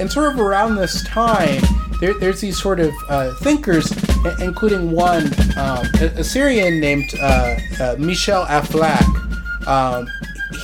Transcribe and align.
and 0.00 0.10
sort 0.10 0.32
of 0.32 0.40
around 0.40 0.76
this 0.76 1.04
time, 1.04 1.62
there, 2.00 2.14
there's 2.18 2.40
these 2.40 2.60
sort 2.60 2.80
of 2.80 2.92
uh, 3.08 3.34
thinkers, 3.36 3.92
including 4.40 4.90
one, 4.90 5.26
um, 5.58 5.86
a, 6.00 6.12
a 6.16 6.24
Syrian 6.24 6.80
named 6.80 7.12
uh, 7.20 7.56
uh, 7.80 7.96
Michel 7.98 8.44
Aflaq. 8.46 9.66
Um, 9.66 10.08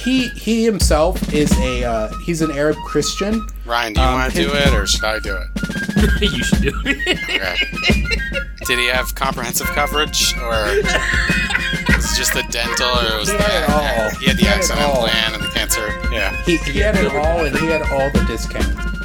he 0.03 0.29
he 0.31 0.65
himself 0.65 1.33
is 1.33 1.53
a 1.61 1.85
uh, 1.85 2.09
he's 2.25 2.43
an 2.43 2.51
Arab 2.53 2.77
Christian. 2.87 3.47
Ryan, 3.65 3.93
do 3.93 4.01
you 4.01 4.07
Um, 4.07 4.15
want 4.15 4.33
to 4.33 4.43
do 4.43 4.51
it 4.53 4.75
or 4.75 4.87
should 4.87 5.05
I 5.05 5.19
do 5.21 5.37
it? 5.37 6.21
you 6.33 6.43
should 6.45 6.63
do 6.63 6.73
it. 6.85 7.19
Okay. 7.31 7.57
Did 8.67 8.79
he 8.81 8.87
have 8.87 9.15
comprehensive 9.15 9.67
coverage 9.69 10.35
or 10.43 10.51
was 11.95 12.13
it 12.13 12.17
just 12.17 12.33
the 12.35 12.45
dental 12.51 12.89
or 12.89 13.19
was 13.21 13.31
He 13.31 13.37
the, 13.37 13.43
had 13.43 13.63
it 13.63 13.71
all. 13.71 14.11
he 14.19 14.27
had 14.27 14.37
the 14.37 14.41
He 14.41 14.47
had 14.47 14.55
it 14.57 14.59
accident 14.59 14.87
all. 14.87 15.03
plan 15.07 15.35
and 15.35 15.43
the 15.43 15.49
cancer? 15.51 15.87
Yeah. 16.11 16.35
He, 16.45 16.57
he 16.59 16.79
had 16.81 16.97
it 16.97 17.15
all, 17.15 17.45
and 17.45 17.57
he 17.57 17.67
had 17.67 17.83
all 17.83 18.11
the 18.11 18.25
discounts. 18.27 18.96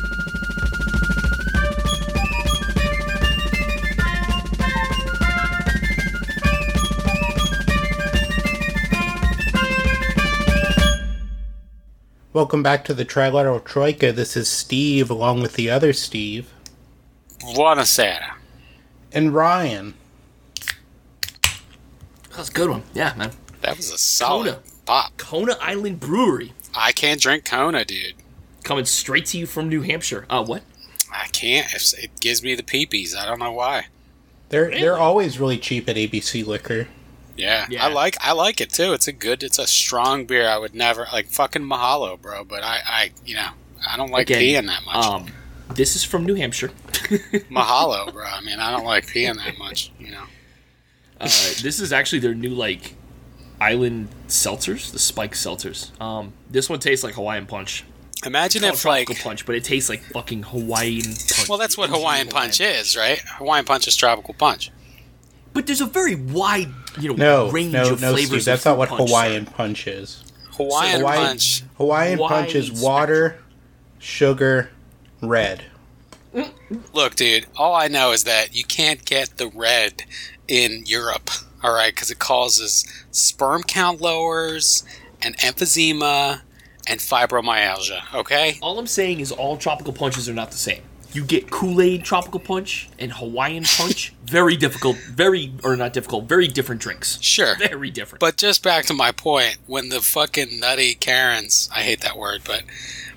Welcome 12.33 12.63
back 12.63 12.85
to 12.85 12.93
the 12.93 13.03
Trilateral 13.05 13.63
Troika. 13.63 14.11
This 14.13 14.37
is 14.37 14.47
Steve, 14.47 15.09
along 15.09 15.41
with 15.41 15.53
the 15.53 15.69
other 15.69 15.91
Steve 15.93 16.51
Buonasera. 17.39 18.33
and 19.11 19.33
Ryan. 19.33 19.95
That's 22.35 22.49
a 22.49 22.53
good 22.53 22.69
one. 22.69 22.83
Yeah, 22.93 23.13
man. 23.17 23.31
That 23.61 23.75
was 23.77 23.91
a 23.91 23.97
solid 23.97 24.45
Kona. 24.53 24.59
pop. 24.85 25.17
Kona 25.17 25.57
Island 25.61 25.99
Brewery. 25.99 26.53
I 26.73 26.93
can't 26.93 27.19
drink 27.19 27.43
Kona, 27.45 27.83
dude. 27.83 28.13
Coming 28.63 28.85
straight 28.85 29.25
to 29.27 29.37
you 29.37 29.45
from 29.45 29.67
New 29.67 29.81
Hampshire. 29.81 30.25
Uh, 30.29 30.43
what? 30.43 30.63
I 31.13 31.27
can't. 31.27 31.67
It 31.97 32.11
gives 32.21 32.41
me 32.41 32.55
the 32.55 32.63
peepees. 32.63 33.15
I 33.15 33.25
don't 33.25 33.39
know 33.39 33.51
why. 33.51 33.87
They're 34.49 34.67
Really? 34.67 34.81
they're 34.81 34.97
always 34.97 35.39
really 35.39 35.57
cheap 35.57 35.89
at 35.89 35.97
ABC 35.97 36.45
Liquor. 36.45 36.87
Yeah, 37.37 37.65
Yeah. 37.69 37.85
I 37.85 37.89
like 37.89 38.15
I 38.21 38.33
like 38.33 38.61
it 38.61 38.71
too. 38.71 38.93
It's 38.93 39.07
a 39.07 39.11
good, 39.13 39.43
it's 39.43 39.57
a 39.59 39.67
strong 39.67 40.25
beer. 40.25 40.47
I 40.47 40.57
would 40.57 40.75
never 40.75 41.07
like 41.11 41.27
fucking 41.27 41.63
Mahalo, 41.63 42.19
bro. 42.21 42.43
But 42.43 42.63
I, 42.63 42.79
I, 42.85 43.11
you 43.25 43.35
know, 43.35 43.49
I 43.87 43.97
don't 43.97 44.11
like 44.11 44.29
Again, 44.29 44.65
peeing 44.65 44.67
that 44.67 44.85
much. 44.85 45.05
Um, 45.05 45.27
this 45.73 45.95
is 45.95 46.03
from 46.03 46.25
New 46.25 46.35
Hampshire. 46.35 46.69
Mahalo, 47.49 48.11
bro. 48.13 48.25
I 48.25 48.41
mean, 48.41 48.59
I 48.59 48.71
don't 48.71 48.85
like 48.85 49.07
peeing 49.07 49.37
that 49.37 49.57
much. 49.57 49.91
You 49.99 50.11
know. 50.11 50.23
Uh, 51.19 51.25
this 51.61 51.79
is 51.79 51.93
actually 51.93 52.19
their 52.19 52.33
new 52.33 52.49
like 52.49 52.95
island 53.59 54.09
seltzers, 54.27 54.91
the 54.91 54.99
spike 54.99 55.33
seltzers. 55.33 55.99
Um, 56.01 56.33
this 56.49 56.69
one 56.69 56.79
tastes 56.79 57.03
like 57.03 57.13
Hawaiian 57.13 57.45
punch. 57.45 57.85
Imagine 58.25 58.61
Called 58.61 58.73
if 58.75 58.85
like, 58.85 59.07
tropical 59.07 59.23
punch, 59.29 59.45
but 59.45 59.55
it 59.55 59.63
tastes 59.63 59.89
like 59.89 60.01
fucking 60.01 60.43
Hawaiian 60.43 61.05
punch. 61.05 61.49
well, 61.49 61.57
that's 61.57 61.77
what 61.77 61.85
Original 61.89 62.01
Hawaiian 62.01 62.27
punch 62.27 62.57
Hawaiian. 62.59 62.79
is, 62.79 62.95
right? 62.97 63.19
Hawaiian 63.37 63.65
punch 63.65 63.87
is 63.87 63.95
tropical 63.95 64.33
punch. 64.35 64.71
But 65.53 65.65
there's 65.67 65.81
a 65.81 65.85
very 65.85 66.15
wide, 66.15 66.69
you 66.99 67.09
know, 67.09 67.45
No, 67.45 67.51
range 67.51 67.73
no, 67.73 67.93
of 67.93 68.01
no, 68.01 68.11
flavors. 68.13 68.27
Steve. 68.27 68.39
of 68.39 68.45
That's 68.45 68.65
not 68.65 68.77
what 68.77 68.89
punch, 68.89 69.09
Hawaiian 69.09 69.45
sir. 69.47 69.51
punch 69.53 69.87
is. 69.87 70.23
Hawaiian 70.57 70.99
Hawaiian- 70.99 71.25
punch. 71.27 71.63
Hawaiian 71.77 72.19
punch 72.19 72.55
is 72.55 72.71
Wide 72.71 72.81
water, 72.81 73.39
sugar, 73.99 74.69
red. 75.21 75.65
Look, 76.93 77.15
dude. 77.15 77.45
All 77.57 77.75
I 77.75 77.87
know 77.87 78.11
is 78.11 78.23
that 78.23 78.55
you 78.55 78.63
can't 78.63 79.03
get 79.05 79.37
the 79.37 79.47
red 79.47 80.03
in 80.47 80.83
Europe. 80.85 81.29
All 81.63 81.73
right, 81.73 81.93
because 81.93 82.09
it 82.09 82.19
causes 82.19 82.85
sperm 83.11 83.63
count 83.63 84.01
lowers 84.01 84.83
and 85.21 85.37
emphysema 85.37 86.41
and 86.87 86.99
fibromyalgia. 86.99 88.01
Okay. 88.13 88.57
All 88.61 88.79
I'm 88.79 88.87
saying 88.87 89.19
is 89.19 89.31
all 89.31 89.57
tropical 89.57 89.93
punches 89.93 90.27
are 90.29 90.33
not 90.33 90.51
the 90.51 90.57
same. 90.57 90.81
You 91.13 91.23
get 91.25 91.49
Kool-Aid 91.51 92.03
tropical 92.05 92.39
punch 92.39 92.89
and 92.97 93.11
Hawaiian 93.11 93.63
punch. 93.65 94.13
very 94.25 94.55
difficult, 94.55 94.95
very 94.97 95.51
or 95.63 95.75
not 95.75 95.91
difficult, 95.93 96.25
very 96.25 96.47
different 96.47 96.81
drinks. 96.81 97.17
Sure. 97.21 97.55
Very 97.57 97.89
different. 97.89 98.21
But 98.21 98.37
just 98.37 98.63
back 98.63 98.85
to 98.85 98.93
my 98.93 99.11
point, 99.11 99.57
when 99.67 99.89
the 99.89 99.99
fucking 100.01 100.59
nutty 100.59 100.93
Karens, 100.95 101.69
I 101.75 101.81
hate 101.81 102.01
that 102.01 102.17
word, 102.17 102.41
but 102.45 102.63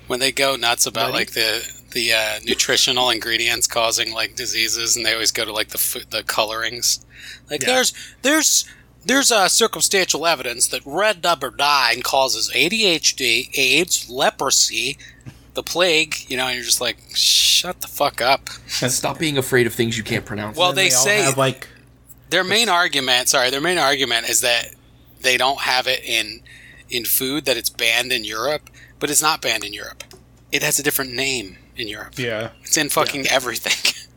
when 0.07 0.19
they 0.19 0.31
go 0.31 0.55
nuts 0.55 0.85
about 0.85 1.07
Nutty? 1.11 1.17
like 1.19 1.31
the 1.31 1.73
the 1.91 2.11
uh, 2.11 2.39
nutritional 2.43 3.09
ingredients 3.09 3.67
causing 3.67 4.13
like 4.13 4.35
diseases, 4.35 4.97
and 4.97 5.05
they 5.05 5.13
always 5.13 5.31
go 5.31 5.45
to 5.45 5.53
like 5.53 5.69
the 5.69 5.77
fu- 5.77 6.01
the 6.09 6.23
colorings, 6.23 7.03
like 7.49 7.61
Yeah. 7.61 7.67
there's 7.75 7.93
there's 8.21 8.65
there's 9.05 9.31
uh, 9.31 9.47
circumstantial 9.47 10.27
evidence 10.27 10.67
that 10.67 10.81
red 10.85 11.23
rubber 11.23 11.51
dye 11.51 11.95
causes 12.03 12.51
ADHD, 12.53 13.49
AIDS, 13.57 14.09
leprosy, 14.09 14.97
the 15.55 15.63
plague. 15.63 16.29
You 16.29 16.37
know, 16.37 16.45
and 16.45 16.55
you're 16.55 16.63
just 16.63 16.81
like, 16.81 16.97
shut 17.13 17.81
the 17.81 17.87
fuck 17.87 18.21
up. 18.21 18.49
And 18.81 18.91
Stop 18.91 19.19
being 19.19 19.37
afraid 19.37 19.67
of 19.67 19.73
things 19.73 19.97
you 19.97 20.03
can't 20.03 20.25
pronounce. 20.25 20.57
Well, 20.57 20.69
And 20.69 20.77
they 20.77 20.89
say 20.89 21.21
have 21.21 21.37
like 21.37 21.67
their 22.29 22.43
main 22.43 22.69
argument 22.69 23.29
sorry 23.29 23.49
their 23.49 23.61
main 23.61 23.77
argument 23.77 24.29
is 24.29 24.41
that 24.41 24.73
they 25.21 25.37
don't 25.37 25.61
have 25.61 25.87
it 25.87 26.03
in 26.03 26.41
in 26.89 27.05
food 27.05 27.45
that 27.45 27.57
it's 27.57 27.69
banned 27.69 28.11
in 28.11 28.23
europe 28.23 28.69
but 28.99 29.09
it's 29.09 29.21
not 29.21 29.41
banned 29.41 29.63
in 29.63 29.73
europe 29.73 30.03
it 30.51 30.63
has 30.63 30.79
a 30.79 30.83
different 30.83 31.13
name 31.13 31.57
in 31.75 31.87
europe 31.87 32.13
yeah. 32.17 32.49
it's 32.63 32.77
in 32.77 32.89
fucking 32.89 33.27
everything 33.27 33.93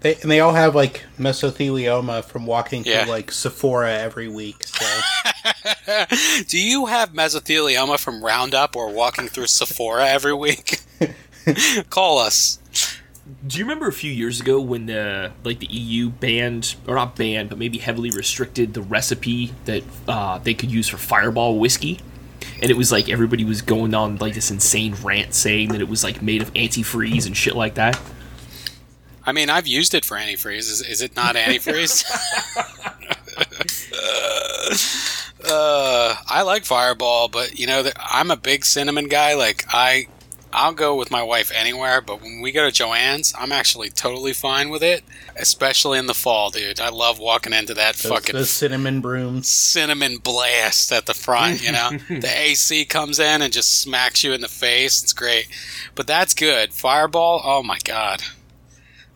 They 0.00 0.14
and 0.16 0.30
they 0.30 0.40
all 0.40 0.54
have 0.54 0.74
like 0.74 1.04
mesothelioma 1.18 2.24
from 2.24 2.46
walking 2.46 2.84
Yeah. 2.84 3.04
through 3.04 3.12
like 3.12 3.30
Sephora 3.32 3.92
every 3.98 4.28
week. 4.28 4.64
So 4.64 4.86
do 6.48 6.58
you 6.58 6.86
have 6.86 7.12
mesothelioma 7.12 7.98
from 7.98 8.24
roundup 8.24 8.76
or 8.76 8.90
walking 8.92 9.28
through 9.28 9.46
sephora 9.46 10.06
every 10.08 10.34
week 10.34 10.80
call 11.90 12.18
us 12.18 12.58
Do 13.46 13.58
you 13.58 13.64
remember 13.64 13.88
a 13.88 13.92
few 13.92 14.10
years 14.12 14.40
ago 14.40 14.60
when 14.60 14.86
the 14.86 15.32
like 15.44 15.58
the 15.60 15.66
EU 15.66 16.08
banned 16.10 16.74
or 16.86 16.94
not 16.94 17.16
banned, 17.16 17.48
but 17.48 17.58
maybe 17.58 17.78
heavily 17.78 18.10
restricted 18.10 18.74
the 18.74 18.82
recipe 18.82 19.52
that 19.66 19.82
uh, 20.08 20.38
they 20.38 20.54
could 20.54 20.70
use 20.70 20.88
for 20.88 20.96
Fireball 20.96 21.58
whiskey? 21.58 22.00
And 22.62 22.70
it 22.70 22.76
was 22.76 22.90
like 22.92 23.08
everybody 23.08 23.44
was 23.44 23.62
going 23.62 23.94
on 23.94 24.16
like 24.16 24.34
this 24.34 24.50
insane 24.50 24.94
rant 25.02 25.34
saying 25.34 25.70
that 25.70 25.80
it 25.80 25.88
was 25.88 26.02
like 26.04 26.20
made 26.22 26.42
of 26.42 26.52
antifreeze 26.54 27.26
and 27.26 27.36
shit 27.36 27.54
like 27.56 27.74
that. 27.74 27.98
I 29.24 29.32
mean 29.32 29.50
i've 29.50 29.66
used 29.66 29.94
it 29.94 30.04
for 30.04 30.16
antifreeze 30.16 30.70
is, 30.70 30.82
is 30.82 31.02
it 31.02 31.16
not 31.16 31.36
antifreeze 31.36 32.04
uh, 35.50 36.14
i 36.28 36.42
like 36.42 36.64
fireball 36.64 37.28
but 37.28 37.58
you 37.58 37.66
know 37.66 37.84
i'm 37.98 38.30
a 38.30 38.36
big 38.36 38.64
cinnamon 38.64 39.08
guy 39.08 39.34
like 39.34 39.64
i 39.68 40.06
i'll 40.52 40.72
go 40.72 40.96
with 40.96 41.10
my 41.10 41.22
wife 41.22 41.50
anywhere 41.54 42.00
but 42.00 42.20
when 42.20 42.40
we 42.40 42.52
go 42.52 42.68
to 42.68 42.82
Joann's 42.82 43.32
i'm 43.38 43.52
actually 43.52 43.90
totally 43.90 44.32
fine 44.32 44.68
with 44.68 44.82
it 44.82 45.02
especially 45.36 45.98
in 45.98 46.06
the 46.06 46.14
fall 46.14 46.50
dude 46.50 46.80
i 46.80 46.88
love 46.88 47.18
walking 47.18 47.52
into 47.52 47.74
that 47.74 47.96
those, 47.96 48.12
fucking 48.12 48.34
those 48.34 48.50
cinnamon 48.50 49.00
brooms. 49.00 49.48
cinnamon 49.48 50.18
blast 50.18 50.92
at 50.92 51.06
the 51.06 51.14
front, 51.14 51.64
you 51.64 51.72
know? 51.72 51.90
the 52.08 52.30
AC 52.32 52.84
comes 52.84 53.18
in 53.18 53.42
and 53.42 53.52
just 53.52 53.80
smacks 53.80 54.24
you 54.24 54.32
in 54.32 54.40
the 54.40 54.48
face. 54.48 55.02
It's 55.02 55.12
great. 55.12 55.46
But 55.94 56.06
that's 56.06 56.34
good. 56.34 56.72
Fireball, 56.72 57.40
oh 57.44 57.62
my 57.62 57.78
god. 57.84 58.22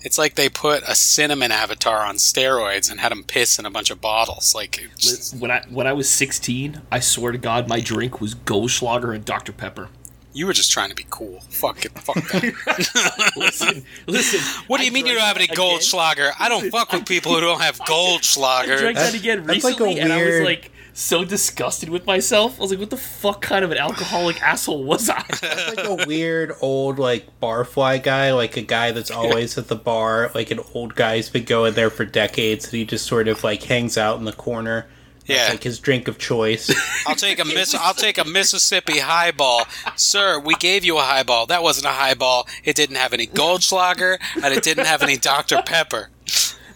It's 0.04 0.18
like 0.18 0.34
they 0.34 0.48
put 0.50 0.82
a 0.86 0.94
cinnamon 0.94 1.50
avatar 1.50 2.00
on 2.04 2.16
steroids 2.16 2.90
and 2.90 3.00
had 3.00 3.10
him 3.10 3.24
piss 3.24 3.58
in 3.58 3.64
a 3.66 3.70
bunch 3.70 3.90
of 3.90 4.00
bottles. 4.00 4.54
Like, 4.54 4.88
just- 4.98 5.34
When 5.36 5.50
I 5.50 5.64
when 5.70 5.86
I 5.86 5.92
was 5.94 6.08
16, 6.10 6.82
I 6.92 7.00
swear 7.00 7.32
to 7.32 7.38
God, 7.38 7.68
my 7.68 7.80
drink 7.80 8.20
was 8.20 8.34
Goldschlager 8.34 9.14
and 9.14 9.24
Dr 9.24 9.52
Pepper. 9.52 9.88
you 10.34 10.46
were 10.46 10.52
just 10.52 10.70
trying 10.72 10.88
to 10.90 10.94
be 10.96 11.06
cool. 11.10 11.40
Fuck 11.48 11.84
it. 11.84 11.92
Fuck 11.98 12.16
that. 12.16 13.32
Listen, 13.36 13.84
listen. 14.06 14.40
what 14.66 14.78
do 14.78 14.82
I 14.82 14.86
you 14.86 14.92
mean 14.92 15.06
you 15.06 15.14
don't 15.14 15.22
have 15.22 15.36
any 15.36 15.46
that 15.46 15.56
Goldschlager? 15.56 16.32
I 16.38 16.48
don't 16.48 16.70
fuck 16.70 16.92
with 16.92 17.06
people 17.06 17.32
who 17.34 17.40
don't 17.40 17.60
have 17.60 17.76
again. 17.76 17.86
I 17.88 17.90
Goldschlager. 17.92 18.78
drank 18.78 18.96
That's- 18.96 19.12
that 19.12 19.18
again 19.20 19.46
that's 19.46 19.64
like 19.64 19.80
a 19.80 19.84
and 19.84 20.12
I 20.12 20.16
was 20.18 20.26
weird- 20.26 20.44
like 20.44 20.70
so 20.94 21.24
disgusted 21.24 21.90
with 21.90 22.06
myself. 22.06 22.58
I 22.58 22.62
was 22.62 22.70
like, 22.70 22.80
"What 22.80 22.90
the 22.90 22.96
fuck 22.96 23.42
kind 23.42 23.64
of 23.64 23.72
an 23.72 23.78
alcoholic 23.78 24.40
asshole 24.40 24.84
was 24.84 25.10
I?" 25.10 25.24
like 25.76 25.84
a 25.84 26.06
weird 26.06 26.52
old 26.60 26.98
like 26.98 27.28
barfly 27.40 28.02
guy, 28.02 28.32
like 28.32 28.56
a 28.56 28.62
guy 28.62 28.92
that's 28.92 29.10
always 29.10 29.58
at 29.58 29.68
the 29.68 29.76
bar, 29.76 30.30
like 30.34 30.50
an 30.50 30.60
old 30.72 30.94
guy 30.94 31.16
who's 31.16 31.28
been 31.28 31.44
going 31.44 31.74
there 31.74 31.90
for 31.90 32.04
decades, 32.04 32.66
and 32.66 32.74
he 32.74 32.84
just 32.84 33.06
sort 33.06 33.28
of 33.28 33.44
like 33.44 33.64
hangs 33.64 33.98
out 33.98 34.18
in 34.18 34.24
the 34.24 34.32
corner. 34.32 34.86
Yeah. 35.26 35.48
like 35.48 35.62
his 35.62 35.78
drink 35.78 36.06
of 36.06 36.18
choice. 36.18 36.70
I'll 37.06 37.14
take 37.14 37.38
a 37.38 37.46
miss. 37.46 37.74
I'll 37.74 37.94
take 37.94 38.18
a 38.18 38.24
Mississippi 38.24 38.98
highball, 38.98 39.64
sir. 39.96 40.38
We 40.38 40.54
gave 40.56 40.84
you 40.84 40.98
a 40.98 41.02
highball. 41.02 41.46
That 41.46 41.62
wasn't 41.62 41.86
a 41.86 41.96
highball. 41.96 42.46
It 42.62 42.76
didn't 42.76 42.96
have 42.96 43.14
any 43.14 43.26
Goldschlager, 43.26 44.18
and 44.34 44.52
it 44.52 44.62
didn't 44.62 44.84
have 44.84 45.02
any 45.02 45.16
Dr 45.16 45.62
Pepper. 45.64 46.10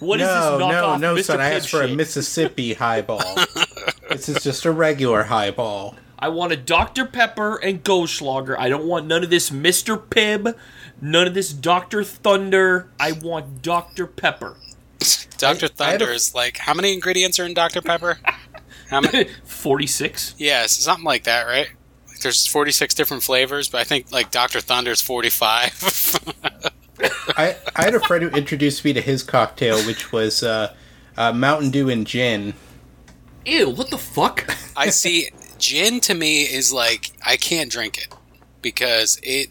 What 0.01 0.21
is 0.21 0.27
no, 0.29 0.59
this 0.59 0.67
knockoff 0.67 1.01
no, 1.01 1.15
no, 1.15 1.21
Mr. 1.21 1.25
son. 1.25 1.41
I 1.41 1.51
Pibb 1.51 1.57
asked 1.57 1.69
for 1.69 1.83
a? 1.83 1.89
Mississippi 1.89 2.73
highball. 2.73 3.21
this 4.09 4.29
is 4.29 4.43
just 4.43 4.65
a 4.65 4.73
regular 4.73 5.25
highball. 5.25 5.97
I 6.19 6.29
want 6.29 6.53
a 6.53 6.57
Dr. 6.57 7.05
Pepper 7.07 7.57
and 7.57 7.85
Goldschlager. 7.85 8.59
I 8.59 8.69
don't 8.69 8.85
want 8.87 9.07
none 9.07 9.23
of 9.23 9.31
this 9.31 9.51
Mr. 9.51 9.97
Pibb, 9.97 10.57
none 11.01 11.27
of 11.27 11.35
this 11.35 11.53
Dr. 11.53 12.03
Thunder. 12.03 12.91
I 12.99 13.13
want 13.13 13.63
Dr. 13.63 14.07
Pepper. 14.07 14.57
Dr. 15.39 15.45
I 15.45 15.49
had 15.49 15.63
a- 15.63 15.69
Thunder 15.69 16.11
is 16.13 16.35
like 16.35 16.59
how 16.59 16.75
many 16.75 16.93
ingredients 16.93 17.39
are 17.39 17.45
in 17.45 17.55
Dr 17.55 17.83
Pepper? 17.83 18.19
How 18.89 19.03
many? 19.03 19.29
46? 19.45 20.35
Yes, 20.39 20.73
something 20.73 21.05
like 21.05 21.25
that, 21.25 21.43
right? 21.43 21.69
there's 22.23 22.47
46 22.47 22.95
different 22.95 23.23
flavors, 23.23 23.69
but 23.69 23.81
I 23.81 23.85
think 23.85 24.11
like 24.13 24.31
Dr. 24.31 24.61
Thunder's 24.61 25.01
45. 25.03 26.19
I, 27.37 27.57
I 27.77 27.85
had 27.85 27.95
a 27.95 28.01
friend 28.01 28.25
who 28.25 28.31
introduced 28.31 28.85
me 28.85 28.93
to 28.93 29.01
his 29.01 29.23
cocktail, 29.23 29.79
which 29.87 30.11
was 30.11 30.43
uh, 30.43 30.75
uh, 31.17 31.33
Mountain 31.33 31.71
Dew 31.71 31.89
and 31.89 32.07
gin. 32.07 32.55
Ew, 33.49 33.71
what 33.71 33.89
the 33.89 33.97
fuck? 33.97 34.45
I 34.77 34.91
see 34.91 35.31
gin 35.59 36.01
to 36.01 36.15
me 36.15 36.43
is 36.43 36.71
like 36.71 37.13
I 37.25 37.39
can't 37.39 37.73
drink 37.73 37.97
it 37.97 38.15
because 38.61 39.19
it 39.23 39.51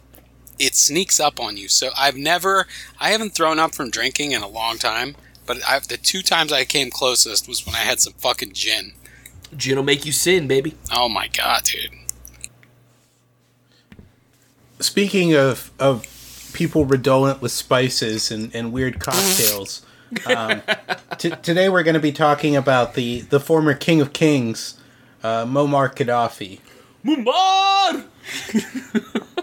it 0.60 0.76
sneaks 0.76 1.20
up 1.20 1.40
on 1.40 1.58
you. 1.58 1.68
So 1.68 1.90
I've 1.98 2.16
never 2.16 2.68
I 3.00 3.10
haven't 3.10 3.34
thrown 3.34 3.58
up 3.58 3.74
from 3.74 3.90
drinking 3.90 4.34
in 4.34 4.44
a 4.44 4.48
long 4.48 4.78
time, 4.78 5.16
but 5.48 5.58
I've, 5.68 5.88
the 5.88 5.98
two 5.98 6.22
times 6.22 6.54
I 6.54 6.64
came 6.64 6.92
closest 6.92 7.48
was 7.48 7.66
when 7.66 7.74
I 7.74 7.80
had 7.80 8.00
some 8.00 8.14
fucking 8.14 8.54
gin. 8.54 8.94
Gin 9.56 9.78
will 9.78 9.84
make 9.84 10.06
you 10.06 10.12
sin, 10.12 10.48
baby. 10.48 10.76
Oh 10.92 11.10
my 11.10 11.28
god, 11.28 11.64
dude. 11.64 11.90
Speaking 14.80 15.34
of 15.34 15.72
of 15.80 16.06
people 16.54 16.86
redolent 16.86 17.42
with 17.42 17.52
spices 17.52 18.30
and, 18.30 18.54
and 18.54 18.72
weird 18.72 19.00
cocktails, 19.00 19.84
um, 20.28 20.62
t- 21.18 21.32
today 21.42 21.70
we're 21.70 21.84
going 21.84 21.94
to 21.94 22.00
be 22.00 22.12
talking 22.12 22.56
about 22.56 22.94
the, 22.94 23.22
the 23.22 23.40
former 23.40 23.74
King 23.74 24.02
of 24.02 24.14
Kings, 24.14 24.80
uh, 25.24 25.46
Muammar 25.46 25.94
Gaddafi. 25.96 26.60
Muammar! 27.06 28.06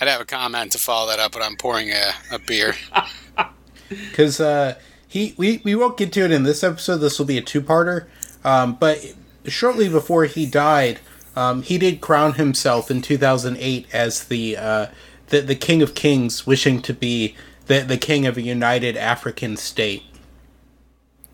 I'd 0.00 0.08
have 0.08 0.20
a 0.20 0.24
comment 0.24 0.72
to 0.72 0.78
follow 0.78 1.08
that 1.08 1.18
up, 1.18 1.32
but 1.32 1.42
I'm 1.42 1.56
pouring 1.56 1.90
a, 1.90 2.12
a 2.32 2.38
beer. 2.38 2.74
because 3.88 4.40
uh, 4.40 4.78
he 5.06 5.34
we, 5.36 5.60
we 5.64 5.74
won't 5.74 5.96
get 5.96 6.12
to 6.14 6.24
it 6.24 6.30
in 6.30 6.44
this 6.44 6.64
episode. 6.64 6.98
This 6.98 7.18
will 7.18 7.26
be 7.26 7.36
a 7.36 7.42
two 7.42 7.60
parter. 7.60 8.06
Um, 8.44 8.74
but 8.74 9.14
shortly 9.46 9.88
before 9.88 10.24
he 10.24 10.46
died, 10.46 11.00
um, 11.36 11.62
he 11.62 11.76
did 11.76 12.00
crown 12.00 12.34
himself 12.34 12.90
in 12.90 13.02
2008 13.02 13.86
as 13.92 14.24
the 14.24 14.56
uh, 14.56 14.86
the 15.26 15.40
the 15.40 15.54
King 15.54 15.82
of 15.82 15.94
Kings, 15.94 16.46
wishing 16.46 16.80
to 16.82 16.94
be 16.94 17.34
the 17.70 17.80
the 17.80 17.96
king 17.96 18.26
of 18.26 18.36
a 18.36 18.42
united 18.42 18.96
African 18.96 19.56
state. 19.56 20.02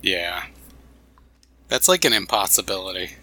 Yeah. 0.01 0.45
That's 1.67 1.87
like 1.87 2.05
an 2.05 2.13
impossibility. 2.13 3.13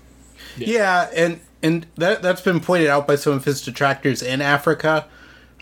Yeah, 0.56 1.08
and 1.14 1.40
and 1.62 1.86
that 1.96 2.22
that's 2.22 2.40
been 2.40 2.60
pointed 2.60 2.88
out 2.88 3.06
by 3.06 3.14
some 3.16 3.32
of 3.32 3.44
his 3.44 3.62
detractors 3.62 4.20
in 4.20 4.42
Africa. 4.42 5.06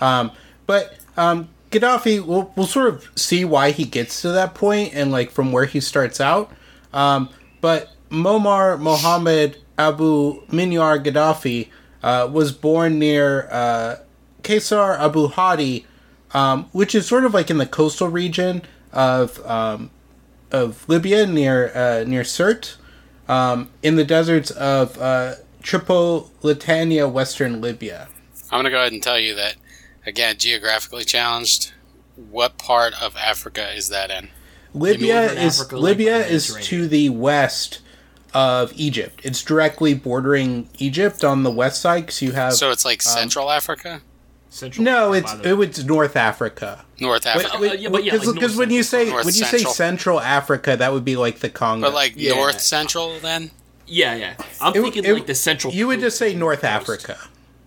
Um, 0.00 0.32
but 0.66 0.96
um, 1.16 1.50
Gaddafi, 1.70 2.24
we'll 2.24 2.52
we'll 2.56 2.66
sort 2.66 2.88
of 2.88 3.10
see 3.14 3.44
why 3.44 3.70
he 3.70 3.84
gets 3.84 4.22
to 4.22 4.30
that 4.30 4.54
point 4.54 4.94
and 4.94 5.12
like 5.12 5.30
from 5.30 5.52
where 5.52 5.66
he 5.66 5.78
starts 5.78 6.20
out. 6.20 6.50
Um, 6.92 7.28
but 7.60 7.90
Muammar 8.10 8.80
Mohammed 8.80 9.58
Abu 9.78 10.44
Minyar 10.46 11.04
Gaddafi 11.04 11.68
uh, 12.02 12.28
was 12.32 12.50
born 12.52 12.98
near 12.98 13.48
uh, 13.50 13.96
Kaysar 14.42 14.98
Abu 14.98 15.28
Hadi, 15.28 15.86
um, 16.34 16.64
which 16.72 16.94
is 16.94 17.06
sort 17.06 17.24
of 17.24 17.34
like 17.34 17.50
in 17.50 17.58
the 17.58 17.66
coastal 17.66 18.08
region 18.08 18.62
of 18.92 19.44
um, 19.46 19.90
of 20.50 20.88
Libya 20.88 21.26
near 21.26 21.72
uh, 21.74 22.04
near 22.06 22.22
Sirte, 22.22 22.76
um, 23.28 23.70
in 23.82 23.96
the 23.96 24.04
deserts 24.04 24.50
of 24.50 24.98
uh, 25.00 25.34
Tripolitania, 25.62 27.10
western 27.10 27.60
Libya. 27.60 28.08
I'm 28.50 28.56
going 28.56 28.64
to 28.64 28.70
go 28.70 28.80
ahead 28.80 28.92
and 28.92 29.02
tell 29.02 29.18
you 29.18 29.34
that, 29.36 29.56
again, 30.06 30.36
geographically 30.38 31.04
challenged. 31.04 31.72
What 32.16 32.58
part 32.58 32.92
of 33.02 33.16
Africa 33.16 33.72
is 33.74 33.88
that 33.88 34.10
in? 34.10 34.28
Libya 34.74 35.32
is 35.32 35.60
Africa, 35.60 35.78
Libya 35.78 36.18
the 36.18 36.30
is 36.30 36.54
to 36.66 36.86
the 36.86 37.08
west 37.08 37.80
of 38.34 38.72
Egypt. 38.76 39.20
It's 39.24 39.42
directly 39.42 39.94
bordering 39.94 40.68
Egypt 40.78 41.24
on 41.24 41.42
the 41.42 41.50
west 41.50 41.80
side 41.80 42.02
because 42.02 42.22
you 42.22 42.32
have 42.32 42.54
So 42.54 42.70
it's 42.70 42.84
like 42.84 43.00
Central 43.02 43.50
Africa? 43.50 44.02
Central 44.52 44.84
no, 44.84 45.12
it's 45.14 45.32
by 45.32 45.38
the- 45.38 45.60
it, 45.62 45.68
it's 45.68 45.82
North 45.84 46.14
Africa. 46.16 46.84
North 47.00 47.26
Africa. 47.26 47.56
uh, 47.56 47.60
yeah, 47.72 47.88
but 47.88 48.04
yeah, 48.04 48.12
like 48.12 48.20
because 48.22 48.34
North 48.36 48.56
when 48.56 48.70
you 48.70 48.82
say 48.82 48.98
Central. 49.06 49.16
when 49.16 49.24
North 49.24 49.36
you 49.36 49.44
say 49.44 49.50
Central. 49.58 49.74
Central 49.74 50.20
Africa, 50.20 50.76
that 50.76 50.92
would 50.92 51.04
be 51.04 51.16
like 51.16 51.38
the 51.40 51.48
Congo. 51.48 51.86
but 51.88 51.94
like 51.94 52.12
Yeah. 52.16 52.34
North 52.34 52.60
Central 52.60 53.18
then? 53.20 53.50
yeah, 53.86 54.14
yeah. 54.14 54.34
I'm 54.60 54.74
It- 54.76 54.82
thinking 54.82 55.04
it- 55.04 55.12
like 55.14 55.26
the 55.26 55.34
central. 55.34 55.72
you 55.72 55.86
would 55.88 56.00
just 56.00 56.18
say 56.18 56.34
North 56.34 56.60
coast. 56.60 56.70
Africa. 56.72 57.18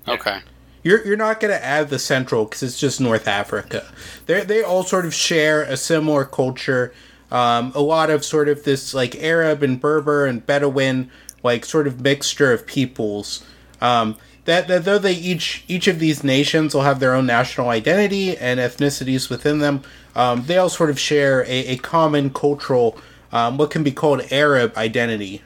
Okay. 0.07 0.39
You're 0.83 1.05
you're 1.05 1.17
not 1.17 1.39
going 1.39 1.51
to 1.51 1.63
add 1.65 1.89
the 1.89 1.97
central 1.97 2.45
because 2.45 2.61
it's 2.61 2.79
just 2.79 3.01
North 3.01 3.27
Africa. 3.27 3.83
They 4.27 4.41
they 4.43 4.61
all 4.61 4.83
sort 4.83 5.05
of 5.05 5.13
share 5.15 5.63
a 5.63 5.75
similar 5.77 6.23
culture. 6.25 6.93
Um, 7.31 7.71
a 7.73 7.81
lot 7.81 8.11
of 8.11 8.23
sort 8.23 8.47
of 8.47 8.63
this 8.63 8.93
like 8.93 9.15
Arab 9.15 9.63
and 9.63 9.81
Berber 9.81 10.27
and 10.27 10.45
Bedouin 10.45 11.09
like 11.41 11.65
sort 11.65 11.87
of 11.87 11.99
mixture 12.01 12.53
of 12.53 12.67
peoples. 12.67 13.43
Um, 13.81 14.15
that, 14.45 14.67
that 14.67 14.85
though 14.85 14.97
they 14.97 15.13
each 15.13 15.63
each 15.67 15.87
of 15.87 15.99
these 15.99 16.23
nations 16.23 16.73
will 16.73 16.83
have 16.83 16.99
their 16.99 17.13
own 17.13 17.25
national 17.25 17.69
identity 17.69 18.37
and 18.37 18.59
ethnicities 18.59 19.29
within 19.29 19.59
them, 19.59 19.83
um, 20.15 20.43
they 20.45 20.57
all 20.57 20.69
sort 20.69 20.89
of 20.89 20.99
share 20.99 21.43
a, 21.43 21.67
a 21.67 21.77
common 21.77 22.31
cultural, 22.31 22.97
um, 23.31 23.57
what 23.57 23.71
can 23.71 23.83
be 23.83 23.91
called 23.91 24.21
Arab 24.31 24.75
identity. 24.77 25.41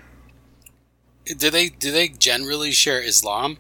Do 1.26 1.50
they 1.50 1.70
do 1.70 1.92
they 1.92 2.10
generally 2.10 2.72
share 2.72 3.02
Islam? 3.02 3.58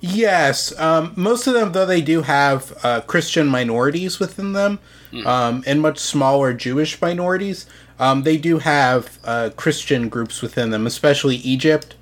Yes, 0.00 0.78
um, 0.78 1.12
most 1.14 1.46
of 1.46 1.52
them, 1.52 1.72
though, 1.72 1.84
they 1.84 2.00
do 2.00 2.22
have 2.22 2.72
uh, 2.82 3.02
Christian 3.02 3.46
minorities 3.48 4.18
within 4.18 4.54
them, 4.54 4.78
um, 5.26 5.62
and 5.66 5.82
much 5.82 5.98
smaller 5.98 6.54
Jewish 6.54 6.98
minorities. 7.02 7.66
Um, 7.98 8.22
they 8.22 8.38
do 8.38 8.58
have 8.58 9.18
uh, 9.24 9.50
Christian 9.56 10.08
groups 10.08 10.40
within 10.40 10.70
them, 10.70 10.86
especially 10.86 11.36
Egypt, 11.36 11.96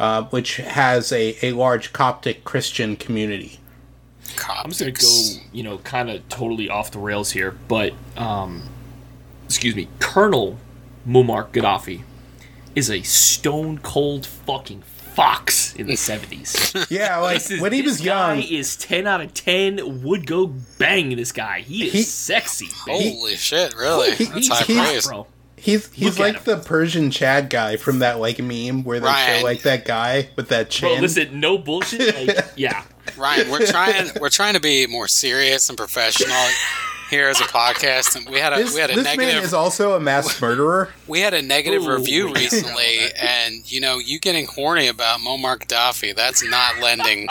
uh, 0.00 0.24
which 0.24 0.56
has 0.56 1.12
a, 1.12 1.36
a 1.46 1.52
large 1.52 1.92
Coptic 1.92 2.42
Christian 2.44 2.96
community. 2.96 3.60
I'm 4.48 4.70
just 4.70 4.80
gonna 4.80 4.92
go, 4.92 5.42
you 5.52 5.62
know, 5.62 5.78
kind 5.78 6.08
of 6.10 6.26
totally 6.28 6.68
off 6.70 6.90
the 6.90 6.98
rails 6.98 7.32
here, 7.32 7.50
but 7.68 7.92
um, 8.16 8.62
excuse 9.44 9.74
me, 9.76 9.88
Colonel 9.98 10.56
Muammar 11.06 11.50
Gaddafi 11.50 12.02
is 12.74 12.90
a 12.90 13.02
stone 13.02 13.78
cold 13.78 14.24
fucking 14.26 14.82
fox 14.82 15.74
in 15.74 15.86
the 15.88 15.92
70s. 15.96 16.86
Yeah, 16.90 17.18
like 17.18 17.50
is- 17.50 17.60
when 17.60 17.72
he 17.72 17.82
this 17.82 17.98
was 17.98 18.02
young, 18.04 18.38
guy 18.40 18.46
is 18.48 18.76
10 18.76 19.06
out 19.06 19.20
of 19.20 19.34
10 19.34 20.02
would 20.02 20.26
go 20.26 20.46
bang 20.78 21.16
this 21.16 21.32
guy. 21.32 21.60
He 21.60 21.86
is 21.88 21.92
He- 21.92 22.02
sexy, 22.02 22.68
baby. 22.86 23.10
Holy 23.16 23.34
shit, 23.36 23.74
really? 23.76 24.14
He- 24.14 24.24
That's 24.26 24.46
he's- 24.46 24.58
high 24.58 24.64
he's- 24.64 24.86
praise. 24.88 25.06
bro. 25.08 25.26
He's 25.60 25.92
he's 25.92 26.18
Look 26.18 26.34
like 26.34 26.44
the 26.44 26.56
Persian 26.58 27.10
Chad 27.10 27.50
guy 27.50 27.76
from 27.76 28.00
that 28.00 28.18
like 28.18 28.38
meme 28.38 28.84
where 28.84 29.00
they 29.00 29.06
Ryan. 29.06 29.38
show 29.40 29.44
like 29.44 29.62
that 29.62 29.84
guy 29.84 30.28
with 30.36 30.48
that 30.48 30.66
Bro, 30.80 30.90
chin. 30.90 31.02
listen, 31.02 31.40
no 31.40 31.58
bullshit. 31.58 32.14
Like, 32.28 32.44
yeah. 32.56 32.82
Ryan, 33.16 33.50
we're 33.50 33.66
trying 33.66 34.10
we're 34.20 34.28
trying 34.30 34.54
to 34.54 34.60
be 34.60 34.86
more 34.86 35.08
serious 35.08 35.68
and 35.68 35.76
professional 35.78 36.34
here 37.10 37.28
as 37.28 37.40
a 37.40 37.44
podcast 37.44 38.14
and 38.14 38.28
we 38.30 38.38
had 38.38 38.52
a 38.52 38.56
this 38.56 38.72
we 38.72 38.80
had 38.80 38.88
a 38.90 38.94
this 38.94 39.04
man 39.04 39.16
negative 39.16 39.42
is 39.42 39.52
also 39.52 39.94
a 39.96 40.00
mass 40.00 40.40
murderer. 40.40 40.88
we 41.08 41.18
had 41.18 41.34
a 41.34 41.42
negative 41.42 41.82
Ooh. 41.82 41.96
review 41.96 42.32
recently 42.32 42.98
and 43.20 43.68
you 43.72 43.80
know 43.80 43.98
you 43.98 44.20
getting 44.20 44.46
horny 44.46 44.86
about 44.86 45.18
Muammar 45.18 45.58
Gaddafi 45.58 46.14
that's 46.14 46.48
not 46.48 46.78
lending 46.78 47.26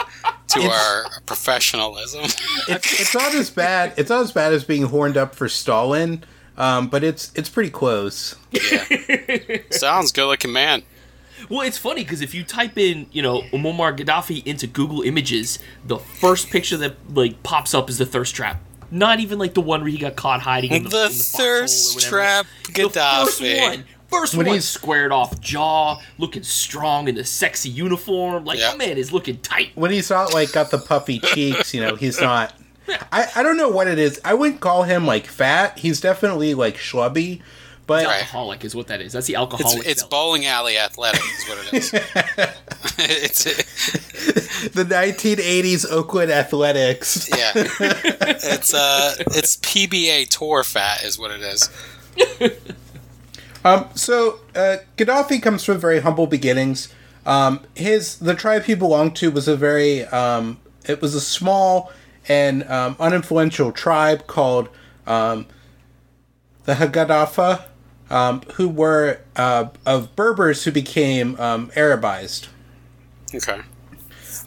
to 0.48 0.60
our 0.60 1.04
professionalism. 1.24 2.24
it's, 2.68 3.00
it's 3.00 3.14
not 3.14 3.32
as 3.34 3.50
bad. 3.50 3.94
It's 3.96 4.10
not 4.10 4.22
as 4.22 4.32
bad 4.32 4.52
as 4.52 4.64
being 4.64 4.82
horned 4.82 5.16
up 5.16 5.34
for 5.34 5.48
Stalin, 5.48 6.24
um, 6.60 6.86
but 6.88 7.02
it's 7.02 7.32
it's 7.34 7.48
pretty 7.48 7.70
close. 7.70 8.36
yeah. 8.52 8.84
Sounds 9.70 10.12
good 10.12 10.26
looking 10.26 10.52
man. 10.52 10.82
Well, 11.48 11.62
it's 11.62 11.78
funny 11.78 12.04
because 12.04 12.20
if 12.20 12.34
you 12.34 12.44
type 12.44 12.76
in, 12.78 13.06
you 13.12 13.22
know, 13.22 13.40
Muammar 13.52 13.96
Gaddafi 13.96 14.46
into 14.46 14.66
Google 14.66 15.00
Images, 15.02 15.58
the 15.86 15.98
first 15.98 16.50
picture 16.50 16.76
that 16.76 16.94
like 17.14 17.42
pops 17.42 17.74
up 17.74 17.88
is 17.88 17.98
the 17.98 18.06
thirst 18.06 18.34
trap. 18.34 18.60
Not 18.92 19.20
even 19.20 19.38
like 19.38 19.54
the 19.54 19.60
one 19.62 19.80
where 19.80 19.90
he 19.90 19.98
got 19.98 20.16
caught 20.16 20.40
hiding 20.42 20.72
in 20.72 20.82
the, 20.84 20.88
The 20.90 20.96
in 21.06 21.08
the 21.12 21.14
foxhole 21.14 21.40
or 21.46 21.60
thirst 21.60 21.94
whatever. 21.94 22.10
trap 22.16 22.46
The 22.66 22.72
first 22.90 23.40
Gaddafi. 23.40 23.60
one, 23.62 23.84
first 24.08 24.34
When 24.34 24.46
one, 24.46 24.54
he's- 24.56 24.68
squared 24.68 25.12
off 25.12 25.40
jaw, 25.40 25.98
looking 26.18 26.42
strong 26.42 27.08
in 27.08 27.14
the 27.14 27.24
sexy 27.24 27.70
uniform. 27.70 28.44
Like 28.44 28.58
Yeah. 28.58 28.72
my 28.72 28.76
man 28.86 28.98
is 28.98 29.10
looking 29.12 29.38
tight. 29.38 29.70
When 29.76 29.90
he's 29.92 30.10
not 30.10 30.34
like 30.34 30.52
got 30.52 30.70
the 30.70 30.78
puffy 30.78 31.20
cheeks, 31.20 31.72
you 31.72 31.80
know, 31.80 31.94
he's 31.96 32.20
not. 32.20 32.52
I, 33.12 33.26
I 33.36 33.42
don't 33.42 33.56
know 33.56 33.68
what 33.68 33.88
it 33.88 33.98
is. 33.98 34.20
I 34.24 34.34
wouldn't 34.34 34.60
call 34.60 34.84
him 34.84 35.06
like 35.06 35.26
fat. 35.26 35.78
He's 35.78 36.00
definitely 36.00 36.54
like 36.54 36.76
schlubby, 36.76 37.40
but 37.86 38.06
Right. 38.06 38.20
Alcoholic 38.20 38.64
is 38.64 38.74
what 38.74 38.86
that 38.88 39.00
is. 39.00 39.12
That's 39.12 39.26
the 39.26 39.36
alcoholic. 39.36 39.86
it's 39.86 40.02
belly. 40.02 40.10
bowling 40.10 40.46
alley 40.46 40.78
athletic 40.78 41.22
is 41.22 41.48
what 41.48 41.58
it 41.66 41.74
is. 41.74 41.92
it's 42.98 43.44
the 44.70 44.84
1980s 44.84 45.90
Oakland 45.90 46.30
Athletics. 46.30 47.28
yeah. 47.30 47.52
It's 47.54 48.74
uh 48.74 49.14
it's 49.28 49.56
PBA 49.58 50.28
tour 50.28 50.62
fat 50.64 51.04
is 51.04 51.18
what 51.18 51.30
it 51.30 51.40
is. 51.40 51.70
Um, 53.64 53.88
so 53.94 54.40
uh, 54.54 54.78
Gaddafi 54.96 55.42
comes 55.42 55.64
from 55.64 55.78
very 55.78 56.00
humble 56.00 56.26
beginnings. 56.26 56.92
Um, 57.26 57.60
his 57.74 58.18
the 58.18 58.34
tribe 58.34 58.64
he 58.64 58.74
belonged 58.74 59.16
to 59.16 59.30
was 59.30 59.46
a 59.48 59.56
very 59.56 60.04
um, 60.06 60.58
it 60.86 61.02
was 61.02 61.14
a 61.14 61.20
small 61.20 61.92
and 62.30 62.62
um, 62.70 62.94
uninfluential 63.00 63.74
tribe 63.74 64.28
called 64.28 64.68
um, 65.04 65.46
the 66.62 66.74
Hagadafa, 66.74 67.64
um, 68.08 68.42
who 68.54 68.68
were 68.68 69.20
uh, 69.34 69.66
of 69.84 70.14
Berbers 70.14 70.62
who 70.62 70.70
became 70.70 71.38
um, 71.40 71.72
Arabized. 71.72 72.46
Okay. 73.34 73.60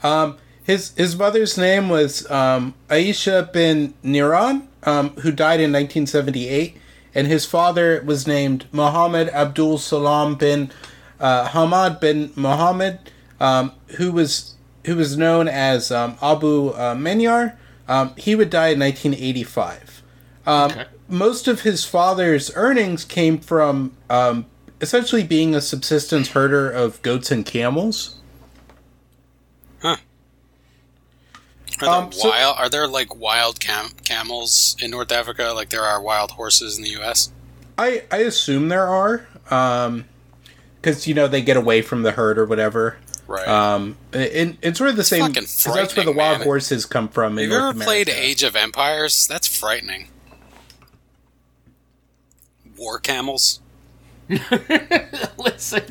Um, 0.01 0.37
his 0.63 0.93
his 0.95 1.17
mother's 1.17 1.57
name 1.57 1.89
was 1.89 2.29
um, 2.31 2.73
Aisha 2.87 3.51
bin 3.51 3.93
Niran, 4.01 4.67
um, 4.83 5.09
who 5.17 5.33
died 5.33 5.59
in 5.59 5.73
1978, 5.73 6.77
and 7.13 7.27
his 7.27 7.45
father 7.45 8.01
was 8.05 8.25
named 8.25 8.65
Muhammad 8.71 9.27
Abdul 9.29 9.77
Salam 9.77 10.35
bin 10.35 10.71
uh, 11.19 11.49
Hamad 11.49 11.99
bin 11.99 12.31
Muhammad, 12.37 12.99
um, 13.41 13.73
who 13.97 14.13
was 14.13 14.55
who 14.85 14.95
was 14.95 15.17
known 15.17 15.49
as 15.49 15.91
um, 15.91 16.17
Abu 16.21 16.69
uh, 16.69 16.95
Menyar. 16.95 17.57
Um, 17.87 18.13
he 18.17 18.35
would 18.35 18.49
die 18.49 18.69
in 18.69 18.79
1985. 18.79 20.01
Um, 20.45 20.71
Okay. 20.71 20.85
Most 21.09 21.47
of 21.47 21.61
his 21.61 21.83
father's 21.85 22.49
earnings 22.55 23.03
came 23.05 23.37
from 23.37 23.95
um, 24.09 24.45
essentially 24.81 25.21
being 25.23 25.53
a 25.53 25.61
subsistence 25.61 26.29
herder 26.29 26.69
of 26.71 27.01
goats 27.01 27.29
and 27.29 27.45
camels. 27.45 28.15
Are 29.83 29.97
there 31.87 31.89
Um, 31.89 32.11
so- 32.11 32.29
wild? 32.29 32.55
Are 32.59 32.69
there 32.69 32.87
like 32.87 33.15
wild 33.15 33.59
cam- 33.59 33.91
camels 34.05 34.75
in 34.79 34.91
North 34.91 35.11
Africa, 35.11 35.51
like 35.55 35.69
there 35.69 35.83
are 35.83 36.01
wild 36.01 36.31
horses 36.31 36.77
in 36.77 36.83
the 36.83 36.91
U.S.? 36.91 37.31
I 37.77 38.03
I 38.11 38.17
assume 38.17 38.69
there 38.69 38.87
are, 38.87 39.25
because 40.79 41.07
you 41.07 41.13
know 41.15 41.27
they 41.27 41.41
get 41.41 41.57
away 41.57 41.81
from 41.81 42.03
the 42.03 42.11
herd 42.11 42.37
or 42.37 42.45
whatever. 42.45 42.97
Right. 43.27 43.47
Um, 43.47 43.95
and 44.11 44.57
it's 44.61 44.77
sort 44.77 44.89
of 44.89 44.97
the 44.97 45.03
same. 45.03 45.21
fucking 45.21 45.43
'cause 45.43 45.63
that's 45.73 45.95
where 45.95 46.05
the 46.05 46.11
wild 46.11 46.39
man. 46.39 46.47
horses 46.47 46.85
come 46.85 47.07
from. 47.07 47.37
In 47.39 47.45
Have 47.49 47.53
you 47.53 47.59
North 47.59 47.75
ever 47.77 47.83
played 47.85 48.09
Age 48.09 48.43
of 48.43 48.55
Empires? 48.55 49.25
That's 49.27 49.47
frightening. 49.47 50.07
War 52.77 52.99
camels. 52.99 53.61
Listen, 55.37 55.83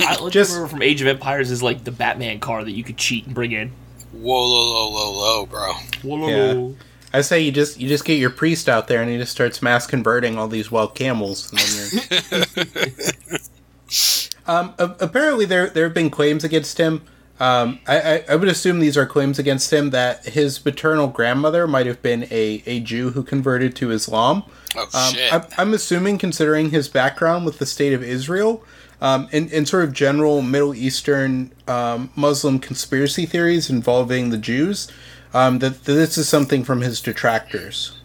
I 0.00 0.16
let's 0.20 0.32
Just- 0.32 0.50
remember 0.52 0.68
from 0.68 0.82
Age 0.82 1.00
of 1.00 1.06
Empires 1.06 1.50
is 1.50 1.62
like 1.62 1.84
the 1.84 1.92
Batman 1.92 2.40
car 2.40 2.64
that 2.64 2.72
you 2.72 2.82
could 2.84 2.96
cheat 2.96 3.26
and 3.26 3.34
bring 3.34 3.52
in. 3.52 3.72
Whoa, 4.12 4.42
low, 4.44 4.72
low, 4.72 4.90
low, 4.90 5.12
low, 5.12 5.46
bro. 5.46 5.72
Whoa. 6.02 6.74
I 7.12 7.20
say 7.20 7.40
you 7.40 7.52
just 7.52 7.78
you 7.78 7.88
just 7.88 8.04
get 8.04 8.18
your 8.18 8.30
priest 8.30 8.68
out 8.68 8.88
there 8.88 9.02
and 9.02 9.10
he 9.10 9.18
just 9.18 9.32
starts 9.32 9.62
mass 9.62 9.86
converting 9.86 10.38
all 10.38 10.48
these 10.48 10.70
wild 10.70 10.94
camels. 10.94 11.52
And 14.46 14.68
then 14.68 14.74
you're... 14.78 14.86
um, 14.88 14.96
apparently 15.00 15.44
there 15.44 15.68
there 15.68 15.84
have 15.84 15.94
been 15.94 16.10
claims 16.10 16.44
against 16.44 16.78
him. 16.78 17.02
Um, 17.38 17.80
I, 17.86 18.00
I, 18.00 18.24
I 18.30 18.36
would 18.36 18.48
assume 18.48 18.80
these 18.80 18.96
are 18.96 19.04
claims 19.04 19.38
against 19.38 19.70
him 19.70 19.90
that 19.90 20.24
his 20.24 20.64
maternal 20.64 21.06
grandmother 21.06 21.66
might 21.66 21.84
have 21.84 22.00
been 22.00 22.24
a, 22.30 22.62
a 22.64 22.80
Jew 22.80 23.10
who 23.10 23.22
converted 23.22 23.76
to 23.76 23.90
Islam. 23.90 24.42
Oh 24.74 24.88
Um, 24.94 25.12
shit. 25.12 25.34
I'm, 25.34 25.44
I'm 25.58 25.74
assuming, 25.74 26.16
considering 26.16 26.70
his 26.70 26.88
background 26.88 27.44
with 27.44 27.58
the 27.58 27.66
state 27.66 27.92
of 27.92 28.02
Israel 28.02 28.64
um, 29.02 29.28
and, 29.32 29.52
and 29.52 29.68
sort 29.68 29.84
of 29.84 29.92
general 29.92 30.40
Middle 30.40 30.74
Eastern 30.74 31.52
um, 31.68 32.08
Muslim 32.16 32.58
conspiracy 32.58 33.26
theories 33.26 33.68
involving 33.68 34.30
the 34.30 34.38
Jews, 34.38 34.90
um, 35.34 35.58
that, 35.58 35.84
that 35.84 35.92
this 35.92 36.16
is 36.16 36.26
something 36.30 36.64
from 36.64 36.80
his 36.80 37.02
detractors. 37.02 38.00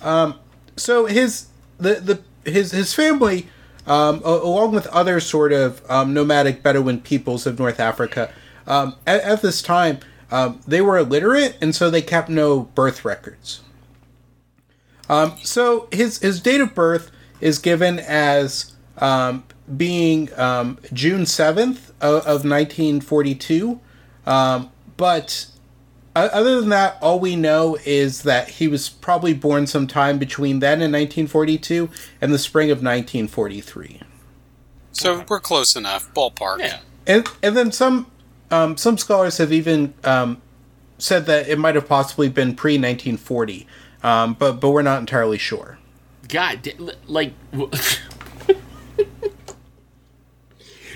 Um, 0.00 0.36
so 0.76 1.04
his 1.04 1.48
the, 1.76 1.94
the 1.94 2.50
his 2.50 2.70
his 2.72 2.94
family, 2.94 3.48
um, 3.86 4.20
along 4.24 4.72
with 4.72 4.86
other 4.88 5.20
sort 5.20 5.52
of 5.52 5.82
um, 5.90 6.14
nomadic 6.14 6.62
Bedouin 6.62 7.00
peoples 7.00 7.46
of 7.46 7.58
North 7.58 7.80
Africa, 7.80 8.32
um, 8.66 8.96
at, 9.06 9.20
at 9.22 9.42
this 9.42 9.62
time 9.62 9.98
um, 10.30 10.60
they 10.66 10.80
were 10.80 10.98
illiterate, 10.98 11.56
and 11.60 11.74
so 11.74 11.90
they 11.90 12.02
kept 12.02 12.28
no 12.28 12.60
birth 12.60 13.04
records. 13.04 13.62
Um, 15.08 15.34
so 15.42 15.88
his 15.90 16.18
his 16.18 16.40
date 16.40 16.60
of 16.60 16.74
birth 16.74 17.10
is 17.40 17.58
given 17.58 17.98
as 17.98 18.74
um, 18.98 19.42
being 19.76 20.28
June 20.92 21.26
seventh 21.26 21.90
of, 22.00 22.24
of 22.26 22.44
nineteen 22.44 23.00
forty 23.00 23.34
two, 23.34 23.80
um, 24.26 24.70
but 24.96 25.46
o- 25.56 25.59
other 26.14 26.60
than 26.60 26.70
that, 26.70 26.98
all 27.00 27.20
we 27.20 27.36
know 27.36 27.78
is 27.84 28.22
that 28.22 28.48
he 28.48 28.68
was 28.68 28.88
probably 28.88 29.32
born 29.34 29.66
sometime 29.66 30.18
between 30.18 30.58
then 30.58 30.82
and 30.82 30.92
nineteen 30.92 31.26
forty 31.26 31.56
two 31.56 31.88
and 32.20 32.32
the 32.32 32.38
spring 32.38 32.70
of 32.70 32.82
nineteen 32.82 33.28
forty 33.28 33.60
three. 33.60 34.00
so 34.92 35.24
we're 35.28 35.40
close 35.40 35.76
enough. 35.76 36.12
Ballpark. 36.14 36.58
Yeah. 36.58 36.80
And 37.06 37.28
and 37.42 37.56
then 37.56 37.72
some 37.72 38.10
um, 38.50 38.76
some 38.76 38.98
scholars 38.98 39.38
have 39.38 39.52
even 39.52 39.94
um, 40.04 40.42
said 40.98 41.26
that 41.26 41.48
it 41.48 41.58
might 41.58 41.74
have 41.74 41.86
possibly 41.88 42.28
been 42.28 42.54
pre 42.56 42.76
nineteen 42.76 43.16
forty, 43.16 43.66
um, 44.02 44.34
but 44.34 44.60
but 44.60 44.70
we're 44.70 44.82
not 44.82 45.00
entirely 45.00 45.38
sure. 45.38 45.78
God, 46.28 46.72
like, 47.06 47.32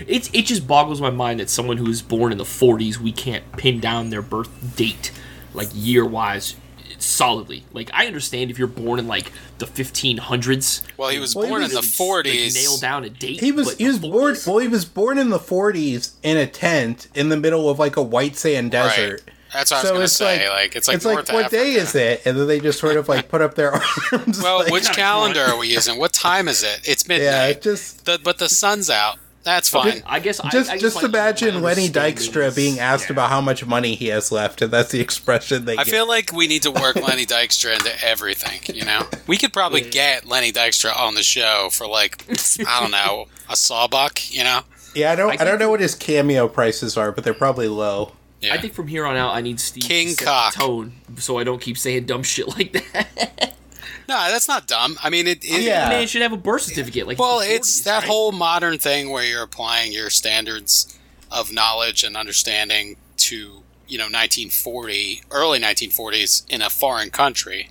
it's 0.08 0.30
it 0.32 0.46
just 0.46 0.66
boggles 0.66 1.00
my 1.00 1.10
mind 1.10 1.40
that 1.40 1.50
someone 1.50 1.76
who 1.76 1.84
was 1.84 2.02
born 2.02 2.32
in 2.32 2.38
the 2.38 2.44
'40s 2.44 2.98
we 2.98 3.12
can't 3.12 3.44
pin 3.56 3.80
down 3.80 4.10
their 4.10 4.22
birth 4.22 4.76
date, 4.76 5.10
like 5.52 5.68
year 5.72 6.04
wise, 6.04 6.56
solidly. 6.98 7.64
Like, 7.72 7.90
I 7.92 8.06
understand 8.06 8.50
if 8.50 8.58
you're 8.58 8.68
born 8.68 8.98
in 8.98 9.06
like 9.06 9.32
the 9.58 9.66
1500s, 9.66 10.82
Well, 10.96 11.10
he 11.10 11.18
was 11.18 11.34
Well, 11.34 11.44
he 11.44 11.50
born 11.50 11.62
was- 11.62 11.70
in 11.70 11.74
the 11.76 11.80
like, 11.82 11.90
forties. 11.90 12.54
nail 12.54 12.76
down 12.78 13.04
a 13.04 13.10
date. 13.10 13.40
He 13.40 13.52
was 13.52 13.74
he 13.76 13.86
was 13.86 14.00
the 14.00 14.08
born 14.08 14.36
well 14.46 14.58
he 14.58 14.68
was 14.68 14.84
born 14.84 15.18
in 15.18 15.30
the 15.30 15.38
40s 15.38 16.12
in 16.22 16.36
a 16.36 16.46
tent 16.46 17.08
in 17.14 17.28
the 17.28 17.36
middle 17.36 17.68
of 17.68 17.78
like 17.78 17.96
a 17.96 18.02
white 18.02 18.36
sand 18.36 18.70
desert. 18.72 19.22
That's 19.52 19.70
what 19.70 19.78
I 19.78 19.82
was 19.82 19.90
gonna 19.92 20.08
say, 20.08 20.48
like, 20.50 20.74
it's 20.74 20.88
like 20.88 21.04
North 21.04 21.32
what 21.32 21.48
day 21.48 21.74
is 21.74 21.94
it? 21.94 22.22
And 22.24 22.36
then 22.36 22.48
they 22.48 22.58
just 22.58 22.80
sort 22.80 22.96
of 22.96 23.08
like 23.08 23.28
put 23.28 23.40
up 23.40 23.54
their 23.54 23.72
arms. 24.12 24.42
Well, 24.42 24.58
like, 24.58 24.72
which 24.72 24.88
calendar 24.92 25.42
are 25.42 25.56
we 25.56 25.68
using? 25.68 25.96
What 25.96 26.12
time 26.12 26.48
is 26.48 26.64
it? 26.64 26.80
It's 26.84 27.08
yeah, 27.08 27.16
midnight. 27.18 27.50
it 27.58 27.62
just 27.62 28.04
The, 28.04 28.18
but 28.22 28.38
the 28.38 28.48
sun's 28.48 28.90
out. 28.90 29.18
That's 29.44 29.68
fine. 29.68 30.02
I 30.06 30.20
guess 30.20 30.40
I- 30.40 30.48
just 30.50 30.70
I 30.70 30.74
guess 30.74 30.80
just 30.94 31.02
imagine 31.04 31.60
Lenny 31.62 31.86
understanding 31.86 32.14
Dykstra 32.16 32.46
is- 32.48 32.54
being 32.56 32.80
asked 32.80 33.06
yeah. 33.08 33.12
about 33.12 33.28
how 33.30 33.40
much 33.40 33.64
money 33.66 33.94
he 33.94 34.06
has 34.08 34.32
left, 34.32 34.62
and 34.62 34.72
that's 34.72 34.90
the 34.90 35.00
expression 35.06 35.66
they 35.66 35.76
I 35.76 35.84
give. 35.84 35.92
feel 35.92 36.08
like 36.08 36.32
we 36.32 36.46
need 36.46 36.62
to 36.62 36.70
work 36.70 36.96
Lenny 36.96 37.26
Dykstra 37.26 37.74
into 37.74 37.92
everything. 38.04 38.74
You 38.74 38.84
know, 38.84 39.02
we 39.26 39.36
could 39.36 39.52
probably 39.52 39.82
get 39.82 40.26
Lenny 40.26 40.50
Dykstra 40.50 40.96
on 40.98 41.14
the 41.14 41.22
show 41.22 41.68
for 41.70 41.86
like 41.86 42.24
I 42.66 42.80
don't 42.80 42.90
know 42.90 43.26
a 43.50 43.56
sawbuck. 43.56 44.32
You 44.34 44.44
know, 44.44 44.60
yeah, 44.94 45.12
I 45.12 45.16
don't 45.16 45.30
I 45.38 45.42
I, 45.42 45.44
don't 45.44 45.58
know 45.58 45.68
what 45.70 45.80
his 45.80 45.94
cameo 45.94 46.48
prices 46.48 46.96
are, 46.96 47.12
but 47.12 47.22
they're 47.24 47.34
probably 47.34 47.68
low. 47.68 48.12
yeah. 48.40 48.54
I 48.54 48.58
think 48.58 48.72
from 48.72 48.88
here 48.88 49.04
on 49.04 49.16
out, 49.16 49.34
I 49.34 49.42
need 49.42 49.60
Steve 49.60 49.82
King 49.82 50.08
to 50.08 50.14
set 50.14 50.24
cock. 50.26 50.54
tone 50.54 50.92
so 51.18 51.38
I 51.38 51.44
don't 51.44 51.60
keep 51.60 51.76
saying 51.76 52.06
dumb 52.06 52.22
shit 52.22 52.48
like 52.48 52.72
that. 52.72 53.54
no, 54.08 54.14
that's 54.30 54.48
not 54.48 54.66
dumb. 54.66 54.96
I 55.02 55.10
mean, 55.10 55.26
it. 55.26 55.44
it 55.44 55.62
Yeah. 55.62 55.88
Man 55.88 56.06
should 56.06 56.22
have 56.22 56.32
a 56.32 56.36
birth 56.36 56.62
certificate. 56.62 57.06
Like 57.06 57.18
Well, 57.18 57.40
the 57.40 57.52
it's 57.54 57.80
40s, 57.80 57.84
that 57.84 57.98
right? 58.00 58.04
whole 58.08 58.32
modern 58.32 58.78
thing 58.78 59.10
where 59.10 59.24
you're 59.24 59.42
applying 59.42 59.92
your 59.92 60.10
standards 60.10 60.98
of 61.30 61.52
knowledge 61.52 62.04
and 62.04 62.16
understanding 62.16 62.96
to 63.16 63.62
you 63.88 63.98
know 63.98 64.04
1940, 64.04 65.22
early 65.30 65.58
1940s 65.58 66.44
in 66.48 66.62
a 66.62 66.70
foreign 66.70 67.10
country. 67.10 67.70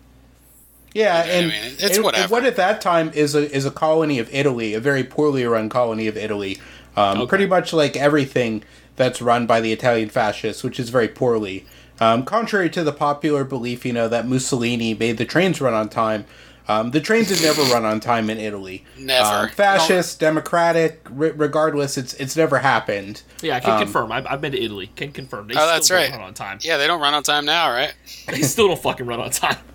Yeah, 0.93 1.23
I 1.25 1.29
and, 1.29 1.47
mean, 1.47 1.73
it's 1.79 1.95
and- 1.95 2.03
whatever. 2.03 2.27
what 2.31 2.45
at 2.45 2.55
that 2.57 2.79
time 2.81 3.11
is 3.15 3.33
a 3.35 3.51
is 3.51 3.65
a 3.65 3.71
colony 3.71 4.19
of 4.19 4.31
Italy, 4.33 4.73
a 4.75 4.79
very 4.79 5.03
poorly 5.03 5.43
run 5.45 5.69
colony 5.69 6.07
of 6.07 6.15
Italy. 6.17 6.59
Um, 6.95 7.21
Okay. 7.21 7.29
Pretty 7.29 7.45
much 7.47 7.73
like 7.73 7.97
everything 7.97 8.63
that's 8.95 9.19
run 9.21 9.47
by 9.47 9.59
the 9.59 9.71
Italian 9.71 10.09
fascists, 10.09 10.63
which 10.63 10.79
is 10.79 10.89
very 10.89 11.07
poorly. 11.07 11.65
Um, 12.03 12.25
contrary 12.25 12.69
to 12.72 12.83
the 12.83 12.91
popular 12.91 13.43
belief, 13.43 13.86
you 13.86 13.93
know, 13.93 14.07
that 14.10 14.27
Mussolini 14.27 14.93
made 14.93 15.17
the 15.17 15.25
trains 15.25 15.62
run 15.62 15.74
on 15.74 15.89
time. 15.89 16.25
Um, 16.67 16.91
the 16.91 17.01
trains 17.01 17.29
had 17.29 17.41
never 17.41 17.62
run 17.74 17.83
on 17.86 18.00
time 18.00 18.29
in 18.29 18.38
Italy. 18.38 18.86
Never. 18.98 19.48
Um, 19.48 19.50
fascist, 19.50 20.19
democratic, 20.19 21.05
re- 21.10 21.31
regardless, 21.31 21.98
it's 21.98 22.13
it's 22.15 22.38
never 22.38 22.57
happened. 22.60 23.22
Yeah, 23.41 23.57
I 23.57 23.60
can 23.60 23.72
Um, 23.72 23.79
confirm. 23.79 24.12
I've, 24.13 24.25
I've 24.27 24.39
been 24.41 24.53
to 24.53 24.62
Italy. 24.63 24.89
Can 24.95 25.12
confirm. 25.12 25.48
They 25.48 25.55
Oh, 25.55 25.57
still 25.57 25.67
that's 25.67 25.88
don't 25.89 25.98
right. 25.98 26.12
run 26.12 26.22
on 26.22 26.33
time. 26.33 26.60
Yeah, 26.62 26.77
they 26.77 26.88
don't 26.88 27.01
run 27.01 27.13
on 27.13 27.22
time 27.24 27.45
now, 27.45 27.69
right? 27.72 27.93
They 28.27 28.41
still 28.43 28.67
don't 28.69 28.81
fucking 28.81 29.05
run 29.05 29.19
on 29.19 29.29
time. 29.31 29.57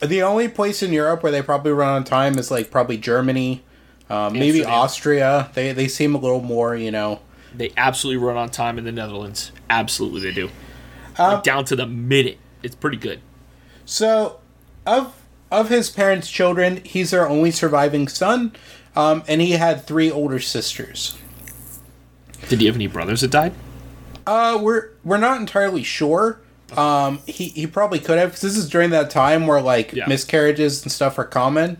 The 0.00 0.22
only 0.22 0.48
place 0.48 0.82
in 0.82 0.92
Europe 0.92 1.22
where 1.22 1.32
they 1.32 1.40
probably 1.40 1.72
run 1.72 1.88
on 1.88 2.04
time 2.04 2.36
is 2.38 2.50
like 2.50 2.70
probably 2.70 2.98
Germany, 2.98 3.62
um, 4.10 4.34
maybe 4.34 4.58
Amsterdam. 4.58 4.74
Austria. 4.80 5.50
They 5.54 5.72
they 5.72 5.88
seem 5.88 6.14
a 6.14 6.18
little 6.18 6.42
more, 6.42 6.76
you 6.76 6.90
know. 6.90 7.20
They 7.54 7.72
absolutely 7.78 8.22
run 8.22 8.36
on 8.36 8.50
time 8.50 8.76
in 8.76 8.84
the 8.84 8.92
Netherlands. 8.92 9.52
Absolutely, 9.70 10.20
they 10.20 10.32
do. 10.34 10.50
Um, 11.18 11.34
Like, 11.34 11.42
down 11.42 11.64
to 11.66 11.76
the 11.76 11.86
minute. 11.86 12.38
It's 12.62 12.74
pretty 12.74 12.96
good. 12.96 13.20
So, 13.84 14.38
of 14.86 15.14
of 15.50 15.68
his 15.68 15.90
parents' 15.90 16.28
children, 16.30 16.80
he's 16.84 17.10
their 17.12 17.28
only 17.28 17.50
surviving 17.52 18.08
son, 18.08 18.52
um, 18.96 19.22
and 19.28 19.40
he 19.40 19.52
had 19.52 19.86
three 19.86 20.10
older 20.10 20.40
sisters. 20.40 21.16
Did 22.48 22.60
he 22.60 22.66
have 22.66 22.74
any 22.74 22.86
brothers 22.88 23.20
that 23.20 23.30
died? 23.30 23.52
Uh, 24.26 24.58
we're 24.60 24.90
we're 25.04 25.18
not 25.18 25.40
entirely 25.40 25.82
sure. 25.84 26.40
Um, 26.76 27.20
he 27.26 27.48
he 27.50 27.66
probably 27.68 28.00
could 28.00 28.18
have 28.18 28.30
because 28.30 28.40
this 28.42 28.56
is 28.56 28.68
during 28.68 28.90
that 28.90 29.08
time 29.10 29.46
where 29.46 29.60
like 29.60 29.92
Yeah. 29.92 30.06
miscarriages 30.08 30.82
and 30.82 30.90
stuff 30.90 31.18
are 31.18 31.24
common. 31.24 31.78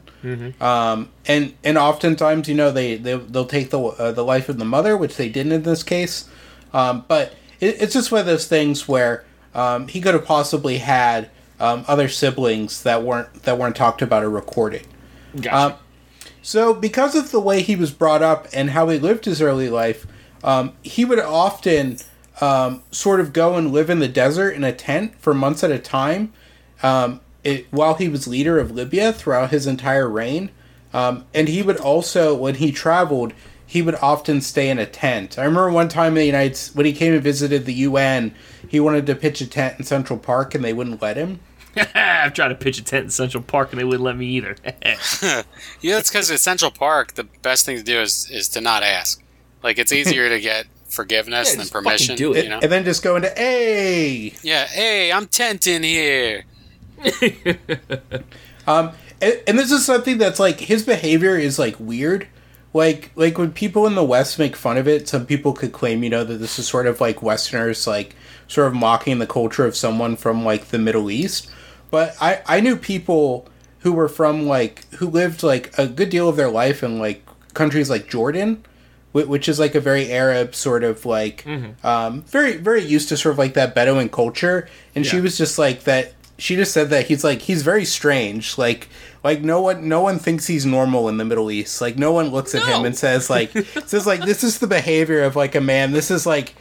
Um, 0.61 1.11
and 1.27 1.55
and 1.63 1.79
oftentimes, 1.79 2.49
you 2.49 2.55
know, 2.55 2.71
they 2.73 2.97
they 2.97 3.15
they'll 3.17 3.47
take 3.47 3.71
the 3.71 3.81
uh, 3.81 4.11
the 4.13 4.25
life 4.25 4.49
of 4.49 4.59
the 4.59 4.65
mother, 4.65 4.97
which 4.97 5.17
they 5.17 5.29
didn't 5.29 5.53
in 5.53 5.63
this 5.63 5.83
case. 5.85 6.29
Um, 6.73 7.05
but 7.07 7.35
it, 7.61 7.81
it's 7.81 7.93
just 7.95 8.11
one 8.11 8.21
of 8.21 8.27
those 8.27 8.47
things 8.49 8.89
where 8.89 9.25
um, 9.57 9.89
he 9.89 10.01
could 10.01 10.15
have 10.15 10.25
possibly 10.25 10.79
had 10.79 11.31
um, 11.59 11.85
other 11.89 12.09
siblings 12.09 12.83
that 12.85 13.03
weren't 13.03 13.43
that 13.43 13.59
weren't 13.59 13.75
talked 13.75 14.03
about 14.03 14.23
or 14.23 14.31
recorded. 14.31 14.87
Gotcha. 15.35 15.57
Um, 15.57 15.75
So, 16.43 16.73
because 16.73 17.17
of 17.17 17.33
the 17.33 17.41
way 17.41 17.61
he 17.63 17.75
was 17.75 17.91
brought 17.91 18.23
up 18.23 18.47
and 18.53 18.71
how 18.71 18.89
he 18.89 19.01
lived 19.01 19.25
his 19.25 19.43
early 19.43 19.69
life, 19.69 20.07
um, 20.45 20.75
he 20.83 21.05
would 21.05 21.19
often 21.19 21.99
um, 22.41 22.85
sort 22.93 23.19
of 23.19 23.33
go 23.33 23.57
and 23.57 23.73
live 23.73 23.91
in 23.91 23.99
the 23.99 24.07
desert 24.07 24.51
in 24.51 24.63
a 24.63 24.73
tent 24.73 25.15
for 25.19 25.35
months 25.35 25.65
at 25.65 25.73
a 25.73 25.79
time 25.79 26.33
um, 26.85 27.21
it, 27.43 27.67
while 27.73 27.95
he 27.95 28.09
was 28.09 28.29
leader 28.29 28.61
of 28.61 28.71
Libya 28.71 29.13
throughout 29.13 29.51
his 29.51 29.67
entire 29.67 30.09
reign. 30.09 30.51
Um, 30.95 31.25
and 31.35 31.49
he 31.49 31.63
would 31.63 31.79
also, 31.79 32.33
when 32.35 32.57
he 32.57 32.71
traveled, 32.71 33.33
he 33.67 33.83
would 33.83 33.97
often 33.97 34.41
stay 34.41 34.71
in 34.71 34.79
a 34.79 34.87
tent. 34.87 35.39
I 35.39 35.45
remember 35.45 35.73
one 35.73 35.89
time 35.89 36.13
in 36.13 36.15
the 36.15 36.27
United 36.27 36.59
when 36.75 36.87
he 36.87 36.93
came 36.93 37.13
and 37.13 37.23
visited 37.23 37.67
the 37.67 37.75
UN, 37.75 38.35
he 38.69 38.81
wanted 38.81 39.07
to 39.07 39.15
pitch 39.15 39.41
a 39.41 39.47
tent 39.47 39.79
in 39.79 39.85
Central 39.85 40.19
Park 40.19 40.55
and 40.55 40.65
they 40.65 40.73
wouldn't 40.73 41.01
let 41.03 41.17
him. 41.17 41.41
I've 41.95 42.33
tried 42.33 42.49
to 42.49 42.55
pitch 42.55 42.79
a 42.79 42.85
tent 42.85 43.05
in 43.05 43.11
Central 43.11 43.43
Park 43.43 43.73
and 43.73 43.81
they 43.81 43.85
wouldn't 43.85 44.03
let 44.03 44.17
me 44.17 44.27
either. 44.27 44.57
yeah, 44.65 45.43
it's 45.99 46.11
because 46.11 46.31
at 46.31 46.41
Central 46.41 46.71
Park, 46.71 47.15
the 47.15 47.25
best 47.43 47.67
thing 47.67 47.77
to 47.77 47.83
do 47.83 48.01
is, 48.01 48.31
is 48.31 48.49
to 48.51 48.61
not 48.61 48.83
ask. 48.83 49.23
Like, 49.63 49.79
it's 49.79 49.93
easier 49.93 50.29
to 50.29 50.41
get 50.41 50.67
forgiveness 50.89 51.53
Yeah, 51.55 51.63
than 51.63 51.69
permission. 51.69 52.17
do 52.17 52.33
it. 52.35 52.45
You 52.45 52.51
know? 52.51 52.61
And 52.63 52.71
then 52.71 52.85
just 52.85 53.03
go 53.03 53.17
into, 53.17 53.29
hey! 53.31 54.33
Yeah, 54.43 54.67
hey, 54.67 55.13
I'm 55.13 55.27
tenting 55.27 55.83
here. 55.83 56.45
Um, 58.67 58.93
and, 59.21 59.41
and 59.47 59.59
this 59.59 59.71
is 59.71 59.85
something 59.85 60.19
that's 60.19 60.41
like 60.41 60.61
his 60.61 60.83
behavior 60.83 61.37
is 61.37 61.59
like 61.59 61.77
weird. 61.79 62.27
Like 62.75 63.11
like 63.15 63.39
when 63.39 63.53
people 63.53 63.87
in 63.87 63.95
the 63.95 64.05
West 64.05 64.39
make 64.39 64.57
fun 64.57 64.77
of 64.77 64.87
it, 64.87 65.09
some 65.09 65.25
people 65.25 65.53
could 65.53 65.73
claim 65.73 66.03
you 66.03 66.11
know 66.11 66.25
that 66.25 66.35
this 66.39 66.59
is 66.59 66.69
sort 66.69 66.87
of 66.87 67.01
like 67.01 67.23
Westerners 67.23 67.87
like 67.87 68.15
sort 68.49 68.69
of 68.69 68.75
mocking 68.75 69.19
the 69.19 69.27
culture 69.27 69.65
of 69.65 69.77
someone 69.77 70.17
from 70.17 70.45
like 70.45 70.67
the 70.67 70.79
Middle 70.79 71.11
East. 71.11 71.51
But 71.91 72.17
I 72.21 72.41
I 72.47 72.61
knew 72.61 72.77
people 72.77 73.49
who 73.81 73.93
were 73.93 74.09
from 74.09 74.47
like 74.47 74.85
who 74.95 75.07
lived 75.09 75.43
like 75.43 75.77
a 75.79 75.87
good 75.87 76.11
deal 76.11 76.29
of 76.29 76.37
their 76.37 76.51
life 76.51 76.83
in 76.83 76.99
like 76.99 77.25
countries 77.55 77.89
like 77.89 78.09
Jordan, 78.09 78.65
which 79.13 79.49
is 79.49 79.59
like 79.59 79.75
a 79.75 79.81
very 79.81 80.13
Arab 80.13 80.55
sort 80.55 80.85
of 80.85 81.07
like 81.07 81.45
um, 81.85 82.23
very 82.23 82.57
very 82.57 82.83
used 82.83 83.09
to 83.11 83.17
sort 83.17 83.33
of 83.33 83.39
like 83.39 83.55
that 83.55 83.75
Bedouin 83.75 84.09
culture. 84.09 84.69
And 84.95 85.05
she 85.07 85.21
was 85.23 85.39
just 85.39 85.59
like 85.59 85.85
that. 85.85 86.13
She 86.39 86.55
just 86.55 86.73
said 86.73 86.91
that 86.91 87.07
he's 87.07 87.25
like 87.25 87.41
he's 87.41 87.63
very 87.63 87.85
strange. 87.87 88.59
Like 88.59 88.89
like 89.25 89.41
no 89.41 89.63
one 89.63 89.89
no 89.89 90.03
one 90.03 90.19
thinks 90.19 90.47
he's 90.47 90.67
normal 90.67 91.09
in 91.09 91.17
the 91.17 91.25
Middle 91.25 91.51
East. 91.51 91.81
Like 91.81 91.97
no 91.97 92.13
one 92.13 92.29
looks 92.29 92.55
at 92.55 92.63
him 92.63 92.85
and 92.85 92.97
says 92.97 93.31
like 93.31 93.53
says 93.87 94.07
like 94.07 94.21
this 94.21 94.45
is 94.45 94.59
the 94.59 94.67
behavior 94.67 95.23
of 95.23 95.35
like 95.37 95.55
a 95.55 95.61
man. 95.61 95.93
This 95.93 96.11
is 96.11 96.27
like. 96.27 96.55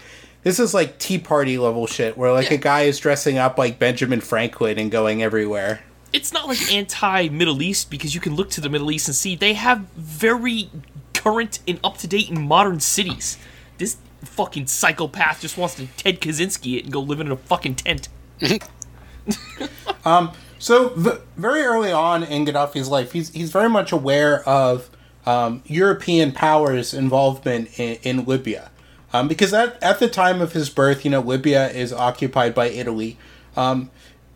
This 0.46 0.60
is 0.60 0.76
like 0.76 1.00
Tea 1.00 1.18
Party 1.18 1.58
level 1.58 1.88
shit, 1.88 2.16
where 2.20 2.32
like 2.32 2.52
a 2.52 2.58
guy 2.58 2.84
is 2.84 3.00
dressing 3.00 3.40
up 3.40 3.58
like 3.58 3.80
Benjamin 3.80 4.22
Franklin 4.22 4.78
and 4.78 4.92
going 4.92 5.24
everywhere. 5.24 5.82
it's 6.14 6.32
not 6.32 6.48
like 6.48 6.72
anti 6.72 7.30
Middle 7.30 7.64
East 7.64 7.90
because 7.90 8.14
you 8.14 8.22
can 8.22 8.36
look 8.36 8.52
to 8.52 8.62
the 8.62 8.70
Middle 8.70 8.92
East 8.92 9.08
and 9.08 9.16
see 9.16 9.36
they 9.36 9.56
have 9.56 9.80
very 9.98 10.70
current 11.16 11.58
and 11.68 11.80
up 11.84 11.98
to 11.98 12.08
date 12.08 12.30
and 12.30 12.48
modern 12.48 12.80
cities. 12.80 13.40
This 13.80 13.98
fucking 14.24 14.68
psychopath 14.68 15.42
just 15.42 15.58
wants 15.58 15.76
to 15.76 15.88
Ted 15.98 16.22
Kaczynski 16.22 16.78
it 16.78 16.84
and 16.84 16.94
go 16.94 17.02
live 17.02 17.20
in 17.22 17.32
a 17.32 17.38
fucking 17.38 17.76
tent. 17.76 18.08
um. 20.06 20.32
So 20.60 20.90
v- 20.90 21.18
very 21.38 21.64
early 21.64 21.92
on 21.92 22.24
in 22.24 22.46
Gaddafi's 22.46 22.88
life, 22.88 23.12
he's 23.14 23.30
he's 23.34 23.52
very 23.52 23.70
much 23.70 23.92
aware 23.92 24.48
of 24.48 24.92
um, 25.26 25.64
European 25.66 26.32
powers' 26.34 26.94
involvement 26.94 27.80
in, 27.80 27.98
in 28.04 28.26
Libya, 28.26 28.70
um, 29.16 29.28
because 29.28 29.54
at 29.54 29.82
at 29.82 30.00
the 30.00 30.08
time 30.08 30.42
of 30.42 30.54
his 30.54 30.70
birth, 30.70 31.06
you 31.06 31.12
know, 31.12 31.22
Libya 31.22 31.70
is 31.70 31.94
occupied 31.94 32.54
by 32.54 32.68
Italy. 32.68 33.18
Um, 33.56 33.90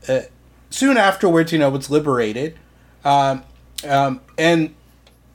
uh, 0.07 0.21
soon 0.69 0.97
afterwards, 0.97 1.51
you 1.51 1.59
know, 1.59 1.73
it's 1.75 1.89
liberated, 1.89 2.57
um, 3.03 3.43
um, 3.87 4.21
and 4.37 4.73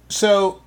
so 0.08 0.62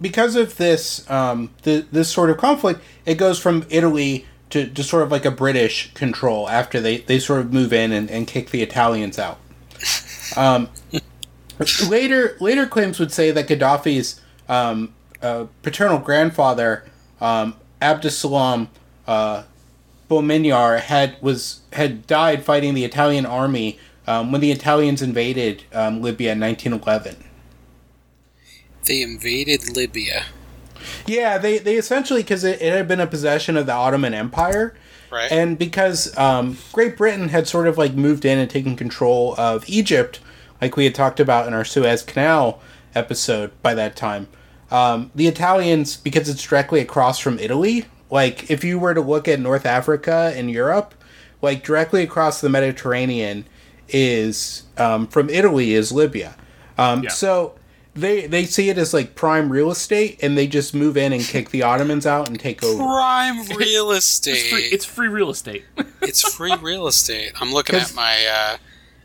because 0.00 0.36
of 0.36 0.56
this 0.56 1.08
um, 1.10 1.50
the, 1.62 1.86
this 1.90 2.10
sort 2.10 2.28
of 2.28 2.36
conflict, 2.36 2.82
it 3.06 3.14
goes 3.14 3.38
from 3.38 3.64
Italy 3.70 4.26
to, 4.50 4.66
to 4.68 4.82
sort 4.82 5.02
of 5.02 5.10
like 5.10 5.24
a 5.24 5.30
British 5.30 5.92
control 5.94 6.48
after 6.48 6.80
they, 6.80 6.98
they 6.98 7.18
sort 7.18 7.40
of 7.40 7.52
move 7.52 7.72
in 7.72 7.92
and, 7.92 8.10
and 8.10 8.26
kick 8.26 8.50
the 8.50 8.62
Italians 8.62 9.18
out. 9.18 9.38
Um, 10.36 10.68
later 11.88 12.36
later 12.40 12.66
claims 12.66 12.98
would 12.98 13.12
say 13.12 13.30
that 13.30 13.48
Gaddafi's 13.48 14.20
uh, 14.48 15.46
paternal 15.62 15.98
grandfather 15.98 16.84
um, 17.20 17.54
Abdussalam 17.82 18.68
uh, 19.06 19.42
Bouminyar 20.08 20.80
had 20.80 21.16
was 21.20 21.60
had 21.72 22.06
died 22.06 22.44
fighting 22.44 22.74
the 22.74 22.84
Italian 22.84 23.26
army 23.26 23.78
um, 24.06 24.32
when 24.32 24.40
the 24.40 24.50
Italians 24.52 25.02
invaded 25.02 25.64
um, 25.72 26.02
Libya 26.02 26.32
in 26.32 26.40
1911. 26.40 27.24
They 28.86 29.02
invaded 29.02 29.76
Libya. 29.76 30.24
Yeah, 31.06 31.38
they, 31.38 31.58
they 31.58 31.76
essentially 31.76 32.22
because 32.22 32.44
it, 32.44 32.60
it 32.60 32.72
had 32.72 32.88
been 32.88 33.00
a 33.00 33.06
possession 33.06 33.56
of 33.56 33.66
the 33.66 33.72
Ottoman 33.72 34.14
Empire, 34.14 34.74
Right. 35.10 35.30
and 35.30 35.58
because 35.58 36.16
um, 36.18 36.58
Great 36.72 36.96
Britain 36.96 37.28
had 37.28 37.46
sort 37.46 37.68
of 37.68 37.78
like 37.78 37.94
moved 37.94 38.24
in 38.24 38.38
and 38.38 38.50
taken 38.50 38.76
control 38.76 39.34
of 39.38 39.64
Egypt, 39.68 40.20
like 40.60 40.76
we 40.76 40.84
had 40.84 40.94
talked 40.94 41.20
about 41.20 41.46
in 41.46 41.54
our 41.54 41.64
Suez 41.64 42.02
Canal 42.02 42.60
episode 42.94 43.50
by 43.62 43.74
that 43.74 43.94
time. 43.94 44.28
Um, 44.72 45.10
the 45.14 45.26
Italians, 45.26 45.96
because 45.96 46.28
it's 46.28 46.42
directly 46.42 46.80
across 46.80 47.18
from 47.18 47.38
Italy, 47.38 47.84
like 48.10 48.50
if 48.50 48.64
you 48.64 48.78
were 48.78 48.94
to 48.94 49.00
look 49.00 49.28
at 49.28 49.38
North 49.38 49.66
Africa 49.66 50.32
and 50.34 50.50
Europe, 50.50 50.94
like 51.42 51.62
directly 51.62 52.02
across 52.02 52.40
the 52.40 52.48
Mediterranean 52.48 53.44
is 53.88 54.62
um, 54.78 55.06
from 55.06 55.28
Italy 55.28 55.74
is 55.74 55.92
Libya. 55.92 56.34
Um, 56.78 57.02
Yeah. 57.02 57.10
So 57.10 57.54
they 57.94 58.26
they 58.26 58.46
see 58.46 58.70
it 58.70 58.78
as 58.78 58.94
like 58.94 59.14
prime 59.14 59.50
real 59.52 59.70
estate, 59.70 60.18
and 60.22 60.36
they 60.38 60.46
just 60.46 60.72
move 60.74 60.96
in 60.96 61.12
and 61.12 61.22
kick 61.22 61.50
the 61.50 61.62
Ottomans 61.62 62.06
out 62.06 62.28
and 62.28 62.40
take 62.40 62.62
over. 62.62 62.82
Prime 62.82 63.44
real 63.48 63.90
estate. 63.90 64.32
It's 64.32 64.48
free, 64.50 64.62
it's 64.64 64.84
free 64.86 65.08
real 65.08 65.30
estate. 65.30 65.64
It's 66.00 66.34
free 66.34 66.54
real 66.56 66.86
estate. 66.86 67.32
I'm 67.40 67.52
looking 67.52 67.76
at 67.76 67.94
my. 67.96 68.24
Uh, 68.26 68.56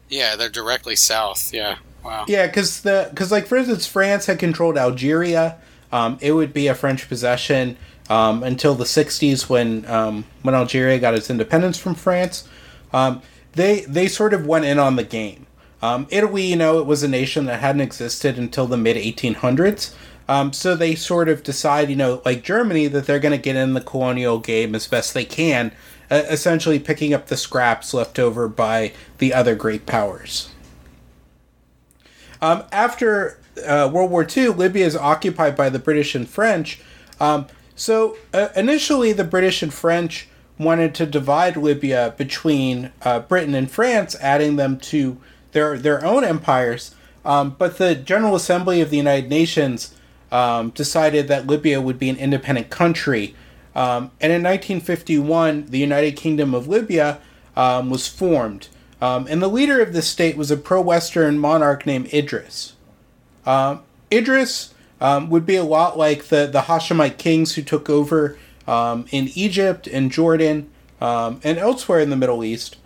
yeah, 0.10 0.38
they're 0.38 0.48
directly 0.48 0.96
south. 0.96 1.54
Yeah. 1.54 1.78
Wow. 2.08 2.24
Yeah, 2.26 2.48
because 2.48 2.82
the 2.84 3.08
because 3.10 3.34
like 3.34 3.48
for 3.48 3.58
instance, 3.58 3.86
France 3.86 4.28
had 4.28 4.39
controlled 4.39 4.78
Algeria. 4.78 5.58
Um, 5.91 6.17
it 6.22 6.32
would 6.32 6.54
be 6.54 6.67
a 6.67 6.74
French 6.74 7.10
possession 7.10 7.76
um, 8.10 8.43
until 8.43 8.76
the 8.76 8.86
'60s 8.86 9.50
when 9.50 9.86
um, 9.88 10.24
when 10.41 10.56
Algeria 10.56 11.00
got 11.00 11.15
its 11.15 11.30
independence 11.30 11.78
from 11.78 11.96
France. 11.96 12.48
Um, 12.93 13.22
they 13.56 13.82
they 13.82 14.08
sort 14.08 14.34
of 14.34 14.46
went 14.46 14.63
in 14.63 14.80
on 14.80 14.96
the 14.96 15.04
game. 15.04 15.48
Um, 15.82 16.08
Italy, 16.10 16.43
you 16.43 16.56
know, 16.56 16.80
it 16.80 16.86
was 16.86 17.04
a 17.04 17.10
nation 17.10 17.43
that 17.48 17.60
hadn't 17.60 17.82
existed 17.82 18.38
until 18.38 18.67
the 18.67 18.78
mid 18.78 18.96
1800s. 18.96 19.93
Um, 20.30 20.54
so 20.54 20.76
they 20.76 20.96
sort 20.96 21.28
of 21.28 21.43
decide, 21.43 21.89
you 21.89 21.98
know, 21.98 22.22
like 22.24 22.41
Germany, 22.41 22.88
that 22.88 23.06
they're 23.06 23.20
going 23.20 23.38
to 23.38 23.38
get 23.38 23.58
in 23.58 23.74
the 23.74 23.82
colonial 23.82 24.39
game 24.39 24.76
as 24.76 24.88
best 24.88 25.13
they 25.13 25.26
can, 25.26 25.74
uh, 26.10 26.24
essentially 26.30 26.80
picking 26.80 27.13
up 27.13 27.28
the 27.28 27.38
scraps 27.38 27.93
left 27.93 28.17
over 28.17 28.48
by 28.48 28.93
the 29.17 29.34
other 29.34 29.56
great 29.56 29.86
powers. 29.86 30.50
Um, 32.41 32.63
after 32.71 33.39
uh, 33.65 33.89
World 33.91 34.12
War 34.12 34.26
II, 34.26 34.50
Libya 34.50 34.86
is 34.86 34.95
occupied 34.95 35.56
by 35.56 35.69
the 35.69 35.80
British 35.80 36.15
and 36.15 36.28
French. 36.28 36.80
Um, 37.19 37.47
so 37.76 38.17
uh, 38.34 38.50
initially, 38.56 39.13
the 39.13 39.23
British 39.23 39.62
and 39.62 39.73
French 39.73 40.28
wanted 40.60 40.95
to 40.95 41.06
divide 41.06 41.56
Libya 41.56 42.13
between 42.17 42.91
uh, 43.04 43.19
Britain 43.19 43.54
and 43.54 43.69
France, 43.69 44.15
adding 44.19 44.56
them 44.56 44.78
to 44.80 45.17
their 45.52 45.78
their 45.78 46.04
own 46.04 46.23
empires. 46.23 46.95
Um, 47.26 47.56
but 47.58 47.78
the 47.78 47.95
General 47.95 48.36
Assembly 48.36 48.82
of 48.82 48.89
the 48.89 48.97
United 48.97 49.30
Nations 49.30 49.93
um, 50.32 50.69
decided 50.71 51.28
that 51.28 51.47
Libya 51.47 51.82
would 51.82 52.00
be 52.00 52.10
an 52.10 52.15
independent 52.15 52.69
country. 52.69 53.36
Um, 53.76 54.12
and 54.19 54.32
in 54.32 54.41
1951, 54.41 55.67
the 55.67 55.78
United 55.78 56.15
Kingdom 56.15 56.54
of 56.54 56.67
Libya 56.67 57.19
um, 57.56 57.89
was 57.89 58.08
formed. 58.08 58.69
Um, 59.02 59.28
and 59.30 59.42
the 59.42 59.48
leader 59.48 59.82
of 59.82 59.94
this 59.94 60.08
state 60.08 60.38
was 60.38 60.50
a 60.50 60.58
pro 60.58 60.82
Western 60.82 61.38
monarch 61.38 61.86
named 61.86 62.12
Idris. 62.14 62.74
Um, 63.46 63.84
Idris 64.12 64.74
um, 65.00 65.30
would 65.30 65.46
be 65.46 65.56
a 65.56 65.64
lot 65.64 65.98
like 65.98 66.26
the, 66.26 66.48
the 66.48 66.62
Hashemite 66.62 67.18
kings 67.18 67.56
who 67.56 67.62
took 67.62 67.90
over 67.90 68.38
um, 68.68 69.06
in 69.12 69.30
Egypt 69.36 69.88
and 69.88 70.12
Jordan 70.12 70.70
um, 71.00 71.40
and 71.44 71.58
elsewhere 71.58 72.00
in 72.00 72.10
the 72.10 72.16
Middle 72.16 72.44
East, 72.44 72.78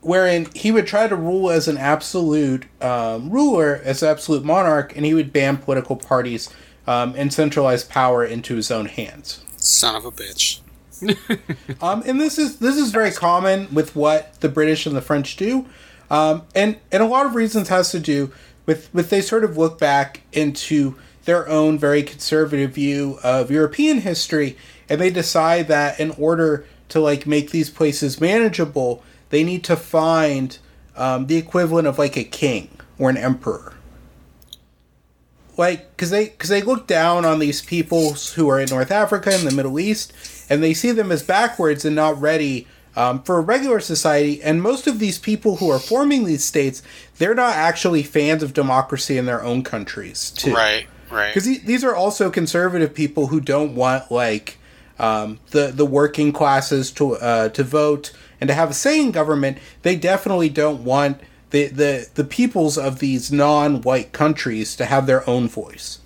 wherein 0.00 0.48
he 0.54 0.72
would 0.72 0.86
try 0.86 1.06
to 1.06 1.16
rule 1.16 1.50
as 1.50 1.68
an 1.68 1.76
absolute 1.76 2.64
um, 2.80 3.30
ruler, 3.30 3.80
as 3.84 4.02
absolute 4.02 4.44
monarch, 4.44 4.96
and 4.96 5.04
he 5.04 5.12
would 5.12 5.32
ban 5.32 5.58
political 5.58 5.96
parties 5.96 6.48
and 6.86 7.32
centralize 7.32 7.84
power 7.84 8.24
into 8.24 8.56
his 8.56 8.70
own 8.70 8.86
hands. 8.86 9.44
Son 9.56 9.94
of 9.94 10.04
a 10.04 10.10
bitch. 10.10 10.60
Um, 11.80 12.02
and 12.06 12.20
this 12.20 12.38
is 12.38 12.58
this 12.58 12.76
is 12.76 12.90
very 12.90 13.10
common 13.10 13.72
with 13.74 13.94
what 13.96 14.40
the 14.40 14.48
British 14.48 14.86
and 14.86 14.96
the 14.96 15.02
French 15.02 15.36
do, 15.36 15.66
um, 16.10 16.42
and 16.54 16.78
and 16.92 17.02
a 17.02 17.06
lot 17.06 17.26
of 17.26 17.34
reasons 17.34 17.68
has 17.68 17.90
to 17.90 18.00
do 18.00 18.32
with 18.66 18.92
with 18.94 19.10
they 19.10 19.20
sort 19.20 19.44
of 19.44 19.56
look 19.58 19.78
back 19.78 20.22
into 20.32 20.94
their 21.24 21.48
own 21.48 21.78
very 21.78 22.02
conservative 22.02 22.72
view 22.72 23.18
of 23.22 23.50
European 23.50 24.00
history, 24.02 24.56
and 24.88 25.00
they 25.00 25.10
decide 25.10 25.68
that 25.68 25.98
in 26.00 26.10
order 26.12 26.66
to 26.90 27.00
like 27.00 27.26
make 27.26 27.50
these 27.50 27.70
places 27.70 28.20
manageable, 28.20 29.02
they 29.30 29.42
need 29.44 29.64
to 29.64 29.76
find 29.76 30.58
um, 30.96 31.26
the 31.26 31.36
equivalent 31.36 31.88
of 31.88 31.98
like 31.98 32.16
a 32.16 32.24
king 32.24 32.68
or 32.98 33.10
an 33.10 33.16
emperor. 33.16 33.74
like 35.56 35.90
because 35.96 36.10
they 36.10 36.26
because 36.28 36.50
they 36.50 36.62
look 36.62 36.86
down 36.86 37.24
on 37.24 37.38
these 37.38 37.62
people 37.62 38.14
who 38.34 38.48
are 38.48 38.60
in 38.60 38.68
North 38.70 38.90
Africa 38.90 39.30
and 39.32 39.46
the 39.46 39.54
Middle 39.54 39.78
East, 39.78 40.12
and 40.48 40.62
they 40.62 40.74
see 40.74 40.92
them 40.92 41.10
as 41.12 41.22
backwards 41.22 41.84
and 41.84 41.96
not 41.96 42.20
ready 42.20 42.66
um, 42.96 43.22
for 43.22 43.38
a 43.38 43.40
regular 43.40 43.80
society. 43.80 44.42
And 44.42 44.62
most 44.62 44.86
of 44.86 44.98
these 44.98 45.18
people 45.18 45.56
who 45.56 45.70
are 45.70 45.78
forming 45.78 46.24
these 46.24 46.44
states, 46.44 46.82
they're 47.18 47.34
not 47.34 47.56
actually 47.56 48.02
fans 48.02 48.42
of 48.42 48.54
democracy 48.54 49.18
in 49.18 49.26
their 49.26 49.42
own 49.42 49.62
countries, 49.62 50.30
too. 50.30 50.54
Right, 50.54 50.86
right. 51.10 51.34
Because 51.34 51.62
these 51.62 51.84
are 51.84 51.94
also 51.94 52.30
conservative 52.30 52.94
people 52.94 53.28
who 53.28 53.40
don't 53.40 53.74
want 53.74 54.10
like 54.10 54.58
um, 54.98 55.40
the 55.50 55.68
the 55.68 55.84
working 55.86 56.32
classes 56.32 56.90
to 56.92 57.16
uh, 57.16 57.48
to 57.50 57.64
vote 57.64 58.12
and 58.40 58.48
to 58.48 58.54
have 58.54 58.70
a 58.70 58.74
say 58.74 59.00
in 59.00 59.10
government. 59.10 59.58
They 59.82 59.96
definitely 59.96 60.48
don't 60.48 60.84
want 60.84 61.20
the 61.50 61.66
the 61.66 62.08
the 62.14 62.24
peoples 62.24 62.78
of 62.78 63.00
these 63.00 63.32
non-white 63.32 64.12
countries 64.12 64.76
to 64.76 64.84
have 64.84 65.06
their 65.06 65.28
own 65.28 65.48
voice. 65.48 65.98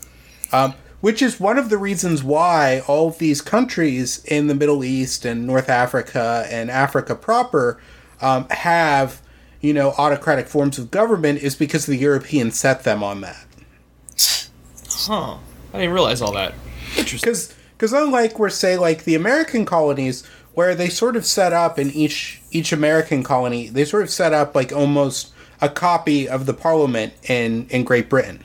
Um, 0.52 0.74
which 1.00 1.22
is 1.22 1.38
one 1.38 1.58
of 1.58 1.68
the 1.70 1.78
reasons 1.78 2.22
why 2.22 2.82
all 2.86 3.08
of 3.08 3.18
these 3.18 3.40
countries 3.40 4.24
in 4.24 4.48
the 4.48 4.54
Middle 4.54 4.84
East 4.84 5.24
and 5.24 5.46
North 5.46 5.68
Africa 5.68 6.46
and 6.50 6.70
Africa 6.70 7.14
proper 7.14 7.80
um, 8.20 8.46
have, 8.50 9.22
you 9.60 9.72
know, 9.72 9.90
autocratic 9.92 10.48
forms 10.48 10.78
of 10.78 10.90
government 10.90 11.40
is 11.42 11.54
because 11.54 11.86
the 11.86 11.96
Europeans 11.96 12.58
set 12.58 12.84
them 12.84 13.02
on 13.02 13.20
that. 13.20 13.46
Huh. 14.88 15.36
I 15.72 15.78
didn't 15.78 15.94
realize 15.94 16.20
all 16.20 16.32
that. 16.32 16.54
Interesting. 16.96 17.30
Because 17.30 17.54
because 17.76 17.92
unlike 17.92 18.38
we're 18.38 18.50
say 18.50 18.76
like 18.76 19.04
the 19.04 19.14
American 19.14 19.64
colonies 19.64 20.26
where 20.54 20.74
they 20.74 20.88
sort 20.88 21.14
of 21.14 21.24
set 21.24 21.52
up 21.52 21.78
in 21.78 21.90
each 21.90 22.42
each 22.50 22.72
American 22.72 23.22
colony, 23.22 23.68
they 23.68 23.84
sort 23.84 24.02
of 24.02 24.10
set 24.10 24.32
up 24.32 24.56
like 24.56 24.72
almost 24.72 25.32
a 25.60 25.68
copy 25.68 26.28
of 26.28 26.46
the 26.46 26.54
Parliament 26.54 27.12
in 27.28 27.68
in 27.70 27.84
Great 27.84 28.08
Britain. 28.08 28.42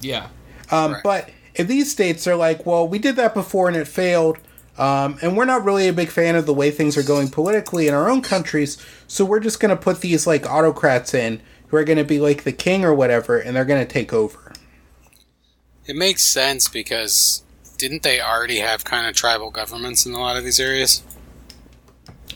Yeah. 0.00 0.28
Um, 0.70 0.94
Right. 0.94 1.02
But 1.04 1.30
in 1.54 1.66
these 1.66 1.90
states, 1.90 2.24
they're 2.24 2.36
like, 2.36 2.64
well, 2.64 2.86
we 2.86 2.98
did 2.98 3.16
that 3.16 3.34
before 3.34 3.68
and 3.68 3.76
it 3.76 3.88
failed. 3.88 4.38
Um, 4.78 5.18
and 5.20 5.36
we're 5.36 5.44
not 5.44 5.64
really 5.64 5.86
a 5.88 5.92
big 5.92 6.08
fan 6.08 6.34
of 6.34 6.46
the 6.46 6.54
way 6.54 6.70
things 6.70 6.96
are 6.96 7.02
going 7.02 7.28
politically 7.28 7.88
in 7.88 7.94
our 7.94 8.08
own 8.08 8.22
countries. 8.22 8.82
So 9.06 9.24
we're 9.24 9.40
just 9.40 9.60
going 9.60 9.74
to 9.74 9.80
put 9.80 10.00
these 10.00 10.26
like 10.26 10.46
autocrats 10.46 11.12
in 11.12 11.42
who 11.68 11.76
are 11.76 11.84
going 11.84 11.98
to 11.98 12.04
be 12.04 12.20
like 12.20 12.44
the 12.44 12.52
king 12.52 12.84
or 12.84 12.94
whatever, 12.94 13.38
and 13.38 13.54
they're 13.54 13.64
going 13.64 13.84
to 13.84 13.90
take 13.90 14.12
over. 14.12 14.52
It 15.86 15.96
makes 15.96 16.22
sense 16.22 16.68
because 16.68 17.42
didn't 17.76 18.02
they 18.02 18.20
already 18.20 18.58
have 18.58 18.84
kind 18.84 19.06
of 19.06 19.14
tribal 19.14 19.50
governments 19.50 20.06
in 20.06 20.12
a 20.12 20.20
lot 20.20 20.36
of 20.36 20.44
these 20.44 20.60
areas? 20.60 21.02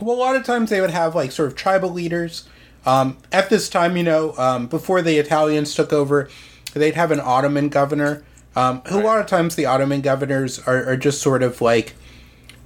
Well, 0.00 0.16
a 0.16 0.18
lot 0.18 0.37
of 0.37 0.44
times 0.44 0.70
they 0.70 0.81
would 0.81 0.90
have 0.90 1.14
like 1.14 1.33
sort 1.33 1.48
of 1.48 1.55
tribal 1.55 1.90
leaders. 1.90 2.48
Um, 2.85 3.16
at 3.33 3.48
this 3.48 3.68
time, 3.68 3.96
you 3.96 4.02
know, 4.02 4.35
um, 4.37 4.66
before 4.66 5.02
the 5.02 5.18
Italians 5.18 5.74
took 5.74 5.92
over, 5.92 6.29
they'd 6.74 6.94
have 6.94 7.11
an 7.11 7.20
Ottoman 7.20 7.68
governor. 7.68 8.24
Um, 8.57 8.81
who 8.88 9.01
A 9.01 9.05
lot 9.05 9.21
of 9.21 9.27
times 9.27 9.55
the 9.55 9.66
Ottoman 9.66 10.01
governors 10.01 10.59
are, 10.61 10.83
are 10.87 10.97
just 10.97 11.21
sort 11.21 11.42
of 11.42 11.61
like 11.61 11.95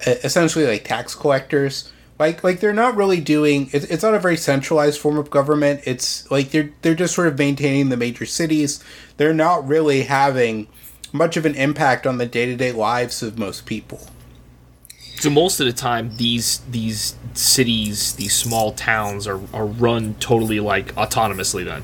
essentially 0.06 0.64
like 0.64 0.84
tax 0.84 1.14
collectors. 1.16 1.92
Like 2.18 2.44
like 2.44 2.60
they're 2.60 2.72
not 2.72 2.96
really 2.96 3.20
doing. 3.20 3.68
It's, 3.72 3.86
it's 3.86 4.02
not 4.02 4.14
a 4.14 4.20
very 4.20 4.36
centralized 4.36 5.00
form 5.00 5.18
of 5.18 5.30
government. 5.30 5.80
It's 5.84 6.30
like 6.30 6.50
they're 6.50 6.70
they're 6.82 6.94
just 6.94 7.14
sort 7.14 7.26
of 7.26 7.38
maintaining 7.38 7.88
the 7.88 7.96
major 7.96 8.24
cities. 8.24 8.82
They're 9.16 9.34
not 9.34 9.66
really 9.66 10.02
having 10.02 10.68
much 11.12 11.36
of 11.36 11.44
an 11.44 11.56
impact 11.56 12.06
on 12.06 12.18
the 12.18 12.26
day 12.26 12.46
to 12.46 12.56
day 12.56 12.70
lives 12.70 13.22
of 13.22 13.36
most 13.36 13.66
people. 13.66 14.06
So 15.18 15.28
most 15.28 15.60
of 15.60 15.66
the 15.66 15.72
time, 15.72 16.16
these 16.16 16.58
these 16.70 17.16
cities, 17.34 18.14
these 18.14 18.34
small 18.34 18.72
towns, 18.72 19.26
are, 19.26 19.40
are 19.52 19.66
run 19.66 20.14
totally 20.14 20.60
like 20.60 20.94
autonomously. 20.94 21.64
Then. 21.64 21.82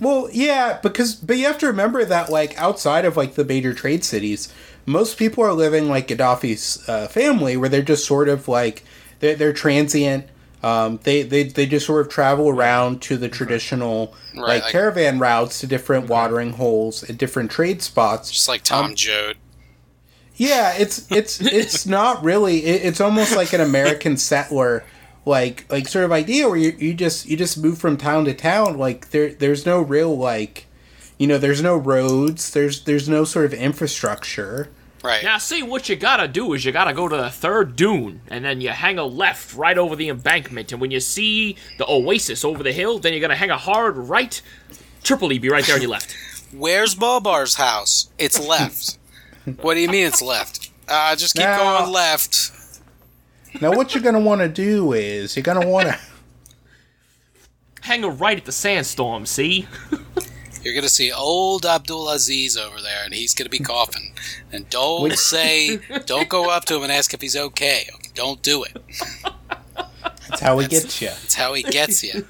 Well, 0.00 0.28
yeah, 0.32 0.78
because 0.82 1.14
but 1.14 1.36
you 1.36 1.46
have 1.46 1.58
to 1.58 1.66
remember 1.66 2.04
that 2.04 2.30
like 2.30 2.56
outside 2.60 3.04
of 3.04 3.16
like 3.16 3.34
the 3.34 3.44
major 3.44 3.72
trade 3.74 4.04
cities, 4.04 4.52
most 4.86 5.18
people 5.18 5.44
are 5.44 5.52
living 5.52 5.88
like 5.88 6.08
Gaddafi's 6.08 6.86
uh, 6.88 7.08
family, 7.08 7.56
where 7.56 7.68
they're 7.68 7.82
just 7.82 8.04
sort 8.06 8.28
of 8.28 8.48
like 8.48 8.84
they're, 9.20 9.34
they're 9.36 9.52
transient. 9.52 10.26
Um, 10.62 10.98
they, 11.02 11.22
they 11.22 11.42
they 11.44 11.66
just 11.66 11.84
sort 11.86 12.00
of 12.06 12.10
travel 12.10 12.48
around 12.48 13.02
to 13.02 13.16
the 13.18 13.28
traditional 13.28 14.14
Right, 14.34 14.42
like 14.42 14.62
like- 14.62 14.72
caravan 14.72 15.18
routes 15.18 15.60
to 15.60 15.66
different 15.66 16.08
watering 16.08 16.52
holes 16.54 17.02
and 17.02 17.18
different 17.18 17.50
trade 17.50 17.82
spots. 17.82 18.30
Just 18.30 18.48
like 18.48 18.62
Tom 18.62 18.94
Joad. 18.94 19.36
Yeah, 20.36 20.74
it's 20.76 21.10
it's 21.12 21.40
it's 21.40 21.86
not 21.98 22.24
really. 22.24 22.64
It, 22.64 22.84
it's 22.84 23.00
almost 23.00 23.36
like 23.36 23.52
an 23.52 23.60
American 23.60 24.16
settler, 24.16 24.84
like 25.24 25.64
like 25.70 25.88
sort 25.88 26.04
of 26.04 26.12
idea 26.12 26.48
where 26.48 26.56
you, 26.56 26.76
you 26.78 26.94
just 26.94 27.26
you 27.26 27.36
just 27.36 27.58
move 27.58 27.78
from 27.78 27.96
town 27.96 28.24
to 28.26 28.34
town. 28.34 28.78
Like 28.78 29.10
there 29.10 29.32
there's 29.32 29.64
no 29.64 29.80
real 29.80 30.16
like, 30.16 30.66
you 31.18 31.26
know, 31.26 31.38
there's 31.38 31.62
no 31.62 31.76
roads. 31.76 32.50
There's 32.50 32.84
there's 32.84 33.08
no 33.08 33.24
sort 33.24 33.46
of 33.46 33.54
infrastructure. 33.54 34.70
Right. 35.02 35.22
Now, 35.22 35.36
see, 35.36 35.62
what 35.62 35.90
you 35.90 35.96
gotta 35.96 36.26
do 36.26 36.54
is 36.54 36.64
you 36.64 36.72
gotta 36.72 36.94
go 36.94 37.08
to 37.08 37.16
the 37.16 37.28
third 37.28 37.76
dune, 37.76 38.22
and 38.28 38.42
then 38.42 38.62
you 38.62 38.70
hang 38.70 38.98
a 38.98 39.04
left 39.04 39.54
right 39.54 39.76
over 39.76 39.94
the 39.96 40.08
embankment, 40.08 40.72
and 40.72 40.80
when 40.80 40.90
you 40.90 41.00
see 41.00 41.56
the 41.76 41.84
oasis 41.86 42.42
over 42.42 42.62
the 42.62 42.72
hill, 42.72 42.98
then 42.98 43.12
you're 43.12 43.20
gonna 43.20 43.36
hang 43.36 43.50
a 43.50 43.58
hard 43.58 43.96
right. 43.98 44.40
Tripoli 45.02 45.38
be 45.38 45.50
right 45.50 45.62
there 45.66 45.74
on 45.74 45.82
your 45.82 45.90
left. 45.90 46.16
Where's 46.54 46.94
Bobar's 46.94 47.56
house? 47.56 48.08
It's 48.16 48.40
left. 48.40 48.98
what 49.60 49.74
do 49.74 49.80
you 49.80 49.88
mean 49.88 50.06
it's 50.06 50.22
left? 50.22 50.70
Uh, 50.88 51.14
just 51.16 51.34
keep 51.34 51.44
Now- 51.44 51.80
going 51.80 51.92
left. 51.92 52.50
Now 53.60 53.72
what 53.72 53.94
you're 53.94 54.02
gonna 54.02 54.20
want 54.20 54.40
to 54.40 54.48
do 54.48 54.92
is 54.92 55.36
you're 55.36 55.42
gonna 55.42 55.66
want 55.66 55.88
to. 55.88 55.98
Hang 57.82 58.02
a 58.04 58.08
right 58.08 58.38
at 58.38 58.44
the 58.44 58.52
sandstorm, 58.52 59.26
see? 59.26 59.68
You're 60.62 60.74
gonna 60.74 60.88
see 60.88 61.12
old 61.12 61.66
Abdul 61.66 62.08
Aziz 62.08 62.56
over 62.56 62.80
there, 62.80 63.04
and 63.04 63.12
he's 63.12 63.34
gonna 63.34 63.50
be 63.50 63.58
coughing. 63.58 64.14
And 64.50 64.68
don't 64.70 65.12
say, 65.12 65.78
don't 66.06 66.28
go 66.28 66.50
up 66.50 66.64
to 66.66 66.76
him 66.76 66.82
and 66.84 66.92
ask 66.92 67.12
if 67.12 67.20
he's 67.20 67.36
okay. 67.36 67.88
Don't 68.14 68.42
do 68.42 68.64
it. 68.64 68.76
That's 70.28 70.40
how 70.40 70.56
we 70.56 70.66
gets 70.66 71.02
you. 71.02 71.08
That's 71.08 71.34
how 71.34 71.52
he 71.52 71.62
gets 71.62 72.02
you. 72.02 72.26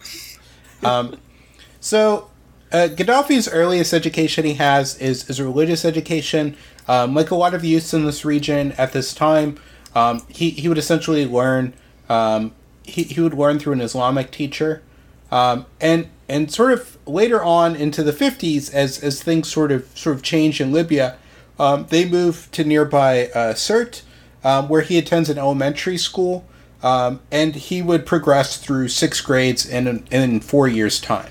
So, 1.81 2.31
uh, 2.73 2.89
Gaddafi's 2.91 3.47
earliest 3.47 3.93
education 3.93 4.45
he 4.45 4.55
has 4.55 4.99
is, 4.99 5.29
is 5.31 5.39
a 5.39 5.45
religious 5.45 5.85
education. 5.85 6.57
Um, 6.89 7.15
like 7.15 7.31
a 7.31 7.35
lot 7.35 7.55
of 7.55 7.65
youths 7.65 7.95
in 7.95 8.05
this 8.05 8.25
region 8.25 8.73
at 8.73 8.93
this 8.93 9.15
time, 9.15 9.61
um, 9.95 10.23
he, 10.29 10.51
he 10.51 10.69
would 10.69 10.79
essentially 10.79 11.27
learn, 11.27 11.75
um, 12.09 12.53
he, 12.83 13.05
he 13.05 13.21
would 13.21 13.35
learn 13.35 13.59
through 13.59 13.75
an 13.75 13.81
Islamic 13.81 14.31
teacher. 14.31 14.83
Um, 15.31 15.67
and 15.81 16.09
and 16.29 16.51
sort 16.51 16.73
of 16.73 16.97
later 17.07 17.43
on 17.43 17.77
into 17.77 18.03
the 18.03 18.13
50s, 18.13 18.73
as, 18.73 19.03
as 19.03 19.23
things 19.23 19.51
sort 19.51 19.71
of 19.71 19.87
sort 19.97 20.17
of 20.17 20.23
changed 20.23 20.61
in 20.61 20.73
Libya, 20.73 21.17
um, 21.59 21.87
they 21.91 22.09
move 22.09 22.49
to 22.53 22.65
nearby 22.65 23.27
uh, 23.29 23.55
Sirte, 23.55 24.03
um, 24.43 24.69
where 24.69 24.83
he 24.83 24.99
attends 24.99 25.29
an 25.29 25.39
elementary 25.39 25.99
school, 25.99 26.47
um, 26.83 27.21
and 27.31 27.55
he 27.55 27.83
would 27.83 28.07
progress 28.07 28.57
through 28.57 28.89
six 28.89 29.21
grades 29.21 29.67
in, 29.67 30.07
in 30.11 30.41
four 30.41 30.67
years' 30.69 31.01
time. 31.01 31.31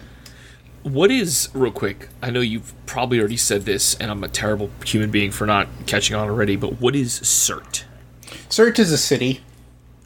What 0.84 1.12
is, 1.12 1.50
real 1.54 1.72
quick, 1.72 2.10
I 2.22 2.30
know 2.30 2.42
you've 2.42 2.74
probably 2.86 3.20
already 3.20 3.38
said 3.38 3.64
this, 3.64 3.96
and 3.96 4.12
I'm 4.12 4.24
a 4.24 4.28
terrible 4.28 4.70
human 4.86 5.12
being 5.12 5.32
for 5.32 5.46
not 5.46 5.68
catching 5.86 6.16
on 6.16 6.28
already, 6.28 6.56
but 6.56 6.82
what 6.82 6.96
is 6.96 7.20
Sirte? 7.22 7.84
Sirte 8.50 8.80
is 8.80 8.92
a 8.92 8.98
city. 8.98 9.42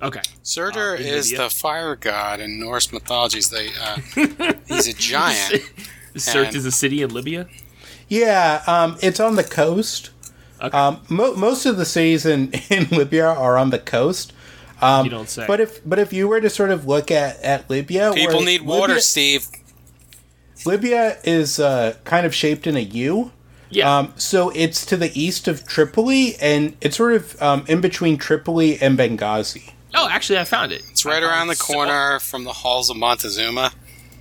Okay. 0.02 0.22
Surtur 0.44 0.94
Uh, 0.96 1.00
is 1.00 1.32
Libya? 1.32 1.44
the 1.46 1.50
fire 1.50 1.96
god 1.96 2.40
in 2.40 2.60
Norse 2.60 2.92
mythologies. 2.94 3.50
They, 3.50 3.70
uh, 3.82 3.98
he's 4.68 4.88
a 4.88 4.94
giant. 4.98 5.64
Sirte 6.16 6.48
And- 6.48 6.56
is 6.56 6.66
a 6.66 6.72
city 6.72 7.02
in 7.02 7.10
Libya? 7.14 7.48
Yeah, 8.08 8.62
um, 8.68 8.98
it's 9.02 9.20
on 9.20 9.36
the 9.36 9.44
coast. 9.44 10.12
Okay. 10.62 10.76
Um, 10.78 11.02
mo- 11.10 11.36
most 11.36 11.66
of 11.66 11.78
the 11.78 11.86
cities 11.86 12.26
in, 12.26 12.52
in 12.70 12.88
Libya 12.90 13.26
are 13.28 13.58
on 13.58 13.70
the 13.72 13.80
coast. 13.80 14.34
Um, 14.82 15.06
you 15.06 15.12
don't 15.12 15.28
say. 15.30 15.46
But 15.48 15.60
if 15.60 15.82
but 15.88 15.98
if 16.00 16.14
you 16.14 16.28
were 16.28 16.40
to 16.40 16.50
sort 16.52 16.70
of 16.70 16.86
look 16.86 17.10
at, 17.12 17.42
at 17.42 17.68
Libya, 17.70 18.12
People 18.14 18.38
where 18.38 18.46
need 18.46 18.62
water, 18.62 18.94
Libya, 18.94 19.02
Steve. 19.02 19.48
Libya 20.66 21.18
is 21.24 21.60
uh, 21.60 21.96
kind 22.04 22.26
of 22.26 22.34
shaped 22.34 22.68
in 22.68 22.76
a 22.78 22.82
U. 22.82 23.32
yeah. 23.70 23.98
Um, 24.00 24.14
so 24.18 24.50
it's 24.56 24.86
to 24.88 24.98
the 24.98 25.12
east 25.20 25.48
of 25.48 25.68
Tripoli, 25.68 26.36
and 26.42 26.76
it's 26.82 26.98
sort 26.98 27.14
of 27.14 27.42
um, 27.42 27.66
in 27.68 27.82
between 27.82 28.18
Tripoli 28.18 28.80
and 28.82 28.98
Benghazi. 28.98 29.72
oh, 29.96 30.08
actually, 30.10 30.40
I 30.40 30.44
found 30.44 30.72
it. 30.72 30.84
It's 30.92 31.06
right 31.06 31.24
around 31.24 31.48
the 31.48 31.56
corner 31.56 32.20
from 32.20 32.44
the 32.44 32.54
halls 32.54 32.90
of 32.90 32.98
Montezuma. 32.98 33.72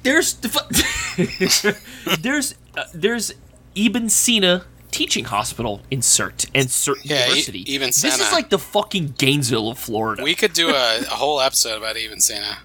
There's 0.03 0.35
the 0.35 0.49
fu- 0.49 2.17
there's 2.21 2.55
uh, 2.77 2.85
there's 2.95 3.35
Ibn 3.75 4.09
Sina 4.09 4.65
Teaching 4.93 5.25
Hospital 5.27 5.83
in 5.91 6.01
Sirte 6.01 6.49
and 6.55 6.69
Sirte 6.69 7.01
Yeah, 7.05 7.17
E- 7.17 7.21
University. 7.29 7.75
Ibn 7.75 7.87
This 7.89 8.05
is 8.05 8.33
like 8.33 8.49
the 8.51 8.59
fucking 8.59 9.15
Gainesville 9.19 9.69
of 9.69 9.79
Florida. 9.79 10.23
We 10.23 10.35
could 10.35 10.53
do 10.53 10.69
a, 10.71 11.01
a 11.01 11.05
whole 11.07 11.41
episode 11.41 11.77
about 11.79 11.97
Ibn 11.97 12.21
Sina. 12.21 12.59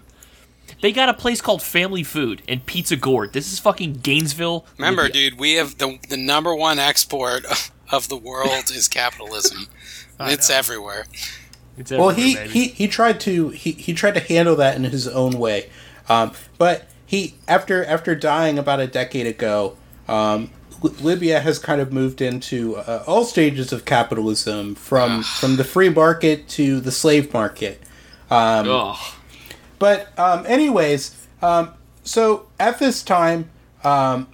They 0.81 0.91
got 0.91 1.09
a 1.09 1.13
place 1.13 1.41
called 1.41 1.61
Family 1.61 2.03
Food 2.03 2.41
and 2.47 2.65
Pizza 2.65 2.95
Gourd. 2.95 3.33
This 3.33 3.51
is 3.53 3.59
fucking 3.59 3.99
Gainesville. 4.03 4.65
Remember, 4.77 5.03
Libya. 5.03 5.31
dude, 5.31 5.39
we 5.39 5.53
have 5.53 5.77
the 5.77 5.99
the 6.09 6.17
number 6.17 6.55
one 6.55 6.79
export 6.79 7.45
of 7.91 8.09
the 8.09 8.17
world 8.17 8.71
is 8.73 8.87
capitalism. 8.87 9.67
it's 10.19 10.49
know. 10.49 10.55
everywhere. 10.55 11.05
It's 11.77 11.91
Well, 11.91 12.09
everywhere, 12.09 12.27
he, 12.27 12.35
baby. 12.35 12.49
he 12.49 12.67
he 12.67 12.87
tried 12.87 13.19
to 13.21 13.49
he, 13.49 13.71
he 13.71 13.93
tried 13.93 14.15
to 14.15 14.19
handle 14.19 14.55
that 14.57 14.75
in 14.75 14.83
his 14.83 15.07
own 15.07 15.33
way, 15.33 15.69
um, 16.09 16.31
but 16.57 16.87
he 17.05 17.35
after 17.47 17.85
after 17.85 18.15
dying 18.15 18.57
about 18.57 18.79
a 18.79 18.87
decade 18.87 19.27
ago, 19.27 19.77
um, 20.07 20.49
Libya 20.81 21.39
has 21.39 21.59
kind 21.59 21.79
of 21.79 21.93
moved 21.93 22.21
into 22.21 22.77
uh, 22.77 23.03
all 23.05 23.23
stages 23.23 23.71
of 23.71 23.85
capitalism, 23.85 24.75
from 24.75 25.21
from 25.23 25.57
the 25.57 25.63
free 25.63 25.89
market 25.89 26.47
to 26.49 26.79
the 26.79 26.91
slave 26.91 27.33
market. 27.33 27.81
Ugh. 28.67 28.97
But 29.81 30.17
um, 30.19 30.45
anyways, 30.45 31.25
um, 31.41 31.73
so 32.03 32.45
at 32.59 32.77
this 32.77 33.01
time, 33.01 33.49
um, 33.83 34.27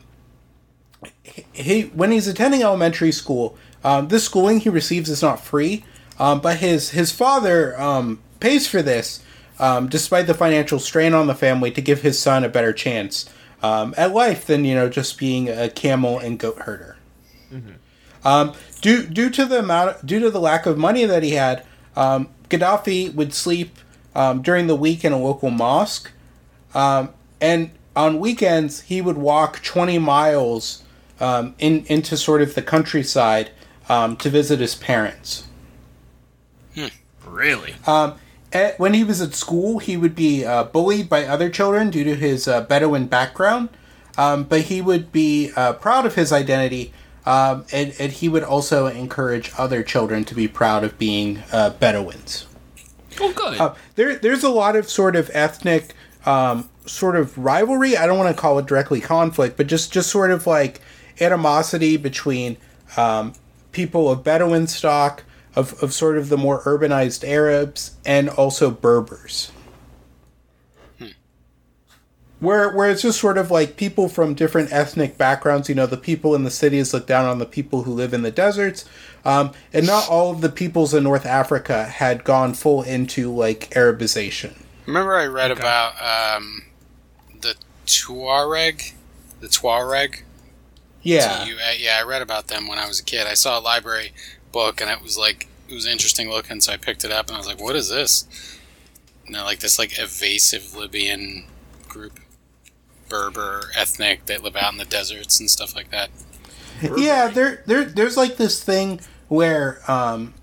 he 1.54 1.84
when 1.84 2.12
he's 2.12 2.28
attending 2.28 2.64
elementary 2.64 3.14
school, 3.14 3.58
um, 3.82 4.10
this 4.10 4.26
schooling 4.26 4.60
he 4.60 4.68
receives 4.68 5.10
is 5.10 5.22
not 5.22 5.40
free, 5.40 5.86
um, 6.20 6.42
but 6.42 6.58
his 6.58 6.90
his 6.90 7.14
father 7.14 7.80
um, 7.80 8.20
pays 8.42 8.68
for 8.68 8.82
this, 8.82 9.24
um, 9.58 9.88
despite 9.88 10.28
the 10.28 10.34
financial 10.34 10.80
strain 10.80 11.14
on 11.14 11.28
the 11.28 11.36
family, 11.36 11.72
to 11.72 11.82
give 11.82 12.02
his 12.02 12.20
son 12.20 12.44
a 12.44 12.50
better 12.50 12.74
chance 12.74 13.30
um, 13.64 13.96
at 13.96 14.14
life 14.14 14.46
than 14.46 14.66
you 14.66 14.76
know 14.76 14.90
just 14.90 15.18
being 15.18 15.48
a 15.48 15.70
camel 15.70 16.20
and 16.20 16.40
goat 16.40 16.58
herder. 16.64 16.98
Um, 18.26 18.54
due 18.82 19.08
due 19.08 19.30
to 19.30 19.46
the 19.46 19.60
amount 19.60 20.06
due 20.06 20.20
to 20.20 20.30
the 20.30 20.42
lack 20.42 20.66
of 20.66 20.78
money 20.78 21.06
that 21.06 21.24
he 21.24 21.32
had, 21.32 21.66
um, 21.96 22.28
Gaddafi 22.50 23.16
would 23.16 23.34
sleep 23.34 23.78
um, 24.18 24.42
during 24.42 24.68
the 24.68 24.76
week 24.76 25.06
in 25.06 25.14
a 25.14 25.18
local 25.18 25.50
mosque, 25.50 26.12
um, 26.74 27.10
and 27.40 27.70
on 27.96 28.20
weekends 28.20 28.82
he 28.82 29.02
would 29.02 29.18
walk 29.18 29.64
twenty 29.64 30.00
miles 30.00 30.84
um, 31.20 31.56
in 31.58 31.86
into 31.86 32.18
sort 32.18 32.42
of 32.42 32.54
the 32.56 32.62
countryside 32.62 33.52
um, 33.88 34.18
to 34.18 34.30
visit 34.30 34.60
his 34.60 34.76
parents. 34.76 35.48
Really? 37.26 37.76
Um, 37.86 38.16
at, 38.54 38.80
when 38.80 38.94
he 38.94 39.04
was 39.04 39.22
at 39.22 39.34
school, 39.34 39.80
he 39.80 39.98
would 39.98 40.16
be 40.16 40.46
uh, 40.46 40.64
bullied 40.64 41.10
by 41.10 41.26
other 41.26 41.50
children 41.50 41.90
due 41.90 42.04
to 42.06 42.16
his 42.16 42.48
uh, 42.48 42.62
Bedouin 42.62 43.08
background, 43.08 43.70
um, 44.18 44.44
but 44.44 44.62
he 44.62 44.82
would 44.82 45.12
be 45.12 45.52
uh, 45.56 45.74
proud 45.74 46.06
of 46.06 46.16
his 46.16 46.32
identity, 46.32 46.94
um, 47.26 47.66
and, 47.72 47.94
and 48.00 48.12
he 48.14 48.30
would 48.30 48.44
also 48.44 48.88
encourage 48.88 49.52
other 49.58 49.84
children 49.84 50.24
to 50.26 50.34
be 50.34 50.48
proud 50.48 50.84
of 50.84 50.98
being 50.98 51.44
uh, 51.52 51.72
Bedouins. 51.72 52.48
Oh, 53.20 53.34
good. 53.34 53.60
Uh, 53.60 53.76
there, 53.96 54.16
there's 54.16 54.44
a 54.44 54.50
lot 54.50 54.76
of 54.76 54.90
sort 54.90 55.16
of 55.16 55.30
ethnic 55.34 55.94
um, 56.26 56.70
sort 56.86 57.16
of 57.16 57.38
rivalry. 57.38 57.98
I 57.98 58.06
don't 58.08 58.18
want 58.18 58.36
to 58.36 58.40
call 58.40 58.60
it 58.60 58.66
directly 58.66 59.02
conflict, 59.02 59.58
but 59.58 59.68
just 59.68 59.92
just 59.92 60.10
sort 60.10 60.32
of 60.32 60.48
like 60.48 60.82
animosity 61.20 61.98
between 61.98 62.58
um, 62.96 63.34
people 63.72 64.10
of 64.12 64.24
Bedouin 64.24 64.68
stock, 64.68 65.24
of, 65.56 65.82
of 65.82 65.94
sort 65.94 66.18
of 66.18 66.30
the 66.30 66.38
more 66.38 66.62
urbanized 66.64 67.28
Arabs, 67.28 67.96
and 68.06 68.30
also 68.30 68.72
Berbers. 68.72 69.52
Where, 72.40 72.72
where 72.72 72.92
it's 72.92 73.02
just 73.02 73.20
sort 73.20 73.40
of 73.40 73.50
like 73.50 73.78
people 73.78 74.10
from 74.10 74.36
different 74.36 74.72
ethnic 74.72 75.18
backgrounds, 75.18 75.70
you 75.70 75.76
know, 75.76 75.88
the 75.88 75.98
people 75.98 76.36
in 76.36 76.44
the 76.44 76.52
cities 76.52 76.94
look 76.94 77.08
down 77.08 77.26
on 77.26 77.40
the 77.40 77.48
people 77.48 77.82
who 77.82 77.92
live 77.92 78.14
in 78.14 78.22
the 78.22 78.30
deserts, 78.30 78.86
um, 79.28 79.52
and 79.74 79.86
not 79.86 80.10
all 80.10 80.32
of 80.32 80.40
the 80.40 80.48
peoples 80.48 80.94
in 80.94 81.04
North 81.04 81.26
Africa 81.26 81.84
had 81.84 82.24
gone 82.24 82.54
full 82.54 82.82
into 82.82 83.30
like 83.30 83.70
Arabization. 83.72 84.64
Remember, 84.86 85.18
I 85.18 85.26
read 85.26 85.52
about 85.52 85.96
um, 86.02 86.64
the 87.42 87.56
Tuareg, 87.86 88.94
the 89.42 89.48
Tuareg. 89.48 90.22
Yeah, 91.02 91.46
You, 91.46 91.56
uh, 91.56 91.74
yeah, 91.78 92.00
I 92.02 92.08
read 92.08 92.22
about 92.22 92.48
them 92.48 92.68
when 92.68 92.80
I 92.80 92.88
was 92.88 93.02
a 93.02 93.04
kid. 93.04 93.28
I 93.28 93.34
saw 93.34 93.60
a 93.60 93.62
library 93.62 94.14
book, 94.54 94.80
and 94.80 94.90
it 94.90 95.02
was 95.02 95.18
like 95.18 95.50
it 95.68 95.74
was 95.74 95.86
interesting 95.86 96.30
looking, 96.30 96.62
so 96.62 96.72
I 96.72 96.78
picked 96.78 97.04
it 97.04 97.12
up, 97.12 97.28
and 97.28 97.36
I 97.36 97.38
was 97.38 97.48
like, 97.48 97.62
"What 97.62 97.76
is 97.76 97.90
this?" 97.90 98.26
And 99.26 99.36
they're 99.36 99.44
like 99.44 99.60
this 99.60 99.78
like 99.78 100.00
evasive 100.00 100.74
Libyan 100.74 101.44
group, 101.90 102.22
Berber 103.10 103.72
ethnic 103.76 104.26
that 104.28 104.42
live 104.42 104.56
out 104.56 104.72
in 104.72 104.78
the 104.78 104.86
deserts 104.86 105.38
and 105.38 105.50
stuff 105.50 105.76
like 105.76 105.92
that. 105.92 106.10
yeah. 106.98 107.28
There, 107.28 107.62
there, 107.66 107.84
there's 107.84 108.16
like 108.16 108.38
this 108.38 108.64
thing 108.64 109.02
where, 109.28 109.80
um, 109.90 110.34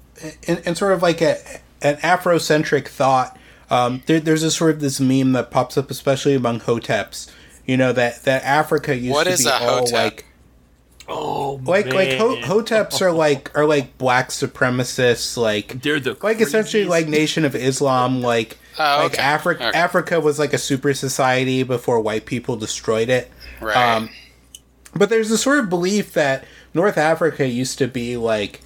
in, 0.47 0.59
in 0.59 0.75
sort 0.75 0.93
of 0.93 1.03
like 1.03 1.21
a 1.21 1.37
an 1.83 1.97
Afrocentric 1.97 2.89
thought, 2.89 3.39
um, 3.71 4.03
there, 4.07 4.21
there's 4.21 4.43
a 4.43 4.51
sort 4.51 4.71
of 4.73 4.81
this 4.81 5.01
meme 5.01 5.33
that 5.33 5.51
pops 5.51 5.77
up, 5.77 5.91
especially 5.91 6.35
among 6.35 6.61
Hoteps. 6.61 7.31
You 7.67 7.77
know 7.77 7.93
that 7.93 8.25
that 8.25 8.43
Africa 8.45 8.97
used 8.97 9.13
What 9.13 9.25
to 9.25 9.31
is 9.31 9.45
be 9.45 9.51
a 9.51 9.55
all 9.55 9.79
Hotep? 9.79 9.93
like 9.93 10.27
oh, 11.09 11.61
like 11.65 11.93
like 11.93 12.13
Ho- 12.19 12.37
Hoteps 12.43 13.01
are 13.01 13.13
like 13.13 13.57
are 13.57 13.67
like 13.67 13.97
black 13.99 14.29
supremacists, 14.31 15.37
like 15.37 15.81
They're 15.83 16.01
the 16.01 16.17
like 16.23 16.41
essentially 16.41 16.85
like 16.85 17.09
Nation 17.09 17.45
of 17.45 17.55
Islam, 17.55 18.21
like 18.23 18.59
Oh, 18.79 19.09
like. 19.09 19.19
Africa. 19.19 19.69
Okay. 19.69 19.79
Africa 19.79 20.21
was 20.21 20.39
like 20.39 20.53
a 20.53 20.59
super 20.59 20.93
society 20.95 21.63
before 21.63 22.01
white 22.01 22.27
people 22.27 22.57
destroyed 22.57 23.09
it. 23.09 23.31
Right. 23.61 23.77
Um, 23.77 24.11
but 24.97 25.11
there's 25.11 25.31
a 25.31 25.39
sort 25.39 25.59
of 25.61 25.71
belief 25.71 26.13
that 26.15 26.45
North 26.75 26.99
Africa 26.99 27.47
used 27.47 27.79
to 27.79 27.87
be 27.89 28.17
like 28.17 28.61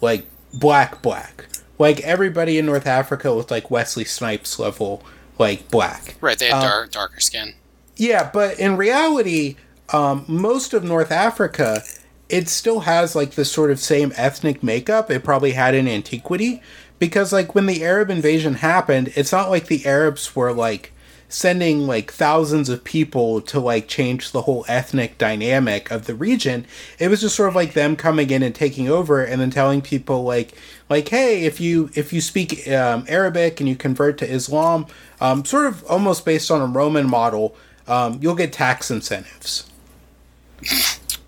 like 0.00 0.26
black 0.52 1.02
black. 1.02 1.46
Like 1.78 2.00
everybody 2.00 2.58
in 2.58 2.66
North 2.66 2.86
Africa 2.86 3.34
was 3.34 3.50
like 3.50 3.70
Wesley 3.70 4.04
Snipes 4.04 4.58
level 4.58 5.02
like 5.38 5.68
black. 5.70 6.16
right. 6.20 6.38
They 6.38 6.46
had 6.46 6.56
um, 6.56 6.62
dark, 6.62 6.90
darker 6.92 7.20
skin. 7.20 7.54
Yeah, 7.96 8.30
but 8.32 8.58
in 8.58 8.76
reality, 8.76 9.56
um, 9.92 10.24
most 10.28 10.74
of 10.74 10.84
North 10.84 11.10
Africa, 11.10 11.82
it 12.28 12.48
still 12.48 12.80
has 12.80 13.14
like 13.14 13.32
the 13.32 13.44
sort 13.44 13.70
of 13.70 13.78
same 13.78 14.12
ethnic 14.16 14.62
makeup 14.62 15.10
it 15.10 15.24
probably 15.24 15.52
had 15.52 15.74
in 15.74 15.88
antiquity. 15.88 16.62
Because 16.98 17.32
like 17.32 17.54
when 17.54 17.66
the 17.66 17.84
Arab 17.84 18.10
invasion 18.10 18.54
happened, 18.54 19.12
it's 19.16 19.32
not 19.32 19.50
like 19.50 19.66
the 19.66 19.84
Arabs 19.84 20.34
were 20.34 20.52
like 20.52 20.92
sending 21.34 21.84
like 21.84 22.12
thousands 22.12 22.68
of 22.68 22.84
people 22.84 23.40
to 23.40 23.58
like 23.58 23.88
change 23.88 24.30
the 24.30 24.42
whole 24.42 24.64
ethnic 24.68 25.18
dynamic 25.18 25.90
of 25.90 26.06
the 26.06 26.14
region. 26.14 26.64
It 27.00 27.08
was 27.08 27.22
just 27.22 27.34
sort 27.34 27.48
of 27.48 27.56
like 27.56 27.72
them 27.72 27.96
coming 27.96 28.30
in 28.30 28.44
and 28.44 28.54
taking 28.54 28.88
over 28.88 29.24
and 29.24 29.40
then 29.40 29.50
telling 29.50 29.82
people 29.82 30.22
like 30.22 30.52
like 30.88 31.08
hey, 31.08 31.44
if 31.44 31.60
you 31.60 31.90
if 31.94 32.12
you 32.12 32.20
speak 32.20 32.68
um, 32.68 33.04
Arabic 33.08 33.58
and 33.58 33.68
you 33.68 33.74
convert 33.74 34.16
to 34.18 34.30
Islam, 34.30 34.86
um, 35.20 35.44
sort 35.44 35.66
of 35.66 35.84
almost 35.86 36.24
based 36.24 36.52
on 36.52 36.60
a 36.60 36.66
Roman 36.66 37.10
model, 37.10 37.56
um, 37.88 38.20
you'll 38.22 38.36
get 38.36 38.52
tax 38.52 38.88
incentives. 38.88 39.68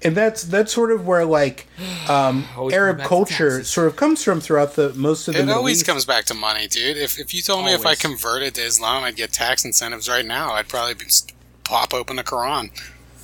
And 0.07 0.17
that's 0.17 0.43
that's 0.45 0.73
sort 0.73 0.93
of 0.93 1.07
where 1.07 1.25
like 1.25 1.67
um, 2.09 2.45
Arab 2.73 2.73
come 2.73 2.97
back 2.99 3.05
to 3.05 3.09
culture 3.09 3.65
sort 3.65 3.87
of 3.89 3.97
comes 3.97 4.23
from 4.23 4.41
throughout 4.41 4.75
the 4.75 4.93
most 4.95 5.27
of 5.29 5.35
the 5.35 5.41
It 5.41 5.47
Middle 5.47 5.59
always 5.59 5.79
East. 5.79 5.87
comes 5.87 6.05
back 6.05 6.25
to 6.27 6.35
money, 6.35 6.69
dude. 6.69 6.97
If, 6.97 7.19
if 7.19 7.35
you 7.35 7.43
told 7.43 7.65
me 7.65 7.75
if 7.75 7.85
I 7.85 7.95
converted 7.95 8.55
to 8.55 8.63
Islam, 8.63 9.05
I'd 9.05 9.17
get 9.17 9.33
tax 9.33 9.65
incentives 9.65 10.09
right 10.09 10.25
now, 10.25 10.53
I'd 10.53 10.69
probably 10.69 10.95
be, 10.95 11.05
just 11.07 11.33
pop 11.65 11.93
open 11.93 12.17
the 12.17 12.25
Quran. 12.25 12.71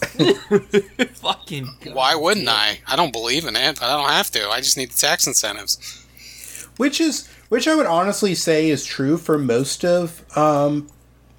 fucking. 1.16 1.66
Why 1.92 2.14
wouldn't 2.14 2.49
I? 2.49 2.81
I 2.88 2.97
don't 2.97 3.12
believe 3.12 3.45
in 3.45 3.55
it, 3.57 3.79
but 3.79 3.85
I 3.88 3.97
don't 3.97 4.11
have 4.11 4.31
to. 4.33 4.49
I 4.49 4.59
just 4.61 4.77
need 4.77 4.90
the 4.90 4.99
tax 4.99 5.27
incentives. 5.27 6.05
which 6.77 7.01
is 7.01 7.29
which 7.49 7.68
I 7.68 7.75
would 7.75 7.87
honestly 7.87 8.35
say 8.35 8.68
is 8.68 8.85
true 8.85 9.16
for 9.18 9.38
most 9.38 9.85
of 9.85 10.25
um, 10.37 10.88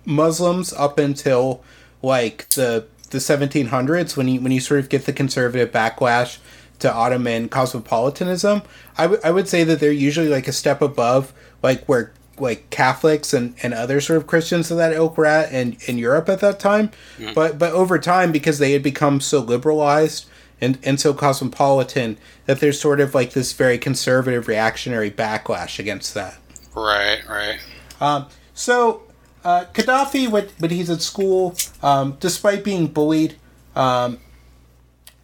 Muslims 0.05 0.71
up 0.73 0.97
until 0.99 1.63
like 2.01 2.47
the 2.51 2.85
the 3.13 3.19
1700s 3.19 4.17
when 4.17 4.27
you 4.27 4.41
when 4.41 4.51
you 4.51 4.59
sort 4.59 4.81
of 4.81 4.89
get 4.89 5.05
the 5.05 5.13
conservative 5.13 5.71
backlash 5.71 6.39
to 6.79 6.93
Ottoman 6.93 7.47
cosmopolitanism. 7.47 8.61
I 8.97 9.07
would 9.07 9.23
I 9.23 9.31
would 9.31 9.47
say 9.47 9.63
that 9.63 9.79
they're 9.79 9.91
usually 9.91 10.27
like 10.27 10.47
a 10.47 10.51
step 10.51 10.81
above 10.81 11.33
like 11.61 11.85
where 11.85 12.11
like 12.39 12.69
Catholics 12.69 13.33
and, 13.33 13.55
and 13.61 13.73
other 13.73 14.01
sort 14.01 14.17
of 14.17 14.27
Christians 14.27 14.71
of 14.71 14.77
that 14.77 14.91
ilk 14.91 15.17
were 15.17 15.25
at 15.25 15.53
in, 15.53 15.77
in 15.85 15.97
Europe 15.97 16.27
at 16.29 16.39
that 16.39 16.59
time. 16.59 16.91
But 17.33 17.57
but 17.57 17.71
over 17.71 17.97
time 17.99 18.31
because 18.31 18.59
they 18.59 18.73
had 18.73 18.83
become 18.83 19.21
so 19.21 19.39
liberalized 19.39 20.27
and, 20.59 20.79
and 20.83 20.99
so 20.99 21.13
cosmopolitan 21.13 22.17
that 22.45 22.59
there's 22.59 22.79
sort 22.79 22.99
of 22.99 23.13
like 23.13 23.33
this 23.33 23.53
very 23.53 23.77
conservative 23.77 24.47
reactionary 24.47 25.11
backlash 25.11 25.77
against 25.79 26.13
that. 26.13 26.37
Right, 26.75 27.21
right. 27.27 27.59
Um, 27.99 28.27
so 28.53 29.03
uh, 29.43 29.65
Gaddafi, 29.73 30.27
when, 30.29 30.47
when 30.59 30.71
he's 30.71 30.89
at 30.89 31.01
school, 31.01 31.55
um, 31.81 32.17
despite 32.19 32.63
being 32.63 32.87
bullied, 32.87 33.35
um, 33.75 34.19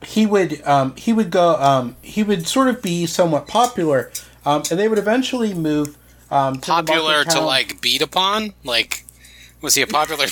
he 0.04 0.26
would 0.26 0.62
um, 0.66 0.96
he 0.96 1.12
would 1.14 1.30
go 1.32 1.56
um, 1.58 1.96
he 2.02 2.24
would 2.24 2.48
sort 2.48 2.68
of 2.70 2.82
be 2.82 3.06
somewhat 3.06 3.48
popular, 3.48 4.12
um, 4.46 4.64
and 4.72 4.80
they 4.80 4.88
would 4.88 4.98
eventually 5.00 5.54
move 5.54 5.98
um, 6.32 6.56
to 6.56 6.62
Popular 6.62 7.14
market 7.26 7.32
to 7.32 7.42
like 7.42 7.82
beat 7.82 8.02
upon? 8.02 8.54
Like, 8.64 9.06
was 9.62 9.76
he 9.76 9.82
a 9.82 9.88
popular? 9.88 10.26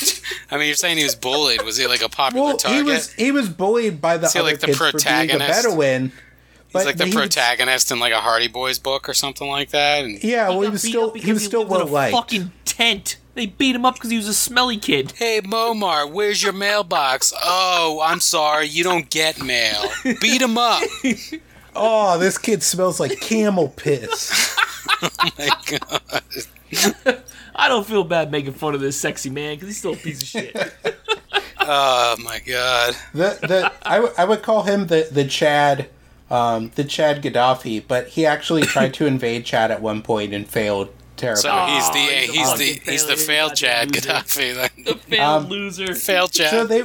I 0.51 0.57
mean, 0.57 0.67
you're 0.67 0.75
saying 0.75 0.97
he 0.97 1.03
was 1.03 1.15
bullied. 1.15 1.63
Was 1.63 1.77
he 1.77 1.87
like 1.87 2.01
a 2.01 2.09
popular 2.09 2.45
Well, 2.47 2.57
target? 2.57 2.77
he 2.77 2.83
was 2.91 3.13
he 3.13 3.31
was 3.31 3.49
bullied 3.49 3.99
by 4.01 4.17
the 4.17 4.29
he 4.29 4.39
other 4.39 4.47
like 4.49 4.59
the 4.59 4.67
kids 4.67 4.77
for 4.77 4.83
being 4.85 4.89
a 4.89 4.91
protagonist? 4.91 5.63
Bedouin. 5.63 6.11
He's 6.73 6.85
like 6.85 6.97
the 6.97 7.05
he 7.05 7.09
would- 7.11 7.19
protagonist 7.21 7.91
in 7.91 7.99
like 7.99 8.13
a 8.13 8.19
Hardy 8.19 8.47
Boys 8.49 8.77
book 8.79 9.07
or 9.09 9.13
something 9.13 9.47
like 9.49 9.69
that. 9.71 10.05
And 10.05 10.23
yeah, 10.23 10.49
well, 10.49 10.61
he 10.61 10.69
was 10.69 10.81
still 10.83 11.09
up 11.09 11.17
he 11.17 11.31
was 11.33 11.43
still 11.43 11.61
lived 11.61 11.71
well 11.71 11.83
a 11.83 11.89
liked. 11.89 12.13
Fucking 12.15 12.51
tent. 12.65 13.17
They 13.37 13.45
beat 13.45 13.75
him 13.75 13.85
up 13.85 13.93
because 13.93 14.09
he 14.09 14.17
was 14.17 14.27
a 14.27 14.33
smelly 14.33 14.77
kid. 14.77 15.11
hey, 15.11 15.41
Muammar, 15.41 16.11
where's 16.11 16.41
your 16.41 16.53
mailbox? 16.53 17.31
Oh, 17.45 18.01
I'm 18.03 18.19
sorry, 18.19 18.65
you 18.65 18.83
don't 18.83 19.07
get 19.11 19.39
mail. 19.43 19.83
Beat 20.19 20.41
him 20.41 20.57
up. 20.57 20.81
Oh, 21.79 22.17
this 22.17 22.39
kid 22.39 22.63
smells 22.63 22.99
like 22.99 23.19
camel 23.21 23.69
piss. 23.69 24.57
oh 25.03 25.09
My 25.37 25.49
God. 25.67 26.23
I 27.55 27.67
don't 27.67 27.85
feel 27.85 28.03
bad 28.03 28.31
making 28.31 28.53
fun 28.53 28.73
of 28.73 28.81
this 28.81 28.99
sexy 28.99 29.29
man 29.29 29.53
because 29.53 29.67
he's 29.67 29.77
still 29.77 29.93
a 29.93 29.97
piece 29.97 30.23
of 30.23 30.27
shit. 30.27 30.73
Oh 31.59 32.15
my 32.23 32.39
god. 32.39 32.95
The 33.13 33.37
the 33.43 33.71
I, 33.83 33.97
w- 33.97 34.13
I 34.17 34.25
would 34.25 34.41
call 34.41 34.63
him 34.63 34.87
the 34.87 35.07
the 35.11 35.25
Chad, 35.25 35.87
um, 36.31 36.71
the 36.73 36.83
Chad 36.83 37.21
Gaddafi, 37.21 37.83
but 37.87 38.07
he 38.07 38.25
actually 38.25 38.63
tried 38.63 38.95
to 38.95 39.05
invade 39.05 39.45
Chad 39.45 39.69
at 39.69 39.79
one 39.79 40.01
point 40.01 40.33
and 40.33 40.47
failed 40.49 40.91
terribly. 41.17 41.41
So 41.41 41.65
he's 41.65 41.89
the 41.91 41.99
he's 41.99 42.29
a 42.29 42.31
he's 42.31 42.49
fucking 42.49 42.57
the 42.85 42.91
he's 42.91 43.05
the 43.05 43.15
failure, 43.17 43.27
failed 43.27 43.55
Chad 43.55 43.91
goddamn 43.93 44.15
loser. 44.15 44.23
Gaddafi. 44.23 44.85
The 44.85 44.95
failed 44.95 45.19
Um, 45.43 45.47
loser. 45.49 45.93
failed 45.95 46.31
Chad. 46.31 46.49
so 46.49 46.65
they 46.65 46.83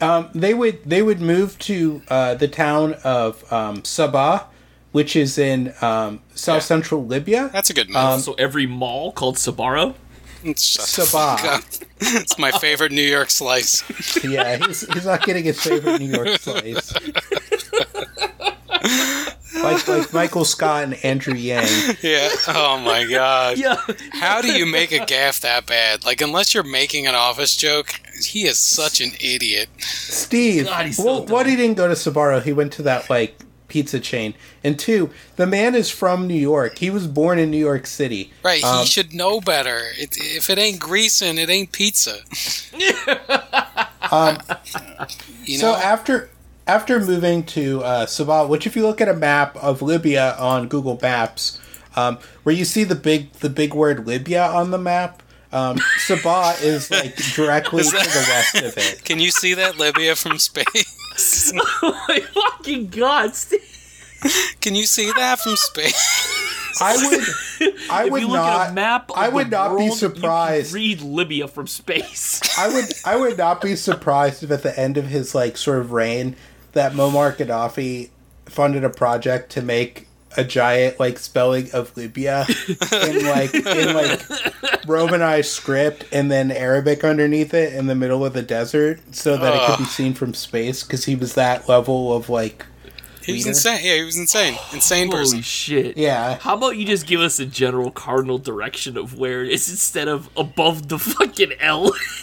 um, 0.00 0.28
they 0.34 0.54
would 0.54 0.84
they 0.84 1.02
would 1.02 1.20
move 1.20 1.58
to 1.60 2.02
uh, 2.08 2.34
the 2.34 2.48
town 2.48 2.94
of 3.04 3.50
um, 3.52 3.82
Sabha, 3.82 4.44
which 4.92 5.14
is 5.16 5.38
in 5.38 5.74
um, 5.82 6.20
south 6.34 6.56
Yeah. 6.56 6.60
central 6.60 7.04
Libya. 7.04 7.50
That's 7.52 7.70
a 7.70 7.74
good 7.74 7.88
move. 7.88 7.96
um, 7.96 8.20
so 8.20 8.34
every 8.34 8.66
mall 8.66 9.12
called 9.12 9.36
Sbarro. 9.36 9.94
Shut 10.42 10.56
Sabah. 10.56 11.86
It's 12.02 12.38
my 12.38 12.50
favorite 12.50 12.92
New 12.92 13.02
York 13.02 13.28
slice. 13.28 13.84
yeah, 14.24 14.56
he's, 14.56 14.90
he's 14.90 15.04
not 15.04 15.22
getting 15.22 15.44
his 15.44 15.60
favorite 15.60 16.00
New 16.00 16.10
York 16.10 16.28
slice. 16.40 16.94
like 19.62 19.88
like 19.88 20.12
Michael 20.12 20.44
Scott 20.44 20.84
and 20.84 21.04
Andrew 21.04 21.34
Yang. 21.34 21.68
Yeah. 22.02 22.28
Oh 22.48 22.80
my 22.84 23.06
god. 23.06 23.58
Yeah. 23.58 23.76
How 24.12 24.40
do 24.40 24.52
you 24.52 24.66
make 24.66 24.92
a 24.92 25.04
gaff 25.04 25.40
that 25.40 25.66
bad? 25.66 26.04
Like, 26.04 26.20
unless 26.20 26.54
you're 26.54 26.62
making 26.62 27.06
an 27.06 27.14
office 27.14 27.56
joke, 27.56 28.00
he 28.22 28.44
is 28.44 28.58
such 28.58 29.00
an 29.00 29.12
idiot. 29.20 29.68
Steve, 29.78 30.66
God, 30.66 30.86
he's 30.86 30.96
so 30.96 31.04
well, 31.04 31.20
dumb. 31.20 31.32
what 31.32 31.46
he 31.46 31.56
didn't 31.56 31.76
go 31.76 31.88
to 31.88 31.94
Sbarro, 31.94 32.42
he 32.42 32.52
went 32.52 32.72
to 32.74 32.82
that 32.82 33.10
like 33.10 33.36
pizza 33.70 33.98
chain. 34.00 34.34
And 34.62 34.78
two, 34.78 35.10
the 35.36 35.46
man 35.46 35.74
is 35.74 35.90
from 35.90 36.26
New 36.26 36.34
York. 36.34 36.78
He 36.78 36.90
was 36.90 37.06
born 37.06 37.38
in 37.38 37.50
New 37.50 37.56
York 37.56 37.86
City. 37.86 38.30
Right? 38.42 38.62
Um, 38.62 38.80
he 38.80 38.86
should 38.86 39.14
know 39.14 39.40
better. 39.40 39.80
It, 39.96 40.16
if 40.18 40.50
it 40.50 40.58
ain't 40.58 40.78
greasing, 40.78 41.38
it 41.38 41.48
ain't 41.48 41.72
pizza. 41.72 42.18
you 45.44 45.58
So 45.58 45.74
after 45.74 46.30
after 46.70 47.00
moving 47.00 47.42
to 47.42 47.82
uh, 47.82 48.06
Sabha, 48.06 48.48
which 48.48 48.64
if 48.64 48.76
you 48.76 48.86
look 48.86 49.00
at 49.00 49.08
a 49.08 49.14
map 49.14 49.56
of 49.56 49.82
Libya 49.82 50.36
on 50.38 50.68
Google 50.68 50.96
Maps, 51.02 51.60
um, 51.96 52.18
where 52.44 52.54
you 52.54 52.64
see 52.64 52.84
the 52.84 52.94
big 52.94 53.32
the 53.34 53.50
big 53.50 53.74
word 53.74 54.06
Libya 54.06 54.46
on 54.46 54.70
the 54.70 54.78
map, 54.78 55.20
um, 55.52 55.76
Sabha 56.06 56.62
is 56.62 56.88
like 56.88 57.16
directly 57.34 57.80
Is 57.80 57.90
to 57.90 57.96
the 57.96 58.26
west 58.28 58.54
of 58.54 58.78
it. 58.78 59.04
Can 59.04 59.18
you 59.18 59.32
see 59.32 59.54
that 59.54 59.80
Libya 59.80 60.14
from 60.14 60.38
space? 60.38 61.52
oh 61.82 62.04
my 62.08 62.20
fucking 62.20 62.86
god, 62.86 63.34
Steve. 63.34 63.66
Can 64.60 64.74
you 64.74 64.84
see 64.84 65.10
that 65.16 65.40
from 65.40 65.56
space? 65.56 66.40
I 66.80 66.96
would 66.96 67.74
I 67.90 68.08
would 68.08 68.28
not 68.28 68.74
map 68.74 69.10
I 69.16 69.28
would 69.28 69.50
not 69.50 69.70
be 69.70 69.74
world, 69.74 69.82
you 69.82 69.90
can 69.90 69.98
surprised. 69.98 70.72
read 70.72 71.00
Libya 71.00 71.48
from 71.48 71.66
space. 71.66 72.40
I 72.56 72.68
would 72.72 72.84
I 73.04 73.16
would 73.16 73.38
not 73.38 73.60
be 73.60 73.74
surprised 73.74 74.42
if 74.42 74.50
at 74.50 74.62
the 74.62 74.78
end 74.78 74.96
of 74.96 75.06
his 75.06 75.34
like 75.34 75.56
sort 75.56 75.78
of 75.78 75.92
reign 75.92 76.36
that 76.72 76.92
Muammar 76.92 77.36
Gaddafi 77.36 78.10
funded 78.46 78.84
a 78.84 78.90
project 78.90 79.52
to 79.52 79.62
make 79.62 80.06
a 80.36 80.44
giant 80.44 81.00
like 81.00 81.18
spelling 81.18 81.68
of 81.72 81.96
Libya 81.96 82.46
in 82.68 83.26
like 83.26 83.54
in 83.54 83.94
like 83.94 84.22
Romanized 84.86 85.50
script 85.50 86.04
and 86.12 86.30
then 86.30 86.50
Arabic 86.50 87.04
underneath 87.04 87.52
it 87.52 87.72
in 87.74 87.86
the 87.86 87.94
middle 87.94 88.24
of 88.24 88.32
the 88.32 88.42
desert 88.42 89.00
so 89.14 89.36
that 89.36 89.54
it 89.54 89.66
could 89.66 89.78
be 89.78 89.84
seen 89.84 90.14
from 90.14 90.34
space 90.34 90.82
because 90.82 91.04
he 91.04 91.16
was 91.16 91.34
that 91.34 91.68
level 91.68 92.14
of 92.14 92.28
like 92.28 92.64
He 93.30 93.36
was 93.38 93.46
Leader? 93.46 93.50
insane. 93.50 93.80
Yeah, 93.84 93.94
he 93.96 94.02
was 94.04 94.16
insane. 94.18 94.58
Insane 94.72 95.08
Holy 95.08 95.20
person. 95.20 95.40
shit. 95.42 95.96
yeah 95.96 96.38
How 96.38 96.54
about 96.56 96.76
you 96.76 96.84
just 96.86 97.06
give 97.06 97.20
us 97.20 97.38
a 97.38 97.46
general 97.46 97.90
cardinal 97.90 98.38
direction 98.38 98.96
of 98.96 99.18
where 99.18 99.42
it 99.44 99.50
is 99.52 99.68
instead 99.70 100.08
of 100.08 100.28
above 100.36 100.88
the 100.88 100.98
fucking 100.98 101.52
L 101.60 101.92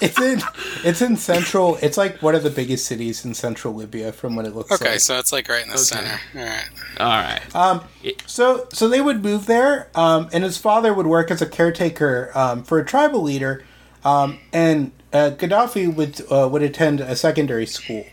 it's 0.00 0.20
in 0.20 0.40
it's 0.84 1.02
in 1.02 1.16
central 1.16 1.76
it's 1.82 1.96
like 1.96 2.20
one 2.22 2.34
of 2.34 2.42
the 2.42 2.50
biggest 2.50 2.86
cities 2.86 3.24
in 3.24 3.34
central 3.34 3.74
Libya 3.74 4.12
from 4.12 4.36
what 4.36 4.46
it 4.46 4.54
looks 4.54 4.70
Okay, 4.72 4.84
like 4.84 4.90
Okay, 4.92 4.98
so 4.98 5.18
it's 5.18 5.32
like 5.32 5.48
right 5.48 5.64
in 5.64 5.70
the 5.70 5.78
center. 5.78 6.20
All 6.34 6.42
right. 6.42 6.68
Alright. 6.98 7.54
Um, 7.56 7.82
so 8.26 8.66
so 8.72 8.88
they 8.88 9.00
would 9.00 9.22
move 9.22 9.46
there, 9.46 9.88
um, 9.94 10.28
and 10.32 10.42
his 10.44 10.58
father 10.58 10.92
would 10.94 11.06
work 11.06 11.30
as 11.30 11.40
a 11.42 11.46
caretaker 11.46 12.30
um, 12.34 12.62
for 12.62 12.78
a 12.78 12.84
tribal 12.84 13.22
leader, 13.22 13.64
um, 14.04 14.38
and 14.52 14.92
uh, 15.12 15.30
Gaddafi 15.36 15.92
would 15.94 16.20
uh, 16.30 16.48
would 16.48 16.62
attend 16.62 17.00
a 17.00 17.14
secondary 17.16 17.66
school, 17.66 18.04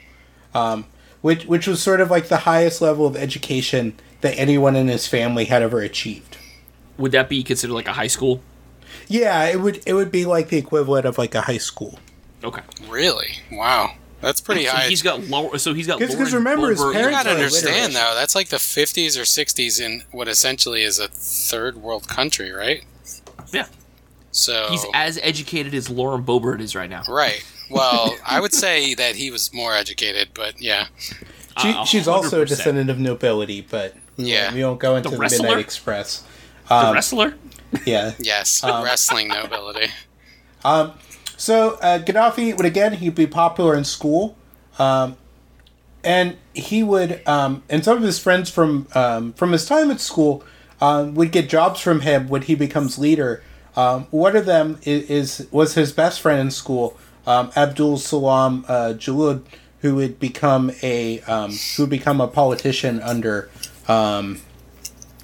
um, 0.58 0.86
which 1.22 1.46
which 1.46 1.68
was 1.68 1.82
sort 1.82 2.02
of 2.02 2.10
like 2.12 2.28
the 2.30 2.38
highest 2.38 2.82
level 2.82 3.06
of 3.06 3.16
education 3.16 3.94
that 4.22 4.38
anyone 4.38 4.76
in 4.76 4.88
his 4.88 5.08
family 5.08 5.46
had 5.46 5.62
ever 5.62 5.80
achieved. 5.82 6.38
Would 6.98 7.12
that 7.12 7.30
be 7.30 7.44
considered 7.44 7.74
like 7.74 7.88
a 7.88 7.94
high 7.94 8.08
school? 8.08 8.42
Yeah, 9.08 9.44
it 9.46 9.62
would 9.62 9.82
it 9.86 9.94
would 9.94 10.12
be 10.12 10.26
like 10.26 10.50
the 10.50 10.58
equivalent 10.58 11.06
of 11.06 11.18
like 11.18 11.36
a 11.36 11.42
high 11.42 11.60
school. 11.60 12.00
Okay. 12.44 12.62
Really? 12.90 13.40
Wow. 13.52 13.94
That's 14.22 14.42
pretty 14.42 14.66
So 14.66 14.72
high. 14.72 14.88
he's 14.88 15.02
got 15.04 15.22
lower. 15.30 15.58
So 15.60 15.74
he's 15.76 15.86
got 15.86 16.00
'cause 16.00 16.16
Lauren 16.16 16.34
remember, 16.34 16.70
his 16.70 16.80
Boebert- 16.80 16.88
you 16.88 16.94
parents 16.94 17.18
gotta 17.18 17.30
are 17.30 17.36
understand 17.36 17.76
illiterate. 17.76 17.94
though. 17.94 18.16
That's 18.16 18.34
like 18.36 18.50
the 18.50 18.58
50s 18.58 19.16
or 19.18 19.26
60s 19.26 19.80
in 19.80 20.04
what 20.12 20.28
essentially 20.28 20.82
is 20.84 20.98
a 20.98 21.08
third 21.08 21.78
world 21.78 22.08
country, 22.08 22.52
right? 22.52 22.84
Yeah. 23.54 23.68
So 24.32 24.68
He's 24.72 24.86
as 24.94 25.20
educated 25.22 25.74
as 25.76 25.90
Lauren 25.90 26.24
Boebert 26.24 26.62
is 26.62 26.76
right 26.76 26.90
now. 26.90 27.04
right. 27.08 27.44
Well, 27.70 28.16
I 28.26 28.40
would 28.40 28.54
say 28.54 28.94
that 28.96 29.16
he 29.16 29.32
was 29.32 29.54
more 29.54 29.74
educated, 29.74 30.30
but 30.34 30.62
yeah. 30.62 30.88
She, 31.62 31.70
Uh, 31.70 31.86
she's 31.86 32.08
also 32.08 32.42
a 32.42 32.46
descendant 32.46 32.90
of 32.90 33.00
nobility, 33.00 33.62
but 33.62 33.96
Yeah. 34.16 34.54
we 34.54 34.64
won't 34.64 34.80
go 34.80 34.96
into 34.96 35.10
The 35.10 35.16
the. 35.18 35.22
Midnight 35.22 35.60
Express. 35.60 36.24
The 36.70 36.76
Um, 36.76 36.94
wrestler. 36.94 37.36
Yeah. 37.86 38.14
Yes, 38.20 38.64
Um, 38.64 38.84
wrestling 38.84 39.28
nobility. 39.40 39.88
So 41.40 41.78
uh, 41.82 42.00
Gaddafi 42.00 42.56
would 42.58 42.66
again 42.66 42.94
he'd 42.94 43.14
be 43.16 43.28
popular 43.28 43.76
in 43.76 43.84
school, 43.84 44.36
um, 44.80 45.18
and 46.04 46.36
he 46.54 46.82
would 46.84 47.22
um, 47.28 47.62
and 47.70 47.84
some 47.84 47.98
of 47.98 48.04
his 48.04 48.18
friends 48.18 48.50
from 48.50 48.88
um, 48.96 49.34
from 49.34 49.52
his 49.52 49.66
time 49.66 49.92
at 49.92 50.00
school 50.00 50.44
um, 50.82 51.14
would 51.16 51.32
get 51.32 51.48
jobs 51.50 51.80
from 51.80 52.02
him 52.02 52.28
when 52.28 52.42
he 52.44 52.56
becomes 52.56 52.98
leader. 52.98 53.44
Um, 53.76 54.08
one 54.10 54.36
of 54.36 54.46
them 54.48 54.80
is, 54.84 55.10
is 55.42 55.48
was 55.52 55.76
his 55.76 55.92
best 55.92 56.22
friend 56.22 56.40
in 56.42 56.50
school, 56.50 56.98
um, 57.28 57.52
Abdul 57.56 57.98
Salam 57.98 58.66
uh, 58.68 58.94
Jalloud, 58.98 59.44
who 59.82 59.96
would 59.96 60.20
become 60.20 60.72
a 60.82 61.20
um, 61.22 61.52
who 61.76 61.84
would 61.84 61.90
become 61.92 62.20
a 62.20 62.28
politician 62.28 63.00
under 63.02 63.50
um, 63.88 64.42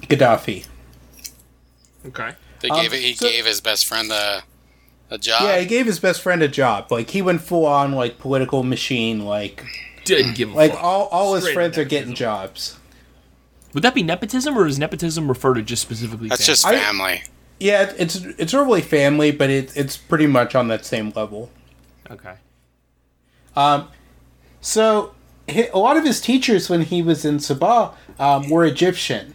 Gaddafi. 0.02 0.66
Okay. 2.06 2.32
They 2.60 2.68
um, 2.68 2.80
gave 2.80 2.92
it, 2.92 3.00
he 3.00 3.14
so- 3.14 3.28
gave 3.28 3.46
his 3.46 3.60
best 3.60 3.86
friend 3.86 4.12
a 4.12 4.44
a 5.10 5.18
job. 5.18 5.42
Yeah, 5.42 5.58
he 5.58 5.66
gave 5.66 5.86
his 5.86 5.98
best 5.98 6.22
friend 6.22 6.42
a 6.42 6.48
job. 6.48 6.90
Like 6.92 7.10
he 7.10 7.22
went 7.22 7.40
full 7.42 7.66
on 7.66 7.92
like 7.92 8.18
political 8.18 8.62
machine. 8.62 9.24
Like 9.24 9.64
Didn't 10.04 10.34
give 10.34 10.52
a 10.52 10.54
like 10.54 10.72
fuck. 10.72 10.82
all, 10.82 11.06
all 11.06 11.34
his 11.34 11.44
Straight 11.44 11.54
friends 11.54 11.78
are 11.78 11.84
getting 11.84 12.14
jobs. 12.14 12.78
Would 13.72 13.82
that 13.82 13.94
be 13.94 14.04
nepotism, 14.04 14.56
or 14.56 14.64
does 14.66 14.78
nepotism 14.78 15.26
refer 15.28 15.54
to 15.54 15.62
just 15.62 15.82
specifically? 15.82 16.28
That's 16.28 16.42
family? 16.42 16.52
just 16.52 16.66
I- 16.66 16.78
family. 16.78 17.22
Yeah, 17.60 17.92
it's 17.96 18.16
it's 18.16 18.52
really 18.52 18.82
family, 18.82 19.30
but 19.30 19.48
it, 19.48 19.76
it's 19.76 19.96
pretty 19.96 20.26
much 20.26 20.54
on 20.54 20.68
that 20.68 20.84
same 20.84 21.10
level. 21.14 21.50
Okay. 22.10 22.34
Um, 23.56 23.88
So 24.64 25.14
a 25.46 25.78
lot 25.78 25.98
of 25.98 26.04
his 26.04 26.22
teachers 26.22 26.70
when 26.70 26.80
he 26.82 27.02
was 27.02 27.24
in 27.26 27.36
Sabha 27.36 27.92
um, 28.18 28.48
were 28.48 28.64
Egyptian. 28.64 29.34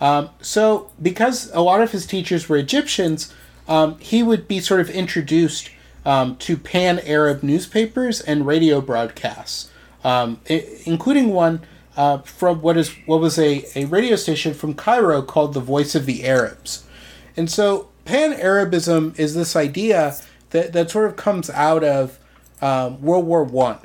Um, 0.00 0.30
so 0.40 0.90
because 1.00 1.50
a 1.52 1.60
lot 1.60 1.80
of 1.80 1.90
his 1.90 2.06
teachers 2.06 2.48
were 2.48 2.56
Egyptians, 2.56 3.34
um, 3.66 3.98
he 3.98 4.22
would 4.22 4.46
be 4.46 4.60
sort 4.60 4.80
of 4.80 4.88
introduced 4.88 5.70
um, 6.04 6.36
to 6.36 6.56
pan 6.56 7.00
Arab 7.00 7.42
newspapers 7.42 8.20
and 8.20 8.46
radio 8.46 8.80
broadcasts, 8.80 9.70
um, 10.04 10.40
including 10.84 11.30
one 11.30 11.60
uh, 11.96 12.18
from 12.18 12.62
what 12.62 12.76
is 12.76 12.94
what 13.06 13.20
was 13.20 13.38
a, 13.38 13.64
a 13.74 13.84
radio 13.86 14.14
station 14.14 14.54
from 14.54 14.74
Cairo 14.74 15.22
called 15.22 15.54
the 15.54 15.60
Voice 15.60 15.96
of 15.96 16.06
the 16.06 16.24
Arabs. 16.24 16.84
And 17.36 17.50
so 17.50 17.88
pan 18.04 18.32
Arabism 18.32 19.14
is 19.16 19.34
this 19.34 19.56
idea 19.56 20.16
that, 20.52 20.72
that 20.72 20.90
sort 20.90 21.06
of 21.10 21.16
comes 21.16 21.50
out 21.50 21.84
of 21.84 22.18
um, 22.62 23.00
World 23.02 23.26
War 23.26 23.44
One. 23.44 23.78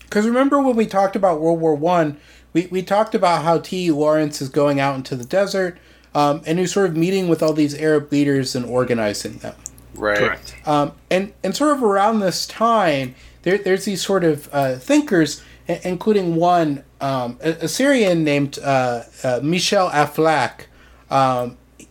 Because 0.00 0.26
remember 0.26 0.60
when 0.60 0.76
we 0.76 0.86
talked 0.86 1.16
about 1.16 1.40
World 1.40 1.60
War 1.60 1.74
One, 1.74 2.18
we, 2.52 2.66
we 2.66 2.82
talked 2.82 3.14
about 3.14 3.42
how 3.44 3.58
T. 3.58 3.86
E. 3.86 3.90
Lawrence 3.90 4.40
is 4.42 4.48
going 4.48 4.78
out 4.78 4.94
into 4.96 5.16
the 5.16 5.24
desert 5.24 5.78
um, 6.14 6.42
and 6.46 6.58
he's 6.58 6.72
sort 6.72 6.90
of 6.90 6.96
meeting 6.96 7.28
with 7.28 7.42
all 7.42 7.54
these 7.54 7.74
Arab 7.74 8.12
leaders 8.12 8.54
and 8.54 8.66
organizing 8.66 9.38
them. 9.38 9.54
Right. 9.94 10.18
Correct. 10.18 10.54
Um, 10.66 10.92
and, 11.10 11.32
and 11.42 11.56
sort 11.56 11.76
of 11.76 11.82
around 11.82 12.20
this 12.20 12.46
time, 12.46 13.14
there, 13.42 13.58
there's 13.58 13.84
these 13.86 14.02
sort 14.02 14.22
of 14.24 14.48
uh, 14.52 14.76
thinkers, 14.76 15.42
i- 15.68 15.80
including 15.84 16.36
one, 16.36 16.84
um, 17.00 17.38
a, 17.42 17.50
a 17.62 17.68
Syrian 17.68 18.24
named 18.24 18.58
uh, 18.62 19.04
uh, 19.24 19.40
Michel 19.42 19.88
Aflaq. 19.90 20.66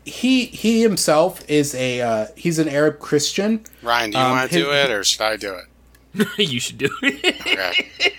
He 0.05 0.45
he 0.45 0.81
himself 0.81 1.47
is 1.49 1.75
a 1.75 2.01
uh, 2.01 2.27
he's 2.35 2.57
an 2.59 2.67
Arab 2.69 2.99
Christian. 2.99 3.63
Ryan, 3.83 4.11
do 4.11 4.17
you 4.17 4.23
Um, 4.23 4.31
want 4.31 4.49
to 4.51 4.55
his- 4.57 4.65
do 4.65 4.71
it 4.73 4.89
or 4.91 5.03
should 5.03 5.21
I 5.21 5.35
do 5.37 5.53
it? 5.55 6.27
you 6.37 6.59
should 6.59 6.77
do 6.79 6.89
it. 7.03 7.35
Okay. 7.41 8.13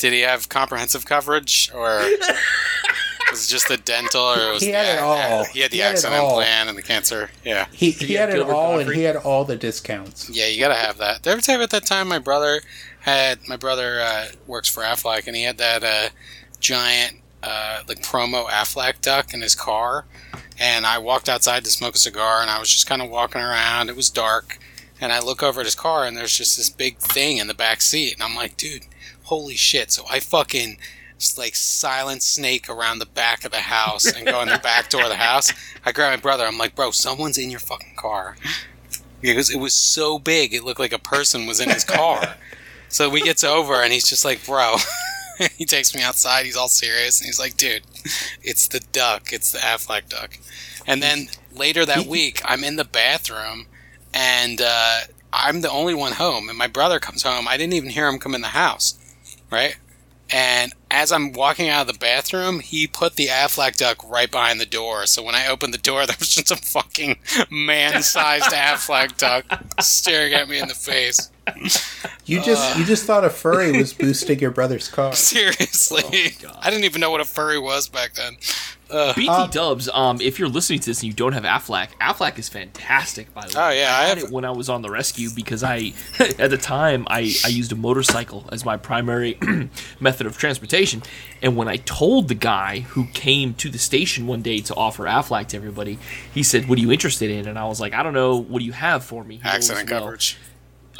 Did 0.00 0.12
he 0.12 0.20
have 0.20 0.48
comprehensive 0.48 1.04
coverage 1.06 1.70
or 1.74 2.02
Was 3.30 3.46
it 3.46 3.50
just 3.52 3.68
the 3.68 3.76
dental, 3.76 4.22
or 4.22 4.52
was 4.54 4.62
He 4.62 4.70
the 4.70 4.76
had 4.78 4.86
it 4.86 4.92
ac- 4.92 5.00
all. 5.02 5.44
He 5.44 5.60
had 5.60 5.70
the 5.70 5.76
He 5.76 5.82
had 5.82 5.90
it 5.90 5.92
accident 5.96 6.22
all. 6.22 6.34
plan 6.36 6.66
and 6.68 6.78
the 6.78 6.82
cancer. 6.82 7.30
Yeah, 7.44 7.66
He 7.72 7.90
he 7.90 8.06
he 8.06 8.14
have 8.14 8.30
had 8.30 8.38
it 8.38 8.40
Gilbert 8.40 8.54
all, 8.54 8.78
and 8.78 8.90
he 8.94 9.02
had 9.02 9.16
all 9.16 9.44
the 9.44 9.56
discounts. 9.56 10.30
yeah, 10.30 10.46
you 10.46 10.58
gotta 10.60 10.74
have 10.76 10.96
that. 10.98 11.22
Did 11.22 11.30
I 11.30 11.32
ever 11.34 11.42
tell 11.42 11.56
you 11.56 11.60
about 11.60 11.70
that 11.70 11.84
time 11.84 12.08
my 12.08 12.18
brother 12.18 12.62
had? 13.00 13.40
My 13.46 13.56
brother 13.58 14.00
uh, 14.00 14.28
works 14.46 14.68
for 14.70 14.82
Aflac, 14.82 15.26
and 15.26 15.36
he 15.36 15.42
had 15.42 15.58
that 15.58 15.84
uh, 15.84 16.08
giant 16.60 17.16
uh, 17.42 17.82
like 17.88 18.02
promo 18.02 18.46
Aflac 18.46 19.00
duck 19.00 19.32
in 19.32 19.40
his 19.40 19.54
car. 19.54 20.04
And 20.58 20.86
I 20.86 20.98
walked 20.98 21.28
outside 21.28 21.64
to 21.64 21.70
smoke 21.70 21.94
a 21.94 21.98
cigar, 21.98 22.40
and 22.40 22.50
I 22.50 22.58
was 22.58 22.70
just 22.70 22.88
kind 22.88 23.00
of 23.00 23.10
walking 23.10 23.40
around. 23.40 23.88
It 23.88 23.96
was 23.96 24.10
dark, 24.10 24.58
and 25.00 25.12
I 25.12 25.20
look 25.20 25.42
over 25.42 25.60
at 25.60 25.66
his 25.66 25.76
car, 25.76 26.04
and 26.04 26.16
there's 26.16 26.36
just 26.36 26.56
this 26.56 26.70
big 26.70 26.98
thing 26.98 27.36
in 27.36 27.46
the 27.46 27.54
back 27.54 27.80
seat, 27.80 28.14
and 28.14 28.22
I'm 28.22 28.34
like, 28.34 28.56
dude, 28.56 28.82
holy 29.24 29.54
shit! 29.54 29.92
So 29.92 30.04
I 30.10 30.18
fucking 30.18 30.78
like 31.36 31.54
silent 31.56 32.22
snake 32.22 32.68
around 32.68 33.00
the 33.00 33.06
back 33.06 33.44
of 33.44 33.50
the 33.50 33.58
house 33.58 34.06
and 34.06 34.24
go 34.24 34.40
in 34.40 34.48
the 34.48 34.58
back 34.58 34.88
door 34.88 35.02
of 35.02 35.08
the 35.08 35.16
house. 35.16 35.52
I 35.84 35.92
grab 35.92 36.12
my 36.12 36.16
brother. 36.20 36.44
I'm 36.44 36.58
like, 36.58 36.76
bro, 36.76 36.92
someone's 36.92 37.38
in 37.38 37.50
your 37.50 37.60
fucking 37.60 37.94
car. 37.96 38.36
Because 39.20 39.50
it 39.50 39.58
was 39.58 39.74
so 39.74 40.18
big, 40.20 40.54
it 40.54 40.62
looked 40.62 40.78
like 40.78 40.92
a 40.92 40.98
person 40.98 41.46
was 41.46 41.60
in 41.60 41.70
his 41.70 41.84
car. 41.84 42.36
so 42.88 43.10
we 43.10 43.20
gets 43.20 43.42
over, 43.42 43.74
and 43.74 43.92
he's 43.92 44.08
just 44.08 44.24
like, 44.24 44.44
bro. 44.44 44.76
he 45.56 45.64
takes 45.64 45.94
me 45.94 46.02
outside. 46.02 46.46
He's 46.46 46.56
all 46.56 46.68
serious, 46.68 47.20
and 47.20 47.26
he's 47.26 47.38
like, 47.38 47.56
dude, 47.56 47.82
it's 48.42 48.68
the 48.68 48.80
duck. 48.92 49.32
It's 49.32 49.52
the 49.52 49.58
Aflac 49.58 50.08
duck. 50.08 50.38
And 50.86 51.02
then 51.02 51.28
later 51.52 51.84
that 51.84 52.06
week, 52.06 52.40
I'm 52.44 52.64
in 52.64 52.76
the 52.76 52.84
bathroom, 52.84 53.66
and 54.14 54.60
uh, 54.60 55.00
I'm 55.32 55.60
the 55.60 55.70
only 55.70 55.94
one 55.94 56.12
home. 56.12 56.48
And 56.48 56.56
my 56.56 56.66
brother 56.66 56.98
comes 56.98 57.22
home. 57.22 57.46
I 57.48 57.56
didn't 57.56 57.74
even 57.74 57.90
hear 57.90 58.08
him 58.08 58.18
come 58.18 58.34
in 58.34 58.40
the 58.40 58.48
house, 58.48 58.98
right? 59.50 59.76
And 60.30 60.72
as 60.90 61.10
I'm 61.10 61.32
walking 61.32 61.68
out 61.68 61.82
of 61.82 61.92
the 61.92 61.98
bathroom, 61.98 62.60
he 62.60 62.86
put 62.86 63.14
the 63.16 63.26
Aflac 63.26 63.76
duck 63.76 63.98
right 64.08 64.30
behind 64.30 64.60
the 64.60 64.66
door. 64.66 65.06
So 65.06 65.22
when 65.22 65.34
I 65.34 65.46
opened 65.46 65.72
the 65.72 65.78
door, 65.78 66.06
there 66.06 66.16
was 66.18 66.34
just 66.34 66.50
a 66.50 66.56
fucking 66.56 67.18
man-sized 67.50 68.44
Aflac 68.52 69.16
duck 69.16 69.44
staring 69.80 70.34
at 70.34 70.48
me 70.48 70.58
in 70.58 70.68
the 70.68 70.74
face. 70.74 71.30
You 72.24 72.42
just 72.42 72.78
you 72.78 72.84
just 72.84 73.04
thought 73.06 73.24
a 73.24 73.30
furry 73.30 73.72
was 73.78 73.92
boosting 73.98 74.38
your 74.38 74.50
brother's 74.50 74.88
car. 74.88 75.14
Seriously, 75.14 76.02
God. 76.42 76.58
I 76.60 76.70
didn't 76.70 76.84
even 76.84 77.00
know 77.00 77.10
what 77.10 77.20
a 77.20 77.24
furry 77.24 77.58
was 77.58 77.88
back 77.88 78.14
then. 78.14 78.36
BT 79.14 79.28
Um, 79.28 79.50
Dubs, 79.50 79.88
um, 79.92 80.18
if 80.22 80.38
you're 80.38 80.48
listening 80.48 80.78
to 80.80 80.86
this 80.86 81.00
and 81.02 81.08
you 81.08 81.12
don't 81.12 81.32
have 81.32 81.42
Aflac, 81.44 81.88
Aflac 82.00 82.38
is 82.38 82.48
fantastic, 82.48 83.32
by 83.34 83.42
the 83.46 83.48
way. 83.48 83.62
Oh, 83.62 83.68
yeah, 83.70 83.94
I 83.94 84.04
had 84.06 84.16
have- 84.16 84.28
it 84.28 84.30
when 84.30 84.46
I 84.46 84.50
was 84.50 84.70
on 84.70 84.80
the 84.80 84.88
rescue 84.88 85.28
because 85.34 85.62
I, 85.62 85.92
at 86.38 86.48
the 86.48 86.56
time, 86.56 87.06
I, 87.10 87.34
I 87.44 87.48
used 87.48 87.70
a 87.70 87.76
motorcycle 87.76 88.48
as 88.50 88.64
my 88.64 88.78
primary 88.78 89.38
method 90.00 90.26
of 90.26 90.38
transportation. 90.38 91.02
And 91.42 91.54
when 91.54 91.68
I 91.68 91.76
told 91.76 92.28
the 92.28 92.34
guy 92.34 92.80
who 92.80 93.06
came 93.12 93.52
to 93.54 93.68
the 93.68 93.78
station 93.78 94.26
one 94.26 94.40
day 94.40 94.60
to 94.60 94.74
offer 94.74 95.04
Aflac 95.04 95.48
to 95.48 95.58
everybody, 95.58 95.98
he 96.32 96.42
said, 96.42 96.66
What 96.66 96.78
are 96.78 96.80
you 96.82 96.90
interested 96.90 97.30
in? 97.30 97.46
And 97.46 97.58
I 97.58 97.66
was 97.66 97.80
like, 97.80 97.92
I 97.92 98.02
don't 98.02 98.14
know. 98.14 98.36
What 98.38 98.60
do 98.60 98.64
you 98.64 98.72
have 98.72 99.04
for 99.04 99.22
me? 99.22 99.36
He 99.36 99.42
goes, 99.42 99.52
Accident 99.70 99.90
"Well, 99.90 100.00
coverage. 100.00 100.38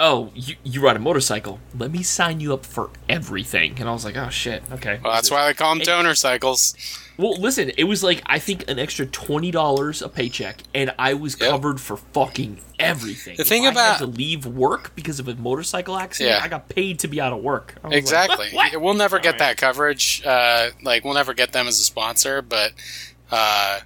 Oh, 0.00 0.30
you, 0.34 0.54
you 0.62 0.80
ride 0.80 0.94
a 0.96 1.00
motorcycle. 1.00 1.58
Let 1.76 1.90
me 1.90 2.02
sign 2.04 2.38
you 2.40 2.54
up 2.54 2.64
for 2.64 2.90
everything. 3.08 3.74
And 3.80 3.88
I 3.88 3.92
was 3.92 4.04
like, 4.04 4.16
Oh, 4.16 4.28
shit. 4.28 4.62
Okay. 4.70 5.00
Well, 5.02 5.12
that's 5.12 5.30
why 5.30 5.46
they 5.46 5.54
call 5.54 5.74
them 5.74 5.82
donor 5.84 6.14
cycles. 6.14 6.74
Well, 7.16 7.36
listen, 7.36 7.72
it 7.76 7.82
was 7.82 8.04
like 8.04 8.22
I 8.26 8.38
think 8.38 8.70
an 8.70 8.78
extra 8.78 9.04
twenty 9.04 9.50
dollars 9.50 10.02
a 10.02 10.08
paycheck, 10.08 10.62
and 10.72 10.94
I 11.00 11.14
was 11.14 11.36
Yep. 11.40 11.50
covered 11.50 11.80
for 11.80 11.96
fucking 11.96 12.60
everything. 12.78 13.36
The 13.36 13.42
thing 13.44 13.66
I 13.66 13.70
about- 13.70 13.94
had 13.94 13.98
to 13.98 14.06
leave 14.06 14.46
work 14.46 14.92
because 14.94 15.18
of 15.18 15.26
a 15.26 15.34
motorcycle 15.34 15.96
accident, 15.98 16.36
Yeah. 16.38 16.44
I 16.44 16.46
got 16.46 16.68
paid 16.68 17.00
to 17.00 17.08
be 17.08 17.20
out 17.20 17.32
of 17.32 17.40
work. 17.40 17.74
Like, 17.82 17.94
Exactly. 17.94 18.50
what? 18.52 18.80
We'll 18.80 18.94
never 18.94 19.18
get 19.18 19.34
Alright. 19.34 19.38
that 19.40 19.56
coverage. 19.56 20.22
Uh, 20.24 20.68
like 20.84 21.04
we'll 21.04 21.14
never 21.14 21.34
get 21.34 21.50
them 21.50 21.66
as 21.66 21.80
a 21.80 21.82
sponsor, 21.82 22.40
but 22.40 22.70
uh, 23.32 23.80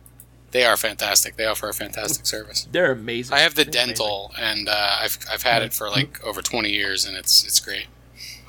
they 0.52 0.64
are 0.64 0.76
fantastic. 0.76 1.36
They 1.36 1.44
offer 1.46 1.68
a 1.68 1.74
fantastic 1.74 2.24
service. 2.26 2.68
They're 2.70 2.92
amazing. 2.92 3.34
I 3.34 3.40
have 3.40 3.54
the 3.54 3.64
They're 3.64 3.82
amazing. 3.82 3.96
dental, 3.96 4.32
and 4.38 4.68
uh, 4.68 4.96
I've 5.00 5.18
I've 5.30 5.42
had 5.42 5.62
it 5.62 5.72
for 5.72 5.88
like 5.90 6.22
over 6.24 6.40
twenty 6.42 6.70
years, 6.70 7.04
and 7.04 7.16
it's 7.16 7.44
it's 7.44 7.58
great. 7.60 7.86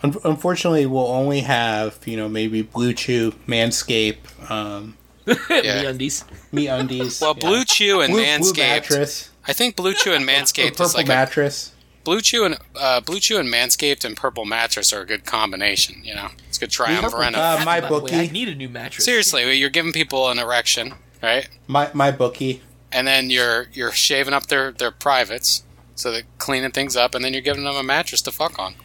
Unfortunately, 0.03 0.85
we'll 0.85 1.07
only 1.07 1.41
have 1.41 1.97
you 2.05 2.17
know 2.17 2.27
maybe 2.27 2.61
Blue 2.61 2.93
Chew, 2.93 3.31
Manscape, 3.47 4.17
um, 4.51 4.97
Yeah. 5.27 5.35
MeUndies. 5.83 6.25
Me 6.51 6.67
Undies. 6.67 7.21
Well, 7.21 7.33
Blue 7.33 7.63
Chew 7.63 8.01
and 8.01 8.11
Blue, 8.11 8.21
Blue 8.21 8.27
Manscaped. 8.27 8.57
mattress, 8.57 9.29
I 9.47 9.53
think 9.53 9.75
Blue 9.77 9.93
Chew 9.93 10.13
and 10.13 10.25
Manscaped 10.27 10.71
purple 10.71 10.85
is 10.85 10.95
like 10.95 11.05
a, 11.05 11.09
mattress. 11.09 11.71
Blue 12.03 12.19
Chew 12.19 12.43
and 12.43 12.57
uh, 12.75 12.99
Blue 12.99 13.21
Chew 13.21 13.37
and 13.39 13.47
Manscaped 13.47 14.03
and 14.03 14.17
Purple 14.17 14.43
Mattress 14.43 14.91
are 14.91 15.01
a 15.01 15.05
good 15.05 15.23
combination. 15.25 16.03
You 16.03 16.15
know, 16.15 16.27
it's 16.49 16.57
a 16.57 16.59
good 16.59 16.69
triumvirate. 16.71 17.33
Uh, 17.33 17.61
my 17.63 17.79
By 17.79 17.89
way, 17.89 17.89
bookie. 17.89 18.15
I 18.17 18.27
need 18.27 18.49
a 18.49 18.55
new 18.55 18.67
mattress. 18.67 19.05
Seriously, 19.05 19.53
you're 19.53 19.69
giving 19.69 19.93
people 19.93 20.29
an 20.29 20.37
erection, 20.37 20.95
right? 21.23 21.47
My 21.67 21.89
my 21.93 22.11
bookie. 22.11 22.61
and 22.91 23.07
then 23.07 23.29
you're 23.31 23.67
you're 23.73 23.91
shaving 23.91 24.33
up 24.33 24.47
their 24.47 24.71
their 24.71 24.91
privates, 24.91 25.63
so 25.95 26.11
they're 26.11 26.23
cleaning 26.37 26.71
things 26.71 26.95
up, 26.95 27.15
and 27.15 27.23
then 27.25 27.33
you're 27.33 27.41
giving 27.41 27.63
them 27.63 27.75
a 27.75 27.81
mattress 27.83 28.21
to 28.23 28.31
fuck 28.31 28.59
on. 28.59 28.75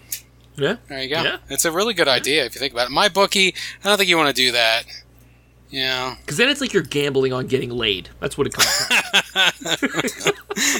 Yeah. 0.56 0.76
There 0.88 1.02
you 1.02 1.08
go. 1.14 1.22
Yeah. 1.22 1.36
It's 1.50 1.64
a 1.64 1.70
really 1.72 1.94
good 1.94 2.08
idea 2.08 2.44
if 2.44 2.54
you 2.54 2.58
think 2.58 2.72
about 2.72 2.86
it. 2.88 2.92
My 2.92 3.08
bookie, 3.08 3.54
I 3.84 3.88
don't 3.88 3.96
think 3.98 4.08
you 4.08 4.16
want 4.16 4.34
to 4.34 4.42
do 4.42 4.52
that. 4.52 4.84
Yeah. 5.70 6.16
Because 6.20 6.36
then 6.38 6.48
it's 6.48 6.60
like 6.60 6.72
you're 6.72 6.82
gambling 6.82 7.32
on 7.32 7.46
getting 7.46 7.70
laid. 7.70 8.08
That's 8.20 8.36
what 8.38 8.46
it 8.48 8.54
comes 8.54 8.66
from. 8.66 10.32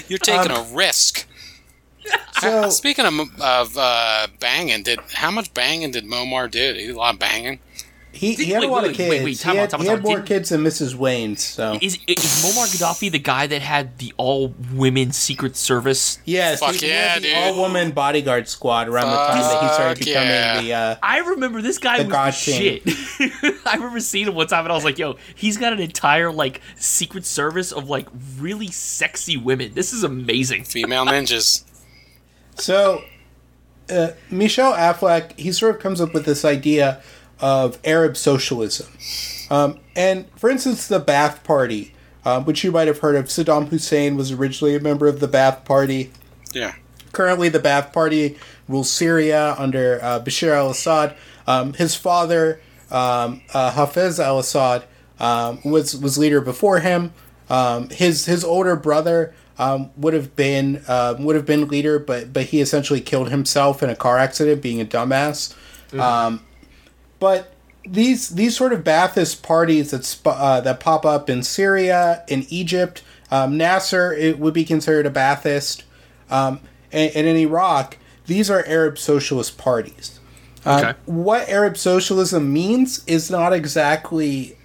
you're 0.09 0.19
taking 0.19 0.51
Um, 0.51 0.65
a 0.73 0.75
risk. 0.75 1.27
So 2.41 2.71
Speaking 2.71 3.05
of 3.05 3.15
of 3.41 3.77
uh, 3.77 4.29
banging, 4.41 4.83
did 4.83 4.99
how 5.13 5.31
much 5.31 5.53
banging 5.55 5.91
did 5.91 6.05
Muammar 6.05 6.51
do? 6.51 6.59
Did 6.73 6.77
he 6.77 6.87
did 6.87 6.97
a 6.97 6.99
lot 6.99 7.15
of 7.15 7.21
banging? 7.21 7.61
He, 8.19 8.35
he 8.35 8.47
had 8.51 8.61
wait, 8.63 8.69
a 8.69 8.73
lot 8.73 8.83
wait, 8.83 8.91
of 8.91 8.97
kids. 8.97 9.11
wait, 9.11 9.25
wait, 9.25 9.39
time 9.39 9.53
he 9.53 9.59
out, 9.59 9.61
had, 9.63 9.71
time 9.71 9.81
he 9.81 9.87
had 9.87 9.93
time 9.93 9.99
out. 10.01 10.05
more 10.05 10.17
Didn't- 10.17 10.27
kids 10.29 10.49
than 10.49 10.65
Mrs. 10.65 10.95
Wayne's. 10.97 11.45
So 11.45 11.79
Is, 11.81 11.99
is 12.09 12.17
Muammar 12.17 12.67
Gaddafi 12.67 13.13
the 13.13 13.21
guy 13.21 13.47
that 13.47 13.63
had 13.63 13.99
the 13.99 14.13
all 14.17 14.53
women 14.75 15.13
Secret 15.13 15.55
Service? 15.55 16.19
yes, 16.25 16.59
Fuck 16.59 16.73
he, 16.75 16.87
he 16.87 16.89
yeah, 16.89 17.15
had 17.15 17.23
the 17.23 17.35
all 17.37 17.55
woman 17.55 17.93
bodyguard 17.93 18.49
squad 18.49 18.89
around 18.89 19.11
the 19.11 19.17
time 19.17 19.39
that 19.41 19.63
he 19.63 19.69
started 19.75 19.99
becoming 20.05 20.29
yeah. 20.29 20.61
the. 20.61 20.73
Uh, 20.75 20.97
I 21.03 21.19
remember 21.19 21.63
this 21.63 21.79
guy 21.79 21.99
The 21.99 22.05
was 22.05 22.13
God 22.13 22.33
the 22.33 22.37
shit. 22.37 22.83
I 23.67 23.75
remember 23.77 24.01
seeing 24.01 24.27
him 24.27 24.35
one 24.35 24.49
time 24.49 24.65
and 24.65 24.73
I 24.73 24.75
was 24.75 24.85
like, 24.85 24.99
yo, 24.99 25.17
he's 25.37 25.57
got 25.57 25.73
an 25.73 25.79
entire 25.81 26.33
like 26.33 26.61
Secret 26.77 27.25
Service 27.25 27.71
of 27.73 27.89
like 27.89 28.09
really 28.39 28.69
sexy 28.69 29.37
women. 29.37 29.75
This 29.75 29.93
is 29.93 30.03
amazing. 30.03 30.65
Female 30.65 31.07
ninjas. 31.07 31.63
So, 32.57 33.05
uh, 33.89 34.09
Michel 34.31 34.73
Aflaq, 34.73 35.39
he 35.39 35.53
sort 35.53 35.75
of 35.77 35.81
comes 35.81 36.01
up 36.01 36.13
with 36.13 36.25
this 36.25 36.45
idea 36.45 37.01
of 37.41 37.79
Arab 37.85 38.17
socialism. 38.17 38.89
Um, 39.51 39.79
and 39.97 40.27
for 40.37 40.51
instance, 40.51 40.87
the 40.87 41.01
Ba'ath 41.01 41.43
Party, 41.45 41.95
um, 42.25 42.45
which 42.45 42.65
you 42.65 42.71
might 42.71 42.89
have 42.89 42.99
heard 42.99 43.17
of, 43.17 43.27
Saddam 43.27 43.69
Hussein 43.69 44.17
was 44.17 44.33
originally 44.33 44.77
a 44.77 44.81
member 44.81 45.07
of 45.07 45.21
the 45.21 45.29
Ba'ath 45.29 45.65
Party. 45.65 46.11
Yeah. 46.53 46.75
Currently, 47.13 47.49
the 47.49 47.61
Ba'ath 47.61 47.93
Party 47.93 48.39
rules 48.69 48.91
Syria 48.91 49.55
under 49.59 49.99
uh, 50.03 50.21
Bashar 50.21 50.55
al 50.55 50.71
Assad. 50.71 51.17
Um, 51.47 51.73
his 51.73 51.95
father, 51.95 52.61
um, 52.91 53.41
uh, 53.55 53.73
Hafez 53.73 54.23
al 54.23 54.39
Assad, 54.39 54.85
um, 55.19 55.61
was, 55.65 55.97
was 55.97 56.19
leader 56.19 56.41
before 56.41 56.81
him. 56.81 57.13
Um, 57.51 57.89
his 57.89 58.27
his 58.27 58.45
older 58.45 58.77
brother 58.77 59.35
um, 59.59 59.91
would 59.97 60.15
have 60.15 60.37
been 60.37 60.83
um, 60.87 61.25
would 61.25 61.35
have 61.35 61.47
been 61.47 61.67
leader, 61.69 61.99
but 61.99 62.33
but 62.33 62.45
he 62.45 62.61
essentially 62.61 63.01
killed 63.01 63.31
himself 63.31 63.83
in 63.83 63.91
a 63.91 63.97
car 63.97 64.19
accident, 64.19 64.63
being 64.63 64.81
a 64.81 64.85
dumbass. 64.85 65.55
Um, 65.99 66.45
but 67.19 67.53
these 67.87 68.31
these 68.31 68.57
sort 68.57 68.73
of 68.73 68.85
Ba'athist 68.85 69.43
parties 69.43 69.91
that 69.91 70.05
sp- 70.05 70.29
uh, 70.29 70.61
that 70.61 70.81
pop 70.81 71.07
up 71.07 71.31
in 71.31 71.43
Syria, 71.43 72.25
in 72.29 72.47
Egypt, 72.49 73.03
um, 73.31 73.57
Nasser 73.57 74.13
it 74.13 74.39
would 74.39 74.55
be 74.55 74.65
considered 74.65 75.07
a 75.07 75.11
Ba'athist, 75.11 75.83
um, 76.31 76.61
and, 76.93 77.11
and 77.15 77.27
in 77.27 77.37
Iraq, 77.37 77.97
these 78.27 78.51
are 78.51 78.65
Arab 78.67 78.99
socialist 78.99 79.59
parties. 79.59 80.21
Um, 80.65 80.79
Okay. 80.85 80.99
What 81.07 81.49
Arab 81.49 81.77
socialism 81.77 82.53
means 82.53 83.05
is 83.07 83.31
not 83.31 83.53
exactly 83.53 84.59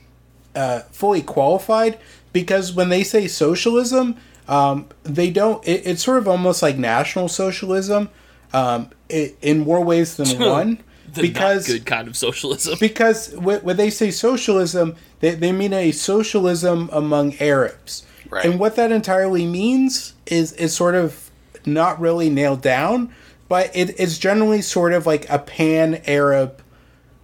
uh, 0.55 0.81
fully 0.91 1.21
qualified 1.21 1.97
because 2.33 2.73
when 2.73 2.89
they 2.89 3.03
say 3.03 3.27
socialism, 3.27 4.17
um, 4.47 4.87
they 5.03 5.29
don't. 5.29 5.65
It, 5.65 5.85
it's 5.85 6.03
sort 6.03 6.17
of 6.17 6.27
almost 6.27 6.61
like 6.61 6.77
national 6.77 7.29
socialism, 7.29 8.09
um, 8.51 8.89
i 9.09 9.33
in 9.41 9.59
more 9.61 9.83
ways 9.83 10.17
than 10.17 10.39
one. 10.39 10.83
The 11.13 11.21
because 11.21 11.67
good 11.67 11.85
kind 11.85 12.07
of 12.07 12.17
socialism. 12.17 12.77
because 12.79 13.33
when 13.35 13.77
they 13.77 13.89
say 13.89 14.11
socialism, 14.11 14.95
they, 15.19 15.35
they 15.35 15.51
mean 15.51 15.73
a 15.73 15.91
socialism 15.91 16.89
among 16.91 17.37
Arabs. 17.39 18.05
Right. 18.29 18.45
And 18.45 18.59
what 18.59 18.75
that 18.77 18.91
entirely 18.91 19.45
means 19.45 20.13
is 20.25 20.53
is 20.53 20.75
sort 20.75 20.95
of 20.95 21.29
not 21.65 21.99
really 21.99 22.29
nailed 22.29 22.61
down, 22.61 23.13
but 23.47 23.69
it, 23.75 23.99
it's 23.99 24.17
generally 24.17 24.61
sort 24.61 24.93
of 24.93 25.05
like 25.05 25.29
a 25.29 25.39
pan 25.39 26.01
Arab 26.07 26.61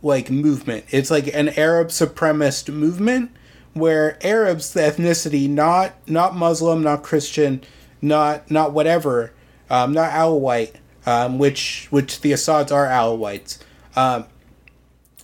like 0.02 0.30
movement. 0.30 0.86
It's 0.90 1.12
like 1.12 1.34
an 1.34 1.50
Arab 1.50 1.88
supremacist 1.88 2.74
movement 2.74 3.32
where 3.74 4.18
Arabs, 4.26 4.74
the 4.74 4.82
ethnicity, 4.82 5.50
not 5.50 5.94
not 6.08 6.36
Muslim, 6.36 6.84
not 6.84 7.04
Christian, 7.04 7.62
not 8.02 8.50
not 8.50 8.74
whatever, 8.74 9.34
um, 9.70 9.94
not 9.94 10.12
Alawite, 10.12 10.76
um, 11.06 11.40
which 11.40 11.88
which 11.90 12.22
the 12.22 12.32
Assads 12.34 12.72
are 12.72 12.86
Alawites. 12.88 13.60
Um, 14.00 14.26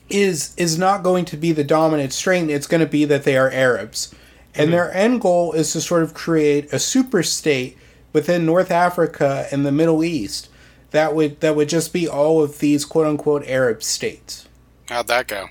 is 0.10 0.54
is 0.58 0.78
not 0.78 1.02
going 1.02 1.26
to 1.26 1.38
be 1.38 1.52
the 1.52 1.64
dominant 1.64 2.14
strain. 2.14 2.50
It's 2.50 2.68
going 2.68 2.82
to 2.82 2.88
be 2.88 3.06
that 3.06 3.24
they 3.24 3.38
are 3.38 3.50
Arabs, 3.50 4.14
and 4.54 4.72
their 4.72 4.94
end 4.94 5.22
goal 5.22 5.54
is 5.54 5.72
to 5.74 5.82
sort 5.82 6.04
of 6.04 6.14
create 6.14 6.72
a 6.72 6.78
super 6.78 7.24
state 7.24 7.78
within 8.14 8.46
North 8.46 8.72
Africa 8.72 9.48
and 9.52 9.66
the 9.66 9.72
Middle 9.72 10.04
East 10.04 10.50
that 10.92 11.16
would 11.16 11.40
that 11.42 11.56
would 11.56 11.70
just 11.70 11.92
be 11.94 12.08
all 12.08 12.42
of 12.42 12.60
these 12.60 12.86
quote 12.86 13.08
unquote 13.08 13.46
Arab 13.48 13.84
states. 13.84 14.48
How'd 14.90 15.08
that 15.08 15.28
go? 15.28 15.48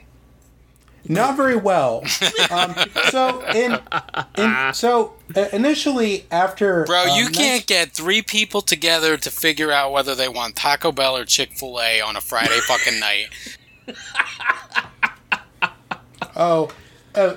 Not 1.07 1.37
very 1.37 1.57
well. 1.57 2.03
um, 2.51 2.75
so 3.11 3.45
in, 3.49 3.79
in 4.39 4.75
so 4.75 5.15
uh, 5.37 5.49
initially 5.53 6.25
after 6.31 6.85
Bro, 6.85 7.05
you 7.17 7.27
um, 7.27 7.33
can't 7.33 7.67
get 7.67 7.91
three 7.91 8.23
people 8.23 8.63
together 8.63 9.17
to 9.19 9.31
figure 9.31 9.71
out 9.71 9.93
whether 9.93 10.15
they 10.15 10.29
want 10.29 10.57
Taco 10.57 10.93
Bell 10.93 11.17
or 11.17 11.25
Chick 11.25 11.53
fil 11.53 11.81
A 11.81 12.01
on 12.01 12.17
a 12.17 12.21
Friday 12.21 12.59
fucking 12.67 12.99
night. 13.01 13.29
Oh, 16.37 16.71
uh, 17.15 17.37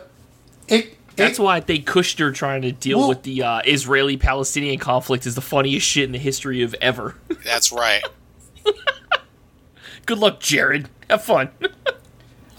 it. 0.68 0.98
That's 1.16 1.38
it, 1.38 1.42
why 1.42 1.58
I 1.58 1.60
think 1.60 1.86
Kushner 1.86 2.34
trying 2.34 2.64
to 2.64 2.72
deal 2.72 3.00
Well- 3.00 3.10
with 3.10 3.24
the 3.24 3.44
uh, 3.44 3.62
Israeli-Palestinian 3.66 4.80
conflict 4.80 5.28
is 5.28 5.36
the 5.36 5.42
funniest 5.42 5.86
shit 5.86 6.06
in 6.06 6.14
the 6.14 6.18
history 6.18 6.64
of 6.64 6.74
ever. 6.82 7.16
That's 7.44 7.72
right. 7.72 8.04
Good 10.08 10.18
luck, 10.18 10.40
Jared. 10.40 10.90
Have 11.10 11.24
fun. 11.24 11.50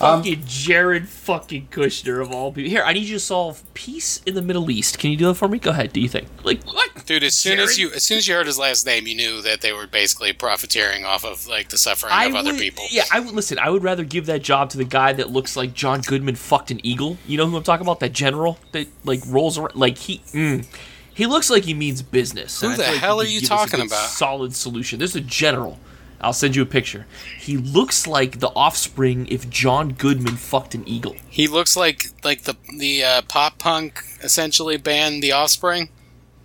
Um, 0.01 0.20
fucking 0.20 0.42
Jared 0.46 1.09
fucking 1.09 1.68
Kushner 1.70 2.20
of 2.20 2.30
all 2.30 2.53
people. 2.53 2.70
Here, 2.70 2.82
I 2.84 2.92
need 2.92 3.05
you 3.05 3.14
to 3.16 3.20
solve 3.20 3.62
peace 3.74 4.22
in 4.26 4.34
the 4.34 4.42
Middle 4.42 4.70
East. 4.70 4.99
Can 4.99 5.11
you 5.11 5.16
do 5.16 5.30
it 5.30 5.34
for 5.34 5.49
me? 5.49 5.59
Go 5.59 5.70
ahead. 5.70 5.92
Do 5.92 6.01
you 6.01 6.09
think? 6.09 6.28
Like 6.44 6.64
what? 6.64 7.05
Dude, 7.07 7.24
as 7.24 7.34
soon 7.34 7.59
as 7.59 7.78
you 7.78 7.90
as 7.92 8.05
soon 8.05 8.18
as 8.18 8.28
you 8.28 8.34
heard 8.34 8.46
his 8.46 8.59
last 8.59 8.86
name, 8.86 9.07
you 9.07 9.14
knew 9.14 9.42
that 9.42 9.61
they 9.61 9.72
were 9.72 9.86
basically 9.86 10.32
profiteering 10.32 11.05
off 11.05 11.24
of 11.24 11.46
like 11.46 11.70
the 11.70 11.78
suffering 11.78 12.12
I 12.12 12.26
of 12.26 12.34
other 12.34 12.55
people. 12.55 12.84
Yeah, 12.90 13.05
I 13.11 13.20
would 13.20 13.34
listen. 13.34 13.59
I 13.59 13.70
would 13.70 13.82
rather 13.82 14.05
give 14.05 14.26
that 14.26 14.42
job 14.42 14.70
to 14.70 14.78
the 14.78 14.84
guy 14.84 15.12
that 15.14 15.30
looks 15.30 15.57
like 15.57 15.74
John 15.74 16.01
Goodman 16.03 16.36
fucked 16.36 16.70
an 16.70 16.84
eagle. 16.84 17.16
You 17.26 17.38
know 17.38 17.46
who 17.46 17.57
I'm 17.57 17.62
talking 17.62 17.86
about? 17.86 18.01
That 18.01 18.12
general 18.12 18.59
that 18.72 18.86
like 19.05 19.20
rolls 19.26 19.59
around 19.59 19.74
like 19.74 19.99
he. 19.99 20.18
Mm, 20.32 20.66
he 21.12 21.26
looks 21.26 21.51
like 21.51 21.64
he 21.64 21.74
means 21.74 22.03
business. 22.03 22.61
Who 22.61 22.68
the 22.68 22.82
feel 22.82 22.92
like 22.92 23.01
hell 23.01 23.20
are 23.20 23.24
you 23.24 23.40
give 23.40 23.51
us 23.51 23.64
a 23.64 23.68
talking 23.70 23.86
about? 23.86 24.11
Solid 24.11 24.55
solution. 24.55 25.01
There's 25.01 25.16
a 25.16 25.20
general. 25.20 25.80
I'll 26.21 26.33
send 26.33 26.57
you 26.57 26.62
a 26.62 26.66
picture. 26.66 27.07
He 27.39 27.57
looks 27.57 28.07
like 28.07 28.41
the 28.41 28.49
offspring 28.49 29.27
if 29.29 29.49
John 29.49 29.93
Goodman 29.93 30.37
fucked 30.37 30.75
an 30.75 30.87
eagle. 30.89 31.16
He 31.29 31.47
looks 31.47 31.77
like 31.77 32.07
like 32.25 32.43
the 32.43 32.57
the 32.77 33.05
uh, 33.05 33.23
pop 33.23 33.59
punk 33.59 34.03
essentially 34.23 34.77
band 34.77 35.23
The 35.23 35.33
Offspring. 35.33 35.91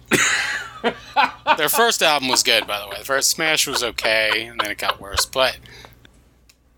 Their 1.57 1.69
first 1.69 2.03
album 2.03 2.27
was 2.27 2.43
good, 2.43 2.67
by 2.67 2.79
the 2.79 2.87
way. 2.87 2.97
The 2.99 3.05
first 3.05 3.31
Smash 3.31 3.67
was 3.67 3.83
okay, 3.83 4.45
and 4.45 4.59
then 4.59 4.69
it 4.69 4.77
got 4.77 5.01
worse. 5.01 5.25
But 5.25 5.57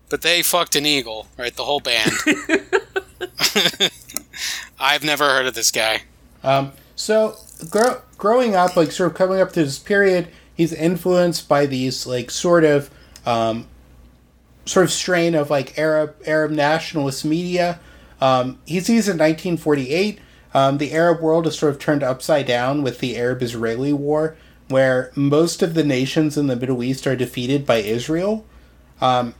but 0.08 0.22
they 0.22 0.42
fucked 0.42 0.76
an 0.76 0.86
eagle, 0.86 1.28
right? 1.36 1.54
The 1.54 1.64
whole 1.64 1.80
band. 1.80 2.12
I've 4.80 5.04
never 5.04 5.24
heard 5.24 5.46
of 5.46 5.54
this 5.54 5.70
guy. 5.70 6.02
Um, 6.42 6.72
so 6.94 7.36
grow, 7.70 8.00
growing 8.16 8.54
up, 8.54 8.76
like 8.76 8.92
sort 8.92 9.10
of 9.10 9.16
coming 9.16 9.40
up 9.40 9.52
to 9.52 9.64
this 9.64 9.78
period, 9.78 10.28
he's 10.56 10.72
influenced 10.72 11.48
by 11.48 11.66
these 11.66 12.06
like 12.06 12.30
sort 12.30 12.64
of 12.64 12.90
um, 13.24 13.66
sort 14.64 14.84
of 14.84 14.92
strain 14.92 15.34
of 15.34 15.50
like 15.50 15.78
Arab 15.78 16.16
Arab 16.26 16.50
nationalist 16.50 17.24
media. 17.24 17.78
Um, 18.20 18.58
he 18.64 18.80
sees 18.80 19.08
in 19.08 19.18
1948 19.18 20.20
um, 20.56 20.78
the 20.78 20.94
Arab 20.94 21.20
world 21.20 21.46
is 21.46 21.58
sort 21.58 21.74
of 21.74 21.78
turned 21.78 22.02
upside 22.02 22.46
down 22.46 22.82
with 22.82 23.00
the 23.00 23.18
Arab-Israeli 23.18 23.92
war, 23.92 24.38
where 24.68 25.12
most 25.14 25.62
of 25.62 25.74
the 25.74 25.84
nations 25.84 26.38
in 26.38 26.46
the 26.46 26.56
Middle 26.56 26.82
East 26.82 27.06
are 27.06 27.14
defeated 27.14 27.66
by 27.66 27.76
Israel. 27.76 28.46
Um, 29.02 29.34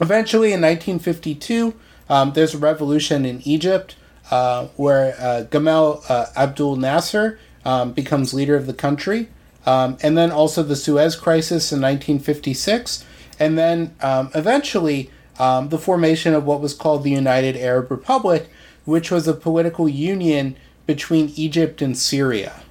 eventually, 0.00 0.52
in 0.52 0.60
1952, 0.60 1.74
um, 2.08 2.34
there's 2.34 2.54
a 2.54 2.58
revolution 2.58 3.26
in 3.26 3.42
Egypt 3.42 3.96
uh, 4.30 4.68
where 4.76 5.16
uh, 5.18 5.44
Gamal 5.50 6.08
uh, 6.08 6.26
Abdul 6.36 6.76
Nasser 6.76 7.40
um, 7.64 7.92
becomes 7.92 8.32
leader 8.32 8.54
of 8.54 8.66
the 8.66 8.74
country. 8.74 9.30
Um, 9.66 9.98
and 10.02 10.16
then 10.16 10.30
also 10.30 10.62
the 10.62 10.76
Suez 10.76 11.16
Crisis 11.16 11.72
in 11.72 11.80
1956. 11.80 13.04
And 13.38 13.58
then 13.58 13.94
um, 14.00 14.30
eventually 14.34 15.10
um, 15.38 15.68
the 15.68 15.78
formation 15.78 16.34
of 16.34 16.44
what 16.44 16.60
was 16.60 16.74
called 16.74 17.04
the 17.04 17.10
United 17.10 17.56
Arab 17.56 17.90
Republic, 17.90 18.48
which 18.84 19.10
was 19.10 19.28
a 19.28 19.34
political 19.34 19.88
union 19.88 20.56
between 20.86 21.32
Egypt 21.36 21.82
and 21.82 21.96
Syria. 21.96 22.62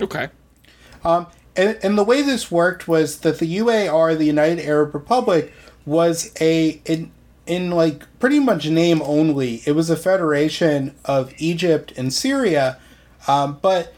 Okay. 0.00 0.28
Um, 1.04 1.26
and, 1.56 1.78
and 1.82 1.98
the 1.98 2.04
way 2.04 2.22
this 2.22 2.50
worked 2.50 2.86
was 2.86 3.20
that 3.20 3.38
the 3.38 3.58
UAR, 3.58 4.16
the 4.16 4.24
United 4.24 4.64
Arab 4.64 4.94
Republic, 4.94 5.52
was 5.86 6.32
a 6.40 6.80
in, 6.84 7.10
in 7.46 7.70
like 7.70 8.04
pretty 8.18 8.38
much 8.38 8.68
name 8.68 9.00
only. 9.02 9.62
It 9.64 9.72
was 9.72 9.90
a 9.90 9.96
federation 9.96 10.94
of 11.04 11.32
Egypt 11.38 11.92
and 11.96 12.12
Syria, 12.12 12.78
um, 13.26 13.58
but 13.62 13.94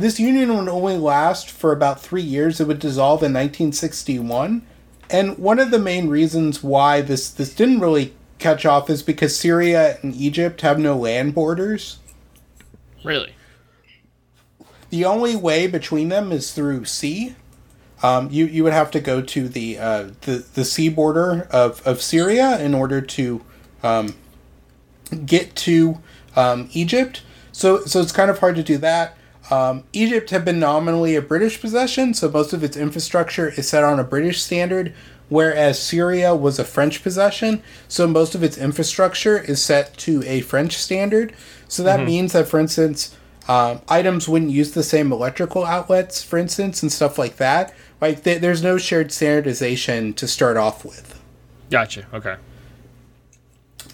this 0.00 0.20
union 0.20 0.56
would 0.56 0.68
only 0.68 0.96
last 0.96 1.50
for 1.50 1.72
about 1.72 2.00
three 2.00 2.22
years. 2.22 2.60
It 2.60 2.66
would 2.66 2.78
dissolve 2.78 3.20
in 3.20 3.32
1961, 3.32 4.62
and 5.08 5.38
one 5.38 5.58
of 5.58 5.70
the 5.70 5.78
main 5.78 6.08
reasons 6.08 6.62
why 6.62 7.00
this 7.00 7.30
this 7.30 7.54
didn't 7.54 7.80
really 7.80 8.14
catch 8.38 8.64
off 8.66 8.90
is 8.90 9.02
because 9.02 9.38
Syria 9.38 9.98
and 10.02 10.14
Egypt 10.14 10.62
have 10.62 10.78
no 10.78 10.96
land 10.96 11.34
borders. 11.34 11.98
Really? 13.04 13.34
The 14.90 15.04
only 15.04 15.36
way 15.36 15.66
between 15.66 16.08
them 16.08 16.32
is 16.32 16.52
through 16.52 16.86
sea. 16.86 17.36
Um, 18.02 18.28
you 18.30 18.46
you 18.46 18.64
would 18.64 18.72
have 18.72 18.90
to 18.92 19.00
go 19.00 19.20
to 19.20 19.48
the 19.48 19.78
uh, 19.78 20.10
the 20.22 20.44
the 20.54 20.64
sea 20.64 20.88
border 20.88 21.46
of, 21.50 21.86
of 21.86 22.02
Syria 22.02 22.58
in 22.58 22.74
order 22.74 23.00
to 23.00 23.44
um, 23.82 24.14
get 25.26 25.54
to 25.56 26.00
um, 26.34 26.68
Egypt. 26.72 27.22
So 27.52 27.84
so 27.84 28.00
it's 28.00 28.12
kind 28.12 28.30
of 28.30 28.38
hard 28.38 28.56
to 28.56 28.62
do 28.62 28.78
that. 28.78 29.16
Um, 29.50 29.84
Egypt 29.92 30.30
had 30.30 30.44
been 30.44 30.60
nominally 30.60 31.16
a 31.16 31.22
British 31.22 31.60
possession, 31.60 32.14
so 32.14 32.30
most 32.30 32.52
of 32.52 32.62
its 32.62 32.76
infrastructure 32.76 33.48
is 33.48 33.68
set 33.68 33.82
on 33.82 33.98
a 33.98 34.04
British 34.04 34.40
standard, 34.42 34.94
whereas 35.28 35.82
Syria 35.82 36.34
was 36.34 36.58
a 36.58 36.64
French 36.64 37.02
possession, 37.02 37.62
so 37.88 38.06
most 38.06 38.34
of 38.34 38.42
its 38.44 38.56
infrastructure 38.56 39.38
is 39.38 39.60
set 39.60 39.96
to 39.98 40.22
a 40.24 40.40
French 40.40 40.76
standard. 40.76 41.34
So 41.66 41.82
that 41.82 42.04
means 42.04 42.32
that, 42.32 42.48
for 42.48 42.60
instance, 42.60 43.16
um, 43.48 43.80
items 43.88 44.28
wouldn't 44.28 44.52
use 44.52 44.72
the 44.72 44.82
same 44.82 45.10
electrical 45.12 45.64
outlets, 45.64 46.22
for 46.22 46.38
instance, 46.38 46.82
and 46.82 46.92
stuff 46.92 47.18
like 47.18 47.36
that. 47.36 47.74
Like 48.00 48.22
th- 48.22 48.40
there's 48.40 48.62
no 48.62 48.78
shared 48.78 49.10
standardization 49.10 50.14
to 50.14 50.28
start 50.28 50.56
off 50.56 50.84
with. 50.84 51.20
Gotcha. 51.70 52.06
Okay. 52.12 52.36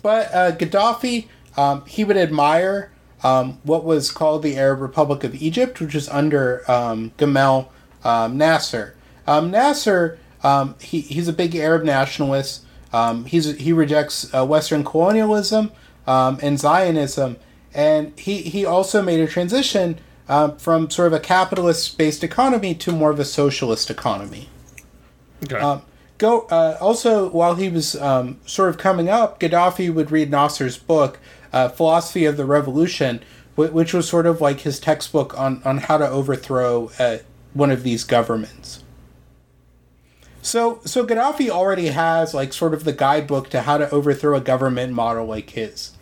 But 0.02 0.34
uh, 0.34 0.52
Gaddafi, 0.52 1.28
um, 1.56 1.84
he 1.86 2.04
would 2.04 2.16
admire 2.16 2.90
um, 3.22 3.58
what 3.62 3.84
was 3.84 4.10
called 4.10 4.42
the 4.42 4.56
Arab 4.56 4.80
Republic 4.80 5.24
of 5.24 5.34
Egypt, 5.34 5.80
which 5.80 5.94
was 5.94 6.08
under 6.08 6.68
um, 6.70 7.12
Gamal 7.18 7.68
um, 8.04 8.36
Nasser. 8.36 8.94
Um, 9.26 9.50
Nasser, 9.50 10.18
um, 10.42 10.76
he, 10.80 11.00
he's 11.00 11.28
a 11.28 11.32
big 11.32 11.54
Arab 11.56 11.82
nationalist. 11.82 12.64
Um, 12.92 13.24
he's, 13.24 13.56
he 13.56 13.72
rejects 13.72 14.32
uh, 14.34 14.46
Western 14.46 14.84
colonialism 14.84 15.72
um, 16.06 16.38
and 16.42 16.58
Zionism. 16.58 17.36
And 17.74 18.18
he, 18.18 18.42
he 18.42 18.64
also 18.64 19.02
made 19.02 19.20
a 19.20 19.26
transition 19.26 19.98
um, 20.28 20.56
from 20.56 20.90
sort 20.90 21.08
of 21.08 21.12
a 21.12 21.20
capitalist 21.20 21.98
based 21.98 22.24
economy 22.24 22.74
to 22.76 22.92
more 22.92 23.10
of 23.10 23.18
a 23.18 23.24
socialist 23.24 23.90
economy. 23.90 24.48
Okay. 25.44 25.56
Um, 25.56 25.82
go 26.18 26.42
uh, 26.50 26.76
also 26.80 27.28
while 27.28 27.54
he 27.54 27.68
was 27.68 27.94
um, 27.96 28.40
sort 28.46 28.70
of 28.70 28.78
coming 28.78 29.08
up, 29.08 29.38
Gaddafi 29.40 29.92
would 29.92 30.10
read 30.10 30.30
Nasser's 30.30 30.78
book, 30.78 31.18
uh, 31.56 31.68
Philosophy 31.70 32.26
of 32.26 32.36
the 32.36 32.44
Revolution, 32.44 33.22
which 33.54 33.94
was 33.94 34.06
sort 34.06 34.26
of 34.26 34.42
like 34.42 34.60
his 34.60 34.78
textbook 34.78 35.38
on 35.38 35.62
on 35.64 35.78
how 35.78 35.96
to 35.96 36.06
overthrow 36.06 36.90
uh, 36.98 37.18
one 37.54 37.70
of 37.70 37.82
these 37.82 38.04
governments. 38.04 38.84
So 40.42 40.80
so 40.84 41.06
Gaddafi 41.06 41.48
already 41.48 41.86
has 41.86 42.34
like 42.34 42.52
sort 42.52 42.74
of 42.74 42.84
the 42.84 42.92
guidebook 42.92 43.48
to 43.50 43.62
how 43.62 43.78
to 43.78 43.90
overthrow 43.90 44.36
a 44.36 44.40
government 44.40 44.92
model 44.92 45.24
like 45.24 45.50
his. 45.50 45.92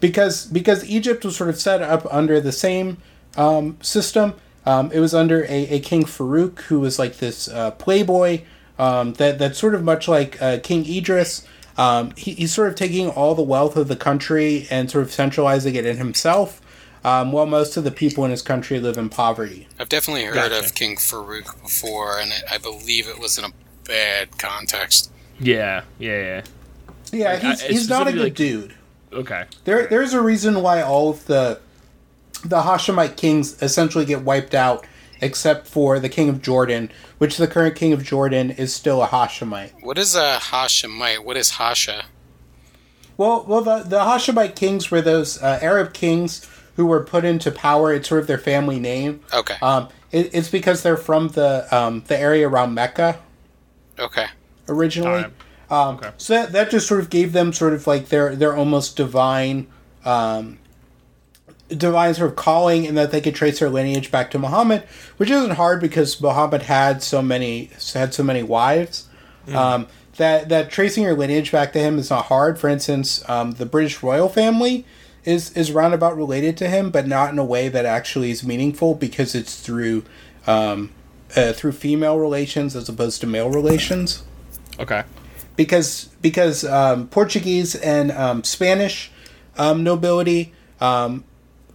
Because 0.00 0.46
because 0.46 0.88
Egypt 0.88 1.22
was 1.22 1.36
sort 1.36 1.50
of 1.50 1.60
set 1.60 1.82
up 1.82 2.06
under 2.10 2.40
the 2.40 2.52
same 2.52 2.96
um, 3.36 3.76
system. 3.82 4.34
Um, 4.64 4.90
it 4.92 5.00
was 5.00 5.14
under 5.14 5.44
a, 5.44 5.76
a 5.76 5.80
King 5.80 6.04
Farouk 6.04 6.60
who 6.62 6.80
was 6.80 6.98
like 6.98 7.18
this 7.18 7.48
uh, 7.48 7.70
playboy 7.72 8.42
um, 8.78 9.12
that 9.14 9.38
that's 9.38 9.58
sort 9.58 9.74
of 9.74 9.84
much 9.84 10.08
like 10.08 10.40
uh, 10.40 10.58
King 10.62 10.86
Idris. 10.86 11.46
Um, 11.78 12.12
he, 12.16 12.32
he's 12.32 12.54
sort 12.54 12.68
of 12.68 12.74
taking 12.74 13.08
all 13.10 13.34
the 13.34 13.42
wealth 13.42 13.76
of 13.76 13.88
the 13.88 13.96
country 13.96 14.66
and 14.70 14.90
sort 14.90 15.04
of 15.04 15.12
centralizing 15.12 15.74
it 15.74 15.84
in 15.84 15.98
himself, 15.98 16.60
um, 17.04 17.32
while 17.32 17.46
most 17.46 17.76
of 17.76 17.84
the 17.84 17.90
people 17.90 18.24
in 18.24 18.30
his 18.30 18.42
country 18.42 18.80
live 18.80 18.96
in 18.96 19.08
poverty. 19.10 19.68
I've 19.78 19.88
definitely 19.88 20.24
heard 20.24 20.34
Gotcha. 20.34 20.58
of 20.58 20.74
King 20.74 20.96
Farouk 20.96 21.60
before, 21.62 22.18
and 22.18 22.32
I 22.50 22.58
believe 22.58 23.08
it 23.08 23.18
was 23.18 23.36
in 23.38 23.44
a 23.44 23.50
bad 23.84 24.38
context. 24.38 25.10
yeah. 25.38 25.82
Yeah. 25.98 26.18
Yeah. 26.20 26.42
Yeah, 27.12 27.32
Like, 27.34 27.42
he's, 27.42 27.62
I- 27.62 27.68
he's 27.68 27.88
not 27.88 28.08
a 28.08 28.12
good 28.12 28.22
like- 28.22 28.34
dude. 28.34 28.74
Okay. 29.12 29.44
There, 29.64 29.86
there's 29.86 30.12
a 30.14 30.20
reason 30.20 30.60
why 30.62 30.82
all 30.82 31.10
of 31.10 31.24
the 31.26 31.60
the 32.44 32.60
Hashemite 32.62 33.16
kings 33.16 33.60
essentially 33.62 34.04
get 34.04 34.22
wiped 34.22 34.54
out 34.54 34.84
except 35.20 35.66
for 35.66 35.98
the 35.98 36.08
king 36.08 36.28
of 36.28 36.42
Jordan, 36.42 36.90
which 37.18 37.36
the 37.36 37.46
current 37.48 37.76
king 37.76 37.92
of 37.92 38.02
Jordan 38.04 38.50
is 38.50 38.74
still 38.74 39.02
a 39.02 39.06
Hashemite. 39.08 39.72
What 39.82 39.98
is 39.98 40.14
a 40.14 40.38
Hashemite? 40.40 41.24
What 41.24 41.36
is 41.36 41.50
Hasha? 41.50 42.04
Well, 43.16 43.44
well, 43.48 43.62
the 43.62 43.78
the 43.82 44.00
Hashemite 44.00 44.54
kings 44.56 44.90
were 44.90 45.00
those 45.00 45.42
uh, 45.42 45.58
Arab 45.62 45.92
kings 45.94 46.46
who 46.76 46.84
were 46.86 47.02
put 47.02 47.24
into 47.24 47.50
power. 47.50 47.92
It's 47.94 48.08
sort 48.08 48.20
of 48.20 48.26
their 48.26 48.36
family 48.38 48.78
name. 48.78 49.20
Okay. 49.32 49.56
Um, 49.62 49.88
it, 50.12 50.30
it's 50.34 50.50
because 50.50 50.82
they're 50.82 50.96
from 50.98 51.28
the 51.28 51.66
um, 51.74 52.04
the 52.08 52.18
area 52.18 52.46
around 52.48 52.74
Mecca 52.74 53.18
Okay. 53.98 54.26
originally. 54.68 55.24
Alright. 55.24 55.32
Um, 55.70 55.96
Okay. 55.96 56.10
So 56.18 56.34
that, 56.34 56.52
that 56.52 56.70
just 56.70 56.86
sort 56.86 57.00
of 57.00 57.08
gave 57.10 57.32
them 57.32 57.52
sort 57.54 57.72
of 57.72 57.86
like 57.86 58.10
their 58.10 58.36
their 58.36 58.54
almost 58.54 58.96
divine, 58.96 59.66
um, 60.04 60.58
divine 61.68 62.14
sort 62.14 62.30
of 62.30 62.36
calling, 62.36 62.86
and 62.86 62.96
that 62.96 63.10
they 63.10 63.20
could 63.20 63.34
trace 63.34 63.58
their 63.60 63.68
lineage 63.70 64.10
back 64.10 64.30
to 64.32 64.38
Muhammad, 64.38 64.82
which 65.16 65.30
isn't 65.30 65.52
hard 65.52 65.80
because 65.80 66.20
Muhammad 66.20 66.62
had 66.62 67.02
so 67.02 67.22
many 67.22 67.70
had 67.94 68.14
so 68.14 68.22
many 68.22 68.42
wives. 68.42 69.08
Um, 69.52 69.86
that 70.16 70.48
that 70.48 70.70
tracing 70.70 71.04
your 71.04 71.14
lineage 71.14 71.52
back 71.52 71.72
to 71.74 71.78
him 71.78 71.98
is 71.98 72.10
not 72.10 72.26
hard. 72.26 72.58
For 72.58 72.68
instance, 72.68 73.22
um, 73.28 73.52
the 73.52 73.66
British 73.66 74.02
royal 74.02 74.28
family 74.28 74.84
is 75.24 75.50
is 75.56 75.72
roundabout 75.72 76.16
related 76.16 76.56
to 76.58 76.68
him, 76.68 76.90
but 76.90 77.06
not 77.06 77.30
in 77.32 77.38
a 77.38 77.44
way 77.44 77.68
that 77.68 77.84
actually 77.84 78.30
is 78.30 78.42
meaningful 78.44 78.94
because 78.94 79.34
it's 79.34 79.60
through 79.60 80.04
um, 80.46 80.90
uh, 81.36 81.52
through 81.52 81.72
female 81.72 82.18
relations 82.18 82.74
as 82.74 82.88
opposed 82.88 83.20
to 83.20 83.26
male 83.26 83.50
relations 83.50 84.22
Okay. 84.78 85.02
because 85.56 86.04
because 86.22 86.64
um, 86.64 87.08
Portuguese 87.08 87.74
and 87.74 88.10
um, 88.12 88.42
Spanish 88.44 89.10
um, 89.58 89.82
nobility 89.84 90.52
um, 90.80 91.24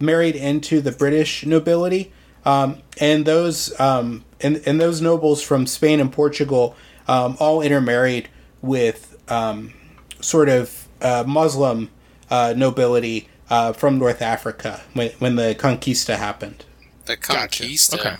married 0.02 0.36
into 0.36 0.80
the 0.80 0.92
British 0.92 1.46
nobility, 1.46 2.12
um, 2.44 2.82
and 3.00 3.24
those 3.24 3.78
um, 3.80 4.24
and, 4.40 4.60
and 4.66 4.80
those 4.80 5.00
nobles 5.00 5.42
from 5.42 5.66
Spain 5.66 6.00
and 6.00 6.12
Portugal 6.12 6.76
um, 7.08 7.36
all 7.40 7.62
intermarried 7.62 8.28
with 8.60 9.16
um, 9.30 9.72
sort 10.20 10.48
of 10.48 10.88
uh, 11.00 11.24
Muslim 11.26 11.88
uh, 12.30 12.52
nobility 12.56 13.28
uh, 13.50 13.72
from 13.72 13.98
North 13.98 14.20
Africa 14.22 14.80
when 14.94 15.10
when 15.18 15.36
the 15.36 15.54
conquista 15.58 16.16
happened. 16.16 16.64
The 17.06 17.16
Conquista. 17.16 17.98
Okay. 17.98 18.16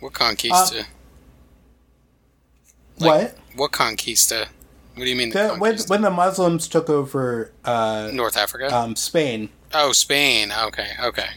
What 0.00 0.12
Conquista? 0.12 0.80
Uh, 0.80 0.84
Like- 2.98 3.34
what? 3.34 3.38
what 3.56 3.72
Conquista? 3.72 4.46
What 4.94 5.04
do 5.04 5.10
you 5.10 5.16
mean 5.16 5.30
the, 5.30 5.48
The, 5.48 5.54
when, 5.56 5.78
when 5.88 6.02
the 6.02 6.10
Muslims 6.10 6.68
took 6.68 6.88
over 6.88 7.50
uh, 7.64 8.10
North 8.12 8.36
Africa? 8.36 8.72
um, 8.74 8.94
Spain, 8.94 9.48
oh, 9.74 9.92
Spain. 9.92 10.52
Okay. 10.52 10.92
Okay. 11.02 11.28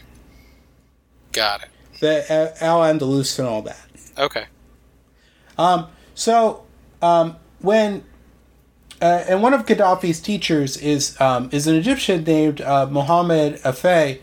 Got 1.32 1.64
it. 1.64 1.68
the 2.00 2.32
uh, 2.32 2.64
Al 2.64 2.80
Andalus 2.80 3.38
and 3.38 3.48
all 3.48 3.62
that. 3.62 3.86
Okay. 4.16 4.46
So, 6.14 6.64
um, 7.00 7.36
when 7.60 8.04
uh, 9.00 9.24
and 9.28 9.42
one 9.42 9.54
of 9.54 9.66
Gaddafi's 9.66 10.20
teachers 10.20 10.76
is 10.76 11.20
um, 11.20 11.48
is 11.52 11.68
an 11.68 11.76
Egyptian 11.76 12.24
named 12.24 12.60
uh, 12.60 12.86
Mohammed 12.86 13.62
Afay, 13.62 14.20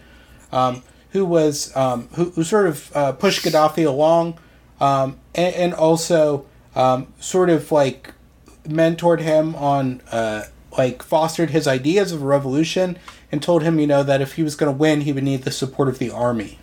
um, 0.52 0.84
who 1.12 1.26
was 1.26 1.76
um, 1.78 2.10
who, 2.16 2.32
who 2.32 2.44
sort 2.44 2.68
of 2.68 2.92
uh, 2.96 3.12
pushed 3.14 3.46
Gaddafi 3.46 3.88
along, 3.88 4.38
um, 4.82 5.18
and, 5.34 5.56
and 5.56 5.74
also 5.74 6.46
um, 6.76 7.14
sort 7.20 7.50
of 7.50 7.72
like 7.72 8.14
mentored 8.68 9.22
him 9.22 9.56
on 9.56 10.02
uh, 10.12 10.44
like 10.78 11.02
fostered 11.02 11.52
his 11.52 11.68
ideas 11.68 12.12
of 12.12 12.22
a 12.22 12.26
revolution 12.26 12.98
and 13.32 13.42
told 13.42 13.64
him 13.64 13.80
you 13.80 13.88
know 13.88 14.04
that 14.04 14.22
if 14.22 14.34
he 14.34 14.44
was 14.44 14.56
going 14.56 14.72
to 14.72 14.78
win 14.78 15.02
he 15.02 15.14
would 15.14 15.24
need 15.24 15.44
the 15.44 15.52
support 15.52 15.88
of 15.88 16.00
the 16.00 16.12
army. 16.12 16.60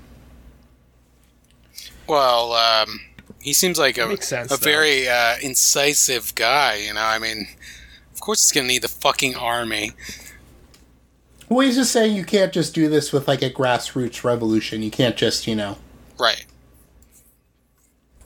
Well, 2.06 2.52
um, 2.52 3.00
he 3.40 3.52
seems 3.52 3.78
like 3.78 3.98
a, 3.98 4.20
sense, 4.22 4.52
a 4.52 4.56
very 4.56 5.08
uh, 5.08 5.36
incisive 5.42 6.34
guy. 6.34 6.76
You 6.76 6.94
know, 6.94 7.02
I 7.02 7.18
mean, 7.18 7.48
of 8.12 8.20
course 8.20 8.44
he's 8.44 8.52
gonna 8.52 8.68
need 8.68 8.82
the 8.82 8.88
fucking 8.88 9.36
army. 9.36 9.92
Well, 11.48 11.66
he's 11.66 11.76
just 11.76 11.92
saying 11.92 12.16
you 12.16 12.24
can't 12.24 12.52
just 12.52 12.74
do 12.74 12.88
this 12.88 13.12
with 13.12 13.28
like 13.28 13.42
a 13.42 13.50
grassroots 13.50 14.24
revolution. 14.24 14.82
You 14.82 14.90
can't 14.90 15.16
just, 15.16 15.46
you 15.46 15.54
know. 15.54 15.76
Right. 16.18 16.46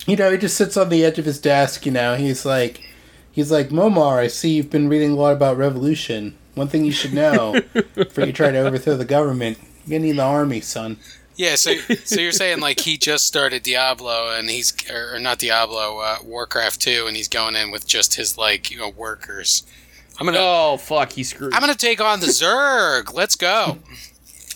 You 0.06 0.16
know, 0.16 0.30
he 0.30 0.38
just 0.38 0.56
sits 0.56 0.76
on 0.76 0.88
the 0.90 1.04
edge 1.04 1.18
of 1.18 1.24
his 1.24 1.40
desk, 1.40 1.86
you 1.86 1.92
know. 1.92 2.14
He's 2.14 2.46
like 2.46 2.88
he's 3.32 3.50
like, 3.50 3.70
Muammar, 3.70 4.18
I 4.18 4.28
see 4.28 4.50
you've 4.50 4.70
been 4.70 4.88
reading 4.88 5.12
a 5.12 5.16
lot 5.16 5.32
about 5.32 5.56
revolution. 5.56 6.36
One 6.56 6.68
thing 6.68 6.86
you 6.86 6.92
should 6.92 7.12
know 7.12 7.60
before 7.94 8.24
you 8.24 8.32
try 8.32 8.50
to 8.50 8.58
overthrow 8.58 8.96
the 8.96 9.04
government, 9.04 9.58
you're 9.84 9.98
gonna 9.98 10.08
need 10.08 10.16
the 10.16 10.22
army, 10.22 10.62
son. 10.62 10.96
Yeah. 11.36 11.56
So, 11.56 11.74
so 12.04 12.18
you're 12.18 12.32
saying 12.32 12.60
like 12.60 12.80
he 12.80 12.96
just 12.96 13.26
started 13.26 13.62
Diablo 13.62 14.34
and 14.34 14.48
he's 14.48 14.74
or 14.90 15.18
not 15.20 15.38
Diablo, 15.38 15.98
uh, 15.98 16.16
Warcraft 16.24 16.80
two, 16.80 17.04
and 17.06 17.14
he's 17.14 17.28
going 17.28 17.56
in 17.56 17.70
with 17.70 17.86
just 17.86 18.14
his 18.14 18.38
like 18.38 18.70
you 18.70 18.78
know 18.78 18.88
workers. 18.88 19.64
I'm 20.18 20.24
gonna 20.24 20.38
Oh 20.40 20.78
fuck, 20.78 21.12
he 21.12 21.24
screwed. 21.24 21.52
I'm 21.52 21.60
gonna 21.60 21.74
take 21.74 22.00
on 22.00 22.20
the 22.20 22.28
Zerg. 22.28 23.12
Let's 23.12 23.36
go. 23.36 23.78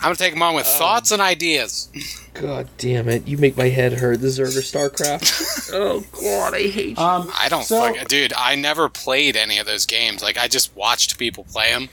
I'm 0.01 0.05
gonna 0.07 0.17
take 0.17 0.33
them 0.33 0.43
on 0.43 0.55
with 0.55 0.67
thoughts 0.67 1.11
and 1.13 1.21
ideas. 1.21 1.89
God 2.35 2.69
damn 2.79 3.09
it! 3.09 3.29
You 3.29 3.37
make 3.37 3.57
my 3.57 3.69
head 3.69 3.93
hurt. 3.95 4.21
The 4.21 4.29
Zerger 4.29 4.63
Starcraft. 4.63 5.71
oh 5.75 6.03
god, 6.13 6.55
I 6.55 6.69
hate 6.69 6.97
you. 6.99 7.05
Um 7.05 7.31
I 7.39 7.49
don't 7.51 7.65
So- 7.65 7.81
fucking 7.81 8.07
dude. 8.09 8.33
I 8.37 8.55
never 8.55 8.89
played 8.89 9.37
any 9.37 9.59
of 9.59 9.67
those 9.67 9.85
games. 9.87 10.23
Like 10.23 10.39
I 10.39 10.49
just 10.49 10.75
watched 10.75 11.19
people 11.19 11.45
play 11.45 11.71
them, 11.73 11.89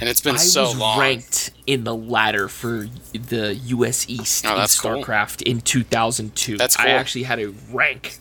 and 0.00 0.08
it's 0.08 0.20
been 0.22 0.36
I 0.36 0.38
so 0.38 0.62
was 0.62 0.76
long. 0.78 0.98
ranked 0.98 1.50
in 1.66 1.84
the 1.84 1.94
ladder 1.94 2.48
for 2.48 2.88
the 3.12 3.54
U.S. 3.54 4.08
East 4.08 4.46
Oh, 4.46 4.52
in 4.52 4.56
that's 4.58 4.80
cool. 4.80 5.02
StarCraft 5.04 5.42
in 5.42 5.60
2002. 5.60 6.56
That's 6.56 6.78
I 6.78 6.88
actually 6.88 7.24
had 7.24 7.38
a 7.38 7.50
rank. 7.70 8.16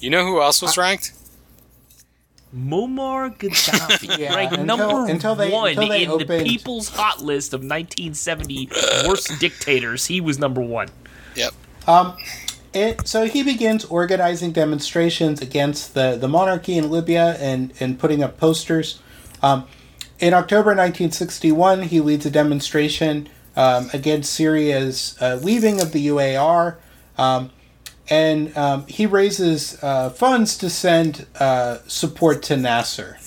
You 0.00 0.10
know 0.10 0.24
who 0.24 0.40
else 0.42 0.60
was 0.62 0.76
ranked? 0.76 1.12
Muammar 2.56 3.36
Gaddafi, 3.36 4.18
Yeah, 4.18 4.34
ranked 4.34 4.56
until- 4.56 4.76
number 4.78 5.10
until 5.10 5.34
they- 5.34 5.50
one 5.50 5.70
until 5.70 5.88
they 5.88 6.04
in 6.04 6.10
opened- 6.10 6.28
the 6.30 6.44
People's 6.44 6.88
Hot 6.90 7.22
List 7.22 7.52
of 7.54 7.60
1970 7.60 8.70
worst 9.06 9.30
dictators. 9.38 10.06
He 10.06 10.20
was 10.20 10.38
number 10.38 10.60
one. 10.60 10.88
Yep. 11.36 11.52
It, 12.74 13.08
so 13.08 13.24
he 13.26 13.42
begins 13.42 13.86
organizing 13.86 14.52
demonstrations 14.52 15.40
against 15.40 15.94
the, 15.94 16.16
the 16.20 16.28
monarchy 16.28 16.76
in 16.76 16.90
Libya 16.90 17.36
and, 17.40 17.72
and 17.80 17.98
putting 17.98 18.22
up 18.22 18.38
posters. 18.38 19.00
Um, 19.42 19.64
in 20.20 20.34
October 20.34 20.70
1961, 20.70 21.84
he 21.84 22.00
leads 22.00 22.26
a 22.26 22.30
demonstration 22.30 23.28
um, 23.56 23.88
against 23.94 24.32
Syria's 24.34 25.16
uh, 25.20 25.38
leaving 25.42 25.80
of 25.80 25.92
the 25.92 26.08
UAR, 26.08 26.76
um, 27.16 27.50
and 28.10 28.56
um, 28.56 28.86
he 28.86 29.06
raises 29.06 29.82
uh, 29.82 30.10
funds 30.10 30.56
to 30.58 30.70
send 30.70 31.26
uh, 31.38 31.78
support 31.86 32.42
to 32.44 32.56
Nasser. 32.56 33.18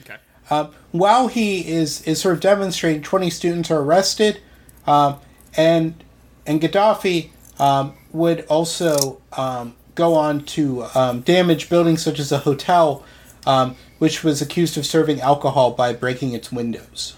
Okay. 0.00 0.16
Um, 0.50 0.72
while 0.90 1.28
he 1.28 1.66
is, 1.66 2.02
is 2.02 2.20
sort 2.20 2.34
of 2.34 2.40
demonstrating, 2.40 3.02
20 3.02 3.30
students 3.30 3.70
are 3.70 3.80
arrested, 3.80 4.40
um, 4.86 5.18
and 5.56 6.02
and 6.46 6.60
Gaddafi 6.60 7.30
um, 7.58 7.94
would 8.12 8.44
also 8.46 9.20
um, 9.36 9.76
go 9.94 10.14
on 10.14 10.44
to 10.44 10.84
um, 10.94 11.20
damage 11.20 11.68
buildings 11.68 12.02
such 12.02 12.18
as 12.18 12.32
a 12.32 12.38
hotel, 12.38 13.04
um, 13.46 13.76
which 13.98 14.24
was 14.24 14.42
accused 14.42 14.76
of 14.76 14.84
serving 14.84 15.20
alcohol 15.20 15.70
by 15.70 15.92
breaking 15.92 16.32
its 16.32 16.50
windows. 16.50 17.14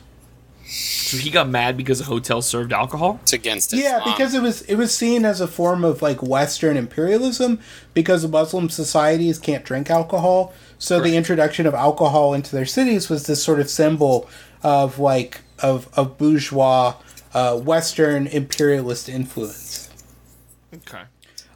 So 0.74 1.18
he 1.18 1.30
got 1.30 1.48
mad 1.48 1.76
because 1.76 2.00
the 2.00 2.04
hotel 2.06 2.42
served 2.42 2.72
alcohol. 2.72 3.20
It's 3.22 3.32
against 3.32 3.72
Yeah, 3.72 4.00
because 4.04 4.34
it 4.34 4.42
was 4.42 4.62
it 4.62 4.74
was 4.74 4.92
seen 4.92 5.24
as 5.24 5.40
a 5.40 5.46
form 5.46 5.84
of 5.84 6.02
like 6.02 6.22
Western 6.22 6.76
imperialism 6.76 7.60
because 7.92 8.26
Muslim 8.26 8.68
societies 8.68 9.38
can't 9.38 9.64
drink 9.64 9.90
alcohol. 9.90 10.52
So 10.78 11.00
the 11.00 11.16
introduction 11.16 11.66
of 11.66 11.74
alcohol 11.74 12.34
into 12.34 12.54
their 12.54 12.66
cities 12.66 13.08
was 13.08 13.26
this 13.26 13.42
sort 13.42 13.60
of 13.60 13.70
symbol 13.70 14.28
of 14.62 14.98
like 14.98 15.42
of 15.60 15.88
of 15.96 16.18
bourgeois 16.18 16.94
uh, 17.32 17.56
Western 17.58 18.26
imperialist 18.26 19.08
influence. 19.08 19.90
Okay. 20.74 21.02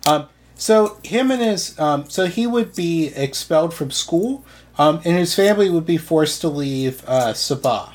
Um, 0.07 0.29
so 0.55 0.99
him 1.03 1.33
and 1.33 1.43
his 1.43 1.79
um, 1.81 2.09
so 2.09 2.27
he 2.27 2.47
would 2.47 2.75
be 2.77 3.09
expelled 3.09 3.75
from 3.75 3.91
school, 3.91 4.45
um, 4.79 5.01
and 5.05 5.17
his 5.17 5.35
family 5.35 5.69
would 5.71 5.87
be 5.87 5.97
forced 5.97 6.41
to 6.43 6.49
leave 6.49 7.03
uh, 7.09 7.33
Sabha. 7.33 7.95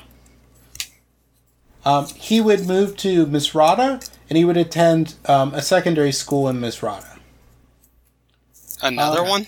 Um, 1.84 2.06
he 2.16 2.40
would 2.40 2.66
move 2.66 2.96
to 2.98 3.26
Misrata, 3.26 4.08
and 4.30 4.36
he 4.38 4.44
would 4.44 4.56
attend 4.56 5.14
um, 5.26 5.52
a 5.54 5.60
secondary 5.62 6.12
school 6.12 6.48
in 6.48 6.60
Misrata. 6.60 7.18
Another 8.82 9.20
Okay. 9.20 9.28
one? 9.30 9.46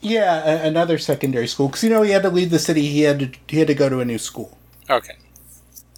Yeah, 0.00 0.42
a- 0.44 0.66
another 0.66 0.98
secondary 0.98 1.48
school 1.48 1.68
because 1.68 1.82
you 1.82 1.90
know 1.90 2.02
he 2.02 2.12
had 2.12 2.22
to 2.22 2.28
leave 2.30 2.50
the 2.50 2.58
city. 2.58 2.86
He 2.88 3.00
had 3.02 3.18
to 3.20 3.30
he 3.48 3.58
had 3.58 3.66
to 3.68 3.74
go 3.74 3.88
to 3.88 4.00
a 4.00 4.04
new 4.04 4.18
school 4.18 4.56
Okay. 4.88 5.14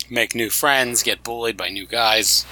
Make 0.08 0.34
new 0.34 0.48
friends, 0.48 1.02
get 1.02 1.22
bullied 1.22 1.56
by 1.58 1.68
new 1.68 1.84
guys. 1.86 2.46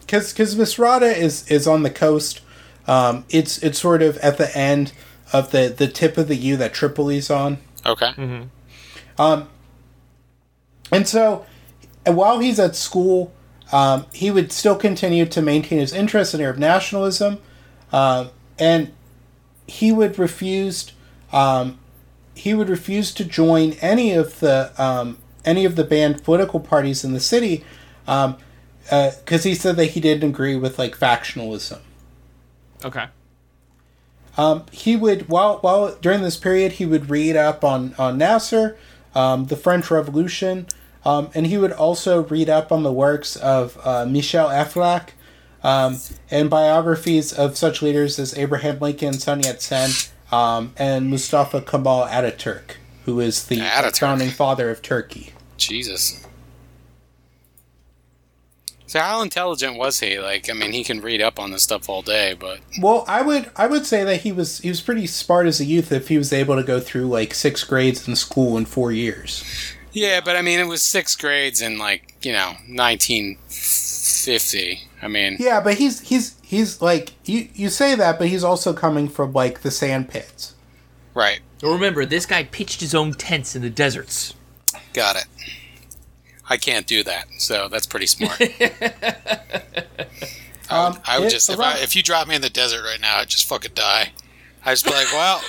because 0.00 0.32
because 0.32 0.54
Misrata 0.54 1.12
is 1.16 1.44
is 1.50 1.66
on 1.66 1.82
the 1.82 1.90
coast. 1.90 2.40
Um, 2.86 3.24
it's 3.28 3.58
it's 3.58 3.78
sort 3.80 4.02
of 4.02 4.18
at 4.18 4.38
the 4.38 4.56
end 4.56 4.92
of 5.32 5.50
the 5.50 5.68
the 5.76 5.88
tip 5.88 6.16
of 6.16 6.28
the 6.28 6.36
U 6.36 6.56
that 6.58 6.72
Tripoli's 6.74 7.30
on. 7.30 7.58
Okay. 7.84 8.12
Um, 9.18 9.48
and 10.92 11.08
so, 11.08 11.44
and 12.06 12.16
while 12.16 12.38
he's 12.38 12.58
at 12.58 12.76
school, 12.76 13.32
um, 13.72 14.06
he 14.12 14.30
would 14.30 14.52
still 14.52 14.76
continue 14.76 15.26
to 15.26 15.42
maintain 15.42 15.78
his 15.78 15.92
interest 15.92 16.34
in 16.34 16.40
Arab 16.40 16.58
nationalism, 16.58 17.38
um, 17.92 18.30
and 18.58 18.92
he 19.66 19.92
would 19.92 20.18
refuse 20.18 20.92
um, 21.32 21.78
he 22.34 22.54
would 22.54 22.68
refuse 22.68 23.12
to 23.14 23.24
join 23.24 23.72
any 23.74 24.12
of 24.12 24.40
the 24.40 24.72
um, 24.82 25.18
any 25.44 25.64
of 25.64 25.76
the 25.76 25.84
banned 25.84 26.24
political 26.24 26.60
parties 26.60 27.04
in 27.04 27.12
the 27.12 27.20
city 27.20 27.64
because 28.04 28.34
uh, 28.90 29.48
he 29.48 29.54
said 29.54 29.76
that 29.76 29.86
he 29.86 30.00
didn't 30.00 30.28
agree 30.28 30.56
with 30.56 30.78
like 30.78 30.98
factionalism. 30.98 31.78
Okay. 32.84 33.06
Um, 34.36 34.64
he 34.72 34.96
would 34.96 35.28
while 35.28 35.58
while 35.58 35.94
during 35.96 36.22
this 36.22 36.36
period 36.36 36.72
he 36.72 36.86
would 36.86 37.10
read 37.10 37.36
up 37.36 37.62
on 37.62 37.94
on 37.98 38.18
Nasser, 38.18 38.76
um, 39.14 39.46
the 39.46 39.56
French 39.56 39.90
Revolution, 39.90 40.66
um, 41.04 41.30
and 41.34 41.46
he 41.46 41.56
would 41.58 41.72
also 41.72 42.22
read 42.24 42.48
up 42.48 42.70
on 42.72 42.82
the 42.82 42.92
works 42.92 43.36
of 43.36 43.78
uh, 43.84 44.04
Michel 44.06 44.48
Aflaq 44.48 45.10
um, 45.62 45.98
and 46.30 46.50
biographies 46.50 47.32
of 47.32 47.56
such 47.56 47.82
leaders 47.82 48.18
as 48.18 48.36
Abraham 48.36 48.78
Lincoln, 48.78 49.14
Sun 49.14 49.40
Yat 49.42 49.62
sen, 49.62 49.90
um, 50.32 50.72
and 50.76 51.08
Mustafa 51.10 51.60
Kemal 51.60 52.06
Ataturk, 52.06 52.76
who 53.04 53.20
is 53.20 53.46
the 53.46 53.58
Ataturk. 53.58 53.98
founding 53.98 54.30
father 54.30 54.70
of 54.70 54.82
Turkey. 54.82 55.32
Jesus. 55.56 56.26
So 58.86 58.98
how 58.98 59.22
intelligent 59.22 59.76
was 59.76 60.00
he? 60.00 60.18
Like, 60.18 60.50
I 60.50 60.52
mean, 60.52 60.72
he 60.72 60.82
can 60.82 61.00
read 61.00 61.20
up 61.22 61.38
on 61.38 61.52
this 61.52 61.62
stuff 61.62 61.88
all 61.88 62.02
day, 62.02 62.34
but 62.38 62.58
Well, 62.80 63.04
I 63.06 63.22
would 63.22 63.48
I 63.54 63.68
would 63.68 63.86
say 63.86 64.02
that 64.02 64.22
he 64.22 64.32
was 64.32 64.58
he 64.58 64.68
was 64.68 64.80
pretty 64.80 65.06
smart 65.06 65.46
as 65.46 65.60
a 65.60 65.64
youth 65.64 65.92
if 65.92 66.08
he 66.08 66.18
was 66.18 66.32
able 66.32 66.56
to 66.56 66.64
go 66.64 66.80
through 66.80 67.06
like 67.06 67.32
six 67.32 67.62
grades 67.62 68.08
in 68.08 68.16
school 68.16 68.58
in 68.58 68.64
four 68.64 68.90
years. 68.90 69.44
Yeah, 69.92 70.20
but 70.24 70.36
I 70.36 70.42
mean, 70.42 70.60
it 70.60 70.66
was 70.66 70.82
six 70.82 71.16
grades 71.16 71.60
in 71.60 71.78
like 71.78 72.14
you 72.22 72.32
know 72.32 72.54
1950. 72.68 74.82
I 75.02 75.08
mean, 75.08 75.36
Yeah, 75.40 75.60
but 75.60 75.74
he's 75.74 76.00
he's 76.00 76.36
he's 76.42 76.80
like 76.82 77.12
you 77.24 77.48
you 77.54 77.68
say 77.70 77.94
that, 77.94 78.18
but 78.18 78.28
he's 78.28 78.44
also 78.44 78.72
coming 78.72 79.08
from 79.08 79.32
like 79.32 79.60
the 79.62 79.70
sand 79.70 80.08
pits. 80.10 80.54
right, 81.14 81.40
Well, 81.62 81.72
remember, 81.72 82.04
this 82.04 82.26
guy 82.26 82.44
pitched 82.44 82.80
his 82.80 82.94
own 82.94 83.14
tents 83.14 83.56
in 83.56 83.62
the 83.62 83.70
deserts. 83.70 84.34
got 84.92 85.16
it. 85.16 85.24
I 86.48 86.56
can't 86.56 86.86
do 86.86 87.02
that, 87.04 87.26
so 87.38 87.68
that's 87.68 87.86
pretty 87.86 88.06
smart. 88.06 88.40
I 90.72 90.88
would, 90.88 90.96
Um, 90.96 91.00
I 91.06 91.18
would 91.18 91.28
it- 91.28 91.30
just 91.30 91.48
if, 91.50 91.58
I, 91.58 91.78
if 91.78 91.96
you 91.96 92.02
drop 92.02 92.28
me 92.28 92.34
in 92.36 92.42
the 92.42 92.50
desert 92.50 92.84
right 92.84 93.00
now, 93.00 93.18
I'd 93.18 93.28
just 93.28 93.48
fucking 93.48 93.72
die. 93.74 94.12
I'd 94.64 94.72
just 94.72 94.84
be 94.84 94.90
like, 94.92 95.12
well, 95.12 95.40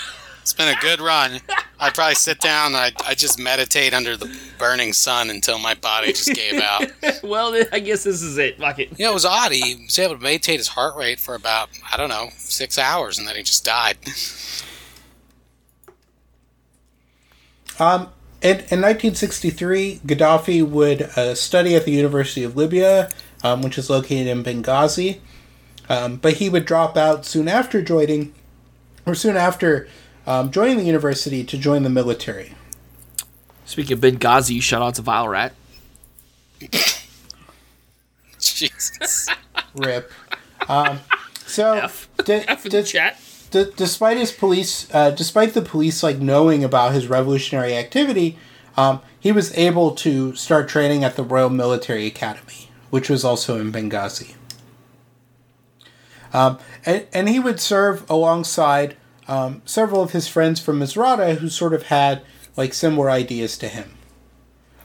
it's 0.41 0.53
been 0.53 0.67
a 0.67 0.79
good 0.81 0.99
run. 0.99 1.39
I'd 1.79 1.93
probably 1.93 2.15
sit 2.15 2.39
down. 2.39 2.67
And 2.67 2.77
I'd, 2.77 3.01
I'd 3.03 3.17
just 3.17 3.39
meditate 3.39 3.93
under 3.93 4.17
the 4.17 4.35
burning 4.57 4.93
sun 4.93 5.29
until 5.29 5.59
my 5.59 5.73
body 5.73 6.13
just 6.13 6.33
gave 6.33 6.61
out. 6.61 6.85
well, 7.23 7.55
I 7.71 7.79
guess 7.79 8.03
this 8.03 8.21
is 8.21 8.37
it. 8.37 8.59
Fuck 8.59 8.79
it. 8.79 8.89
You 8.99 9.05
know, 9.05 9.11
it 9.11 9.13
was 9.15 9.25
odd. 9.25 9.51
He 9.51 9.83
was 9.83 9.97
able 9.99 10.15
to 10.15 10.21
meditate 10.21 10.57
his 10.57 10.69
heart 10.69 10.95
rate 10.95 11.19
for 11.19 11.35
about, 11.35 11.69
I 11.91 11.97
don't 11.97 12.09
know, 12.09 12.29
six 12.37 12.77
hours, 12.77 13.17
and 13.17 13.27
then 13.27 13.35
he 13.35 13.43
just 13.43 13.65
died. 13.65 13.97
Um, 17.79 18.09
in, 18.43 18.57
in 18.57 18.81
1963, 18.81 20.01
Gaddafi 20.05 20.63
would 20.63 21.01
uh, 21.01 21.33
study 21.33 21.75
at 21.75 21.83
the 21.83 21.91
University 21.91 22.43
of 22.43 22.55
Libya, 22.55 23.09
um, 23.43 23.63
which 23.63 23.75
is 23.79 23.89
located 23.89 24.27
in 24.27 24.43
Benghazi. 24.43 25.19
Um, 25.89 26.17
but 26.17 26.33
he 26.33 26.47
would 26.47 26.65
drop 26.65 26.95
out 26.95 27.25
soon 27.25 27.47
after 27.47 27.81
joining, 27.81 28.35
or 29.03 29.15
soon 29.15 29.35
after 29.35 29.87
um, 30.27 30.51
joining 30.51 30.77
the 30.77 30.83
university 30.83 31.43
to 31.43 31.57
join 31.57 31.83
the 31.83 31.89
military. 31.89 32.53
Speaking 33.65 33.93
of 33.93 33.99
Benghazi, 34.01 34.61
shout 34.61 34.81
out 34.81 34.95
to 34.95 35.01
Vile 35.01 35.27
Rat. 35.29 35.53
Jesus. 38.39 39.27
Rip. 39.75 40.11
Um, 40.67 40.99
so, 41.45 41.73
F. 41.83 42.09
di- 42.23 42.43
F 42.47 42.65
in 42.65 42.71
di- 42.71 42.77
the 42.81 42.83
chat. 42.83 43.19
D- 43.51 43.65
despite 43.75 44.17
his 44.17 44.31
police, 44.31 44.93
uh, 44.93 45.11
despite 45.11 45.53
the 45.53 45.61
police 45.61 46.03
like 46.03 46.19
knowing 46.19 46.63
about 46.63 46.93
his 46.93 47.07
revolutionary 47.07 47.75
activity, 47.75 48.37
um, 48.77 49.01
he 49.19 49.31
was 49.31 49.55
able 49.57 49.91
to 49.95 50.33
start 50.35 50.67
training 50.69 51.03
at 51.03 51.15
the 51.15 51.23
Royal 51.23 51.49
Military 51.49 52.05
Academy, 52.05 52.69
which 52.89 53.09
was 53.09 53.23
also 53.23 53.59
in 53.59 53.71
Benghazi. 53.71 54.35
Um, 56.33 56.59
and, 56.85 57.05
and 57.13 57.29
he 57.29 57.39
would 57.39 57.59
serve 57.59 58.09
alongside 58.09 58.95
um, 59.31 59.61
several 59.63 60.01
of 60.01 60.11
his 60.11 60.27
friends 60.27 60.59
from 60.59 60.79
Misrata 60.79 61.37
who 61.37 61.47
sort 61.47 61.73
of 61.73 61.83
had 61.83 62.21
like 62.57 62.73
similar 62.73 63.09
ideas 63.09 63.57
to 63.59 63.69
him. 63.69 63.93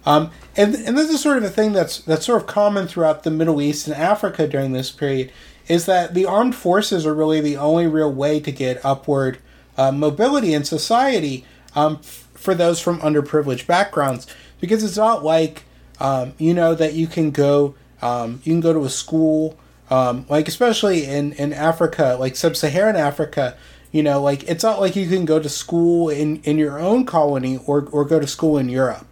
Um, 0.07 0.31
and, 0.57 0.77
and 0.77 0.97
this 0.97 1.11
is 1.11 1.21
sort 1.21 1.39
of 1.39 1.43
a 1.43 1.51
thing 1.51 1.73
that's 1.73 1.99
that's 1.99 2.27
sort 2.27 2.41
of 2.41 2.47
common 2.47 2.87
throughout 2.87 3.25
the 3.25 3.31
Middle 3.33 3.61
East 3.61 3.89
and 3.89 3.97
Africa 3.97 4.47
during 4.47 4.73
this 4.73 4.93
period, 4.93 5.33
is 5.67 5.87
that 5.87 6.15
the 6.15 6.25
armed 6.25 6.55
forces 6.55 7.05
are 7.05 7.13
really 7.13 7.41
the 7.41 7.57
only 7.57 7.89
real 7.89 8.13
way 8.13 8.39
to 8.39 8.53
get 8.53 8.85
upward 8.85 9.39
uh, 9.77 9.91
mobility 9.91 10.55
in 10.55 10.63
society 10.63 11.45
um, 11.75 11.99
f- 12.01 12.29
for 12.35 12.55
those 12.55 12.81
from 12.81 13.01
underprivileged 13.01 13.67
backgrounds, 13.67 14.29
because 14.61 14.85
it's 14.85 14.97
not 14.97 15.25
like 15.25 15.65
um, 15.99 16.35
you 16.39 16.55
know 16.55 16.73
that 16.73 16.95
you 16.95 17.09
can 17.09 17.33
go 17.33 17.75
um, 18.01 18.41
you 18.45 18.53
can 18.53 18.61
go 18.61 18.73
to 18.73 18.85
a 18.85 18.91
school 18.91 19.59
um, 19.91 20.25
like 20.29 20.47
especially 20.47 21.05
in 21.05 21.33
in 21.33 21.53
Africa 21.53 22.17
like 22.21 22.37
sub-Saharan 22.37 22.95
Africa. 22.95 23.57
You 23.97 24.03
know, 24.03 24.21
like 24.21 24.43
it's 24.45 24.63
not 24.63 24.79
like 24.79 24.95
you 24.95 25.09
can 25.09 25.25
go 25.25 25.39
to 25.41 25.49
school 25.49 26.11
in, 26.11 26.43
in 26.43 26.59
your 26.59 26.79
own 26.79 27.07
colony 27.07 27.59
or, 27.67 27.89
or 27.91 28.05
go 28.05 28.21
to 28.21 28.27
school 28.27 28.59
in 28.59 28.69
Europe. 28.69 29.07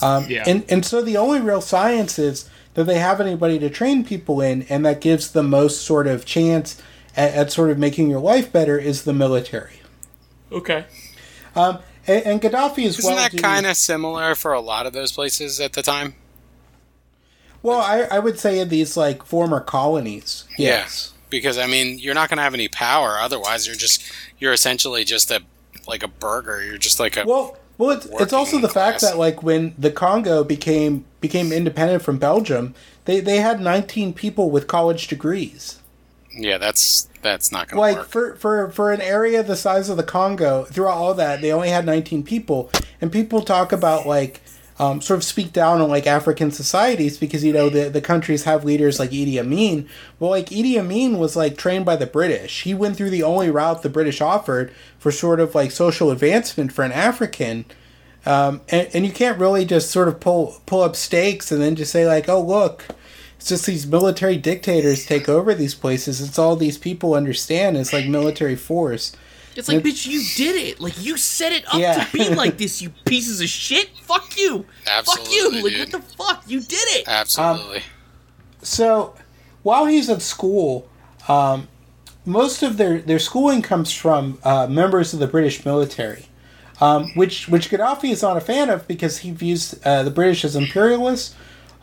Um, 0.00 0.26
Yeah. 0.28 0.44
and, 0.46 0.64
and 0.68 0.84
so 0.86 1.02
the 1.02 1.16
only 1.16 1.40
real 1.40 1.60
science 1.60 2.18
is 2.20 2.48
that 2.74 2.84
they 2.84 2.98
have 3.00 3.20
anybody 3.20 3.58
to 3.58 3.68
train 3.68 4.04
people 4.04 4.40
in, 4.40 4.62
and 4.68 4.86
that 4.86 5.00
gives 5.00 5.32
the 5.32 5.42
most 5.42 5.82
sort 5.82 6.06
of 6.06 6.24
chance 6.24 6.80
at, 7.16 7.34
at 7.34 7.52
sort 7.52 7.70
of 7.70 7.78
making 7.78 8.08
your 8.10 8.20
life 8.20 8.52
better 8.52 8.78
is 8.78 9.02
the 9.02 9.12
military. 9.12 9.80
Okay. 10.52 10.84
Um, 11.56 11.78
and, 12.06 12.24
and 12.26 12.40
Gaddafi 12.40 12.84
is 12.84 12.98
Isn't 13.00 13.14
well. 13.14 13.28
that 13.28 13.36
kind 13.42 13.66
of 13.66 13.76
similar 13.76 14.34
for 14.36 14.52
a 14.52 14.60
lot 14.60 14.86
of 14.86 14.92
those 14.92 15.10
places 15.12 15.58
at 15.60 15.72
the 15.72 15.82
time? 15.82 16.14
well? 17.62 17.80
I, 17.80 18.02
I 18.02 18.18
would 18.20 18.38
say 18.38 18.58
in 18.60 18.68
these 18.68 18.96
like 18.96 19.24
former 19.24 19.60
colonies. 19.60 20.44
Yeah. 20.58 20.68
Yes. 20.68 21.11
Because 21.32 21.58
I 21.58 21.66
mean, 21.66 21.98
you're 21.98 22.14
not 22.14 22.28
going 22.28 22.36
to 22.36 22.42
have 22.42 22.54
any 22.54 22.68
power 22.68 23.18
otherwise. 23.18 23.66
You're 23.66 23.74
just 23.74 24.04
you're 24.38 24.52
essentially 24.52 25.02
just 25.02 25.30
a 25.30 25.42
like 25.88 26.04
a 26.04 26.08
burger. 26.08 26.62
You're 26.64 26.78
just 26.78 27.00
like 27.00 27.16
a 27.16 27.24
Well, 27.26 27.56
well, 27.78 27.90
it's, 27.90 28.06
it's 28.06 28.32
also 28.32 28.60
the 28.60 28.68
fact 28.68 29.00
that 29.00 29.18
like 29.18 29.42
when 29.42 29.74
the 29.78 29.90
Congo 29.90 30.44
became 30.44 31.04
became 31.20 31.50
independent 31.50 32.02
from 32.02 32.18
Belgium, 32.18 32.74
they 33.06 33.18
they 33.18 33.38
had 33.38 33.60
19 33.60 34.12
people 34.12 34.50
with 34.50 34.68
college 34.68 35.08
degrees. 35.08 35.80
yeah. 36.36 36.58
That's 36.58 37.08
that's 37.22 37.50
not 37.50 37.68
going 37.68 37.76
to 37.76 37.80
like 37.80 37.96
work. 37.96 38.08
for 38.08 38.36
for 38.36 38.70
for 38.70 38.92
an 38.92 39.00
area 39.00 39.42
the 39.42 39.56
size 39.56 39.88
of 39.88 39.96
the 39.96 40.02
Congo, 40.02 40.64
throughout 40.64 40.96
all 40.98 41.14
that, 41.14 41.40
they 41.40 41.50
only 41.52 41.70
had 41.70 41.86
19 41.86 42.22
people, 42.24 42.70
and 43.00 43.10
people 43.10 43.40
talk 43.40 43.72
about 43.72 44.06
like 44.06 44.40
um, 44.82 45.00
sort 45.00 45.18
of 45.18 45.24
speak 45.24 45.52
down 45.52 45.80
on 45.80 45.88
like 45.88 46.08
African 46.08 46.50
societies 46.50 47.16
because 47.16 47.44
you 47.44 47.52
know 47.52 47.68
the 47.68 47.88
the 47.88 48.00
countries 48.00 48.42
have 48.42 48.64
leaders 48.64 48.98
like 48.98 49.10
Idi 49.10 49.38
Amin. 49.38 49.88
Well, 50.18 50.30
like 50.30 50.46
Idi 50.46 50.76
Amin 50.76 51.18
was 51.18 51.36
like 51.36 51.56
trained 51.56 51.84
by 51.84 51.94
the 51.94 52.06
British. 52.06 52.62
He 52.62 52.74
went 52.74 52.96
through 52.96 53.10
the 53.10 53.22
only 53.22 53.48
route 53.48 53.82
the 53.82 53.88
British 53.88 54.20
offered 54.20 54.72
for 54.98 55.12
sort 55.12 55.38
of 55.38 55.54
like 55.54 55.70
social 55.70 56.10
advancement 56.10 56.72
for 56.72 56.84
an 56.84 56.90
African. 56.90 57.64
Um, 58.26 58.60
and, 58.70 58.88
and 58.92 59.06
you 59.06 59.12
can't 59.12 59.38
really 59.38 59.64
just 59.64 59.90
sort 59.90 60.08
of 60.08 60.18
pull 60.18 60.60
pull 60.66 60.82
up 60.82 60.96
stakes 60.96 61.52
and 61.52 61.62
then 61.62 61.76
just 61.76 61.92
say 61.92 62.04
like, 62.04 62.28
oh 62.28 62.42
look, 62.42 62.86
it's 63.36 63.48
just 63.48 63.66
these 63.66 63.86
military 63.86 64.36
dictators 64.36 65.06
take 65.06 65.28
over 65.28 65.54
these 65.54 65.76
places. 65.76 66.20
It's 66.20 66.40
all 66.40 66.56
these 66.56 66.78
people 66.78 67.14
understand. 67.14 67.76
It's 67.76 67.92
like 67.92 68.06
military 68.06 68.56
force. 68.56 69.14
It's 69.56 69.68
like, 69.68 69.82
bitch, 69.82 70.06
you 70.06 70.22
did 70.36 70.56
it. 70.56 70.80
Like, 70.80 71.02
you 71.02 71.16
set 71.16 71.52
it 71.52 71.64
up 71.68 71.74
Yeah. 71.80 72.04
to 72.04 72.12
be 72.12 72.28
like 72.34 72.58
this, 72.58 72.80
you 72.82 72.90
pieces 73.04 73.40
of 73.40 73.48
shit. 73.48 73.90
Fuck 74.02 74.36
you. 74.38 74.66
fuck 75.04 75.30
you. 75.30 75.50
Like, 75.62 75.72
dude. 75.72 75.78
what 75.80 75.90
the 75.90 76.00
fuck? 76.16 76.44
You 76.46 76.60
did 76.60 76.88
it. 76.98 77.08
Absolutely. 77.08 77.82
So 78.62 79.14
while 79.62 79.86
he's 79.86 80.08
at 80.08 80.22
school, 80.22 80.88
um, 81.28 81.68
most 82.24 82.62
of 82.62 82.76
their, 82.76 82.98
their 83.00 83.18
schooling 83.18 83.62
comes 83.62 83.92
from 83.92 84.38
uh, 84.44 84.66
members 84.68 85.12
of 85.12 85.20
the 85.20 85.26
British 85.26 85.64
military, 85.64 86.26
um, 86.80 87.10
which 87.14 87.48
which 87.48 87.68
Gaddafi 87.70 88.10
is 88.12 88.22
not 88.22 88.36
a 88.36 88.40
fan 88.40 88.70
of 88.70 88.86
because 88.86 89.18
he 89.18 89.30
views 89.32 89.78
uh, 89.84 90.02
the 90.04 90.10
British 90.10 90.44
as 90.44 90.54
imperialists. 90.56 91.34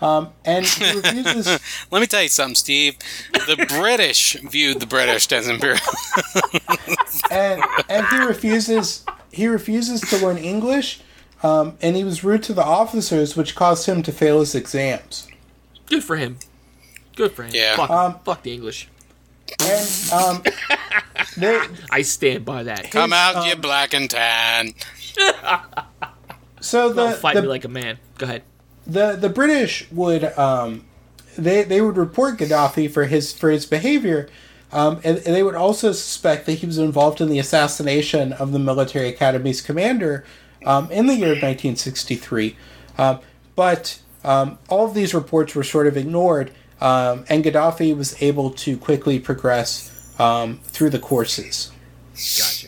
Um, 0.01 0.29
and 0.45 0.65
he 0.65 0.93
refuses. 0.93 1.59
Let 1.91 1.99
me 1.99 2.07
tell 2.07 2.23
you 2.23 2.29
something, 2.29 2.55
Steve. 2.55 2.95
The 3.33 3.65
British 3.67 4.33
viewed 4.49 4.79
the 4.79 4.85
British 4.87 5.29
as 5.33 5.49
imperial. 5.49 5.81
and 7.31 7.61
and 7.89 8.05
he 8.07 8.17
refuses 8.19 9.03
he 9.31 9.47
refuses 9.47 10.01
to 10.01 10.17
learn 10.17 10.37
English, 10.37 11.01
um, 11.43 11.77
and 11.81 11.95
he 11.95 12.03
was 12.03 12.23
rude 12.23 12.43
to 12.43 12.53
the 12.53 12.63
officers, 12.63 13.35
which 13.35 13.55
caused 13.55 13.85
him 13.87 14.01
to 14.03 14.11
fail 14.11 14.39
his 14.39 14.55
exams. 14.55 15.27
Good 15.87 16.03
for 16.03 16.15
him. 16.17 16.37
Good 17.15 17.31
for 17.33 17.43
him. 17.43 17.51
Yeah. 17.53 17.75
Fuck, 17.75 17.89
Um, 17.89 18.19
fuck 18.25 18.43
the 18.43 18.53
English. 18.53 18.87
And 19.61 19.89
um, 20.13 20.43
they, 21.37 21.59
I 21.89 22.03
stand 22.03 22.45
by 22.45 22.63
that. 22.63 22.91
Come 22.91 23.11
out, 23.13 23.35
um, 23.35 23.47
you 23.47 23.55
black 23.55 23.93
and 23.95 24.07
tan. 24.09 24.73
so 26.61 26.93
Don't 26.93 27.11
the 27.11 27.17
fight 27.17 27.35
the, 27.35 27.41
me 27.41 27.47
like 27.47 27.65
a 27.65 27.69
man. 27.69 27.97
Go 28.17 28.25
ahead. 28.25 28.43
the 28.85 29.15
the 29.15 29.29
British 29.29 29.89
would 29.91 30.23
um, 30.37 30.85
they 31.37 31.63
they 31.63 31.81
would 31.81 31.97
report 31.97 32.37
Gaddafi 32.37 32.89
for 32.91 33.05
his 33.05 33.33
for 33.33 33.49
his 33.49 33.65
behavior, 33.65 34.29
um, 34.71 34.99
and, 35.03 35.17
and 35.17 35.35
they 35.35 35.43
would 35.43 35.55
also 35.55 35.91
suspect 35.91 36.45
that 36.45 36.53
he 36.53 36.65
was 36.65 36.77
involved 36.77 37.21
in 37.21 37.29
the 37.29 37.39
assassination 37.39 38.33
of 38.33 38.51
the 38.51 38.59
military 38.59 39.07
academy's 39.07 39.61
commander 39.61 40.25
um, 40.65 40.91
in 40.91 41.07
the 41.07 41.15
year 41.15 41.31
of 41.31 41.41
1963. 41.41 42.55
Um, 42.97 43.19
but 43.55 43.99
um, 44.23 44.59
all 44.69 44.85
of 44.85 44.93
these 44.93 45.13
reports 45.13 45.55
were 45.55 45.63
sort 45.63 45.87
of 45.87 45.97
ignored, 45.97 46.51
um, 46.81 47.25
and 47.29 47.43
Gaddafi 47.43 47.95
was 47.95 48.21
able 48.21 48.51
to 48.51 48.77
quickly 48.77 49.19
progress 49.19 49.95
um, 50.19 50.59
through 50.63 50.91
the 50.91 50.99
courses. 50.99 51.71
Gotcha. 52.13 52.67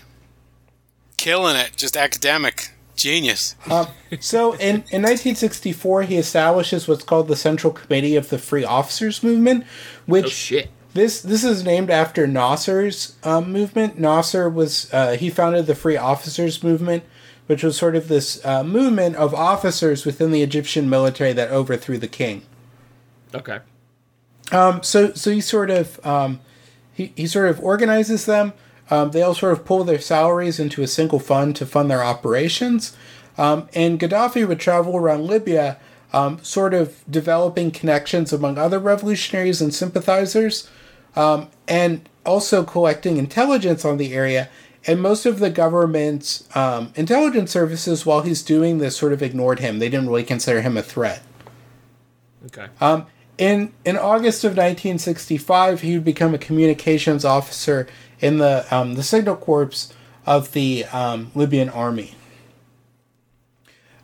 Killing 1.18 1.56
it. 1.56 1.74
Just 1.76 1.96
academic. 1.96 2.72
Genius. 2.96 3.56
Um, 3.70 3.88
so 4.20 4.54
in, 4.54 4.84
in 4.92 5.02
1964, 5.02 6.04
he 6.04 6.18
establishes 6.18 6.88
what's 6.88 7.04
called 7.04 7.28
the 7.28 7.36
Central 7.36 7.74
Committee 7.74 8.16
of 8.16 8.30
the 8.30 8.38
Free 8.38 8.64
Officers 8.64 9.24
Movement, 9.24 9.66
which 10.06 10.26
Oh 10.26 10.30
shit. 10.30 10.70
This 10.94 11.22
this 11.22 11.44
is 11.44 11.64
named 11.64 11.90
after 11.90 12.28
Nasser's 12.28 13.16
um, 13.24 13.52
movement. 13.52 13.98
Nasser 13.98 14.50
was 14.50 14.94
uh, 14.94 15.14
he 15.14 15.30
founded 15.30 15.66
the 15.66 15.76
Free 15.76 15.96
Officers 15.96 16.64
Movement, 16.64 17.04
which 17.48 17.64
was 17.64 17.78
sort 17.78 17.96
of 17.96 18.10
this 18.10 18.44
uh, 18.46 18.64
movement 18.64 19.16
of 19.16 19.34
officers 19.34 20.06
within 20.06 20.32
the 20.32 20.44
Egyptian 20.44 20.90
military 20.90 21.32
that 21.34 21.50
overthrew 21.50 21.98
the 21.98 22.08
king. 22.08 22.44
Okay. 23.34 23.60
Um, 24.52 24.84
so 24.84 25.14
so 25.14 25.32
he 25.32 25.40
sort 25.40 25.70
of 25.70 26.06
um, 26.06 26.42
he 26.94 27.14
he 27.16 27.26
sort 27.26 27.50
of 27.50 27.62
organizes 27.62 28.26
them. 28.26 28.54
Um, 28.90 29.12
they 29.12 29.22
all 29.22 29.34
sort 29.34 29.54
of 29.54 29.64
pull 29.64 29.86
their 29.86 30.02
salaries 30.02 30.60
into 30.60 30.82
a 30.84 30.88
single 30.88 31.20
fund 31.20 31.56
to 31.56 31.66
fund 31.66 31.90
their 31.90 32.04
operations. 32.04 32.96
Um, 33.38 33.70
and 33.74 33.98
Gaddafi 33.98 34.46
would 34.46 34.60
travel 34.60 34.98
around 34.98 35.26
Libya, 35.26 35.78
um, 36.12 36.44
sort 36.44 36.74
of 36.74 37.02
developing 37.10 37.72
connections 37.72 38.34
among 38.34 38.58
other 38.58 38.80
revolutionaries 38.80 39.62
and 39.62 39.74
sympathizers, 39.74 40.70
um, 41.16 41.50
and 41.68 42.08
also 42.26 42.64
collecting 42.64 43.18
intelligence 43.18 43.86
on 43.86 43.98
the 43.98 44.14
area. 44.14 44.50
And 44.88 45.02
most 45.02 45.26
of 45.26 45.40
the 45.40 45.50
government's 45.50 46.48
um, 46.56 46.92
intelligence 46.96 47.52
services, 47.52 48.06
while 48.06 48.22
he's 48.22 48.42
doing 48.42 48.80
this, 48.80 48.98
sort 48.98 49.14
of 49.14 49.22
ignored 49.22 49.60
him. 49.60 49.80
They 49.80 49.90
didn't 49.90 50.08
really 50.08 50.24
consider 50.24 50.62
him 50.62 50.76
a 50.76 50.82
threat. 50.82 51.22
Okay. 52.48 52.68
Um, 52.80 53.06
in 53.38 53.74
in 53.86 53.98
August 53.98 54.44
of 54.44 54.52
1965, 54.52 55.82
he 55.82 55.94
would 55.94 56.04
become 56.04 56.34
a 56.34 56.38
communications 56.38 57.24
officer 57.24 57.88
in 58.20 58.38
the 58.38 58.66
um, 58.72 58.96
the 58.96 59.04
Signal 59.04 59.36
Corps 59.36 59.94
of 60.26 60.52
the 60.54 60.86
um, 60.86 61.32
Libyan 61.36 61.70
army. 61.70 62.16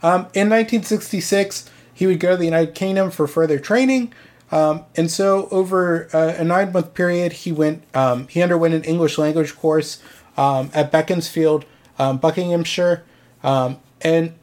Um, 0.04 0.22
in 0.34 0.50
1966, 0.50 1.70
he 1.94 2.06
would 2.06 2.20
go 2.20 2.32
to 2.32 2.38
the 2.38 2.46
United 2.46 2.76
Kingdom 2.76 3.10
for 3.10 3.28
further 3.28 3.60
training, 3.60 4.14
um, 4.52 4.86
and 4.96 5.12
so 5.12 5.48
over 5.52 6.08
uh, 6.14 6.36
a 6.38 6.44
nine 6.44 6.72
month 6.72 6.94
period, 6.94 7.34
he 7.34 7.52
went 7.52 7.84
um, 7.94 8.28
he 8.28 8.42
underwent 8.42 8.74
an 8.74 8.84
English 8.84 9.18
language 9.18 9.56
course 9.56 10.02
um, 10.38 10.70
at 10.74 10.92
Beaconsfield, 10.92 11.66
um, 12.00 12.18
Buckinghamshire, 12.18 13.04
um, 13.44 13.80
and 14.02 14.34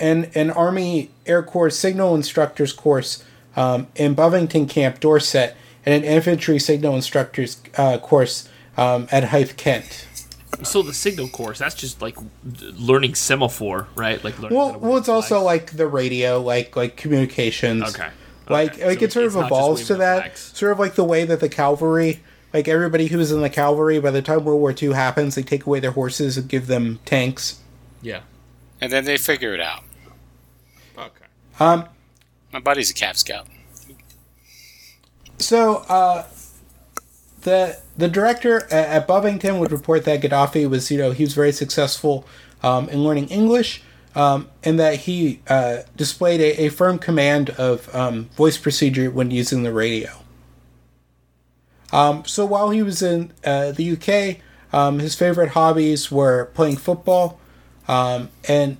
and 0.00 0.30
an 0.34 0.50
Army 0.50 1.10
Air 1.26 1.42
Corps 1.42 1.70
signal 1.70 2.14
instructors 2.14 2.72
course 2.72 3.24
um, 3.54 3.86
in 3.94 4.14
Bovington 4.14 4.66
Camp, 4.66 5.00
Dorset, 5.00 5.56
and 5.84 5.94
an 5.94 6.04
infantry 6.04 6.58
signal 6.58 6.94
instructors 6.96 7.60
uh, 7.76 7.98
course 7.98 8.48
um, 8.76 9.08
at 9.12 9.24
Hythe, 9.24 9.56
Kent. 9.56 10.06
So 10.62 10.82
the 10.82 10.94
signal 10.94 11.28
course, 11.28 11.58
that's 11.58 11.74
just 11.74 12.02
like 12.02 12.16
learning 12.44 13.14
semaphore, 13.14 13.88
right? 13.94 14.22
Like 14.24 14.38
learning. 14.40 14.56
Well, 14.56 14.78
well, 14.78 14.96
it's 14.96 15.08
also 15.08 15.40
like 15.42 15.72
the 15.72 15.86
radio, 15.86 16.40
like 16.40 16.74
like 16.74 16.96
communications. 16.96 17.94
Okay. 17.94 18.08
Like 18.48 18.74
Okay. 18.74 18.86
like 18.86 18.98
So 19.00 19.04
it 19.06 19.12
sort 19.12 19.26
of 19.26 19.36
evolves 19.36 19.86
to 19.88 19.94
that, 19.96 20.18
flags. 20.22 20.52
sort 20.54 20.72
of 20.72 20.78
like 20.78 20.94
the 20.94 21.04
way 21.04 21.24
that 21.24 21.40
the 21.40 21.48
cavalry, 21.48 22.20
like 22.54 22.68
everybody 22.68 23.08
who 23.08 23.18
was 23.18 23.32
in 23.32 23.40
the 23.40 23.50
cavalry, 23.50 23.98
by 23.98 24.10
the 24.12 24.22
time 24.22 24.44
World 24.44 24.60
War 24.60 24.74
II 24.80 24.92
happens, 24.92 25.34
they 25.34 25.42
take 25.42 25.66
away 25.66 25.80
their 25.80 25.90
horses 25.92 26.36
and 26.36 26.48
give 26.48 26.66
them 26.68 27.00
tanks. 27.04 27.60
Yeah. 28.02 28.20
And 28.80 28.92
then 28.92 29.04
they 29.04 29.16
figure 29.16 29.52
it 29.54 29.60
out. 29.60 29.82
Okay. 30.96 31.24
Um, 31.58 31.86
My 32.52 32.60
buddy's 32.60 32.90
a 32.90 32.94
Cav 32.94 33.16
Scout. 33.16 33.46
So 35.38 35.76
uh, 35.88 36.26
the 37.42 37.78
the 37.96 38.08
director 38.08 38.62
at, 38.64 38.72
at 38.72 39.06
Bovington 39.06 39.58
would 39.58 39.72
report 39.72 40.04
that 40.04 40.20
Gaddafi 40.22 40.68
was, 40.68 40.90
you 40.90 40.98
know, 40.98 41.10
he 41.12 41.24
was 41.24 41.34
very 41.34 41.52
successful 41.52 42.26
um, 42.62 42.88
in 42.88 43.04
learning 43.04 43.28
English, 43.28 43.82
um, 44.16 44.48
and 44.64 44.80
that 44.80 45.00
he 45.00 45.40
uh, 45.46 45.82
displayed 45.94 46.40
a, 46.40 46.64
a 46.64 46.68
firm 46.70 46.98
command 46.98 47.50
of 47.50 47.94
um, 47.94 48.24
voice 48.30 48.56
procedure 48.56 49.10
when 49.10 49.30
using 49.30 49.62
the 49.62 49.72
radio. 49.72 50.10
Um, 51.92 52.24
so 52.24 52.44
while 52.44 52.70
he 52.70 52.82
was 52.82 53.02
in 53.02 53.32
uh, 53.44 53.72
the 53.72 53.92
UK, 53.92 54.42
um, 54.72 54.98
his 54.98 55.14
favorite 55.14 55.50
hobbies 55.50 56.10
were 56.10 56.46
playing 56.54 56.76
football, 56.76 57.38
um, 57.86 58.30
and 58.48 58.78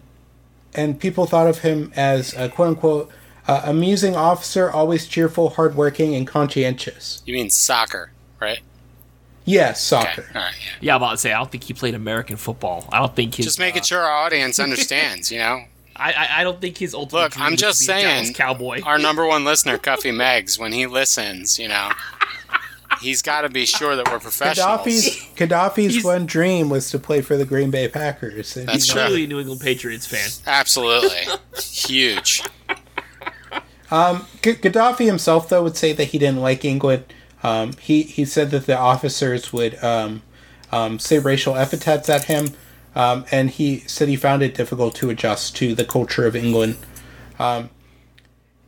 and 0.74 0.98
people 0.98 1.26
thought 1.26 1.46
of 1.46 1.58
him 1.58 1.92
as 1.94 2.34
a 2.34 2.48
quote 2.48 2.68
unquote 2.68 3.12
uh, 3.46 3.62
amusing 3.64 4.16
officer, 4.16 4.70
always 4.70 5.06
cheerful, 5.06 5.50
hardworking, 5.50 6.14
and 6.14 6.26
conscientious. 6.26 7.22
You 7.26 7.34
mean 7.34 7.50
soccer, 7.50 8.10
right? 8.40 8.60
Yes, 9.46 9.92
Okay. 9.92 10.04
soccer. 10.16 10.26
All 10.34 10.42
right. 10.42 10.54
Yeah. 10.60 10.70
Yeah, 10.80 10.94
I'm 10.96 11.02
about 11.02 11.12
to 11.12 11.16
say 11.18 11.32
I 11.32 11.38
don't 11.38 11.50
think 11.50 11.64
he 11.64 11.72
played 11.72 11.94
American 11.94 12.36
football. 12.36 12.86
I 12.92 12.98
don't 12.98 13.14
think 13.16 13.34
his. 13.36 13.46
Just 13.46 13.58
making 13.58 13.80
uh, 13.82 13.84
sure 13.84 14.00
our 14.00 14.24
audience 14.26 14.58
understands. 14.58 15.30
You 15.32 15.38
know, 15.38 15.62
I, 15.96 16.12
I 16.12 16.28
I 16.40 16.44
don't 16.44 16.60
think 16.60 16.76
his 16.78 16.92
ultimate. 16.94 17.20
Look, 17.22 17.40
I'm 17.40 17.56
just 17.56 17.86
be 17.86 17.92
a 17.92 17.96
Dallas 17.96 18.22
saying, 18.24 18.34
cowboy. 18.34 18.82
our 18.82 18.98
number 18.98 19.24
one 19.26 19.44
listener, 19.44 19.78
Cuffy 19.78 20.10
Meggs, 20.10 20.58
when 20.58 20.72
he 20.72 20.86
listens, 20.86 21.58
you 21.58 21.68
know, 21.68 21.90
he's 23.00 23.22
got 23.22 23.42
to 23.42 23.48
be 23.48 23.64
sure 23.66 23.94
that 23.96 24.10
we're 24.10 24.18
professionals. 24.18 24.80
Gaddafi's 24.80 25.06
Gaddafi's 25.36 25.92
He's- 25.94 26.04
one 26.04 26.26
dream 26.26 26.68
was 26.68 26.90
to 26.90 26.98
play 26.98 27.20
for 27.20 27.36
the 27.36 27.44
Green 27.44 27.70
Bay 27.70 27.86
Packers. 27.88 28.56
And, 28.56 28.66
That's 28.68 28.74
you 28.78 28.78
He's 28.78 28.92
true. 28.92 29.02
clearly 29.02 29.24
a 29.24 29.26
New 29.28 29.38
England 29.40 29.60
Patriots 29.60 30.06
fan. 30.06 30.28
Absolutely, 30.46 31.22
huge. 31.60 32.42
Um, 33.90 34.26
G- 34.42 34.54
Gaddafi 34.54 35.06
himself, 35.06 35.48
though, 35.48 35.62
would 35.62 35.76
say 35.76 35.92
that 35.92 36.04
he 36.08 36.18
didn't 36.18 36.40
like 36.40 36.64
England. 36.64 37.04
Um, 37.46 37.74
he 37.80 38.02
he 38.02 38.24
said 38.24 38.50
that 38.50 38.66
the 38.66 38.76
officers 38.76 39.52
would 39.52 39.82
um, 39.82 40.22
um, 40.72 40.98
say 40.98 41.20
racial 41.20 41.54
epithets 41.56 42.08
at 42.08 42.24
him, 42.24 42.48
um, 42.96 43.24
and 43.30 43.50
he 43.50 43.84
said 43.86 44.08
he 44.08 44.16
found 44.16 44.42
it 44.42 44.52
difficult 44.52 44.96
to 44.96 45.10
adjust 45.10 45.54
to 45.56 45.72
the 45.72 45.84
culture 45.84 46.26
of 46.26 46.34
England. 46.34 46.76
Um, 47.38 47.70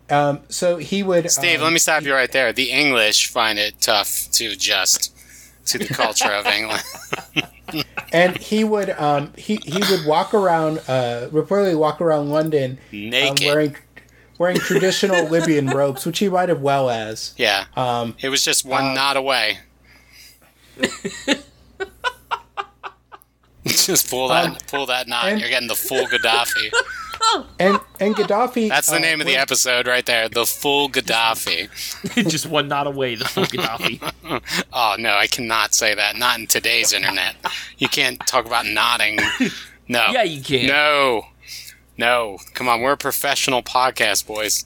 um, 0.08 0.42
so 0.48 0.76
he 0.76 1.02
would. 1.02 1.28
Steve, 1.28 1.58
um, 1.58 1.64
let 1.64 1.72
me 1.72 1.80
stop 1.80 2.04
you 2.04 2.14
right 2.14 2.30
there. 2.30 2.52
The 2.52 2.70
English 2.70 3.26
find 3.26 3.58
it 3.58 3.80
tough 3.80 4.28
to 4.34 4.46
adjust 4.46 5.12
to 5.66 5.78
the 5.78 5.86
culture 5.86 6.30
of 6.30 6.46
England. 6.46 6.84
and 8.12 8.36
he 8.36 8.62
would 8.62 8.90
um, 8.90 9.32
he 9.36 9.56
he 9.56 9.80
would 9.90 10.06
walk 10.06 10.34
around 10.34 10.78
uh, 10.86 11.28
reportedly 11.32 11.76
walk 11.76 12.00
around 12.00 12.30
London 12.30 12.78
um, 12.92 13.10
Naked. 13.10 13.44
wearing 13.44 13.76
wearing 14.38 14.56
traditional 14.58 15.26
Libyan 15.30 15.66
robes, 15.68 16.06
which 16.06 16.18
he 16.20 16.28
might 16.28 16.48
have 16.48 16.60
well 16.62 16.88
as. 16.90 17.34
Yeah, 17.36 17.64
Um, 17.76 18.14
it 18.20 18.28
was 18.28 18.42
just 18.42 18.64
one 18.64 18.94
knot 18.94 19.16
away. 19.16 19.58
just 23.66 24.08
pull 24.08 24.28
that, 24.28 24.46
Um, 24.46 24.56
pull 24.68 24.86
that 24.86 25.08
knot. 25.08 25.26
and- 25.26 25.40
You're 25.40 25.48
getting 25.50 25.68
the 25.68 25.74
full 25.74 26.06
Gaddafi. 26.06 26.72
and 27.58 27.80
and 28.00 28.14
Gaddafi. 28.14 28.68
That's 28.68 28.88
the 28.88 28.96
uh, 28.96 29.00
name 29.00 29.20
of 29.20 29.26
the 29.26 29.32
would- 29.34 29.40
episode 29.40 29.86
right 29.86 30.06
there. 30.06 30.28
The 30.28 30.46
full 30.46 30.88
Gaddafi. 30.88 31.68
just 32.28 32.46
one 32.46 32.68
knot 32.68 32.86
away, 32.86 33.16
the 33.16 33.24
full 33.24 33.44
Gaddafi. 33.44 34.00
Oh 34.72 34.96
no, 34.98 35.14
I 35.14 35.26
cannot 35.26 35.74
say 35.74 35.94
that. 35.94 36.16
Not 36.16 36.38
in 36.38 36.46
today's 36.46 36.92
internet. 36.92 37.34
You 37.78 37.88
can't 37.88 38.18
talk 38.26 38.46
about 38.46 38.66
nodding. 38.66 39.18
No. 39.88 40.06
Yeah, 40.12 40.22
you 40.22 40.42
can. 40.42 40.66
No. 40.66 41.26
No. 41.98 42.38
Come 42.54 42.68
on, 42.68 42.80
we're 42.80 42.92
a 42.92 42.96
professional 42.96 43.62
podcast, 43.62 44.26
boys. 44.26 44.64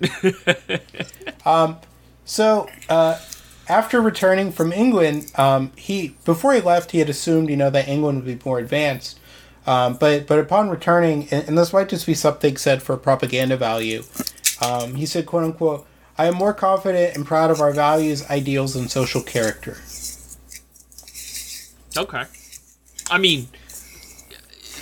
um, 1.46 1.78
So, 2.24 2.68
uh, 2.88 3.20
after 3.68 4.00
returning 4.00 4.50
from 4.50 4.72
England, 4.72 5.30
um, 5.36 5.72
he 5.76 6.16
before 6.24 6.54
he 6.54 6.60
left, 6.60 6.90
he 6.90 6.98
had 6.98 7.08
assumed 7.08 7.48
you 7.48 7.56
know 7.56 7.70
that 7.70 7.86
England 7.88 8.24
would 8.24 8.38
be 8.38 8.44
more 8.44 8.58
advanced. 8.58 9.20
Um, 9.66 9.94
but 9.94 10.26
but 10.26 10.38
upon 10.38 10.70
returning, 10.70 11.28
and, 11.30 11.46
and 11.48 11.58
this 11.58 11.72
might 11.72 11.88
just 11.88 12.06
be 12.06 12.14
something 12.14 12.56
said 12.56 12.82
for 12.82 12.96
propaganda 12.96 13.56
value, 13.56 14.02
um, 14.60 14.96
he 14.96 15.06
said, 15.06 15.26
"quote 15.26 15.44
unquote." 15.44 15.86
I 16.18 16.26
am 16.26 16.34
more 16.34 16.52
confident 16.52 17.16
and 17.16 17.24
proud 17.24 17.50
of 17.50 17.60
our 17.60 17.72
values, 17.72 18.28
ideals, 18.28 18.76
and 18.76 18.90
social 18.90 19.22
character. 19.22 19.78
Okay. 21.96 22.24
I 23.10 23.18
mean, 23.18 23.48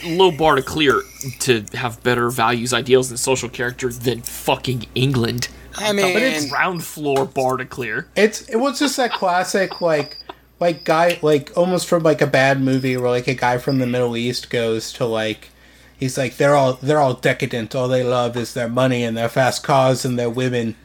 low 0.05 0.31
bar 0.31 0.57
to 0.57 0.63
clear 0.63 1.03
to 1.41 1.65
have 1.75 2.03
better 2.03 2.31
values, 2.31 2.73
ideals, 2.73 3.11
and 3.11 3.19
social 3.19 3.49
character 3.49 3.89
than 3.91 4.23
fucking 4.23 4.87
England. 4.95 5.49
I 5.77 5.93
mean, 5.93 6.13
But 6.13 6.23
it's 6.23 6.51
ground 6.51 6.85
floor 6.85 7.25
bar 7.27 7.57
to 7.57 7.65
clear. 7.65 8.09
It's 8.17 8.43
it 8.49 8.57
was 8.57 8.79
just 8.79 8.97
that 8.97 9.13
classic 9.13 9.81
like 9.81 10.17
like 10.59 10.85
guy 10.85 11.19
like 11.23 11.57
almost 11.57 11.87
from 11.89 12.03
like 12.03 12.21
a 12.21 12.27
bad 12.27 12.61
movie 12.61 12.97
where 12.97 13.11
like 13.11 13.29
a 13.29 13.35
guy 13.35 13.59
from 13.59 13.79
the 13.79 13.87
Middle 13.87 14.17
East 14.17 14.51
goes 14.51 14.93
to 14.95 15.07
like 15.07 15.49
he's 15.97 16.19
like 16.19 16.37
they're 16.37 16.57
all 16.57 16.75
they're 16.75 17.01
all 17.01 17.15
decadent. 17.15 17.75
All 17.75 17.89
they 17.89 18.03
love 18.03 18.37
is 18.37 18.55
their 18.55 18.69
money 18.69 19.05
and 19.05 19.17
their 19.17 19.29
fast 19.29 19.63
cars 19.63 20.05
and 20.05 20.19
their 20.19 20.31
women. 20.31 20.77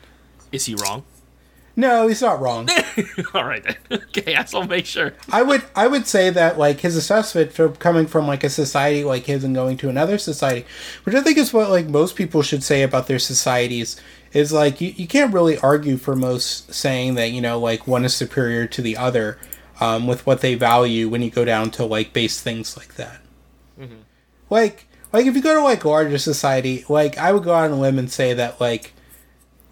Is 0.51 0.65
he 0.65 0.75
wrong? 0.75 1.03
No, 1.75 2.07
he's 2.07 2.21
not 2.21 2.39
wrong. 2.39 2.69
All 3.33 3.43
right 3.45 3.63
then. 3.63 3.75
Okay, 4.17 4.35
I 4.35 4.41
just 4.41 4.53
want 4.53 4.69
to 4.69 4.75
make 4.75 4.85
sure. 4.85 5.13
I 5.29 5.41
would 5.41 5.63
I 5.75 5.87
would 5.87 6.07
say 6.07 6.29
that 6.29 6.57
like 6.57 6.79
his 6.79 6.95
assessment 6.95 7.51
for 7.51 7.69
coming 7.69 8.07
from 8.07 8.27
like 8.27 8.43
a 8.45 8.49
society 8.49 9.03
like 9.03 9.25
his 9.25 9.43
and 9.43 9.53
going 9.53 9.75
to 9.77 9.89
another 9.89 10.17
society, 10.17 10.65
which 11.03 11.15
I 11.15 11.21
think 11.21 11.37
is 11.37 11.53
what 11.53 11.69
like 11.69 11.87
most 11.87 12.15
people 12.15 12.41
should 12.41 12.63
say 12.63 12.81
about 12.81 13.07
their 13.07 13.19
societies, 13.19 13.99
is 14.31 14.53
like 14.53 14.79
you, 14.79 14.93
you 14.95 15.05
can't 15.07 15.33
really 15.33 15.57
argue 15.59 15.97
for 15.97 16.15
most 16.15 16.73
saying 16.73 17.15
that, 17.15 17.31
you 17.31 17.41
know, 17.41 17.59
like 17.59 17.87
one 17.87 18.05
is 18.05 18.15
superior 18.15 18.67
to 18.67 18.81
the 18.81 18.95
other, 18.95 19.37
um, 19.81 20.07
with 20.07 20.25
what 20.25 20.41
they 20.41 20.55
value 20.55 21.09
when 21.09 21.21
you 21.21 21.29
go 21.29 21.43
down 21.45 21.71
to 21.71 21.85
like 21.85 22.13
base 22.13 22.39
things 22.41 22.77
like 22.77 22.95
that. 22.95 23.19
Like 24.49 24.87
like 25.11 25.25
if 25.25 25.35
you 25.35 25.41
go 25.41 25.55
to 25.55 25.61
like 25.61 25.85
larger 25.85 26.17
society, 26.17 26.85
like 26.89 27.17
I 27.17 27.31
would 27.31 27.43
go 27.43 27.53
out 27.53 27.65
on 27.65 27.71
a 27.71 27.79
limb 27.79 27.99
and 27.99 28.11
say 28.11 28.33
that 28.33 28.59
like 28.61 28.93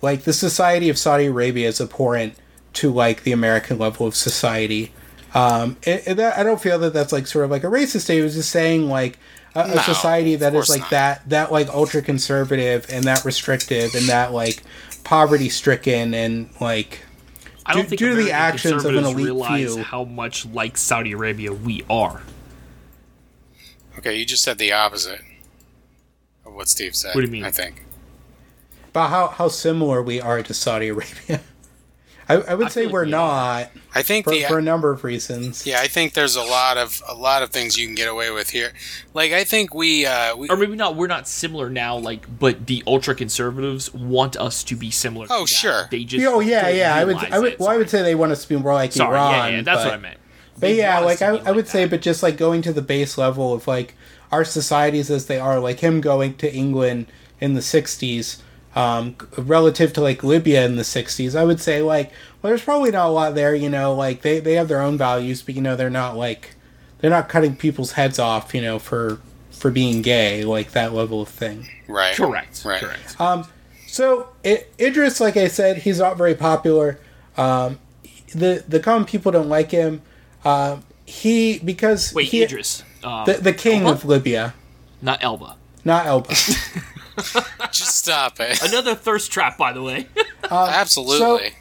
like 0.03 0.23
the 0.23 0.33
society 0.33 0.89
of 0.89 0.97
Saudi 0.99 1.25
Arabia 1.25 1.67
is 1.67 1.81
abhorrent 1.81 2.35
to 2.73 2.91
like 2.91 3.23
the 3.23 3.31
American 3.31 3.79
level 3.79 4.05
of 4.05 4.15
society. 4.15 4.91
Um, 5.33 5.77
and, 5.87 6.01
and 6.05 6.19
that, 6.19 6.37
I 6.37 6.43
don't 6.43 6.61
feel 6.61 6.77
that 6.79 6.93
that's 6.93 7.11
like 7.11 7.25
sort 7.25 7.45
of 7.45 7.51
like 7.51 7.63
a 7.63 7.67
racist 7.67 8.01
state. 8.01 8.19
It 8.19 8.23
was 8.23 8.35
just 8.35 8.51
saying 8.51 8.87
like 8.89 9.17
a, 9.55 9.61
a 9.61 9.67
No, 9.75 9.81
society 9.81 10.35
that 10.35 10.49
of 10.49 10.61
is 10.61 10.67
course 10.67 10.69
like 10.69 10.81
not. 10.81 10.89
that 10.91 11.29
that 11.29 11.51
like 11.51 11.69
ultra 11.69 12.01
conservative 12.03 12.85
and 12.91 13.05
that 13.05 13.23
restrictive 13.25 13.95
and 13.95 14.07
that 14.09 14.31
like 14.33 14.61
poverty 15.03 15.49
stricken 15.49 16.13
and 16.13 16.49
like 16.61 16.99
I 17.65 17.73
don't 17.73 17.83
Due- 17.83 17.89
think 17.89 17.99
due 17.99 18.09
to 18.15 18.23
the 18.23 18.31
actions 18.31 18.83
of 18.83 18.91
an 18.93 19.03
conservatives 19.03 19.13
elite 19.13 19.25
realize 19.25 19.73
few. 19.75 19.83
how 19.83 20.03
much 20.03 20.45
like 20.47 20.77
Saudi 20.77 21.13
Arabia 21.13 21.53
we 21.53 21.83
are. 21.89 22.21
Okay, 23.97 24.17
you 24.17 24.25
just 24.25 24.43
said 24.43 24.57
the 24.57 24.73
opposite 24.73 25.21
of 26.45 26.53
what 26.53 26.67
Steve 26.67 26.95
said. 26.95 27.15
What 27.15 27.21
do 27.21 27.27
you 27.27 27.31
mean? 27.31 27.45
I 27.45 27.51
think. 27.51 27.83
About 28.93 29.09
how 29.09 29.27
how 29.27 29.47
similar 29.47 30.03
we 30.03 30.21
are 30.21 30.43
to 30.43 30.53
Saudi 30.53 30.89
Arabia. 30.89 31.41
I, 32.29 32.35
I 32.35 32.53
would 32.53 32.67
I 32.67 32.69
say 32.69 32.87
we're 32.87 33.03
not 33.03 33.69
I 33.93 34.01
think 34.01 34.23
for, 34.25 34.31
the 34.31 34.43
for 34.43 34.57
a 34.59 34.61
number 34.61 34.91
of 34.91 35.03
reasons. 35.03 35.65
yeah, 35.65 35.81
I 35.81 35.87
think 35.87 36.13
there's 36.13 36.35
a 36.37 36.41
lot 36.43 36.77
of 36.77 37.01
a 37.07 37.13
lot 37.13 37.43
of 37.43 37.49
things 37.49 37.77
you 37.77 37.85
can 37.85 37.95
get 37.95 38.07
away 38.07 38.31
with 38.31 38.51
here. 38.51 38.71
Like 39.13 39.33
I 39.33 39.43
think 39.43 39.73
we 39.73 40.05
uh, 40.05 40.35
we 40.37 40.47
Or 40.47 40.55
maybe 40.55 40.75
not. 40.75 40.95
We're 40.95 41.07
not 41.07 41.27
similar 41.27 41.69
now. 41.69 41.97
Like, 41.97 42.39
but 42.39 42.67
the 42.67 42.81
ultra 42.87 43.13
conservatives 43.13 43.93
want 43.93 44.37
us 44.37 44.63
to 44.65 44.75
be 44.75 44.89
similar. 44.89 45.27
Oh, 45.29 45.45
to 45.45 45.51
that. 45.53 45.57
sure. 45.57 45.87
They 45.91 46.05
just 46.05 46.25
Oh 46.25 46.39
yeah, 46.39 46.69
yeah. 46.69 46.95
I 46.95 47.03
would, 47.03 47.17
I 47.17 47.39
would, 47.39 47.53
it. 47.53 47.59
well, 47.59 47.69
I 47.69 47.77
would 47.77 47.89
say 47.89 48.03
they 48.03 48.15
want 48.15 48.31
us 48.31 48.43
to 48.43 48.49
be 48.49 48.55
more 48.57 48.73
like 48.73 48.93
Sorry, 48.93 49.17
Iran. 49.17 49.31
yeah, 49.31 49.47
yeah, 49.57 49.61
that's 49.63 49.81
but, 49.81 49.87
what 49.87 49.93
I 49.93 49.97
meant. 49.97 50.19
But 50.53 50.61
They 50.61 50.77
yeah, 50.77 50.99
like 50.99 51.21
I, 51.21 51.31
be 51.33 51.39
I 51.39 51.51
would 51.51 51.65
like 51.65 51.71
say, 51.71 51.85
but 51.85 52.01
just 52.01 52.23
like 52.23 52.37
going 52.37 52.61
to 52.61 52.71
the 52.71 52.81
base 52.81 53.17
level 53.17 53.53
of 53.53 53.67
like 53.67 53.95
our 54.31 54.45
societies 54.45 55.11
as 55.11 55.25
they 55.25 55.39
are, 55.39 55.59
like 55.59 55.81
him 55.81 55.99
going 55.99 56.35
to 56.37 56.53
England 56.53 57.07
in 57.41 57.53
the 57.53 57.59
'60s, 57.59 58.41
um, 58.75 59.15
relative 59.37 59.93
to 59.93 60.01
like 60.01 60.23
Libya 60.23 60.65
in 60.65 60.75
the 60.75 60.83
'60s, 60.83 61.35
I 61.35 61.43
would 61.43 61.59
say 61.61 61.81
like, 61.81 62.11
well, 62.41 62.49
there's 62.49 62.63
probably 62.63 62.91
not 62.91 63.07
a 63.07 63.11
lot 63.11 63.35
there. 63.35 63.53
You 63.55 63.69
know, 63.69 63.93
like 63.93 64.21
they 64.21 64.39
they 64.39 64.53
have 64.53 64.67
their 64.67 64.81
own 64.81 64.97
values, 64.97 65.41
but 65.41 65.55
you 65.55 65.61
know, 65.61 65.75
they're 65.75 65.89
not 65.89 66.15
like 66.17 66.55
they're 66.99 67.11
not 67.11 67.29
cutting 67.29 67.55
people's 67.55 67.93
heads 67.93 68.19
off, 68.19 68.53
you 68.53 68.61
know, 68.61 68.79
for 68.79 69.19
for 69.51 69.71
being 69.71 70.01
gay, 70.01 70.43
like 70.43 70.71
that 70.71 70.93
level 70.93 71.21
of 71.21 71.29
thing. 71.29 71.67
right. 71.87 72.15
correct. 72.15 72.65
Right. 72.65 72.81
Correct. 72.81 73.15
So 73.93 74.29
I 74.43 74.65
Idris, 74.79 75.19
like 75.19 75.37
I 75.37 75.47
said, 75.47 75.77
he's 75.77 75.99
not 75.99 76.17
very 76.17 76.33
popular. 76.33 76.99
Um, 77.37 77.77
the 78.33 78.63
the 78.67 78.79
common 78.79 79.05
people 79.05 79.31
don't 79.31 79.49
like 79.49 79.69
him. 79.69 80.01
Um, 80.43 80.83
he 81.05 81.59
because 81.59 82.11
Wait, 82.11 82.29
he, 82.29 82.41
Idris, 82.41 82.83
uh, 83.03 83.23
the 83.25 83.33
the 83.33 83.53
king 83.53 83.83
Elba? 83.83 83.91
of 83.91 84.05
Libya, 84.05 84.55
not 84.99 85.23
Elba. 85.23 85.57
not 85.85 86.07
Elba. 86.07 86.33
Just 87.71 87.97
stop 87.97 88.39
it. 88.39 88.61
Another 88.63 88.95
thirst 88.95 89.31
trap, 89.31 89.57
by 89.57 89.73
the 89.73 89.81
way. 89.81 90.07
Absolutely. 90.51 91.53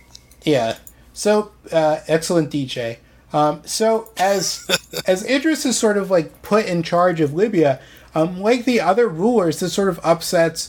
yeah. 0.44 0.78
So 1.12 1.52
uh, 1.70 2.00
excellent 2.08 2.50
DJ. 2.50 2.98
Um, 3.32 3.62
so 3.64 4.10
as 4.16 4.66
as 5.06 5.28
Idris 5.28 5.64
is 5.64 5.78
sort 5.78 5.96
of 5.96 6.10
like 6.10 6.42
put 6.42 6.66
in 6.66 6.82
charge 6.82 7.20
of 7.20 7.34
Libya, 7.34 7.80
um, 8.14 8.40
like 8.40 8.64
the 8.64 8.80
other 8.80 9.08
rulers, 9.08 9.60
this 9.60 9.72
sort 9.72 9.88
of 9.88 10.00
upsets 10.02 10.68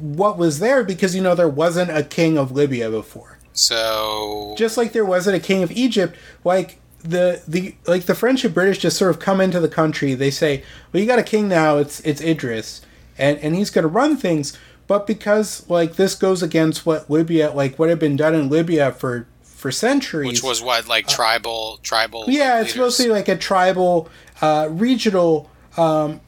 what 0.00 0.36
was 0.36 0.58
there 0.58 0.82
because 0.82 1.14
you 1.14 1.22
know 1.22 1.34
there 1.34 1.48
wasn't 1.48 1.90
a 1.90 2.02
king 2.02 2.36
of 2.36 2.52
Libya 2.52 2.90
before. 2.90 3.38
so 3.52 4.54
just 4.58 4.76
like 4.76 4.92
there 4.92 5.04
wasn't 5.04 5.36
a 5.36 5.40
king 5.40 5.62
of 5.62 5.70
Egypt, 5.72 6.16
like 6.44 6.80
the 7.00 7.42
the 7.46 7.74
like 7.86 8.04
the 8.04 8.14
French 8.14 8.44
and 8.44 8.54
British 8.54 8.78
just 8.78 8.96
sort 8.96 9.10
of 9.10 9.20
come 9.20 9.40
into 9.40 9.60
the 9.60 9.68
country. 9.68 10.14
They 10.14 10.30
say, 10.30 10.64
"Well, 10.92 11.00
you 11.00 11.06
got 11.06 11.18
a 11.18 11.24
king 11.24 11.48
now. 11.48 11.76
It's 11.78 12.00
it's 12.00 12.20
Idris, 12.20 12.80
and 13.18 13.38
and 13.38 13.54
he's 13.54 13.70
going 13.70 13.84
to 13.84 13.88
run 13.88 14.16
things." 14.16 14.56
But 14.86 15.06
because 15.06 15.68
like 15.70 15.96
this 15.96 16.14
goes 16.14 16.42
against 16.42 16.84
what 16.84 17.08
Libya 17.08 17.50
like 17.50 17.78
what 17.78 17.88
had 17.88 17.98
been 17.98 18.16
done 18.16 18.34
in 18.34 18.48
Libya 18.48 18.92
for 18.92 19.26
for 19.64 19.72
centuries, 19.72 20.26
which 20.26 20.42
was 20.42 20.60
what 20.60 20.86
like 20.88 21.08
tribal 21.08 21.78
tribal. 21.82 22.24
yeah, 22.28 22.60
it's 22.60 22.76
mostly 22.76 23.06
like 23.06 23.28
a 23.28 23.36
tribal, 23.36 24.10
uh, 24.42 24.68
regional 24.70 25.50
um, 25.78 26.20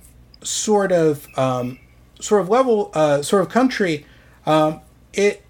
sort 0.42 0.90
of 0.90 1.28
um, 1.38 1.78
sort 2.18 2.40
of 2.40 2.48
level, 2.48 2.90
uh, 2.94 3.20
sort 3.20 3.42
of 3.42 3.50
country. 3.50 4.06
Um, 4.46 4.80
it, 5.12 5.44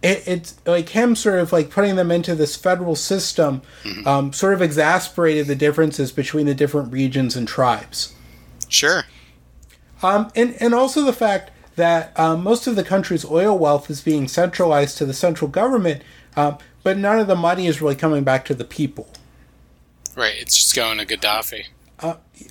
it 0.00 0.28
it's 0.28 0.54
like 0.64 0.90
him 0.90 1.16
sort 1.16 1.40
of 1.40 1.52
like 1.52 1.70
putting 1.70 1.96
them 1.96 2.12
into 2.12 2.36
this 2.36 2.54
federal 2.54 2.94
system, 2.94 3.62
um, 4.06 4.32
sort 4.32 4.54
of 4.54 4.62
exasperated 4.62 5.48
the 5.48 5.56
differences 5.56 6.12
between 6.12 6.46
the 6.46 6.54
different 6.54 6.92
regions 6.92 7.34
and 7.34 7.48
tribes. 7.48 8.14
sure. 8.68 9.04
Um, 10.02 10.30
and, 10.34 10.56
and 10.60 10.74
also 10.74 11.02
the 11.02 11.12
fact 11.12 11.50
that 11.76 12.18
um, 12.18 12.42
most 12.42 12.66
of 12.66 12.76
the 12.76 12.84
country's 12.84 13.24
oil 13.24 13.56
wealth 13.56 13.90
is 13.90 14.00
being 14.00 14.28
centralized 14.28 14.98
to 14.98 15.06
the 15.06 15.14
central 15.14 15.50
government, 15.50 16.02
um, 16.36 16.58
but 16.82 16.96
none 16.96 17.18
of 17.18 17.26
the 17.26 17.36
money 17.36 17.66
is 17.66 17.80
really 17.80 17.96
coming 17.96 18.24
back 18.24 18.44
to 18.46 18.54
the 18.54 18.64
people. 18.64 19.08
Right. 20.16 20.34
It's 20.36 20.56
just 20.56 20.74
going 20.74 20.98
to 20.98 21.06
Gaddafi. 21.06 21.66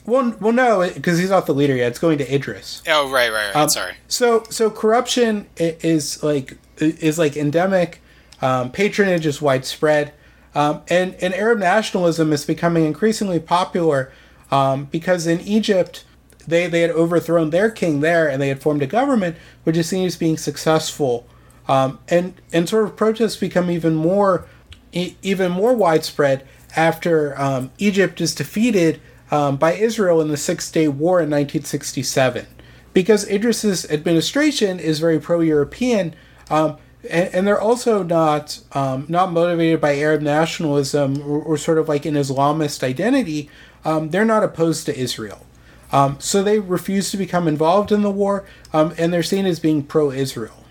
Well, 0.06 0.36
well, 0.40 0.52
no, 0.52 0.90
because 0.94 1.20
he's 1.20 1.30
not 1.30 1.46
the 1.46 1.54
leader 1.54 1.76
yet. 1.76 1.88
It's 1.88 2.00
going 2.00 2.18
to 2.18 2.34
Idris. 2.34 2.82
Oh, 2.88 3.10
right, 3.10 3.32
right, 3.32 3.54
right. 3.54 3.56
Um, 3.56 3.70
Sorry. 3.70 3.94
So, 4.08 4.44
so 4.50 4.70
corruption 4.70 5.48
is 5.58 6.22
like 6.24 6.58
is 6.78 7.18
like 7.18 7.38
endemic. 7.38 8.02
Um, 8.42 8.72
patronage 8.72 9.26
is 9.26 9.42
widespread, 9.42 10.14
um, 10.54 10.82
and 10.90 11.16
and 11.16 11.34
Arab 11.34 11.60
nationalism 11.60 12.34
is 12.34 12.46
becoming 12.46 12.86
increasingly 12.86 13.40
popular 13.40 14.12
um, 14.52 14.86
because 14.86 15.26
in 15.26 15.40
Egypt 15.42 16.04
they 16.48 16.68
they 16.68 16.82
had 16.82 16.92
overthrown 16.92 17.50
their 17.50 17.70
king 17.70 18.00
there 18.00 18.28
and 18.28 18.42
they 18.42 18.48
had 18.48 18.62
formed 18.62 18.82
a 18.82 18.88
government 18.88 19.36
which 19.64 19.78
is 19.78 19.90
seen 19.90 20.06
as 20.06 20.16
being 20.16 20.38
successful, 20.38 21.28
um, 21.68 22.00
and 22.08 22.34
and 22.54 22.70
sort 22.70 22.86
of 22.86 22.96
protests 22.96 23.36
become 23.36 23.70
even 23.70 23.96
more 23.96 24.48
e- 24.92 25.16
even 25.22 25.52
more 25.52 25.76
widespread 25.76 26.48
after 26.76 27.40
um, 27.40 27.72
Egypt 27.78 28.22
is 28.22 28.36
defeated 28.36 29.02
um, 29.32 29.58
by 29.58 29.74
Israel 29.74 30.22
in 30.22 30.30
the 30.30 30.38
Six 30.38 30.72
Day 30.72 30.88
War 30.88 31.20
in 31.20 31.30
1967. 31.30 32.48
Because 32.94 33.30
Idris's 33.30 33.90
administration 33.92 34.80
is 34.80 35.00
very 35.00 35.20
pro-European, 35.20 36.16
um, 36.50 36.78
and, 37.10 37.34
and 37.34 37.48
they're 37.48 37.62
also 37.62 38.02
not 38.02 38.60
um, 38.72 39.06
not 39.08 39.32
motivated 39.32 39.80
by 39.80 39.98
Arab 39.98 40.22
nationalism 40.22 41.22
or, 41.22 41.42
or 41.42 41.58
sort 41.58 41.78
of 41.78 41.88
like 41.88 42.06
an 42.06 42.16
Islamist 42.16 42.84
identity. 42.84 43.50
Um, 43.86 44.10
they're 44.10 44.26
not 44.26 44.44
opposed 44.44 44.86
to 44.88 44.98
Israel. 44.98 45.46
Um, 45.92 46.18
so 46.20 46.44
they 46.44 46.60
refuse 46.60 47.12
to 47.12 47.18
become 47.18 47.48
involved 47.48 47.92
in 47.92 48.02
the 48.02 48.12
war, 48.12 48.46
um, 48.74 48.94
and 48.98 49.14
they're 49.14 49.24
seen 49.24 49.46
as 49.46 49.60
being 49.60 49.84
pro-Israel. 49.84 50.66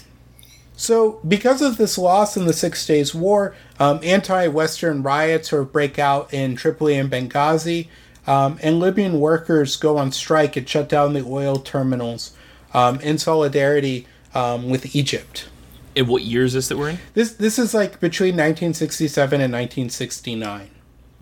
So, 0.79 1.21
because 1.27 1.63
of 1.63 1.79
this 1.79 1.97
loss 1.97 2.37
in 2.37 2.45
the 2.45 2.53
Six 2.53 2.85
Days 2.87 3.15
War, 3.15 3.55
um, 3.81 3.99
anti 4.03 4.47
Western 4.49 5.03
riots 5.03 5.49
sort 5.49 5.63
of 5.63 5.73
break 5.73 5.99
out 5.99 6.35
in 6.35 6.55
Tripoli 6.55 6.99
and 6.99 7.11
Benghazi, 7.11 7.89
um, 8.27 8.59
and 8.63 8.79
Libyan 8.79 9.19
workers 9.19 9.77
go 9.77 9.97
on 9.97 10.13
strike 10.13 10.55
and 10.55 10.69
shut 10.69 10.89
down 10.89 11.15
the 11.15 11.25
oil 11.25 11.57
terminals 11.57 12.37
um, 12.75 13.01
in 13.01 13.17
solidarity 13.17 14.07
um, 14.35 14.69
with 14.69 14.95
Egypt. 14.95 15.49
And 15.97 16.09
what 16.09 16.25
year 16.25 16.45
is 16.45 16.53
this 16.53 16.69
that 16.69 16.77
we're 16.77 16.91
in? 16.91 16.99
This, 17.15 17.33
this 17.33 17.59
is 17.59 17.73
like 17.73 17.99
between 17.99 18.35
1967 18.35 19.41
and 19.41 19.53
1969. 19.53 20.71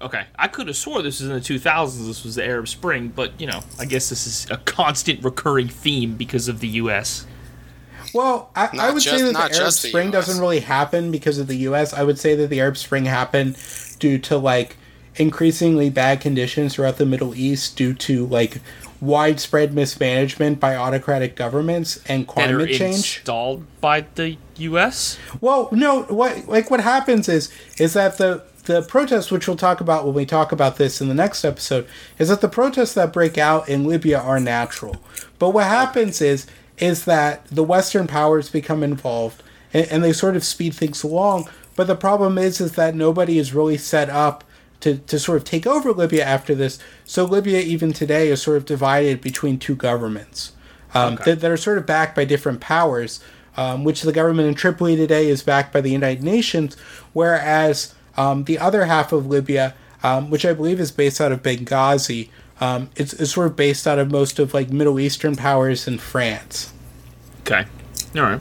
Okay, 0.02 0.24
I 0.38 0.48
could 0.48 0.66
have 0.66 0.76
swore 0.76 1.02
this 1.02 1.20
was 1.20 1.28
in 1.28 1.34
the 1.34 1.40
2000s. 1.40 2.06
This 2.06 2.24
was 2.24 2.34
the 2.34 2.44
Arab 2.44 2.68
Spring, 2.68 3.08
but 3.14 3.40
you 3.40 3.46
know, 3.46 3.60
I 3.78 3.84
guess 3.84 4.08
this 4.10 4.26
is 4.26 4.46
a 4.50 4.56
constant 4.58 5.24
recurring 5.24 5.68
theme 5.68 6.16
because 6.16 6.48
of 6.48 6.60
the 6.60 6.68
U.S. 6.68 7.26
Well, 8.12 8.50
I, 8.54 8.68
I 8.78 8.90
would 8.90 9.02
just- 9.02 9.16
say 9.18 9.22
that 9.24 9.32
the 9.32 9.38
Arab 9.38 9.52
just 9.52 9.82
the 9.82 9.88
Spring 9.88 10.08
US. 10.08 10.12
doesn't 10.12 10.40
really 10.40 10.60
happen 10.60 11.10
because 11.10 11.38
of 11.38 11.46
the 11.46 11.56
U.S. 11.58 11.94
I 11.94 12.02
would 12.02 12.18
say 12.18 12.34
that 12.34 12.48
the 12.48 12.60
Arab 12.60 12.76
Spring 12.76 13.06
happened 13.06 13.56
due 13.98 14.18
to 14.18 14.36
like 14.36 14.76
increasingly 15.16 15.90
bad 15.90 16.20
conditions 16.20 16.74
throughout 16.74 16.96
the 16.98 17.06
Middle 17.06 17.34
East 17.34 17.76
due 17.76 17.94
to 17.94 18.26
like 18.26 18.60
widespread 19.00 19.74
mismanagement 19.74 20.58
by 20.60 20.74
autocratic 20.76 21.36
governments 21.36 21.98
and 22.06 22.26
that 22.26 22.30
are 22.30 22.56
climate 22.56 22.68
change. 22.70 22.96
installed 22.96 23.64
by 23.80 24.04
the 24.16 24.36
U.S. 24.56 25.18
Well, 25.40 25.68
no, 25.72 26.02
what 26.04 26.48
like 26.48 26.70
what 26.70 26.80
happens 26.80 27.28
is 27.28 27.50
is 27.78 27.92
that 27.94 28.18
the 28.18 28.44
the 28.64 28.82
protests, 28.82 29.30
which 29.30 29.46
we'll 29.46 29.56
talk 29.56 29.80
about 29.80 30.04
when 30.04 30.14
we 30.14 30.26
talk 30.26 30.52
about 30.52 30.76
this 30.76 31.00
in 31.00 31.08
the 31.08 31.14
next 31.14 31.44
episode, 31.44 31.86
is 32.18 32.28
that 32.28 32.40
the 32.40 32.48
protests 32.48 32.94
that 32.94 33.12
break 33.12 33.36
out 33.38 33.68
in 33.68 33.84
Libya 33.86 34.18
are 34.18 34.40
natural. 34.40 34.96
But 35.38 35.50
what 35.50 35.64
happens 35.66 36.20
is 36.20 36.46
is 36.78 37.04
that 37.04 37.46
the 37.46 37.62
Western 37.62 38.08
powers 38.08 38.50
become 38.50 38.82
involved 38.82 39.42
and, 39.72 39.86
and 39.92 40.02
they 40.02 40.12
sort 40.12 40.34
of 40.34 40.42
speed 40.42 40.74
things 40.74 41.04
along. 41.04 41.48
But 41.76 41.86
the 41.86 41.94
problem 41.94 42.36
is 42.38 42.60
is 42.60 42.72
that 42.72 42.94
nobody 42.94 43.38
is 43.38 43.54
really 43.54 43.76
set 43.76 44.10
up 44.10 44.42
to, 44.80 44.98
to 44.98 45.18
sort 45.18 45.38
of 45.38 45.44
take 45.44 45.66
over 45.66 45.92
Libya 45.92 46.24
after 46.24 46.54
this. 46.54 46.78
So 47.04 47.24
Libya, 47.24 47.60
even 47.60 47.92
today, 47.92 48.28
is 48.28 48.42
sort 48.42 48.56
of 48.56 48.66
divided 48.66 49.20
between 49.20 49.58
two 49.58 49.74
governments 49.76 50.52
um, 50.94 51.14
Okay. 51.14 51.24
that, 51.24 51.40
that 51.40 51.50
are 51.50 51.56
sort 51.56 51.78
of 51.78 51.86
backed 51.86 52.14
by 52.16 52.24
different 52.24 52.60
powers, 52.60 53.20
um, 53.56 53.84
which 53.84 54.02
the 54.02 54.12
government 54.12 54.48
in 54.48 54.54
Tripoli 54.54 54.96
today 54.96 55.28
is 55.28 55.42
backed 55.42 55.72
by 55.72 55.80
the 55.80 55.90
United 55.90 56.22
Nations, 56.22 56.76
whereas 57.12 57.94
um, 58.16 58.44
the 58.44 58.58
other 58.58 58.84
half 58.84 59.12
of 59.12 59.26
Libya, 59.26 59.74
um, 60.02 60.30
which 60.30 60.44
I 60.44 60.52
believe 60.52 60.80
is 60.80 60.92
based 60.92 61.20
out 61.20 61.32
of 61.32 61.42
Benghazi, 61.42 62.28
um, 62.60 62.90
it's, 62.96 63.12
it's 63.14 63.32
sort 63.32 63.48
of 63.48 63.56
based 63.56 63.86
out 63.86 63.98
of 63.98 64.10
most 64.10 64.38
of 64.38 64.54
like 64.54 64.70
Middle 64.70 65.00
Eastern 65.00 65.36
powers 65.36 65.86
and 65.86 66.00
France. 66.00 66.72
Okay. 67.40 67.66
All 68.16 68.22
right. 68.22 68.40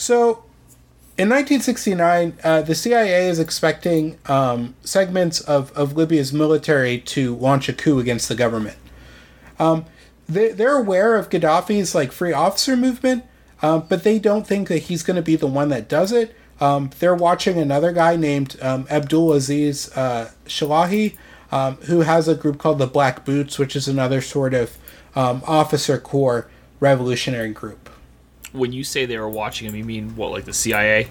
So, 0.00 0.44
in 1.18 1.28
1969, 1.28 2.38
uh, 2.42 2.62
the 2.62 2.74
CIA 2.74 3.28
is 3.28 3.38
expecting 3.38 4.18
um, 4.24 4.74
segments 4.82 5.42
of, 5.42 5.70
of 5.76 5.94
Libya's 5.94 6.32
military 6.32 6.98
to 7.00 7.36
launch 7.36 7.68
a 7.68 7.74
coup 7.74 7.98
against 7.98 8.30
the 8.30 8.34
government. 8.34 8.78
Um, 9.58 9.84
they, 10.26 10.52
they're 10.52 10.78
aware 10.78 11.16
of 11.16 11.28
Gaddafi's 11.28 11.94
like 11.94 12.12
free 12.12 12.32
officer 12.32 12.78
movement, 12.78 13.24
um, 13.60 13.84
but 13.90 14.04
they 14.04 14.18
don't 14.18 14.46
think 14.46 14.68
that 14.68 14.84
he's 14.84 15.02
going 15.02 15.16
to 15.16 15.22
be 15.22 15.36
the 15.36 15.46
one 15.46 15.68
that 15.68 15.86
does 15.86 16.12
it. 16.12 16.34
Um, 16.60 16.90
they're 16.98 17.14
watching 17.14 17.58
another 17.58 17.92
guy 17.92 18.16
named 18.16 18.56
um, 18.60 18.86
Abdul 18.90 19.32
Aziz 19.32 19.90
uh, 19.96 20.30
Shalahi, 20.46 21.16
um, 21.50 21.76
who 21.76 22.00
has 22.00 22.28
a 22.28 22.34
group 22.34 22.58
called 22.58 22.78
the 22.78 22.86
Black 22.86 23.24
Boots, 23.24 23.58
which 23.58 23.74
is 23.74 23.88
another 23.88 24.20
sort 24.20 24.54
of 24.54 24.76
um, 25.14 25.42
officer 25.46 25.98
corps 25.98 26.48
revolutionary 26.78 27.50
group. 27.50 27.88
When 28.52 28.72
you 28.72 28.82
say 28.82 29.06
they 29.06 29.16
were 29.16 29.28
watching 29.28 29.68
him, 29.68 29.76
you 29.76 29.84
mean 29.84 30.16
what, 30.16 30.32
like 30.32 30.44
the 30.44 30.52
CIA? 30.52 31.08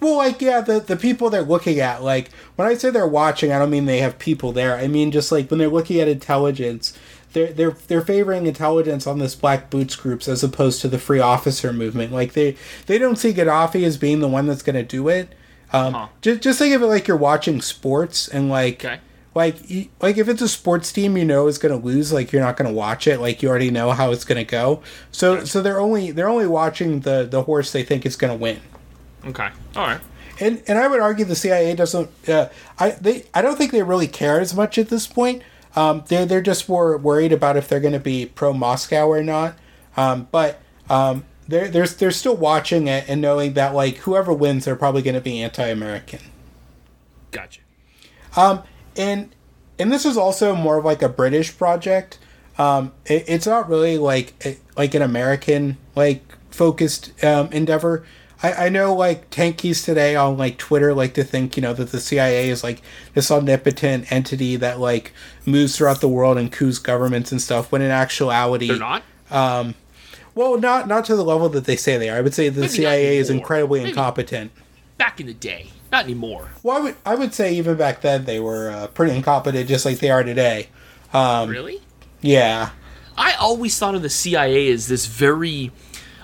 Well, 0.00 0.16
like 0.16 0.40
yeah, 0.40 0.62
the 0.62 0.80
the 0.80 0.96
people 0.96 1.28
they're 1.28 1.42
looking 1.42 1.78
at, 1.78 2.02
like 2.02 2.30
when 2.56 2.66
I 2.66 2.74
say 2.74 2.88
they're 2.88 3.06
watching, 3.06 3.52
I 3.52 3.58
don't 3.58 3.68
mean 3.68 3.84
they 3.84 3.98
have 3.98 4.18
people 4.18 4.52
there. 4.52 4.76
I 4.76 4.86
mean 4.86 5.10
just 5.10 5.30
like 5.30 5.50
when 5.50 5.58
they're 5.58 5.68
looking 5.68 6.00
at 6.00 6.08
intelligence, 6.08 6.98
they're 7.32 7.52
they're 7.52 7.70
they're 7.88 8.00
favoring 8.00 8.46
intelligence 8.46 9.06
on 9.06 9.18
this 9.18 9.34
black 9.34 9.70
boots 9.70 9.96
groups 9.96 10.28
as 10.28 10.42
opposed 10.42 10.80
to 10.82 10.88
the 10.88 10.98
free 10.98 11.20
officer 11.20 11.72
movement. 11.72 12.12
Like 12.12 12.32
they 12.32 12.56
they 12.86 12.98
don't 12.98 13.16
see 13.16 13.32
Gaddafi 13.32 13.84
as 13.84 13.96
being 13.96 14.20
the 14.20 14.28
one 14.28 14.46
that's 14.46 14.62
going 14.62 14.76
to 14.76 14.82
do 14.82 15.08
it. 15.08 15.34
Um, 15.72 15.94
Huh. 15.94 16.08
just 16.20 16.40
just 16.42 16.58
think 16.58 16.74
of 16.74 16.82
it 16.82 16.86
like 16.86 17.06
you're 17.08 17.16
watching 17.16 17.60
sports 17.62 18.28
and 18.28 18.48
like. 18.48 18.84
Okay. 18.84 19.00
Like, 19.32 19.58
like 20.02 20.18
if 20.18 20.28
it's 20.28 20.42
a 20.42 20.48
sports 20.48 20.90
team 20.90 21.16
you 21.16 21.24
know 21.24 21.46
is 21.46 21.56
going 21.56 21.70
to 21.80 21.86
lose, 21.86 22.12
like 22.12 22.32
you're 22.32 22.42
not 22.42 22.56
going 22.56 22.68
to 22.68 22.74
watch 22.74 23.06
it. 23.06 23.20
Like 23.20 23.44
you 23.44 23.48
already 23.48 23.70
know 23.70 23.92
how 23.92 24.10
it's 24.10 24.24
going 24.24 24.44
to 24.44 24.44
go. 24.44 24.82
So, 25.12 25.44
so 25.44 25.62
they're 25.62 25.78
only 25.78 26.10
they're 26.10 26.28
only 26.28 26.48
watching 26.48 27.00
the 27.02 27.28
the 27.30 27.44
horse 27.44 27.70
they 27.70 27.84
think 27.84 28.04
is 28.04 28.16
going 28.16 28.32
to 28.36 28.36
win. 28.36 28.58
Okay. 29.24 29.48
All 29.76 29.86
right. 29.86 30.00
And 30.40 30.60
and 30.66 30.78
I 30.80 30.88
would 30.88 30.98
argue 30.98 31.24
the 31.24 31.36
CIA 31.36 31.76
doesn't. 31.76 32.10
Uh, 32.28 32.48
I 32.80 32.90
they 32.90 33.26
I 33.32 33.40
don't 33.40 33.56
think 33.56 33.70
they 33.70 33.84
really 33.84 34.08
care 34.08 34.40
as 34.40 34.52
much 34.52 34.78
at 34.78 34.88
this 34.88 35.06
point. 35.06 35.44
Um, 35.76 36.04
they're 36.08 36.26
they're 36.26 36.40
just 36.40 36.68
more 36.68 36.96
worried 36.96 37.32
about 37.32 37.56
if 37.56 37.68
they're 37.68 37.80
going 37.80 37.92
to 37.92 38.00
be 38.00 38.26
pro 38.26 38.52
Moscow 38.52 39.06
or 39.06 39.22
not. 39.22 39.56
Um, 39.96 40.28
but 40.30 40.60
um, 40.88 41.24
they're 41.48 41.68
they're 41.68 41.86
they're 41.86 42.10
still 42.10 42.36
watching 42.36 42.88
it 42.88 43.04
and 43.08 43.20
knowing 43.20 43.54
that 43.54 43.74
like 43.74 43.98
whoever 43.98 44.32
wins, 44.32 44.64
they're 44.64 44.76
probably 44.76 45.02
going 45.02 45.14
to 45.14 45.20
be 45.20 45.42
anti-American. 45.42 46.20
Gotcha. 47.30 47.60
Um, 48.36 48.62
and 48.96 49.34
and 49.78 49.92
this 49.92 50.04
is 50.04 50.16
also 50.16 50.54
more 50.54 50.78
of 50.78 50.84
like 50.84 51.02
a 51.02 51.08
British 51.08 51.56
project. 51.56 52.18
Um, 52.58 52.92
it, 53.06 53.24
it's 53.26 53.46
not 53.46 53.68
really 53.68 53.98
like 53.98 54.58
like 54.76 54.94
an 54.94 55.02
American 55.02 55.78
like 55.94 56.22
focused 56.50 57.12
um, 57.24 57.48
endeavor. 57.52 58.04
I, 58.42 58.66
I 58.66 58.68
know 58.68 58.94
like 58.94 59.30
tankies 59.30 59.84
today 59.84 60.16
on 60.16 60.38
like 60.38 60.56
Twitter 60.56 60.94
like 60.94 61.14
to 61.14 61.24
think 61.24 61.56
you 61.56 61.62
know 61.62 61.74
that 61.74 61.90
the 61.92 62.00
CIA 62.00 62.48
is 62.48 62.64
like 62.64 62.80
this 63.14 63.30
omnipotent 63.30 64.10
entity 64.10 64.56
that 64.56 64.80
like 64.80 65.12
moves 65.44 65.76
throughout 65.76 66.00
the 66.00 66.08
world 66.08 66.38
and 66.38 66.50
coups 66.50 66.78
governments 66.78 67.32
and 67.32 67.40
stuff. 67.40 67.70
When 67.70 67.82
in 67.82 67.90
actuality, 67.90 68.68
They're 68.68 68.78
not? 68.78 69.02
Well, 70.34 70.58
not 70.58 70.88
not 70.88 71.04
to 71.06 71.16
the 71.16 71.24
level 71.24 71.48
that 71.50 71.64
they 71.64 71.76
say 71.76 71.98
they 71.98 72.08
are. 72.08 72.16
I 72.16 72.20
would 72.20 72.34
say 72.34 72.48
the 72.48 72.62
Maybe 72.62 72.72
CIA 72.72 73.16
is 73.18 73.30
incredibly 73.30 73.80
Maybe. 73.80 73.90
incompetent. 73.90 74.52
Back 74.96 75.20
in 75.20 75.26
the 75.26 75.34
day. 75.34 75.70
Not 75.90 76.04
anymore. 76.04 76.50
Well, 76.62 76.76
I 76.76 76.80
would 76.80 76.96
I 77.04 77.14
would 77.16 77.34
say 77.34 77.52
even 77.54 77.76
back 77.76 78.00
then 78.00 78.24
they 78.24 78.38
were 78.38 78.70
uh, 78.70 78.86
pretty 78.88 79.14
incompetent, 79.16 79.68
just 79.68 79.84
like 79.84 79.98
they 79.98 80.10
are 80.10 80.22
today. 80.22 80.68
Um, 81.12 81.48
really? 81.48 81.80
Yeah. 82.20 82.70
I 83.16 83.32
always 83.34 83.76
thought 83.78 83.94
of 83.94 84.02
the 84.02 84.08
CIA 84.10 84.70
as 84.70 84.86
this 84.88 85.06
very, 85.06 85.72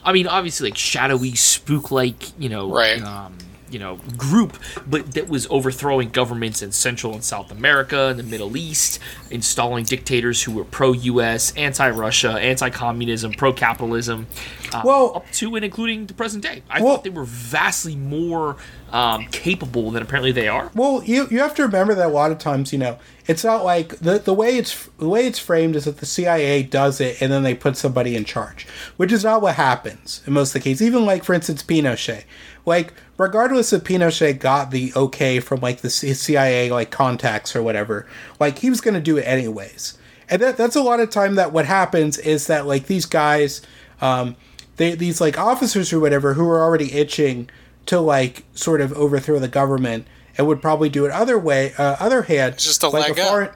I 0.06 0.12
mean, 0.12 0.26
obviously 0.28 0.70
like 0.70 0.78
shadowy, 0.78 1.34
spook-like, 1.34 2.38
you 2.38 2.48
know, 2.48 2.70
Right. 2.72 3.02
um, 3.02 3.36
you 3.70 3.78
know, 3.78 3.98
group, 4.16 4.56
but 4.86 5.12
that 5.14 5.28
was 5.28 5.46
overthrowing 5.50 6.10
governments 6.10 6.62
in 6.62 6.72
Central 6.72 7.14
and 7.14 7.24
South 7.24 7.50
America 7.50 8.06
and 8.06 8.18
the 8.18 8.22
Middle 8.22 8.56
East, 8.56 8.98
installing 9.30 9.84
dictators 9.84 10.42
who 10.44 10.52
were 10.52 10.64
pro-U.S., 10.64 11.52
anti-Russia, 11.56 12.30
anti-communism, 12.32 13.32
pro-capitalism, 13.32 14.26
uh, 14.72 14.82
Well- 14.84 15.12
up 15.16 15.30
to 15.32 15.54
and 15.56 15.64
including 15.64 16.06
the 16.06 16.14
present 16.14 16.42
day. 16.42 16.62
I 16.70 16.80
Well- 16.80 16.94
thought 16.96 17.04
they 17.04 17.10
were 17.10 17.24
vastly 17.24 17.96
more 17.96 18.56
um, 18.92 19.26
capable 19.32 19.90
than 19.90 20.00
apparently 20.00 20.30
they 20.30 20.46
are. 20.46 20.70
Well, 20.74 21.02
you 21.04 21.26
you 21.28 21.40
have 21.40 21.56
to 21.56 21.62
remember 21.62 21.92
that 21.96 22.06
a 22.06 22.08
lot 22.08 22.30
of 22.30 22.38
times, 22.38 22.72
you 22.72 22.78
know, 22.78 22.98
it's 23.26 23.42
not 23.42 23.64
like 23.64 23.98
the 23.98 24.20
the 24.20 24.32
way 24.32 24.56
it's 24.56 24.88
the 24.98 25.08
way 25.08 25.26
it's 25.26 25.40
framed 25.40 25.74
is 25.74 25.86
that 25.86 25.98
the 25.98 26.06
CIA 26.06 26.62
does 26.62 27.00
it 27.00 27.20
and 27.20 27.32
then 27.32 27.42
they 27.42 27.52
put 27.54 27.76
somebody 27.76 28.14
in 28.14 28.24
charge, 28.24 28.64
which 28.96 29.10
is 29.10 29.24
not 29.24 29.42
what 29.42 29.56
happens 29.56 30.22
in 30.24 30.32
most 30.34 30.50
of 30.54 30.62
the 30.62 30.70
cases. 30.70 30.86
Even 30.86 31.04
like 31.04 31.24
for 31.24 31.34
instance 31.34 31.64
Pinochet, 31.64 32.22
like 32.66 32.92
regardless 33.16 33.72
if 33.72 33.84
Pinochet 33.84 34.38
got 34.38 34.70
the 34.70 34.92
okay 34.94 35.40
from 35.40 35.60
like 35.60 35.80
the 35.80 35.88
CIA 35.90 36.70
like 36.70 36.90
contacts 36.90 37.56
or 37.56 37.62
whatever, 37.62 38.06
like 38.38 38.58
he 38.58 38.68
was 38.68 38.80
going 38.82 38.94
to 38.94 39.00
do 39.00 39.16
it 39.16 39.22
anyways. 39.22 39.96
And 40.28 40.42
that 40.42 40.56
that's 40.56 40.76
a 40.76 40.82
lot 40.82 41.00
of 41.00 41.08
time 41.08 41.36
that 41.36 41.52
what 41.52 41.64
happens 41.66 42.18
is 42.18 42.48
that 42.48 42.66
like 42.66 42.86
these 42.86 43.06
guys, 43.06 43.62
um, 44.00 44.36
they 44.76 44.94
these 44.94 45.20
like 45.20 45.38
officers 45.38 45.92
or 45.92 46.00
whatever 46.00 46.34
who 46.34 46.46
are 46.50 46.62
already 46.62 46.92
itching 46.92 47.48
to 47.86 48.00
like 48.00 48.44
sort 48.54 48.80
of 48.80 48.92
overthrow 48.94 49.38
the 49.38 49.48
government 49.48 50.06
and 50.36 50.46
would 50.46 50.60
probably 50.60 50.88
do 50.88 51.04
it 51.06 51.12
other 51.12 51.38
way 51.38 51.72
uh, 51.78 51.96
other 52.00 52.22
hand 52.22 52.58
Just 52.58 52.82
a 52.82 52.88
like 52.88 53.08
leg 53.08 53.18
a 53.18 53.22
up. 53.22 53.28
foreign 53.28 53.50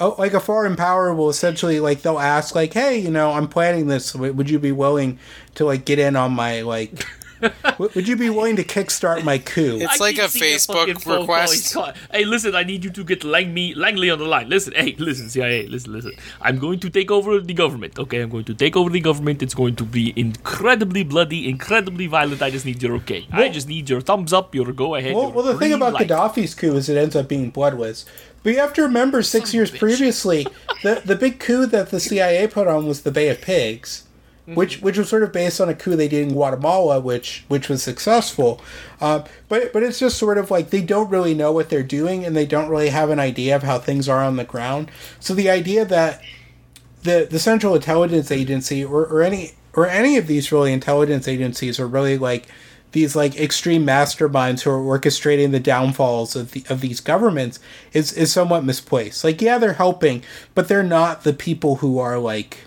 oh 0.00 0.14
like 0.18 0.34
a 0.34 0.40
foreign 0.40 0.74
power 0.76 1.14
will 1.14 1.30
essentially 1.30 1.78
like 1.80 2.02
they'll 2.02 2.18
ask 2.18 2.54
like 2.54 2.72
hey 2.74 2.98
you 2.98 3.10
know 3.10 3.30
i'm 3.32 3.46
planning 3.48 3.86
this 3.86 4.14
would 4.14 4.50
you 4.50 4.58
be 4.58 4.72
willing 4.72 5.18
to 5.54 5.64
like 5.64 5.84
get 5.84 5.98
in 5.98 6.16
on 6.16 6.32
my 6.32 6.60
like 6.62 7.06
would 7.78 8.08
you 8.08 8.16
be 8.16 8.30
willing 8.30 8.56
to 8.56 8.64
kickstart 8.64 9.24
my 9.24 9.38
coup 9.38 9.78
It's 9.80 10.00
I 10.00 10.04
like 10.04 10.18
a 10.18 10.22
Facebook 10.22 10.94
fucking 10.94 11.20
request. 11.20 11.76
Hey, 12.10 12.24
listen, 12.24 12.54
I 12.54 12.62
need 12.62 12.84
you 12.84 12.90
to 12.90 13.04
get 13.04 13.24
Lang 13.24 13.54
Langley 13.76 14.10
on 14.10 14.18
the 14.18 14.24
line. 14.24 14.48
Listen, 14.48 14.72
hey, 14.74 14.94
listen, 14.98 15.28
CIA, 15.28 15.66
listen, 15.66 15.92
listen. 15.92 16.12
I'm 16.40 16.58
going 16.58 16.78
to 16.80 16.90
take 16.90 17.10
over 17.10 17.40
the 17.40 17.54
government. 17.54 17.98
Okay, 17.98 18.20
I'm 18.20 18.30
going 18.30 18.44
to 18.44 18.54
take 18.54 18.76
over 18.76 18.90
the 18.90 19.00
government. 19.00 19.42
It's 19.42 19.54
going 19.54 19.76
to 19.76 19.84
be 19.84 20.12
incredibly 20.16 21.02
bloody, 21.02 21.48
incredibly 21.48 22.06
violent. 22.06 22.42
I 22.42 22.50
just 22.50 22.66
need 22.66 22.82
your 22.82 22.94
okay. 22.96 23.26
I 23.32 23.48
just 23.48 23.68
need 23.68 23.88
your 23.88 24.00
thumbs 24.00 24.32
up. 24.32 24.54
Your 24.54 24.72
go 24.72 24.94
ahead. 24.94 25.14
Well, 25.14 25.32
well, 25.32 25.44
the 25.44 25.58
thing 25.58 25.72
about 25.72 25.94
light. 25.94 26.08
Gaddafi's 26.08 26.54
coup 26.54 26.76
is 26.76 26.88
it 26.88 26.96
ends 26.96 27.16
up 27.16 27.28
being 27.28 27.50
bloodless. 27.50 28.04
But 28.42 28.54
you 28.54 28.58
have 28.58 28.72
to 28.74 28.82
remember, 28.82 29.22
six 29.22 29.54
years 29.54 29.70
previously, 29.70 30.46
the 30.82 31.02
the 31.04 31.16
big 31.16 31.38
coup 31.38 31.66
that 31.66 31.90
the 31.90 32.00
CIA 32.00 32.46
put 32.48 32.66
on 32.66 32.86
was 32.86 33.02
the 33.02 33.12
Bay 33.12 33.28
of 33.28 33.40
Pigs, 33.40 34.04
which 34.46 34.82
which 34.82 34.98
was 34.98 35.08
sort 35.08 35.22
of 35.22 35.32
based 35.32 35.60
on 35.60 35.68
a 35.68 35.74
coup 35.74 35.94
they 35.94 36.08
did 36.08 36.26
in 36.28 36.34
Guatemala, 36.34 37.00
which 37.00 37.44
which 37.48 37.68
was 37.68 37.82
successful. 37.82 38.60
Um, 39.00 39.24
but 39.48 39.72
but 39.72 39.82
it's 39.82 39.98
just 39.98 40.18
sort 40.18 40.38
of 40.38 40.50
like 40.50 40.70
they 40.70 40.82
don't 40.82 41.10
really 41.10 41.34
know 41.34 41.52
what 41.52 41.68
they're 41.68 41.82
doing, 41.82 42.24
and 42.24 42.36
they 42.36 42.46
don't 42.46 42.68
really 42.68 42.88
have 42.88 43.10
an 43.10 43.20
idea 43.20 43.54
of 43.54 43.62
how 43.62 43.78
things 43.78 44.08
are 44.08 44.22
on 44.22 44.36
the 44.36 44.44
ground. 44.44 44.90
So 45.20 45.34
the 45.34 45.50
idea 45.50 45.84
that 45.84 46.20
the 47.02 47.28
the 47.30 47.38
Central 47.38 47.74
Intelligence 47.74 48.30
Agency 48.30 48.84
or, 48.84 49.06
or 49.06 49.22
any 49.22 49.52
or 49.74 49.86
any 49.86 50.16
of 50.16 50.26
these 50.26 50.50
really 50.52 50.72
intelligence 50.72 51.28
agencies 51.28 51.78
are 51.78 51.86
really 51.86 52.18
like 52.18 52.46
these 52.92 53.16
like 53.16 53.38
extreme 53.38 53.86
masterminds 53.86 54.62
who 54.62 54.70
are 54.70 54.98
orchestrating 54.98 55.50
the 55.50 55.60
downfalls 55.60 56.36
of 56.36 56.52
the 56.52 56.64
of 56.68 56.80
these 56.80 57.00
governments 57.00 57.58
is 57.92 58.12
is 58.12 58.32
somewhat 58.32 58.64
misplaced. 58.64 59.24
Like 59.24 59.40
yeah, 59.40 59.58
they're 59.58 59.74
helping, 59.74 60.22
but 60.54 60.68
they're 60.68 60.82
not 60.82 61.22
the 61.22 61.32
people 61.32 61.76
who 61.76 61.98
are 61.98 62.18
like 62.18 62.64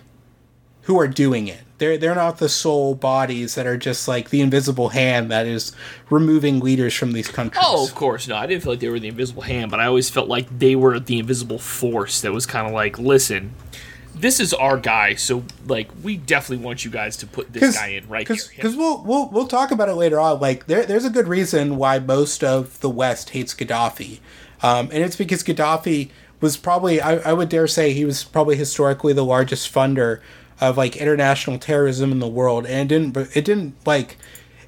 who 0.82 0.98
are 0.98 1.08
doing 1.08 1.48
it. 1.48 1.65
They're 1.78 1.98
they're 1.98 2.14
not 2.14 2.38
the 2.38 2.48
sole 2.48 2.94
bodies 2.94 3.54
that 3.54 3.66
are 3.66 3.76
just 3.76 4.08
like 4.08 4.30
the 4.30 4.40
invisible 4.40 4.90
hand 4.90 5.30
that 5.30 5.46
is 5.46 5.72
removing 6.08 6.60
leaders 6.60 6.94
from 6.94 7.12
these 7.12 7.28
countries. 7.28 7.64
Oh, 7.66 7.86
of 7.86 7.94
course, 7.94 8.26
no. 8.26 8.36
I 8.36 8.46
didn't 8.46 8.62
feel 8.62 8.72
like 8.72 8.80
they 8.80 8.88
were 8.88 8.98
the 8.98 9.08
invisible 9.08 9.42
hand, 9.42 9.70
but 9.70 9.80
I 9.80 9.86
always 9.86 10.08
felt 10.08 10.28
like 10.28 10.58
they 10.58 10.74
were 10.74 10.98
the 10.98 11.18
invisible 11.18 11.58
force 11.58 12.22
that 12.22 12.32
was 12.32 12.46
kind 12.46 12.66
of 12.66 12.72
like, 12.72 12.98
listen, 12.98 13.54
this 14.14 14.40
is 14.40 14.54
our 14.54 14.78
guy, 14.78 15.14
so 15.14 15.44
like 15.66 15.90
we 16.02 16.16
definitely 16.16 16.64
want 16.64 16.84
you 16.84 16.90
guys 16.90 17.16
to 17.18 17.26
put 17.26 17.52
this 17.52 17.76
guy 17.76 17.88
in 17.88 18.08
right 18.08 18.26
here. 18.26 18.36
Because 18.54 18.74
we'll, 18.74 19.04
we'll 19.04 19.28
we'll 19.28 19.46
talk 19.46 19.70
about 19.70 19.90
it 19.90 19.94
later 19.94 20.18
on. 20.18 20.40
Like 20.40 20.66
there, 20.66 20.86
there's 20.86 21.04
a 21.04 21.10
good 21.10 21.28
reason 21.28 21.76
why 21.76 21.98
most 21.98 22.42
of 22.42 22.80
the 22.80 22.88
West 22.88 23.30
hates 23.30 23.54
Gaddafi, 23.54 24.20
um, 24.62 24.88
and 24.90 25.04
it's 25.04 25.16
because 25.16 25.42
Gaddafi 25.42 26.08
was 26.40 26.56
probably 26.56 27.00
I, 27.00 27.16
I 27.16 27.32
would 27.34 27.50
dare 27.50 27.66
say 27.66 27.92
he 27.92 28.06
was 28.06 28.24
probably 28.24 28.56
historically 28.56 29.12
the 29.12 29.24
largest 29.24 29.72
funder 29.72 30.20
of 30.60 30.76
like 30.76 30.96
international 30.96 31.58
terrorism 31.58 32.12
in 32.12 32.18
the 32.18 32.28
world, 32.28 32.66
and 32.66 32.90
it 32.90 32.94
didn't 32.94 33.36
it 33.36 33.44
didn't 33.44 33.74
like 33.86 34.16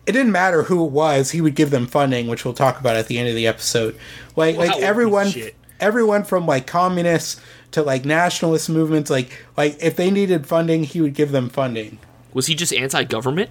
it 0.06 0.12
didn't 0.12 0.32
matter 0.32 0.64
who 0.64 0.84
it 0.84 0.90
was. 0.90 1.30
He 1.32 1.40
would 1.40 1.54
give 1.54 1.70
them 1.70 1.86
funding, 1.86 2.28
which 2.28 2.44
we'll 2.44 2.54
talk 2.54 2.80
about 2.80 2.96
at 2.96 3.08
the 3.08 3.18
end 3.18 3.28
of 3.28 3.34
the 3.34 3.46
episode. 3.46 3.96
Like 4.36 4.56
Well, 4.56 4.66
like 4.66 4.68
that 4.68 4.74
would 4.76 4.80
be 4.80 4.86
everyone 4.86 5.28
shit. 5.28 5.54
everyone 5.80 6.24
from 6.24 6.46
like 6.46 6.66
communists 6.66 7.40
to 7.72 7.82
like 7.82 8.04
nationalist 8.04 8.68
movements. 8.70 9.10
Like 9.10 9.30
like 9.56 9.76
if 9.82 9.96
they 9.96 10.10
needed 10.10 10.46
funding, 10.46 10.84
he 10.84 11.00
would 11.00 11.14
give 11.14 11.32
them 11.32 11.48
funding. 11.50 11.98
Was 12.32 12.46
he 12.46 12.54
just 12.54 12.72
anti-government? 12.72 13.50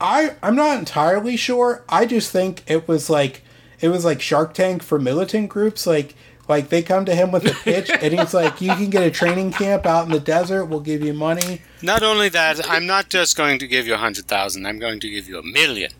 I 0.00 0.36
I'm 0.42 0.54
not 0.56 0.78
entirely 0.78 1.36
sure. 1.36 1.82
I 1.88 2.06
just 2.06 2.30
think 2.30 2.62
it 2.66 2.86
was 2.86 3.10
like 3.10 3.42
it 3.80 3.88
was 3.88 4.04
like 4.04 4.20
Shark 4.20 4.54
Tank 4.54 4.82
for 4.82 4.98
militant 4.98 5.48
groups. 5.48 5.86
Like 5.86 6.14
like 6.48 6.70
they 6.70 6.82
come 6.82 7.04
to 7.04 7.14
him 7.14 7.30
with 7.30 7.44
a 7.44 7.54
pitch, 7.54 7.90
and 7.90 8.18
he's 8.18 8.32
like, 8.34 8.60
"You 8.60 8.74
can 8.74 8.90
get 8.90 9.02
a 9.02 9.10
training 9.10 9.52
camp 9.52 9.86
out 9.86 10.06
in 10.06 10.12
the 10.12 10.20
desert. 10.20 10.64
We'll 10.66 10.80
give 10.80 11.02
you 11.02 11.12
money." 11.12 11.60
Not 11.82 12.02
only 12.02 12.28
that, 12.30 12.68
I'm 12.68 12.86
not 12.86 13.10
just 13.10 13.36
going 13.36 13.58
to 13.58 13.66
give 13.66 13.86
you 13.86 13.94
a 13.94 13.98
hundred 13.98 14.26
thousand. 14.26 14.66
I'm 14.66 14.78
going 14.78 15.00
to 15.00 15.10
give 15.10 15.28
you 15.28 15.38
a 15.38 15.42
million. 15.42 15.92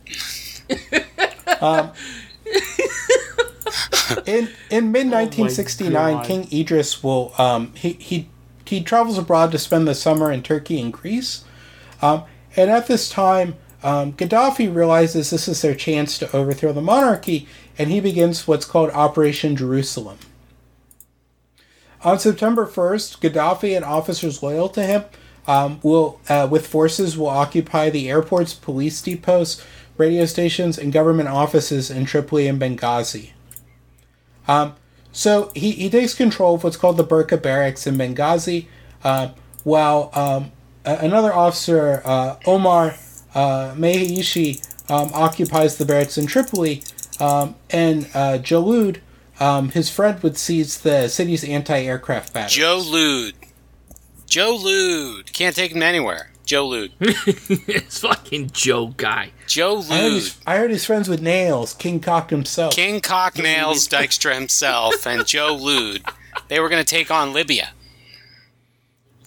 In 4.27 4.49
in 4.71 4.91
mid 4.91 5.11
1969, 5.11 5.93
God. 5.93 6.25
King 6.25 6.49
Idris 6.51 7.03
will 7.03 7.35
um 7.37 7.73
he 7.75 7.93
he 7.95 8.29
he 8.65 8.83
travels 8.83 9.19
abroad 9.19 9.53
to 9.53 9.59
spend 9.59 9.87
the 9.87 9.95
summer 9.95 10.33
in 10.33 10.43
Turkey 10.43 10.81
and 10.81 10.93
Greece, 10.93 11.45
um, 12.03 12.25
and 12.57 12.71
at 12.71 12.87
this 12.87 13.09
time. 13.09 13.57
Um, 13.81 14.15
Gaddafi 14.15 14.75
realizes 14.75 15.31
this 15.31 15.47
is 15.47 15.63
their 15.63 15.73
chance 15.73 16.19
to 16.19 16.37
overthrow 16.37 16.73
the 16.73 16.83
monarchy, 16.83 17.47
and 17.79 17.91
he 17.91 18.01
begins 18.01 18.49
what's 18.49 18.65
called 18.65 18.91
Operation 18.91 19.55
Jerusalem. 19.55 20.19
On 22.05 22.19
September 22.19 22.67
1st, 22.67 23.19
Gaddafi 23.19 23.75
and 23.75 23.85
officers 23.85 24.43
loyal 24.43 24.69
to 24.71 24.83
him 24.83 25.05
um, 25.47 25.81
will, 25.83 26.21
uh, 26.29 26.47
with 26.51 26.67
forces, 26.67 27.19
will 27.19 27.29
occupy 27.29 27.91
the 27.91 28.09
airports, 28.09 28.55
police 28.55 29.03
depots, 29.03 29.65
radio 29.97 30.25
stations, 30.27 30.79
and 30.79 30.93
government 30.93 31.29
offices 31.29 31.91
in 31.91 32.05
Tripoli 32.05 32.47
and 32.47 32.61
Benghazi. 32.61 33.31
Um, 34.47 34.77
so 35.11 35.51
he, 35.55 35.73
he 35.73 35.91
takes 35.91 36.15
control 36.15 36.55
of 36.55 36.65
what's 36.65 36.77
called 36.77 36.97
the 36.97 37.05
Burqa 37.05 37.43
barracks 37.43 37.87
in 37.87 37.97
Benghazi, 37.97 38.67
uh, 39.03 39.31
while 39.65 40.11
um, 40.15 40.53
another 40.85 41.33
officer, 41.33 42.01
uh, 42.05 42.37
Omar 42.47 42.95
uh, 43.35 43.75
um, 44.91 45.11
occupies 45.13 45.77
the 45.77 45.85
barracks 45.85 46.17
in 46.17 46.27
Tripoli, 46.27 46.83
um, 47.19 47.57
and 47.71 48.09
uh, 48.15 48.39
um, 49.41 49.71
his 49.71 49.91
friend, 49.91 50.23
would 50.23 50.37
seize 50.37 50.81
the 50.81 51.09
city's 51.09 51.45
anti-aircraft 51.45 52.33
batteries. 52.33 52.55
Joe 52.55 52.83
Lude. 52.85 53.35
Joe 54.27 54.59
Lude. 54.63 55.33
Can't 55.33 55.57
take 55.57 55.73
him 55.73 55.83
anywhere. 55.83 56.31
Joe 56.45 56.67
Lude. 56.67 56.93
it's 57.01 58.01
fucking 58.01 58.51
Joe 58.53 58.89
guy. 58.97 59.33
Joe 59.47 59.81
I 59.91 59.99
heard, 59.99 60.03
Lude. 60.05 60.13
he's, 60.15 60.41
I 60.47 60.57
heard 60.57 60.71
he's 60.71 60.85
friends 60.85 61.09
with 61.09 61.21
Nails, 61.21 61.75
King 61.75 62.01
Cock 62.01 62.31
himself. 62.31 62.75
King 62.75 63.01
Cock 63.01 63.37
Nails 63.37 63.87
Dykstra 63.87 64.35
himself, 64.35 65.07
and 65.07 65.27
Joe 65.27 65.55
Lude. 65.55 66.05
They 66.49 66.59
were 66.61 66.69
going 66.69 66.83
to 66.83 66.89
take 66.89 67.11
on 67.11 67.33
Libya. 67.33 67.71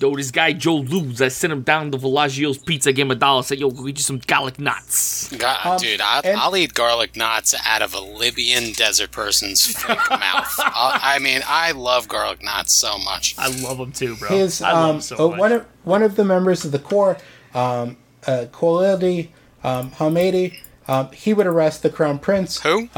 Yo, 0.02 0.16
this 0.16 0.32
guy 0.32 0.52
Joe 0.52 0.78
Luz, 0.78 1.22
I 1.22 1.28
sent 1.28 1.54
him 1.54 1.62
down 1.62 1.92
to 1.92 1.98
Villaggio's 2.00 2.58
Pizza, 2.58 2.92
gave 2.92 3.06
him 3.06 3.12
a 3.12 3.16
dollar, 3.16 3.44
said, 3.44 3.60
yo, 3.60 3.70
go 3.70 3.84
get 3.84 4.00
you 4.00 4.04
some 4.04 4.18
garlic 4.18 4.58
nuts. 4.58 5.30
God, 5.30 5.80
dude, 5.80 6.02
I, 6.02 6.22
and- 6.24 6.40
I'll 6.40 6.58
eat 6.58 6.74
garlic 6.74 7.16
knots 7.16 7.54
out 7.64 7.84
of 7.84 7.94
a 7.94 8.00
Libyan 8.00 8.74
desert 8.74 9.12
person's 9.12 9.64
fake 9.64 9.98
mouth. 10.10 10.56
i 10.60 11.14
I 11.16 11.20
mean, 11.20 11.42
I 11.46 11.74
love 11.74 12.08
garlic 12.08 12.42
knots 12.42 12.74
so 12.74 12.98
much. 12.98 13.36
I 13.38 13.50
love 13.62 13.78
them 13.78 13.92
too, 13.92 14.16
bro. 14.16 14.30
his 14.30 14.64
I 14.64 14.72
love 14.72 14.90
um, 14.90 14.96
him 14.96 15.02
so 15.02 15.16
uh, 15.18 15.30
much. 15.30 15.40
one 15.40 15.52
of 15.52 15.66
one 15.84 16.04
of 16.04 16.16
the 16.16 16.26
members 16.26 16.66
of 16.66 16.72
the 16.72 16.80
corps, 16.80 17.18
um, 17.54 17.98
uh, 18.26 18.46
Khalidi 18.52 19.30
um, 19.64 19.92
Hamedi, 19.92 20.58
um, 20.88 21.12
he 21.12 21.34
would 21.34 21.46
arrest 21.46 21.84
the 21.84 21.92
crown 21.92 22.18
prince. 22.18 22.60
Who? 22.62 22.90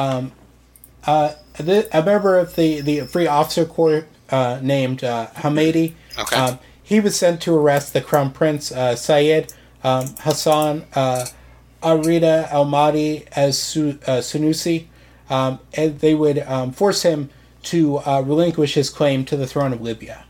The, 1.05 1.87
a 1.91 2.03
member 2.03 2.37
of 2.37 2.55
the 2.55 2.81
the 2.81 3.01
Free 3.01 3.27
Officer 3.27 3.65
Corps 3.65 4.07
uh, 4.29 4.59
named 4.61 5.03
uh, 5.03 5.27
Hamedi. 5.35 5.93
Okay. 6.17 6.35
Um, 6.35 6.59
he 6.83 6.99
was 6.99 7.15
sent 7.15 7.41
to 7.41 7.55
arrest 7.55 7.93
the 7.93 8.01
crown 8.01 8.31
prince 8.31 8.71
uh, 8.71 8.95
Syed 8.95 9.53
um, 9.83 10.07
Hassan 10.19 10.85
uh, 10.93 11.25
Arida 11.81 12.49
Al 12.51 12.65
Mahdi 12.65 13.25
as 13.33 13.57
Su- 13.57 13.99
uh, 14.07 14.19
Sunusi, 14.19 14.87
um, 15.29 15.59
and 15.73 15.99
they 15.99 16.13
would 16.13 16.39
um, 16.39 16.71
force 16.71 17.03
him 17.03 17.29
to 17.63 17.97
uh, 17.99 18.21
relinquish 18.21 18.73
his 18.75 18.89
claim 18.89 19.25
to 19.25 19.37
the 19.37 19.47
throne 19.47 19.73
of 19.73 19.81
Libya. 19.81 20.25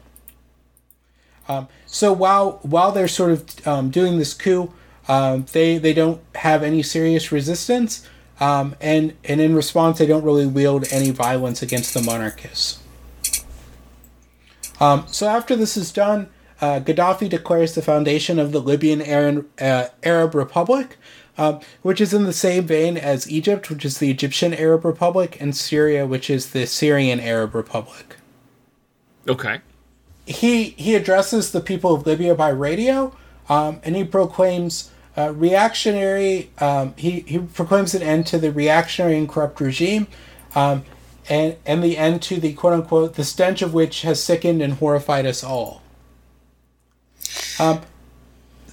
Um, 1.47 1.67
so 1.85 2.13
while 2.13 2.59
while 2.63 2.91
they're 2.91 3.07
sort 3.07 3.31
of 3.31 3.67
um, 3.67 3.89
doing 3.89 4.17
this 4.17 4.34
coup, 4.34 4.73
um, 5.07 5.45
they 5.51 5.77
they 5.77 5.93
don't 5.93 6.21
have 6.35 6.63
any 6.63 6.81
serious 6.81 7.31
resistance, 7.31 8.07
um, 8.39 8.75
and 8.80 9.13
and 9.25 9.41
in 9.41 9.55
response, 9.55 9.97
they 9.97 10.05
don't 10.05 10.23
really 10.23 10.47
wield 10.47 10.85
any 10.89 11.11
violence 11.11 11.61
against 11.61 11.93
the 11.93 12.01
monarchists. 12.01 12.80
Um, 14.80 15.05
so 15.07 15.27
after 15.27 15.55
this 15.55 15.77
is 15.77 15.91
done, 15.91 16.30
uh, 16.64 16.80
Gaddafi 16.80 17.27
declares 17.30 17.76
the 17.76 17.81
foundation 17.81 18.40
of 18.40 18.52
the 18.53 18.61
Libyan 18.61 19.02
Arab, 19.02 19.48
uh, 19.60 19.88
Arab 20.03 20.34
Republic, 20.34 20.98
um, 21.38 21.60
which 21.81 21.99
is 21.99 22.14
in 22.14 22.23
the 22.23 22.34
same 22.34 22.65
vein 22.65 22.95
as 22.98 23.30
Egypt, 23.30 23.69
which 23.69 23.84
is 23.85 23.98
the 23.98 24.10
Egyptian 24.10 24.53
Arab 24.53 24.85
Republic, 24.85 25.38
and 25.41 25.56
Syria, 25.56 26.06
which 26.07 26.30
is 26.30 26.52
the 26.52 26.65
Syrian 26.65 27.19
Arab 27.19 27.53
Republic 27.56 28.18
Okay. 29.27 29.60
he 30.26 30.69
he 30.85 30.95
addresses 30.95 31.52
the 31.52 31.61
people 31.61 31.94
of 31.95 32.06
Libya 32.06 32.35
by 32.35 32.49
radio, 32.49 33.14
um, 33.49 33.80
and 33.84 33.95
he 33.95 34.03
proclaims 34.03 34.91
uh, 35.18 35.34
reactionary. 35.34 36.49
Um, 36.60 36.94
he 36.98 37.22
he 37.22 37.40
proclaims 37.40 37.94
an 37.95 38.02
end 38.03 38.27
to 38.27 38.38
the 38.40 38.52
reactionary 38.52 39.18
and 39.18 39.27
corrupt 39.30 39.60
regime, 39.61 40.07
um, 40.56 40.85
and 41.30 41.57
and 41.65 41.84
the 41.84 41.98
end 41.98 42.22
to 42.23 42.40
the 42.40 42.53
quote 42.53 42.73
unquote 42.73 43.15
the 43.15 43.23
stench 43.23 43.61
of 43.61 43.73
which 43.73 44.02
has 44.03 44.23
sickened 44.23 44.61
and 44.61 44.76
horrified 44.76 45.26
us 45.26 45.44
all. 45.44 45.82
Um, 47.60 47.81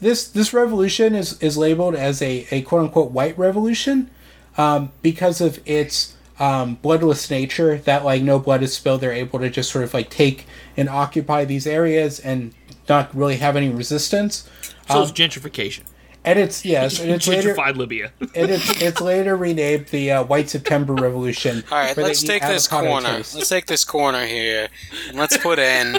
this 0.01 0.27
this 0.29 0.53
revolution 0.53 1.15
is 1.15 1.41
is 1.43 1.57
labeled 1.57 1.95
as 1.95 2.23
a, 2.23 2.47
a 2.51 2.63
quote 2.63 2.83
unquote 2.83 3.11
white 3.11 3.37
revolution, 3.39 4.11
um, 4.57 4.93
because 5.03 5.41
of 5.41 5.61
its 5.67 6.17
um, 6.39 6.77
bloodless 6.77 7.31
nature. 7.31 7.79
That 7.79 8.05
like 8.05 8.23
no 8.23 8.39
blood 8.39 8.63
is 8.63 8.73
spilled, 8.73 9.01
they're 9.03 9.13
able 9.13 9.39
to 9.39 9.51
just 9.51 9.71
sort 9.71 9.85
of 9.85 9.95
like 9.95 10.11
take 10.11 10.47
and 10.77 10.89
occupy 10.89 11.45
these 11.45 11.67
areas 11.67 12.19
and 12.19 12.55
not 12.89 13.15
really 13.15 13.37
have 13.37 13.57
any 13.57 13.69
resistance. 13.69 14.49
So 14.89 15.03
it's 15.03 15.13
gentrification. 15.13 15.83
And 16.23 16.39
it's 16.39 16.67
yes, 16.67 17.01
and 17.01 17.11
it's 17.11 17.27
later 17.27 17.55
Gentrified 17.55 17.77
Libya. 17.77 18.13
and 18.21 18.51
it's 18.51 18.83
it's 18.83 19.01
later 19.01 19.37
renamed 19.37 19.87
the 19.87 20.13
uh, 20.13 20.25
White 20.25 20.51
September 20.51 20.93
Revolution. 20.95 21.65
All 21.71 21.79
right, 21.79 21.97
let's 21.97 22.23
take 22.23 22.43
this 22.43 22.69
corner. 22.69 23.01
toast. 23.07 23.35
Let's 23.35 23.49
take 23.49 23.67
this 23.67 23.85
corner 23.85 24.27
here, 24.27 24.69
and 25.09 25.17
let's 25.17 25.39
put 25.39 25.59
in 25.59 25.97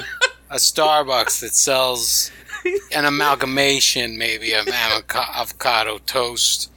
a 0.52 0.58
Starbucks 0.58 1.42
that 1.42 1.56
sells 1.56 2.30
an 2.96 3.06
amalgamation, 3.06 4.18
maybe 4.18 4.54
of 4.54 4.68
avocado 4.68 5.98
toast 6.00 6.72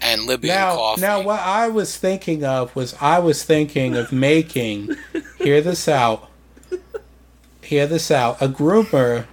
and 0.00 0.22
Libyan 0.22 0.54
Now, 0.54 0.76
coffee. 0.76 1.00
now, 1.00 1.22
what 1.22 1.40
I 1.40 1.68
was 1.68 1.96
thinking 1.96 2.44
of 2.44 2.74
was 2.76 2.94
I 3.00 3.18
was 3.18 3.44
thinking 3.44 3.96
of 3.96 4.12
making. 4.12 4.90
hear 5.38 5.60
this 5.60 5.88
out. 5.88 6.30
Hear 7.62 7.86
this 7.86 8.10
out. 8.10 8.40
A 8.42 8.48
groomer 8.48 9.26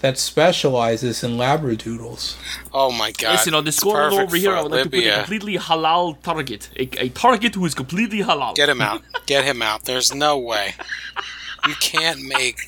that 0.00 0.18
specializes 0.18 1.24
in 1.24 1.32
labradoodles. 1.32 2.36
oh 2.72 2.92
my 2.92 3.10
god! 3.12 3.32
Listen, 3.32 3.54
on 3.54 3.64
this 3.64 3.76
it's 3.76 3.82
corner 3.82 4.20
over 4.20 4.36
here, 4.36 4.54
I 4.54 4.62
would 4.62 4.70
like 4.70 4.84
to 4.84 4.90
put 4.90 5.04
a 5.04 5.14
completely 5.16 5.56
halal 5.56 6.20
target. 6.22 6.70
A, 6.76 7.04
a 7.06 7.08
target 7.08 7.54
who 7.54 7.64
is 7.64 7.74
completely 7.74 8.18
halal. 8.20 8.54
Get 8.54 8.68
him 8.68 8.80
out! 8.80 9.02
Get 9.26 9.44
him 9.44 9.62
out! 9.62 9.84
There's 9.84 10.14
no 10.14 10.38
way 10.38 10.74
you 11.66 11.74
can't 11.80 12.22
make 12.22 12.58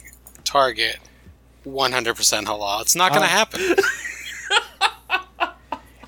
Target 0.45 0.99
100% 1.67 2.45
halal. 2.45 2.81
It's 2.83 2.95
not 2.95 3.13
going 3.13 3.25
Uh, 3.25 3.27
to 3.27 3.33
happen. 3.33 3.61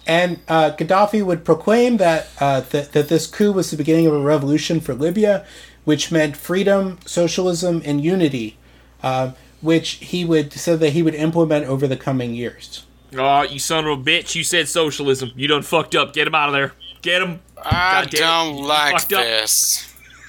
And 0.06 0.38
uh, 0.48 0.70
Gaddafi 0.70 1.22
would 1.22 1.44
proclaim 1.44 1.98
that, 1.98 2.28
uh, 2.40 2.60
that 2.70 2.92
that 2.92 3.08
this 3.10 3.26
coup 3.26 3.52
was 3.52 3.70
the 3.70 3.76
beginning 3.76 4.06
of 4.06 4.14
a 4.14 4.20
revolution 4.20 4.80
for 4.80 4.94
Libya, 4.94 5.44
which 5.84 6.10
meant 6.10 6.34
freedom, 6.34 6.98
socialism, 7.04 7.82
and 7.84 8.02
unity, 8.02 8.56
uh, 9.02 9.32
which 9.60 9.90
he 10.00 10.24
would 10.24 10.50
said 10.54 10.80
that 10.80 10.94
he 10.94 11.02
would 11.02 11.14
implement 11.14 11.66
over 11.66 11.86
the 11.86 11.96
coming 11.98 12.32
years. 12.34 12.86
Oh, 13.14 13.42
you 13.42 13.58
son 13.58 13.86
of 13.86 13.98
a 13.98 14.02
bitch! 14.02 14.34
You 14.34 14.44
said 14.44 14.66
socialism. 14.66 15.30
You 15.36 15.46
done 15.46 15.60
fucked 15.60 15.94
up. 15.94 16.14
Get 16.14 16.26
him 16.26 16.34
out 16.34 16.48
of 16.48 16.54
there. 16.54 16.72
Get 17.02 17.20
him. 17.20 17.40
I 17.62 18.04
God 18.06 18.10
don't 18.10 18.62
like 18.64 19.08
this. 19.08 19.84
up. 19.84 19.87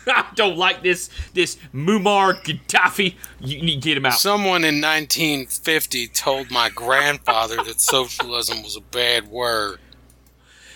This. 0.10 0.26
I 0.32 0.34
don't 0.36 0.58
like 0.58 0.84
this. 0.84 1.10
This 1.34 1.58
Muammar 1.74 2.42
Gaddafi. 2.44 3.16
You 3.40 3.62
need 3.62 3.82
to 3.82 3.90
get 3.90 3.98
him 3.98 4.06
out. 4.06 4.14
Someone 4.14 4.64
in 4.64 4.82
1950 4.82 6.08
told 6.10 6.52
my 6.52 6.70
grandfather 6.70 7.58
that 7.64 7.82
socialism 7.82 8.64
was 8.64 8.76
a 8.76 8.82
bad 8.82 9.30
word, 9.30 9.80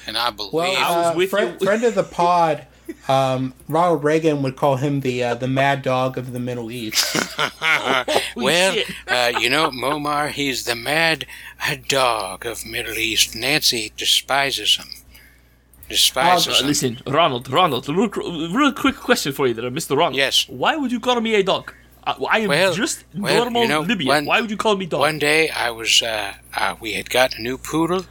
and 0.07 0.17
I 0.17 0.29
believe. 0.29 0.53
Well, 0.53 0.77
I 0.77 0.97
was 0.97 1.07
uh, 1.07 1.17
with 1.17 1.29
friend, 1.29 1.57
you. 1.59 1.65
friend 1.65 1.83
of 1.83 1.95
the 1.95 2.03
pod, 2.03 2.67
um, 3.07 3.53
Ronald 3.67 4.03
Reagan 4.03 4.41
would 4.43 4.55
call 4.55 4.77
him 4.77 5.01
the 5.01 5.23
uh, 5.23 5.35
the 5.35 5.47
mad 5.47 5.81
dog 5.81 6.17
of 6.17 6.33
the 6.33 6.39
Middle 6.39 6.71
East. 6.71 7.15
well, 8.35 8.77
uh, 9.07 9.31
you 9.39 9.49
know, 9.49 9.69
Momar, 9.71 10.29
he's 10.29 10.65
the 10.65 10.75
mad 10.75 11.25
dog 11.87 12.45
of 12.45 12.65
Middle 12.65 12.97
East. 12.97 13.35
Nancy 13.35 13.91
despises 13.97 14.77
him. 14.77 14.87
Despises 15.97 16.47
Uh, 16.55 16.61
him. 16.61 16.67
listen, 16.67 16.99
Ronald, 17.07 17.49
Ronald, 17.49 17.87
real, 17.87 18.09
real 18.59 18.71
quick 18.73 18.95
question 18.95 19.31
for 19.33 19.45
you 19.47 19.53
there, 19.53 19.69
Mr. 19.69 19.95
Ronald. 19.95 20.15
Yes. 20.15 20.45
Why 20.49 20.75
would 20.75 20.91
you 20.91 20.99
call 20.99 21.19
me 21.21 21.35
a 21.35 21.43
dog? 21.43 21.73
I, 22.05 22.11
I 22.35 22.37
am 22.39 22.49
Well, 22.49 22.73
just 22.73 23.03
well, 23.15 23.43
normal 23.43 23.61
you 23.63 23.67
know, 23.69 23.81
Libyan. 23.81 24.07
one- 24.07 24.25
Why 24.25 24.41
would 24.41 24.49
you 24.51 24.57
call 24.57 24.75
me 24.75 24.85
dog? 24.85 25.01
One 25.01 25.19
day, 25.19 25.49
I 25.49 25.69
was, 25.69 26.01
uh, 26.01 26.33
uh, 26.55 26.75
we 26.81 26.93
had 26.93 27.09
got 27.09 27.37
a 27.37 27.41
new 27.41 27.57
poodle, 27.57 28.05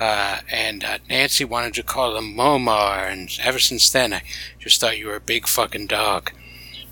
uh, 0.00 0.38
and 0.50 0.84
uh, 0.84 0.98
Nancy 1.10 1.44
wanted 1.44 1.74
to 1.74 1.82
call 1.82 2.16
him 2.16 2.34
Momar, 2.36 3.10
and 3.12 3.28
ever 3.42 3.58
since 3.58 3.90
then, 3.90 4.12
I 4.12 4.22
just 4.58 4.80
thought 4.80 4.96
you 4.98 5.06
were 5.08 5.16
a 5.16 5.20
big 5.20 5.46
fucking 5.48 5.88
dog. 5.88 6.30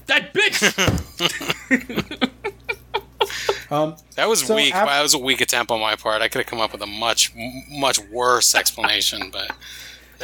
that 0.07 0.35
bitch! 0.35 0.59
Um, 3.71 3.97
That 4.17 4.29
was 4.29 4.45
So 4.45 4.55
weak. 4.57 4.75
af- 4.75 4.85
that 4.87 5.01
was 5.03 5.15
a 5.15 5.19
weak 5.19 5.41
attempt 5.41 5.71
on 5.71 5.81
my 5.81 5.97
part. 5.97 6.21
I 6.21 6.29
could 6.29 6.41
have 6.43 6.47
come 6.47 6.61
up 6.61 6.73
with 6.73 6.83
a 6.83 6.87
much, 6.87 7.33
much 7.71 7.99
worse 8.11 8.55
explanation, 8.55 9.31
but 9.33 9.51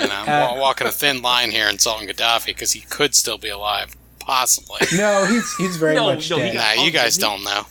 you 0.00 0.06
know, 0.08 0.14
I'm 0.26 0.56
Uh, 0.56 0.60
walking 0.60 0.86
a 0.86 0.90
thin 0.92 1.22
line 1.22 1.50
here 1.50 1.68
insulting 1.68 2.08
Gaddafi 2.08 2.46
because 2.46 2.72
he 2.72 2.80
could 2.80 3.14
still 3.14 3.38
be 3.38 3.48
alive, 3.48 3.96
possibly. 4.20 4.80
no, 4.96 5.26
he's 5.26 5.54
he's 5.56 5.76
very 5.76 5.94
No, 5.96 6.06
much 6.14 6.30
no, 6.30 6.38
dead. 6.38 6.54
Nah, 6.54 6.82
you 6.82 6.90
guys 6.90 7.16
he- 7.16 7.22
don't 7.22 7.42
know. 7.44 7.66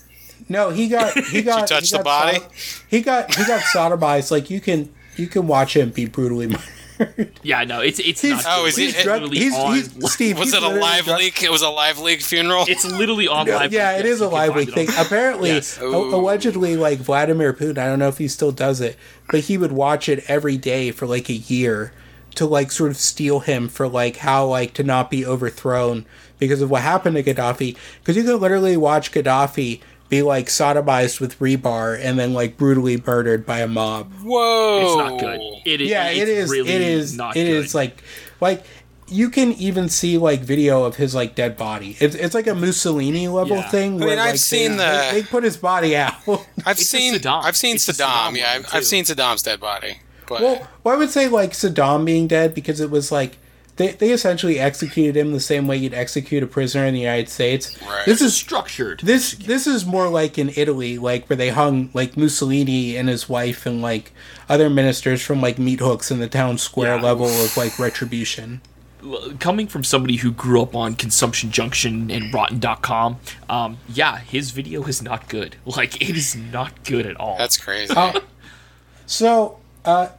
No, 0.49 0.69
he 0.69 0.87
got 0.87 1.17
he 1.31 1.41
got. 1.41 1.67
touch 1.67 1.89
he 1.91 1.97
the 1.97 2.03
got 2.03 2.05
body? 2.05 2.37
sod- 2.39 2.51
he 2.89 3.01
got 3.01 3.35
he 3.35 3.43
got 3.45 3.61
sodomized. 3.61 4.31
Like 4.31 4.49
you 4.49 4.61
can 4.61 4.93
you 5.17 5.27
can 5.27 5.47
watch 5.47 5.75
him 5.75 5.89
be 5.89 6.05
brutally 6.05 6.47
murdered. 6.99 7.31
yeah, 7.43 7.63
no, 7.63 7.81
it's 7.81 7.99
it's 7.99 8.21
He's, 8.21 8.31
not. 8.31 8.45
Oh, 8.47 8.61
good. 8.63 8.69
is 8.69 8.75
he- 8.77 8.85
It's 8.87 8.99
it- 8.99 9.03
drunk, 9.03 9.21
literally 9.31 9.39
he's, 9.73 9.91
he's 9.91 10.13
Steve. 10.13 10.37
Was 10.39 10.47
he's 10.51 10.53
it 10.55 10.63
a 10.63 10.67
live 10.69 11.05
drunk- 11.05 11.19
leak? 11.21 11.43
It 11.43 11.51
was 11.51 11.61
a 11.63 11.69
live 11.69 11.99
leak 11.99 12.21
funeral. 12.21 12.65
It's 12.67 12.85
literally 12.85 13.27
on 13.27 13.45
No, 13.45 13.55
live. 13.57 13.73
yeah, 13.73 13.91
leak. 13.91 13.99
it 13.99 14.05
is 14.07 14.19
Yes, 14.19 14.27
a 14.29 14.33
live 14.33 14.55
leak 14.55 14.73
thing. 14.73 14.87
Apparently, 14.97 15.49
Yes. 15.49 15.77
allegedly, 15.81 16.75
like 16.77 16.99
Vladimir 16.99 17.53
Putin, 17.53 17.77
I 17.77 17.85
don't 17.85 17.99
know 17.99 18.07
if 18.07 18.17
he 18.17 18.27
still 18.27 18.51
does 18.51 18.79
it, 18.81 18.97
but 19.29 19.41
he 19.41 19.57
would 19.57 19.71
watch 19.73 20.07
it 20.09 20.23
every 20.27 20.57
day 20.57 20.91
for 20.91 21.05
like 21.05 21.29
a 21.29 21.33
year 21.33 21.91
to 22.37 22.45
like 22.45 22.71
sort 22.71 22.91
of 22.91 22.97
steal 22.97 23.41
him 23.41 23.67
for 23.67 23.87
like 23.87 24.17
how 24.17 24.47
like 24.47 24.73
to 24.75 24.83
not 24.83 25.11
be 25.11 25.25
overthrown 25.25 26.05
because 26.39 26.61
of 26.61 26.69
what 26.69 26.81
happened 26.81 27.15
to 27.15 27.23
Gaddafi. 27.23 27.75
Because 27.99 28.15
you 28.17 28.23
could 28.23 28.39
literally 28.41 28.77
watch 28.77 29.11
Gaddafi 29.11 29.81
be 30.09 30.21
like 30.21 30.45
sodomized 30.47 31.19
with 31.19 31.37
rebar 31.39 31.99
and 32.01 32.17
then 32.17 32.33
like 32.33 32.55
brutally 32.57 33.01
murdered 33.05 33.45
by 33.45 33.59
a 33.59 33.67
mob. 33.67 34.11
Whoa! 34.23 34.81
It's 34.81 34.97
not 34.97 35.19
good. 35.19 35.41
It 35.65 35.81
is. 35.81 35.89
Yeah, 35.89 36.07
it's 36.07 36.21
it 36.21 36.29
is. 36.29 36.49
Really 36.49 36.71
it 36.71 36.81
is. 36.81 37.17
Not 37.17 37.35
It 37.35 37.43
good. 37.43 37.49
is 37.65 37.75
like 37.75 38.01
like 38.39 38.63
you 39.09 39.29
can 39.29 39.53
even 39.53 39.87
see 39.89 40.17
like 40.17 40.41
video 40.41 40.83
of 40.83 40.97
his 40.97 41.15
like 41.15 41.33
dead 41.33 41.55
body. 41.57 41.95
It's 41.99 42.13
it's 42.15 42.35
like 42.35 42.47
a 42.47 42.55
Mussolini 42.55 43.27
level 43.27 43.57
Yeah. 43.57 43.69
thing. 43.69 43.95
I 43.95 44.05
where 44.05 44.07
mean, 44.15 44.19
I've 44.19 44.31
like, 44.31 44.39
seen 44.39 44.71
they, 44.71 44.77
the- 44.77 45.07
they, 45.13 45.21
they 45.21 45.27
put 45.27 45.43
his 45.43 45.57
body 45.57 45.95
out. 45.97 46.13
I've 46.65 46.77
It's 46.79 46.85
seen 46.85 47.13
Saddam. 47.13 47.43
I've 47.43 47.57
seen 47.57 47.77
Saddam. 47.77 48.31
Saddam 48.31 48.37
yeah, 48.37 48.51
I've, 48.57 48.75
I've 48.75 48.85
seen 48.85 49.03
Saddam's 49.05 49.41
dead 49.43 49.59
body. 49.59 49.99
But 50.27 50.41
well, 50.41 50.67
well, 50.83 50.95
I 50.95 50.97
would 50.97 51.09
say 51.09 51.27
like 51.27 51.51
Saddam 51.53 52.05
being 52.05 52.27
dead 52.27 52.53
because 52.53 52.79
it 52.79 52.89
was 52.91 53.11
like 53.11 53.37
they, 53.77 53.89
they 53.91 54.09
essentially 54.11 54.59
executed 54.59 55.15
him 55.15 55.33
the 55.33 55.39
same 55.39 55.67
way 55.67 55.77
you'd 55.77 55.93
execute 55.93 56.41
a 56.41 56.47
prisoner 56.47 56.85
in 56.85 56.93
the 56.95 56.99
United 56.99 57.29
States. 57.29 57.79
Right. 57.83 58.05
This 58.07 58.21
is 58.21 58.33
structured. 58.35 59.01
this 59.03 59.33
this 59.33 59.67
is 59.67 59.85
more 59.85 60.09
like 60.09 60.37
in 60.37 60.51
Italy, 60.55 60.97
like 60.97 61.29
where 61.29 61.37
they 61.37 61.49
hung 61.49 61.89
like 61.93 62.17
Mussolini 62.17 62.95
and 62.97 63.07
his 63.07 63.29
wife 63.29 63.65
and 63.65 63.81
like 63.81 64.11
other 64.49 64.69
ministers 64.69 65.21
from 65.21 65.41
like 65.41 65.57
meat 65.59 65.79
hooks 65.79 66.09
in 66.11 66.19
the 66.19 66.27
town 66.27 66.57
square 66.57 66.95
Yeah. 66.95 67.01
level 67.03 67.27
of 67.27 67.55
like 67.55 67.77
retribution. 67.79 68.61
coming 69.39 69.67
from 69.67 69.83
somebody 69.83 70.17
who 70.17 70.31
grew 70.31 70.61
up 70.61 70.75
on 70.75 70.95
Consumption 70.95 71.51
Junction 71.51 72.09
and 72.11 72.33
Rotten.com, 72.33 73.19
um, 73.47 73.77
yeah, 73.87 74.17
his 74.17 74.49
video 74.51 74.83
is 74.85 75.01
not 75.01 75.29
good. 75.29 75.55
Like, 75.65 76.01
it 76.01 76.17
is 76.17 76.35
not 76.35 76.83
good 76.83 77.05
at 77.05 77.15
all. 77.17 77.37
that's 77.37 77.57
crazy. 77.57 77.93
Uh, 77.95 78.19
So, 79.05 79.59
uh, 79.85 80.09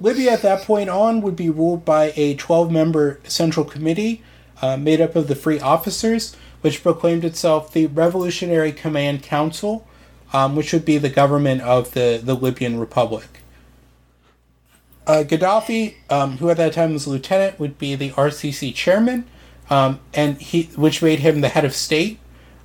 Libya 0.00 0.32
at 0.32 0.42
that 0.42 0.62
point 0.62 0.90
on 0.90 1.22
would 1.22 1.36
be 1.36 1.48
ruled 1.48 1.84
by 1.84 2.12
a 2.16 2.34
12 2.34 2.70
member 2.70 3.20
central 3.24 3.64
committee 3.64 4.22
uh, 4.60 4.76
made 4.76 5.00
up 5.00 5.16
of 5.16 5.28
the 5.28 5.34
free 5.34 5.60
officers, 5.60 6.36
which 6.60 6.82
proclaimed 6.82 7.24
itself 7.24 7.72
the 7.72 7.86
Revolutionary 7.86 8.72
Command 8.72 9.22
Council, 9.22 9.86
um, 10.32 10.56
which 10.56 10.72
would 10.72 10.84
be 10.84 10.98
the 10.98 11.08
government 11.08 11.62
of 11.62 11.92
the, 11.92 12.20
the 12.22 12.34
Libyan 12.34 12.78
Republic. 12.78 13.40
Uh, 15.06 15.22
Gaddafi, 15.22 15.94
um, 16.10 16.38
who 16.38 16.50
at 16.50 16.56
that 16.56 16.72
time 16.72 16.92
was 16.92 17.06
lieutenant, 17.06 17.60
would 17.60 17.78
be 17.78 17.94
the 17.94 18.10
RCC 18.10 18.74
chairman, 18.74 19.24
um, 19.70 20.00
and 20.12 20.38
he, 20.38 20.64
which 20.74 21.02
made 21.02 21.20
him 21.20 21.40
the 21.40 21.48
head 21.48 21.64
of 21.64 21.74
state. 21.74 22.18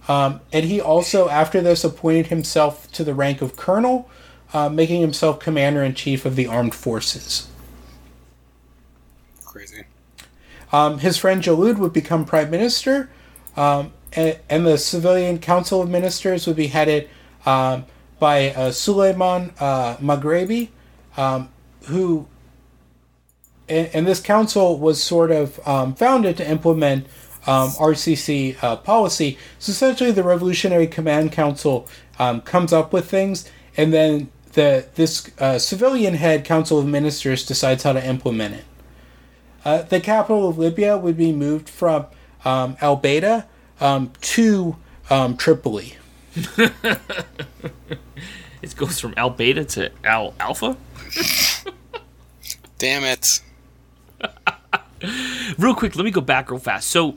Um, 0.08 0.42
and 0.52 0.66
he 0.66 0.82
also, 0.82 1.30
after 1.30 1.62
this, 1.62 1.84
appointed 1.84 2.28
himself 2.28 2.92
to 2.94 3.04
the 3.04 3.14
rank 3.14 3.42
of 3.42 3.56
colonel, 3.56 4.10
uh, 4.54 4.70
making 4.70 5.02
himself 5.02 5.40
commander 5.40 5.84
in 5.84 5.94
chief 5.94 6.26
of 6.26 6.36
the 6.36 6.48
armed 6.48 6.76
forces. 6.76 7.48
crazy. 9.46 9.84
Um, 10.72 11.00
his 11.00 11.18
friend 11.18 11.42
Jalloud 11.42 11.78
would 11.78 11.94
become 11.94 12.26
prime 12.26 12.50
minister, 12.50 13.10
um, 13.58 13.92
and, 14.14 14.40
and 14.50 14.66
the 14.66 14.78
civilian 14.78 15.40
council 15.40 15.82
of 15.82 15.90
ministers 15.90 16.48
would 16.48 16.56
be 16.56 16.68
headed 16.68 17.10
um, 17.46 17.86
by 18.20 18.52
uh, 18.52 18.72
Suleiman 18.72 19.54
uh, 19.60 19.98
Maghrebi, 19.98 20.70
um, 21.18 21.50
who, 21.86 22.28
and, 23.68 23.90
and 23.94 24.08
this 24.08 24.22
council 24.22 24.78
was 24.78 25.04
sort 25.04 25.32
of 25.32 25.66
um, 25.68 25.96
founded 25.96 26.38
to 26.38 26.50
implement 26.50 27.08
um, 27.48 27.70
RCC 27.72 28.62
uh, 28.64 28.76
policy. 28.78 29.38
So 29.60 29.72
essentially, 29.72 30.12
the 30.12 30.24
Revolutionary 30.24 30.88
Command 30.88 31.32
Council 31.32 31.88
um, 32.20 32.42
comes 32.42 32.72
up 32.72 32.94
with 32.94 33.10
things, 33.10 33.50
and 33.76 33.92
then 33.94 34.30
the 34.54 34.86
this 34.96 35.30
uh, 35.40 35.60
civilian 35.60 36.16
head 36.16 36.46
council 36.46 36.80
of 36.80 36.86
ministers 36.86 37.46
decides 37.46 37.84
how 37.84 37.94
to 37.94 38.06
implement 38.06 38.56
it. 38.56 38.66
Uh, 39.64 39.84
the 39.84 40.00
capital 40.00 40.50
of 40.50 40.58
Libya 40.58 40.98
would 40.98 41.18
be 41.18 41.32
moved 41.32 41.70
from 41.70 42.08
um, 42.44 42.76
Al 42.82 42.96
Beta 42.96 43.46
um, 43.80 44.12
to 44.22 44.76
um, 45.10 45.38
Tripoli. 45.38 45.96
it 46.58 46.74
goes 48.76 49.00
from 49.00 49.14
Al 49.18 49.30
Beta 49.30 49.66
to 49.66 49.92
Al 50.04 50.34
Alpha. 50.40 50.76
Damn 52.78 53.04
it. 53.04 53.42
Real 55.58 55.76
quick, 55.76 55.96
let 55.96 56.06
me 56.06 56.12
go 56.12 56.22
back 56.22 56.52
real 56.52 56.60
fast. 56.60 56.90
So, 56.90 57.16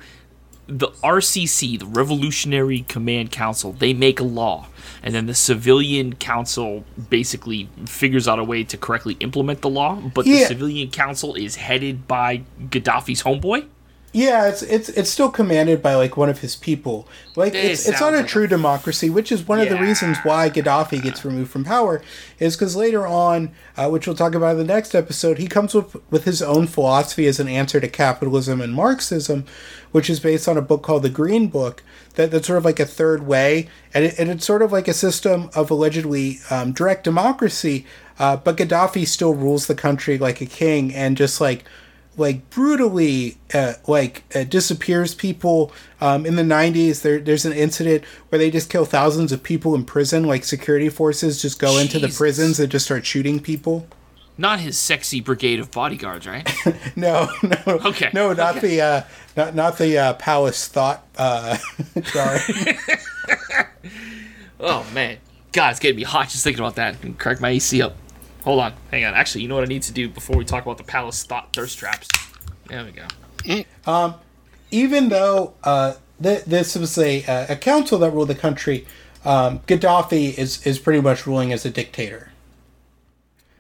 the 0.67 0.89
RCC, 1.03 1.79
the 1.79 1.87
Revolutionary 1.87 2.81
Command 2.89 3.31
Council, 3.31 3.73
they 3.73 3.93
make 3.93 4.19
a 4.21 4.25
law, 4.25 4.69
and 5.03 5.15
then 5.15 5.27
the 5.27 5.35
Civilian 5.35 6.15
Council 6.15 6.85
basically 7.11 7.69
figures 7.87 8.27
out 8.27 8.39
a 8.39 8.45
way 8.45 8.65
to 8.65 8.77
correctly 8.77 9.17
implement 9.21 9.61
the 9.61 9.69
law. 9.69 9.97
But 9.97 10.25
the 10.25 10.45
Civilian 10.45 10.91
Council 10.91 11.35
is 11.35 11.57
headed 11.57 12.09
by 12.09 12.43
Gaddafi's 12.69 13.23
homeboy. 13.23 13.67
Yeah, 14.15 14.47
it's 14.47 14.63
it's 14.63 14.89
it's 14.91 15.11
still 15.11 15.29
commanded 15.29 15.83
by 15.83 15.97
like 15.97 16.17
one 16.17 16.29
of 16.29 16.39
his 16.39 16.55
people. 16.55 17.09
Like 17.35 17.53
This 17.53 17.81
it's 17.81 17.89
it's 17.89 18.01
not 18.01 18.15
a 18.15 18.19
like 18.19 18.27
a- 18.27 18.29
true 18.29 18.47
democracy, 18.47 19.11
which 19.11 19.33
is 19.33 19.43
one 19.49 19.59
of 19.59 19.69
the 19.69 19.77
reasons 19.77 20.19
why 20.23 20.49
Gaddafi 20.49 21.03
gets 21.03 21.25
removed 21.25 21.51
from 21.51 21.65
power. 21.65 22.01
Is 22.39 22.55
because 22.55 22.77
later 22.77 23.09
on, 23.09 23.51
uh, 23.77 23.89
which 23.91 24.07
we'll 24.07 24.15
talk 24.15 24.37
about 24.37 24.53
in 24.53 24.59
the 24.59 24.73
next 24.73 24.95
episode, 24.95 25.39
he 25.39 25.49
comes 25.49 25.75
with 25.75 25.97
with 26.13 26.25
his 26.27 26.41
own 26.41 26.69
philosophy 26.69 27.27
as 27.27 27.41
an 27.41 27.49
answer 27.49 27.81
to 27.81 27.89
capitalism 27.89 28.61
and 28.61 28.73
Marxism, 28.73 29.47
which 29.91 30.09
is 30.09 30.21
based 30.21 30.47
on 30.47 30.57
a 30.57 30.63
book 30.63 30.85
called 30.85 31.03
the 31.03 31.11
Green 31.11 31.49
Book. 31.49 31.83
That, 32.15 32.31
that's 32.31 32.47
sort 32.47 32.59
of 32.59 32.65
like 32.65 32.79
a 32.79 32.87
third 32.87 33.27
way, 33.27 33.69
and, 33.93 34.05
it, 34.05 34.15
and 34.17 34.31
it's 34.31 34.47
sort 34.47 34.63
of 34.63 34.71
like 34.71 34.87
a 34.87 34.95
system 34.95 35.51
of 35.57 35.73
allegedly 35.73 36.39
um, 36.51 36.71
direct 36.71 37.03
democracy. 37.03 37.85
Uh, 38.17 38.37
but 38.37 38.57
Gaddafi 38.57 39.09
still 39.09 39.35
rules 39.35 39.67
the 39.67 39.75
country 39.75 40.19
like 40.19 40.41
a 40.41 40.47
king, 40.47 40.95
and 40.95 41.17
just 41.17 41.41
like 41.41 41.65
like 42.17 42.49
brutally 42.51 43.39
uh, 43.53 43.75
like 43.87 44.25
uh, 44.35 44.45
disappears 44.45 45.15
people. 45.15 45.73
Um, 46.01 46.27
in 46.27 46.37
the 46.37 46.43
90s 46.43 47.03
there, 47.03 47.19
there's 47.19 47.45
an 47.45 47.53
incident 47.53 48.05
where 48.29 48.39
they 48.39 48.51
just 48.51 48.69
kill 48.71 48.85
thousands 48.85 49.33
of 49.33 49.43
people 49.43 49.75
in 49.75 49.85
prison. 49.85 50.25
Like 50.25 50.45
security 50.45 50.89
forces 50.89 51.41
just 51.41 51.59
go 51.59 51.79
into 51.79 51.99
the 51.99 52.09
prisons 52.09 52.61
and 52.61 52.71
just 52.71 52.85
start 52.85 53.07
shooting 53.07 53.41
people. 53.41 53.87
Not 54.37 54.59
his 54.61 54.77
sexy 54.77 55.21
brigade 55.21 55.61
of 55.61 55.71
bodyguards, 55.71 56.27
right? 56.27 56.49
no 56.97 57.29
no. 57.43 57.57
Okay, 57.67 58.11
no 58.13 58.33
not 58.33 58.61
the 58.61 58.81
uh, 58.81 59.03
not, 59.37 59.55
not 59.55 59.79
the 59.79 59.97
uh, 59.97 60.15
palace 60.15 60.67
thought 60.67 61.07
uh, 61.17 61.57
guard 62.13 62.41
oh 64.61 64.87
man, 64.93 65.19
God, 65.53 65.71
it's 65.71 65.81
getting 65.81 65.97
me 65.97 66.03
hot 66.03 66.29
just 66.29 66.43
thinking 66.43 66.61
about 66.61 66.77
that. 66.77 67.03
And 67.03 67.19
crack 67.19 67.41
my 67.41 67.51
AC 67.51 67.81
up. 67.81 67.97
Hold 68.45 68.61
on, 68.61 68.75
hang 68.91 69.05
on. 69.05 69.15
Actually, 69.15 69.43
you 69.43 69.49
know 69.49 69.55
what 69.55 69.65
I 69.65 69.69
need 69.69 69.83
to 69.83 69.93
do 69.93 70.09
before 70.09 70.37
we 70.37 70.45
talk 70.45 70.65
about 70.65 70.79
the 70.79 70.85
Palace 70.85 71.25
Thought 71.25 71.53
thirst 71.55 71.79
traps? 71.79 72.09
There 72.69 72.85
we 72.85 72.93
go. 72.93 73.65
Um, 73.91 74.15
even 74.71 75.09
though 75.09 75.55
uh, 75.65 75.95
th- 76.23 76.45
this 76.45 76.77
was 76.77 76.97
a, 76.99 77.25
a 77.49 77.57
council 77.57 77.99
that 78.01 78.11
ruled 78.11 78.29
the 78.29 78.35
country, 78.35 78.87
um, 79.25 79.61
Gaddafi 79.61 80.37
is, 80.37 80.65
is 80.67 80.79
pretty 80.79 81.01
much 81.01 81.27
ruling 81.27 81.53
as 81.53 81.65
a 81.65 81.71
dictator. 81.71 82.33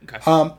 Okay. 0.04 0.18
Uh, 0.26 0.50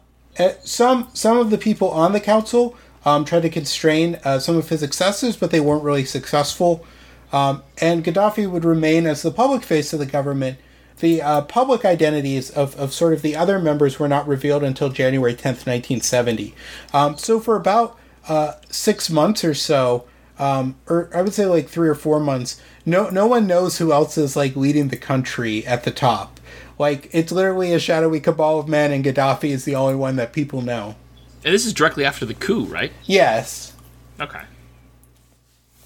some 0.63 1.09
some 1.13 1.37
of 1.37 1.49
the 1.49 1.57
people 1.57 1.89
on 1.91 2.11
the 2.11 2.19
council 2.19 2.75
um, 3.05 3.25
tried 3.25 3.43
to 3.43 3.49
constrain 3.49 4.19
uh, 4.23 4.39
some 4.39 4.57
of 4.57 4.69
his 4.69 4.81
excesses, 4.81 5.37
but 5.37 5.51
they 5.51 5.59
weren't 5.59 5.83
really 5.83 6.03
successful. 6.03 6.85
Um, 7.31 7.63
and 7.79 8.03
Gaddafi 8.03 8.49
would 8.49 8.65
remain 8.65 9.05
as 9.05 9.21
the 9.21 9.31
public 9.31 9.63
face 9.63 9.93
of 9.93 9.99
the 9.99 10.05
government. 10.05 10.57
The 10.99 11.21
uh, 11.21 11.41
public 11.41 11.83
identities 11.83 12.49
of, 12.49 12.75
of 12.77 12.93
sort 12.93 13.13
of 13.13 13.21
the 13.21 13.35
other 13.35 13.59
members 13.59 13.99
were 13.99 14.07
not 14.07 14.27
revealed 14.27 14.63
until 14.63 14.89
January 14.89 15.33
10th, 15.33 15.65
1970. 15.65 16.55
Um, 16.93 17.17
so 17.17 17.39
for 17.39 17.55
about 17.55 17.97
uh, 18.27 18.53
six 18.69 19.09
months 19.09 19.43
or 19.43 19.53
so, 19.53 20.05
um, 20.39 20.75
or 20.87 21.09
I 21.13 21.21
would 21.21 21.33
say 21.33 21.45
like 21.45 21.69
three 21.69 21.87
or 21.87 21.95
four 21.95 22.19
months, 22.19 22.61
no 22.85 23.09
no 23.09 23.25
one 23.25 23.47
knows 23.47 23.77
who 23.77 23.91
else 23.91 24.17
is 24.17 24.35
like 24.35 24.55
leading 24.55 24.89
the 24.89 24.97
country 24.97 25.65
at 25.65 25.83
the 25.83 25.91
top. 25.91 26.39
Like 26.77 27.09
it's 27.13 27.31
literally 27.31 27.71
a 27.73 27.79
shadowy 27.79 28.19
cabal 28.19 28.59
of 28.59 28.67
men, 28.67 28.91
and 28.91 29.03
Gaddafi 29.03 29.49
is 29.49 29.63
the 29.63 29.75
only 29.75 29.95
one 29.95 30.17
that 30.17 30.33
people 30.33 30.61
know. 30.61 30.95
And 31.43 31.53
this 31.53 31.65
is 31.65 31.73
directly 31.73 32.03
after 32.03 32.25
the 32.25 32.33
coup, 32.33 32.65
right? 32.65 32.91
Yes. 33.05 33.73
Okay. 34.19 34.41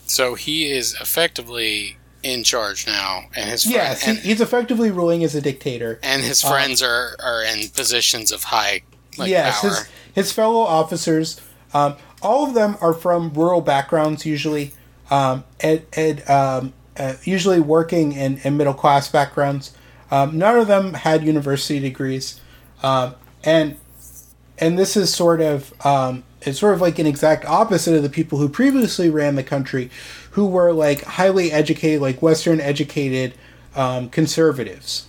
So 0.08 0.34
he 0.34 0.72
is 0.72 0.96
effectively 1.00 1.98
in 2.24 2.44
charge 2.44 2.86
now, 2.88 3.26
and 3.36 3.50
his 3.50 3.66
Yes, 3.66 4.04
friend, 4.04 4.18
and, 4.18 4.28
he's 4.28 4.42
effectively 4.42 4.92
ruling 4.92 5.24
as 5.24 5.36
a 5.36 5.42
dictator. 5.42 6.00
and 6.04 6.22
his 6.24 6.42
friends 6.42 6.82
are 6.82 7.16
are 7.24 7.44
in 7.44 7.70
positions 7.70 8.32
of 8.32 8.44
high 8.44 8.82
like 9.18 9.30
yes, 9.30 9.62
power. 9.62 9.70
his, 9.70 9.90
his 10.14 10.32
fellow 10.32 10.60
officers, 10.62 11.42
um, 11.74 11.96
all 12.22 12.46
of 12.48 12.54
them 12.54 12.78
are 12.82 12.94
from 12.94 13.32
rural 13.34 13.62
backgrounds 13.62 14.26
usually, 14.26 14.74
um, 15.10 15.44
and, 15.62 15.82
and 15.94 16.30
um, 16.30 16.74
uh, 16.98 17.14
usually 17.24 17.60
working 17.60 18.12
in, 18.14 18.40
in 18.44 18.58
middle 18.58 18.74
class 18.74 19.10
backgrounds. 19.10 19.74
Um, 20.12 20.38
none 20.38 20.58
of 20.58 20.68
them 20.68 20.94
had 20.94 21.24
university 21.24 21.80
degrees, 21.80 22.42
um, 22.84 23.16
and 23.44 23.78
and 24.58 24.78
this 24.78 24.98
is 24.98 25.14
sort 25.14 25.40
of 25.42 25.74
um, 25.86 26.24
it's 26.42 26.60
sort 26.60 26.74
of 26.74 26.82
like 26.82 27.00
an 27.00 27.06
exact 27.06 27.46
opposite 27.46 27.96
of 27.96 28.04
the 28.04 28.10
people 28.10 28.40
who 28.40 28.50
previously 28.50 29.10
ran 29.10 29.36
the 29.36 29.44
country, 29.44 29.90
who 30.32 30.48
were 30.48 30.72
like 30.74 31.04
highly 31.04 31.52
educated, 31.52 32.02
like 32.02 32.22
Western 32.22 32.60
educated 32.62 33.34
um, 33.76 34.10
conservatives 34.10 35.08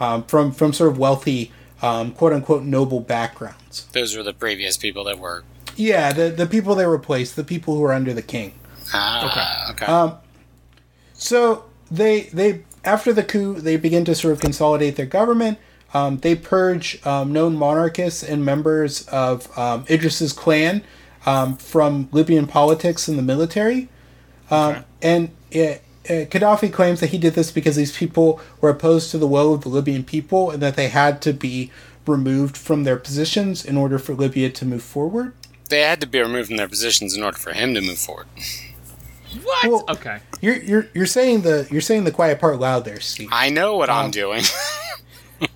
um, 0.00 0.24
from 0.24 0.52
from 0.52 0.72
sort 0.72 0.90
of 0.90 0.98
wealthy, 0.98 1.52
um, 1.80 2.12
quote 2.12 2.32
unquote, 2.32 2.64
noble 2.64 3.00
backgrounds. 3.00 3.86
Those 3.92 4.16
were 4.16 4.22
the 4.22 4.32
previous 4.34 4.76
people 4.76 5.04
that 5.04 5.18
were. 5.18 5.44
Yeah, 5.76 6.12
the 6.12 6.28
the 6.30 6.46
people 6.46 6.74
they 6.74 6.86
replaced, 6.86 7.36
the 7.36 7.44
people 7.44 7.74
who 7.74 7.80
were 7.80 7.92
under 7.92 8.12
the 8.12 8.22
king. 8.22 8.54
Ah, 8.92 9.70
okay. 9.72 9.86
Um, 9.86 10.18
So 11.14 11.64
they 11.90 12.22
they 12.32 12.64
after 12.84 13.12
the 13.12 13.22
coup 13.22 13.54
they 13.54 13.76
begin 13.76 14.04
to 14.06 14.14
sort 14.14 14.32
of 14.32 14.40
consolidate 14.40 14.96
their 14.96 15.06
government. 15.06 15.58
Um, 15.94 16.18
they 16.18 16.34
purge 16.34 17.04
um, 17.06 17.32
known 17.32 17.54
monarchists 17.56 18.22
and 18.22 18.44
members 18.44 19.06
of 19.08 19.56
um, 19.58 19.84
Idris's 19.88 20.32
clan 20.32 20.82
um, 21.26 21.56
from 21.56 22.08
Libyan 22.12 22.46
politics 22.46 23.08
and 23.08 23.18
the 23.18 23.22
military. 23.22 23.88
Um, 24.50 24.84
And 25.02 25.30
uh, 25.54 25.58
uh, 25.58 25.78
Gaddafi 26.30 26.72
claims 26.72 27.00
that 27.00 27.10
he 27.10 27.18
did 27.18 27.34
this 27.34 27.50
because 27.50 27.76
these 27.76 27.96
people 27.96 28.40
were 28.60 28.70
opposed 28.70 29.10
to 29.12 29.18
the 29.18 29.26
will 29.26 29.54
of 29.54 29.62
the 29.62 29.68
Libyan 29.68 30.04
people 30.04 30.50
and 30.50 30.60
that 30.62 30.74
they 30.76 30.88
had 30.88 31.20
to 31.22 31.32
be 31.32 31.70
removed 32.06 32.56
from 32.56 32.84
their 32.84 32.96
positions 32.96 33.64
in 33.64 33.76
order 33.76 33.98
for 33.98 34.14
Libya 34.14 34.50
to 34.50 34.64
move 34.64 34.82
forward. 34.82 35.32
they 35.68 35.80
had 35.80 36.00
to 36.02 36.06
be 36.06 36.20
removed 36.20 36.48
from 36.48 36.56
their 36.58 36.68
positions 36.68 37.16
in 37.16 37.22
order 37.22 37.38
for 37.38 37.52
him 37.54 37.72
to 37.74 37.80
move 37.80 37.98
forward. 37.98 38.26
What? 39.42 39.66
Well- 39.70 39.84
okay. 39.88 40.18
You're 40.42 40.56
you're 40.56 40.86
you're 40.92 41.06
saying 41.06 41.42
the 41.42 41.66
you're 41.70 41.80
saying 41.80 42.04
the 42.04 42.10
quiet 42.10 42.38
part 42.40 42.58
loud 42.60 42.84
there, 42.84 43.00
Steve. 43.00 43.28
I 43.32 43.48
know 43.48 43.76
what 43.76 43.88
Um, 43.88 43.96
I'm 44.06 44.10
doing. 44.10 44.42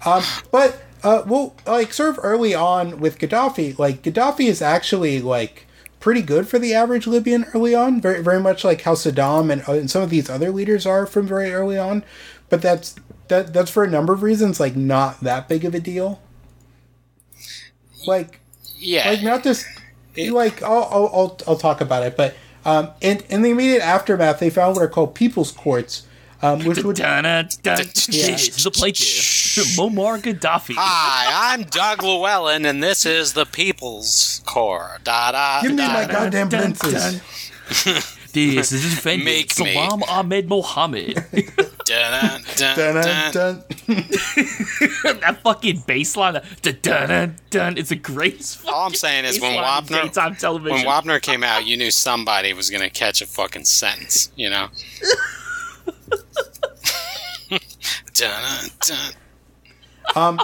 Um, 0.05 0.22
but 0.51 0.82
uh, 1.06 1.22
well, 1.24 1.54
like 1.68 1.92
sort 1.92 2.10
of 2.10 2.18
early 2.24 2.52
on 2.52 2.98
with 2.98 3.20
Gaddafi, 3.20 3.78
like 3.78 4.02
Gaddafi 4.02 4.48
is 4.48 4.60
actually 4.60 5.22
like 5.22 5.64
pretty 6.00 6.20
good 6.20 6.48
for 6.48 6.58
the 6.58 6.74
average 6.74 7.06
Libyan 7.06 7.44
early 7.54 7.76
on, 7.76 8.00
very 8.00 8.20
very 8.24 8.40
much 8.40 8.64
like 8.64 8.80
how 8.80 8.94
Saddam 8.94 9.52
and, 9.52 9.62
uh, 9.68 9.74
and 9.74 9.88
some 9.88 10.02
of 10.02 10.10
these 10.10 10.28
other 10.28 10.50
leaders 10.50 10.84
are 10.84 11.06
from 11.06 11.28
very 11.28 11.52
early 11.52 11.78
on. 11.78 12.04
But 12.48 12.60
that's 12.60 12.96
that 13.28 13.52
that's 13.52 13.70
for 13.70 13.84
a 13.84 13.88
number 13.88 14.12
of 14.12 14.24
reasons, 14.24 14.58
like 14.58 14.74
not 14.74 15.20
that 15.20 15.48
big 15.48 15.64
of 15.64 15.76
a 15.76 15.80
deal. 15.80 16.20
Like 18.04 18.40
yeah. 18.76 19.08
like 19.08 19.22
not 19.22 19.44
just 19.44 19.64
like 20.16 20.60
I'll, 20.60 20.88
I'll 20.90 21.10
I'll 21.14 21.38
I'll 21.46 21.56
talk 21.56 21.80
about 21.80 22.02
it, 22.02 22.16
but 22.16 22.34
um, 22.64 22.90
in 23.00 23.20
in 23.28 23.42
the 23.42 23.50
immediate 23.50 23.80
aftermath, 23.82 24.40
they 24.40 24.50
found 24.50 24.74
what 24.74 24.82
are 24.82 24.88
called 24.88 25.14
people's 25.14 25.52
courts, 25.52 26.04
um, 26.42 26.64
which 26.64 26.82
would 26.82 26.96
is 28.58 28.64
the 28.64 28.70
plaintiff, 28.70 29.06
Muammar 29.76 30.20
Gaddafi. 30.20 30.74
Hi, 30.76 31.52
I'm 31.52 31.64
Doug 31.64 32.02
Llewellyn, 32.02 32.64
and 32.66 32.82
this 32.82 33.06
is 33.06 33.32
the 33.32 33.46
People's 33.46 34.42
Court. 34.44 35.04
Da 35.04 35.32
da. 35.32 35.62
give 35.62 35.72
me 35.72 35.78
da, 35.78 35.92
my 35.92 36.04
da. 36.06 36.12
goddamn 36.12 36.48
dun, 36.48 36.72
blinces. 36.72 38.12
This 38.36 38.70
is 38.70 38.82
defendant 38.82 39.24
Make 39.24 39.58
me. 39.58 39.72
Salam 39.72 40.02
Ahmed 40.02 40.46
Mohammed. 40.46 41.14
Dun, 41.86 42.42
dun, 42.56 42.92
Dun, 43.32 43.64
that 45.20 45.38
fucking 45.42 45.84
bass 45.86 46.18
line, 46.18 46.34
dun, 46.60 46.76
dun, 46.82 47.08
dun, 47.08 47.36
dun, 47.48 47.78
it's 47.78 47.88
the 47.88 47.96
greatest. 47.96 48.68
All 48.68 48.86
I'm 48.86 48.92
saying 48.92 49.24
is 49.24 49.40
when 49.40 49.52
bass 49.52 49.64
Wapner 49.88 50.12
when 50.70 50.84
Wapner 50.84 51.22
came 51.22 51.42
out, 51.42 51.64
you 51.64 51.78
knew 51.78 51.90
somebody 51.90 52.52
was 52.52 52.68
gonna 52.68 52.90
catch 52.90 53.22
a 53.22 53.26
fucking 53.26 53.64
sentence. 53.64 54.30
You 54.36 54.50
know. 54.50 54.68
Dun, 58.14 58.70
dun. 60.14 60.38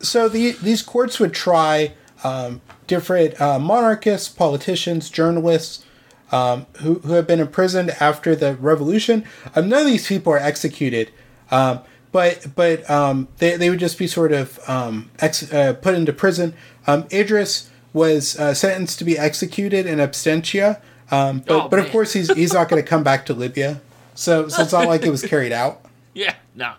so 0.00 0.28
the, 0.28 0.52
these 0.52 0.82
courts 0.82 1.18
would 1.20 1.34
try 1.34 1.92
um, 2.24 2.60
different 2.86 3.40
uh, 3.40 3.58
monarchists, 3.58 4.28
politicians, 4.28 5.10
journalists 5.10 5.84
um, 6.32 6.66
who, 6.78 6.94
who 7.00 7.12
have 7.12 7.26
been 7.26 7.40
imprisoned 7.40 7.90
after 8.00 8.34
the 8.36 8.54
revolution. 8.56 9.24
Um, 9.54 9.68
none 9.68 9.80
of 9.82 9.86
these 9.86 10.06
people 10.06 10.32
are 10.32 10.38
executed, 10.38 11.10
um, 11.50 11.80
but 12.12 12.46
but 12.54 12.88
um, 12.90 13.28
they, 13.38 13.56
they 13.56 13.70
would 13.70 13.78
just 13.78 13.98
be 13.98 14.06
sort 14.06 14.32
of 14.32 14.58
um, 14.68 15.10
ex- 15.20 15.52
uh, 15.52 15.74
put 15.74 15.94
into 15.94 16.12
prison. 16.12 16.54
Um, 16.86 17.06
Idris 17.12 17.70
was 17.92 18.38
uh, 18.38 18.54
sentenced 18.54 18.98
to 18.98 19.04
be 19.04 19.18
executed 19.18 19.86
in 19.86 19.98
absentia, 19.98 20.80
um, 21.10 21.40
but 21.40 21.64
Oh, 21.64 21.68
but 21.68 21.78
of 21.78 21.90
course 21.90 22.12
he's 22.12 22.32
he's 22.34 22.52
not 22.52 22.68
going 22.68 22.82
to 22.82 22.88
come 22.88 23.02
back 23.02 23.24
to 23.26 23.34
Libya. 23.34 23.80
So 24.18 24.48
so 24.48 24.62
it's 24.62 24.72
not 24.72 24.88
like 24.88 25.02
it 25.04 25.10
was 25.10 25.22
carried 25.22 25.52
out. 25.52 25.82
Yeah, 26.14 26.34
no. 26.52 26.72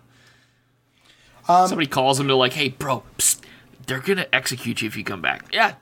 Um, 1.47 1.67
Somebody 1.69 1.87
calls 1.87 2.19
him, 2.19 2.27
they're 2.27 2.35
like, 2.35 2.51
hey, 2.51 2.69
bro, 2.69 3.03
psst, 3.17 3.39
they're 3.87 4.01
gonna 4.01 4.27
execute 4.33 4.81
you 4.81 4.87
if 4.87 4.97
you 4.97 5.05
come 5.05 5.21
back. 5.21 5.45
Yeah, 5.53 5.75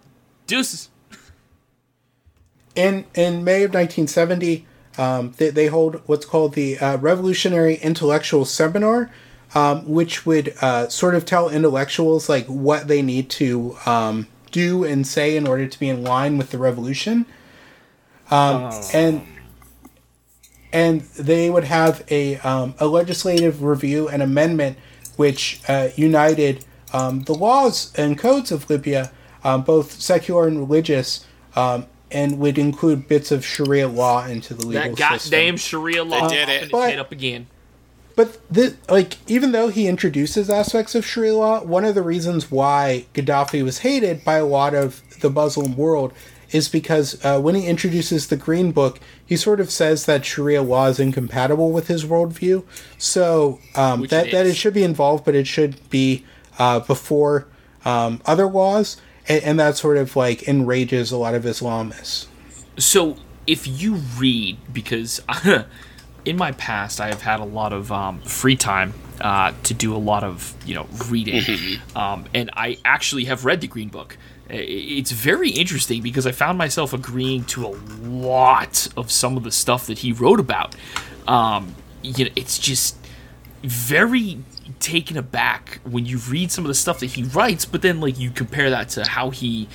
deuces. 0.46 0.90
in 2.76 3.06
in 3.16 3.44
May 3.44 3.64
of 3.64 3.74
1970, 3.74 4.68
um, 5.00 5.34
they, 5.38 5.50
they 5.50 5.68
hold 5.68 6.02
what's 6.06 6.26
called 6.26 6.54
the 6.54 6.78
uh, 6.78 6.98
Revolutionary 6.98 7.76
Intellectual 7.78 8.46
Seminar, 8.46 9.10
um, 9.56 9.90
which 9.90 10.24
would 10.26 10.54
uh, 10.62 10.88
sort 10.90 11.16
of 11.16 11.26
tell 11.26 11.50
intellectuals 11.50 12.30
like 12.30 12.46
what 12.46 12.88
they 12.88 13.02
need 13.02 13.32
to 13.32 13.76
um, 13.88 14.28
do 14.52 14.84
and 14.84 15.08
say 15.08 15.36
in 15.36 15.48
order 15.48 15.66
to 15.66 15.80
be 15.80 15.90
in 15.90 16.04
line 16.04 16.38
with 16.38 16.52
the 16.52 16.60
revolution. 16.60 17.26
Um, 18.30 18.72
And 18.94 19.26
and 20.73 21.02
they 21.02 21.49
would 21.49 21.64
have 21.64 22.03
a 22.10 22.38
um, 22.38 22.76
a 22.80 22.88
legislative 22.88 23.64
review 23.64 24.07
and 24.07 24.22
amendment 24.22 24.77
which 25.15 25.61
uh, 25.68 25.89
united 25.95 26.64
um, 26.94 27.23
the 27.23 27.34
laws 27.34 27.94
and 27.95 28.18
codes 28.18 28.52
of 28.52 28.69
Libya, 28.69 29.11
um, 29.44 29.64
both 29.64 29.99
secular 29.99 30.48
and 30.48 30.57
religious, 30.57 31.26
um, 31.56 31.85
and 32.11 32.39
would 32.39 32.57
include 32.57 33.07
bits 33.07 33.31
of 33.31 33.45
Sharia 33.45 33.88
law 33.88 34.26
into 34.26 34.53
the 34.53 34.65
legal 34.65 34.95
That 34.95 35.19
system. 35.19 35.31
That 35.31 35.38
goddamn 35.38 35.57
Sharia 35.57 36.03
law 36.03 36.30
did 36.30 36.49
it. 36.49 36.72
But- 36.72 36.89
head 36.91 36.99
up 36.99 37.11
again. 37.11 37.48
But 38.15 38.39
the, 38.52 38.76
like, 38.89 39.18
even 39.30 39.52
though 39.52 39.68
he 39.68 39.85
introduces 39.85 40.49
aspects 40.49 40.95
of 40.95 41.06
Sharia 41.06 41.35
law, 41.35 41.64
one 41.64 41.85
of 41.85 41.94
the 41.94 42.02
reasons 42.02 42.49
why 42.49 43.06
Gaddafi 43.14 43.64
was 43.64 43.80
hated 43.80 44.26
by 44.26 44.38
a 44.38 44.45
lot 44.45 44.73
of 44.73 45.03
the 45.19 45.30
Muslim 45.30 45.77
world 45.77 46.14
is 46.52 46.69
because 46.69 47.24
uh, 47.26 47.40
when 47.40 47.56
he 47.56 47.68
introduces 47.68 48.28
the 48.28 48.38
Green 48.38 48.72
Book, 48.72 48.99
he 49.26 49.36
sort 49.36 49.60
of 49.60 49.69
says 49.72 50.06
that 50.06 50.26
Sharia 50.26 50.61
law 50.61 50.88
is 50.88 50.99
incompatible 50.99 51.72
with 51.72 51.88
his 51.88 52.06
worldview. 52.06 52.64
So 52.98 53.60
um, 53.76 54.06
that 54.07 54.28
it 54.28 54.32
that 54.32 54.45
it 54.45 54.56
should 54.56 54.74
be 54.74 54.84
involved, 54.84 55.26
but 55.26 55.36
it 55.36 55.48
should 55.48 55.90
be 55.90 56.24
uh, 56.60 56.80
before 56.80 57.48
um, 57.86 58.22
other 58.26 58.48
laws, 58.48 58.98
and, 59.28 59.44
and 59.44 59.60
that 59.60 59.78
sort 59.78 59.98
of 59.98 60.15
like 60.15 60.48
enrages 60.48 61.11
a 61.11 61.18
lot 61.18 61.36
of 61.36 61.44
Islamists. 61.44 62.28
So 62.78 63.18
if 63.45 63.65
you 63.68 63.95
read, 64.18 64.57
because 64.72 65.22
in 66.26 66.38
my 66.38 66.52
past 66.53 66.99
I 66.99 67.07
have 67.07 67.22
had 67.22 67.40
a 67.40 67.45
lot 67.45 67.74
of 67.74 67.91
um, 67.91 68.22
free 68.22 68.56
time 68.56 68.94
uh, 69.22 69.53
to 69.64 69.74
do 69.74 69.95
a 69.95 69.98
lot 69.98 70.24
of 70.24 70.53
you 70.65 70.76
know 70.76 70.88
reading, 71.10 71.80
um, 71.95 72.26
and 72.34 72.49
I 72.53 72.78
actually 72.86 73.26
have 73.26 73.45
read 73.45 73.61
the 73.61 73.68
Green 73.68 73.90
Book. 73.90 74.18
It's 74.49 75.11
very 75.11 75.49
interesting 75.49 76.02
because 76.02 76.26
I 76.26 76.32
found 76.32 76.57
myself 76.57 76.94
agreeing 76.94 77.44
to 77.45 77.65
a 77.65 77.74
lot 78.02 78.88
of 78.95 79.11
some 79.11 79.36
of 79.38 79.44
the 79.44 79.52
stuff 79.52 79.88
that 79.88 79.99
he 79.99 80.11
wrote 80.11 80.40
about. 80.40 80.76
Um, 81.28 81.76
you 82.02 82.26
know, 82.26 82.32
it's 82.36 82.57
just 82.57 82.98
very 83.64 84.40
taken 84.80 85.18
aback 85.18 85.80
when 85.84 86.06
you 86.06 86.18
read 86.18 86.52
some 86.52 86.64
of 86.64 86.69
the 86.69 86.76
stuff 86.76 86.99
that 86.99 87.07
he 87.07 87.24
writes, 87.24 87.65
but 87.65 87.82
then 87.82 87.99
like 87.99 88.19
you 88.19 88.30
compare 88.32 88.69
that 88.69 88.90
to 88.90 89.03
how 89.06 89.30
he 89.32 89.68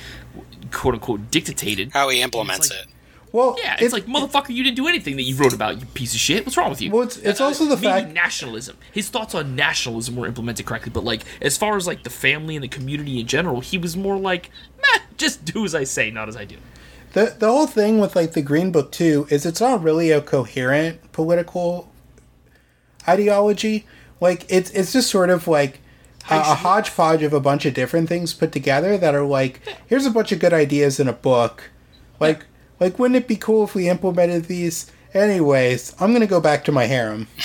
quote 0.71 0.95
unquote 0.95 1.29
dictated. 1.29 1.91
How 1.91 2.09
he 2.09 2.21
implements 2.21 2.69
like- 2.69 2.79
it. 2.79 2.87
Well, 3.33 3.57
Yeah, 3.61 3.75
it's, 3.79 3.91
like 3.91 4.05
motherfucker, 4.05 4.49
you 4.53 4.63
didn't 4.63 4.77
do 4.77 4.87
anything 4.87 5.15
that 5.17 5.23
you 5.23 5.35
wrote 5.35 5.53
about, 5.53 5.79
you 5.79 5.85
piece 5.87 6.13
of 6.13 6.19
shit. 6.19 6.45
What's 6.45 6.55
wrong 6.55 6.69
with 6.69 6.81
you? 6.81 6.91
Well, 6.91 7.01
it's- 7.01 7.17
it's 7.17 7.41
uh, 7.41 7.45
also 7.45 7.65
the 7.65 7.75
fact- 7.77 8.13
nationalism. 8.13 8.77
His 8.91 9.09
thoughts 9.09 9.33
on 9.33 9.55
nationalism 9.55 10.15
were 10.15 10.27
implemented 10.27 10.65
correctly, 10.67 10.91
but 10.93 11.03
like 11.03 11.23
as 11.41 11.57
far 11.57 11.75
as 11.75 11.87
like 11.87 12.03
the 12.03 12.09
family 12.11 12.55
and 12.55 12.63
the 12.63 12.67
community 12.69 13.19
in 13.19 13.25
general, 13.27 13.59
he 13.59 13.77
was 13.79 13.97
more 13.97 14.17
like, 14.17 14.51
meh, 14.77 14.99
just 15.17 15.43
do 15.45 15.65
as 15.65 15.73
I 15.73 15.83
say, 15.83 16.11
not 16.11 16.29
as 16.29 16.37
I 16.37 16.45
do. 16.45 16.57
the 17.13 17.35
the 17.37 17.47
whole 17.47 17.67
thing 17.67 17.99
with 17.99 18.15
like 18.15 18.33
the 18.33 18.41
Green 18.43 18.71
Book 18.71 18.91
too 18.91 19.27
is 19.29 19.45
it's 19.45 19.59
not 19.61 19.81
really 19.83 20.11
a 20.11 20.21
coherent 20.21 21.11
political 21.11 21.91
ideology. 23.07 23.85
Like 24.21 24.45
it's 24.49 24.69
it's 24.71 24.93
just 24.93 25.09
sort 25.09 25.29
of 25.29 25.47
like 25.47 25.79
a, 26.29 26.35
a 26.37 26.55
hodgepodge 26.55 27.23
of 27.23 27.33
a 27.33 27.39
bunch 27.39 27.65
of 27.65 27.73
different 27.73 28.07
things 28.09 28.33
put 28.33 28.51
together 28.51 28.97
that 28.97 29.13
are 29.15 29.25
like 29.25 29.59
here's 29.87 30.05
a 30.05 30.11
bunch 30.11 30.31
of 30.31 30.39
good 30.39 30.53
ideas 30.53 30.99
in 30.99 31.07
a 31.07 31.13
book. 31.13 31.71
Like 32.19 32.45
like 32.79 32.97
wouldn't 32.99 33.15
it 33.17 33.27
be 33.27 33.35
cool 33.35 33.63
if 33.63 33.75
we 33.75 33.89
implemented 33.89 34.45
these? 34.45 34.91
Anyways, 35.13 35.95
I'm 35.99 36.11
gonna 36.13 36.27
go 36.27 36.41
back 36.41 36.63
to 36.65 36.71
my 36.71 36.85
harem. 36.85 37.27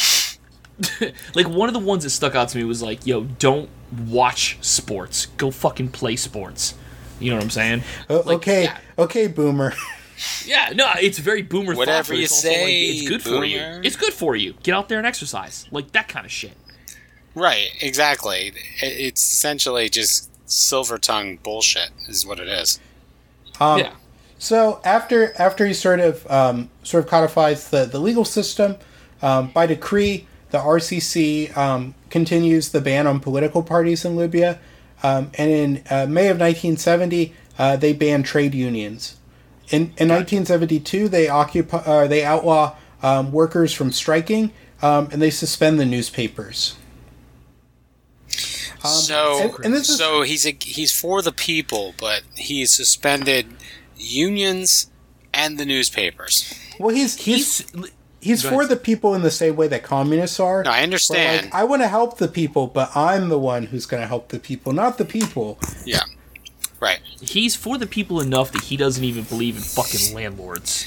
Like 1.35 1.49
one 1.49 1.69
of 1.69 1.73
the 1.73 1.81
ones 1.81 2.05
that 2.05 2.11
stuck 2.11 2.37
out 2.37 2.51
to 2.51 2.57
me 2.59 2.63
was 2.63 2.81
like, 2.83 3.05
yo, 3.05 3.25
don't 3.25 3.69
watch 4.07 4.59
sports. 4.61 5.27
Go 5.37 5.51
fucking 5.51 5.89
play 5.89 6.15
sports. 6.15 6.75
You 7.19 7.31
know 7.31 7.37
what 7.37 7.43
I'm 7.43 7.51
saying? 7.51 7.83
O- 8.09 8.19
Like, 8.25 8.37
okay, 8.37 8.63
yeah. 8.65 8.79
okay, 8.99 9.27
boomer. 9.27 9.75
Yeah, 10.45 10.71
no, 10.75 10.89
it's 11.01 11.19
very 11.19 11.43
boomer. 11.43 11.75
thought, 11.75 11.79
Whatever 11.79 12.09
but 12.13 12.19
you 12.19 12.25
it's 12.25 12.45
like, 12.45 12.53
say, 12.55 12.83
it's 12.91 13.09
good 13.09 13.23
for 13.23 13.45
you. 13.45 13.59
boomer. 13.59 13.81
It's 13.85 13.95
good 13.97 14.13
for 14.13 14.35
you. 14.35 14.55
Get 14.65 14.75
out 14.75 14.89
there 14.89 14.99
and 14.99 15.07
exercise, 15.07 15.67
like 15.71 15.93
that 15.93 16.09
kind 16.09 16.27
of 16.27 16.33
shit. 16.33 16.57
Right, 17.37 17.69
exactly. 17.81 18.53
It's 18.83 19.21
essentially 19.35 19.89
just 19.89 20.29
silver 20.51 20.99
tongue 20.99 21.39
bullshit, 21.45 21.91
is 22.09 22.27
what 22.27 22.41
it 22.41 22.49
is. 22.49 22.81
Um, 23.61 23.79
yeah, 23.79 23.93
So 24.39 24.81
after 24.85 25.33
after 25.41 25.67
he 25.67 25.75
sort 25.75 26.01
of 26.01 26.31
um, 26.31 26.71
sort 26.83 27.05
of 27.05 27.11
codifies 27.11 27.71
the, 27.71 27.85
the 27.87 27.99
legal 27.99 28.25
system 28.25 28.77
um, 29.21 29.51
by 29.51 29.67
decree, 29.67 30.27
the 30.51 30.59
RCC 30.59 31.57
um, 31.57 31.95
continues 32.11 32.71
the 32.71 32.81
ban 32.81 33.07
on 33.07 33.19
political 33.21 33.63
parties 33.63 34.05
in 34.05 34.17
Libya, 34.17 34.59
um, 35.03 35.31
and 35.35 35.51
in 35.51 35.77
uh, 35.91 36.07
May 36.07 36.29
of 36.29 36.39
1970 36.39 37.35
uh, 37.59 37.77
they 37.77 37.93
ban 37.93 38.23
trade 38.23 38.55
unions. 38.55 39.17
In 39.71 39.93
in 39.99 40.09
1972 40.09 41.09
they 41.09 41.29
occupy 41.29 41.79
uh, 41.79 42.07
they 42.07 42.25
outlaw 42.25 42.77
um, 43.03 43.33
workers 43.33 43.73
from 43.73 43.91
striking, 43.93 44.53
um, 44.83 45.09
and 45.11 45.21
they 45.21 45.31
suspend 45.31 45.81
the 45.81 45.85
newspapers. 45.87 46.77
so, 48.85 49.41
and- 49.57 49.65
and 49.67 49.75
is- 49.75 49.97
so 49.99 50.23
he's 50.23 50.47
a, 50.47 50.57
he's 50.61 50.93
for 50.99 51.23
the 51.23 51.33
people, 51.33 51.95
but 51.99 52.23
he's 52.37 52.71
suspended 52.71 53.47
unions 53.99 54.91
and 55.35 55.59
the 55.59 55.65
newspapers. 55.67 56.53
Well, 56.79 56.95
he's 56.95 57.17
he's 57.17 57.71
he's 57.71 57.91
he's 58.21 58.43
for 58.43 58.67
the 58.67 58.77
people 58.77 59.15
in 59.15 59.23
the 59.23 59.31
same 59.31 59.57
way 59.57 59.69
that 59.69 59.83
communists 59.83 60.41
are. 60.41 60.63
No, 60.65 60.71
I 60.71 60.83
understand. 60.83 61.47
like, 61.47 61.55
I 61.55 61.65
want 61.65 61.83
to 61.83 61.89
help 61.89 62.19
the 62.19 62.29
people, 62.29 62.67
but 62.67 62.97
I'm 62.97 63.29
the 63.29 63.39
one 63.39 63.65
who's 63.67 63.87
going 63.87 64.03
to 64.03 64.07
help 64.07 64.29
the 64.29 64.39
people, 64.39 64.73
not 64.73 64.99
the 64.99 65.05
people. 65.05 65.59
yeah, 65.85 66.01
right. 66.81 67.01
he's 67.21 67.55
for 67.57 67.79
the 67.79 67.87
people 67.87 68.21
enough 68.21 68.53
that 68.53 68.63
he 68.65 68.77
doesn't 68.77 69.05
even 69.05 69.25
believe 69.25 69.57
in 69.57 69.63
fucking 69.63 70.15
landlords. 70.15 70.87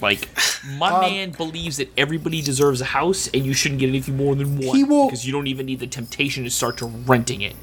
Like 0.00 0.28
my 0.76 0.90
Um, 0.90 1.00
man 1.00 1.30
believes 1.30 1.76
that 1.78 1.90
everybody 1.96 2.42
deserves 2.42 2.80
a 2.80 2.84
house, 2.86 3.28
and 3.32 3.46
you 3.46 3.54
shouldn't 3.54 3.80
get 3.80 3.88
anything 3.88 4.16
more 4.16 4.34
than 4.34 4.58
one 4.58 4.76
He 4.76 4.84
will- 4.84 5.06
because 5.06 5.24
you 5.26 5.32
don't 5.32 5.46
even 5.46 5.66
need 5.66 5.80
the 5.80 5.86
temptation 5.86 6.44
to 6.44 6.50
start 6.50 6.76
to 6.78 6.86
renting 6.86 7.40
it. 7.42 7.54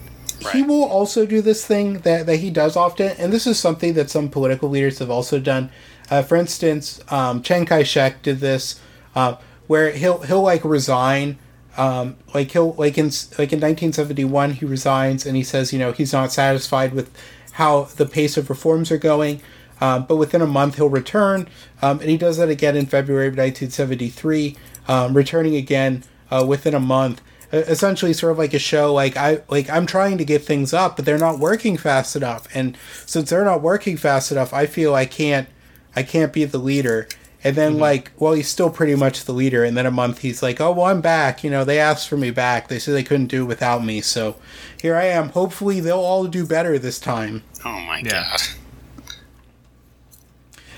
He 0.49 0.63
will 0.63 0.83
also 0.83 1.25
do 1.25 1.41
this 1.41 1.65
thing 1.65 1.99
that, 1.99 2.25
that 2.25 2.37
he 2.37 2.49
does 2.49 2.75
often, 2.75 3.11
and 3.17 3.31
this 3.31 3.45
is 3.45 3.59
something 3.59 3.93
that 3.93 4.09
some 4.09 4.29
political 4.29 4.69
leaders 4.69 4.99
have 4.99 5.09
also 5.09 5.39
done. 5.39 5.69
Uh, 6.09 6.23
for 6.23 6.35
instance, 6.35 6.99
um, 7.09 7.43
Chiang 7.43 7.65
Kai 7.65 7.83
Shek 7.83 8.21
did 8.23 8.39
this, 8.39 8.79
uh, 9.15 9.35
where 9.67 9.91
he'll 9.91 10.21
he'll 10.23 10.41
like 10.41 10.65
resign. 10.65 11.37
Um, 11.77 12.17
like 12.33 12.51
he'll 12.51 12.73
like 12.73 12.97
in 12.97 13.07
like 13.37 13.53
in 13.53 13.61
1971 13.61 14.51
he 14.55 14.65
resigns 14.65 15.25
and 15.25 15.37
he 15.37 15.43
says 15.43 15.71
you 15.71 15.79
know 15.79 15.93
he's 15.93 16.11
not 16.11 16.33
satisfied 16.33 16.93
with 16.93 17.09
how 17.53 17.83
the 17.83 18.05
pace 18.05 18.35
of 18.35 18.49
reforms 18.49 18.91
are 18.91 18.97
going, 18.97 19.41
um, 19.79 20.05
but 20.05 20.17
within 20.17 20.41
a 20.41 20.47
month 20.47 20.75
he'll 20.75 20.89
return, 20.89 21.47
um, 21.81 21.99
and 21.99 22.09
he 22.09 22.17
does 22.17 22.37
that 22.37 22.49
again 22.49 22.75
in 22.75 22.87
February 22.87 23.27
of 23.27 23.33
1973, 23.33 24.57
um, 24.87 25.13
returning 25.15 25.55
again 25.55 26.03
uh, 26.29 26.43
within 26.45 26.73
a 26.73 26.79
month 26.79 27.21
essentially 27.51 28.13
sort 28.13 28.31
of 28.31 28.37
like 28.37 28.53
a 28.53 28.59
show 28.59 28.93
like 28.93 29.17
i 29.17 29.41
like 29.49 29.69
i'm 29.69 29.85
trying 29.85 30.17
to 30.17 30.25
get 30.25 30.43
things 30.43 30.73
up 30.73 30.95
but 30.95 31.05
they're 31.05 31.17
not 31.17 31.39
working 31.39 31.77
fast 31.77 32.15
enough. 32.15 32.47
And 32.55 32.77
since 33.05 33.29
they're 33.29 33.43
not 33.45 33.61
working 33.61 33.97
fast 33.97 34.31
enough 34.31 34.53
i 34.53 34.65
feel 34.65 34.95
i 34.95 35.05
can't 35.05 35.47
i 35.95 36.03
can't 36.03 36.31
be 36.33 36.45
the 36.45 36.57
leader. 36.57 37.07
And 37.43 37.55
then 37.55 37.73
mm-hmm. 37.73 37.81
like 37.81 38.11
well 38.17 38.33
he's 38.33 38.47
still 38.47 38.69
pretty 38.69 38.95
much 38.95 39.25
the 39.25 39.33
leader. 39.33 39.63
And 39.63 39.75
then 39.75 39.85
a 39.85 39.91
month 39.91 40.19
he's 40.19 40.41
like 40.41 40.61
oh 40.61 40.71
well 40.71 40.85
i'm 40.85 41.01
back. 41.01 41.43
You 41.43 41.49
know 41.49 41.63
they 41.65 41.79
asked 41.79 42.07
for 42.07 42.17
me 42.17 42.31
back. 42.31 42.67
They 42.67 42.79
said 42.79 42.93
they 42.93 43.03
couldn't 43.03 43.27
do 43.27 43.43
it 43.43 43.47
without 43.47 43.83
me. 43.83 43.99
So 44.01 44.35
here 44.79 44.95
i 44.95 45.05
am. 45.05 45.29
Hopefully 45.29 45.79
they'll 45.79 45.99
all 45.99 46.27
do 46.27 46.45
better 46.45 46.77
this 46.79 46.99
time. 46.99 47.43
Oh 47.65 47.79
my 47.81 47.99
Yeah. 47.99 48.37
god. 48.37 48.41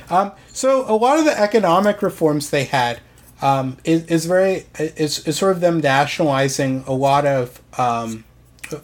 Um, 0.09 0.31
so 0.47 0.85
a 0.87 0.95
lot 0.95 1.17
of 1.19 1.25
the 1.25 1.39
economic 1.39 2.01
reforms 2.01 2.49
they 2.49 2.65
had 2.65 2.99
um, 3.43 3.77
is, 3.83 4.05
is 4.05 4.25
very 4.25 4.65
is, 4.79 5.27
is 5.27 5.37
sort 5.37 5.51
of 5.51 5.59
them 5.59 5.81
nationalizing 5.81 6.83
a 6.87 6.93
lot 6.93 7.25
of 7.25 7.61
um, 7.77 8.23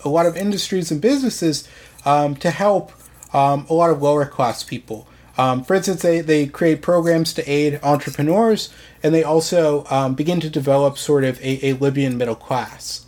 a 0.04 0.10
lot 0.10 0.26
of 0.26 0.36
industries 0.36 0.92
and 0.92 1.02
businesses 1.02 1.68
um, 2.06 2.36
to 2.36 2.52
help 2.52 2.92
um, 3.34 3.66
a 3.70 3.74
lot 3.74 3.90
of 3.90 4.02
lower 4.02 4.26
class 4.26 4.64
people. 4.64 5.08
Um, 5.38 5.64
for 5.64 5.76
instance, 5.76 6.02
they, 6.02 6.20
they 6.20 6.46
create 6.46 6.82
programs 6.82 7.34
to 7.36 7.50
aid 7.50 7.80
entrepreneurs, 7.82 8.74
and 9.02 9.16
they 9.16 9.24
also 9.24 9.86
um, 9.90 10.14
begin 10.14 10.42
to 10.42 10.50
develop 10.50 10.98
sort 10.98 11.24
of 11.24 11.40
a, 11.40 11.68
a 11.68 11.74
Libyan 11.74 12.18
middle 12.18 12.36
class. 12.36 13.06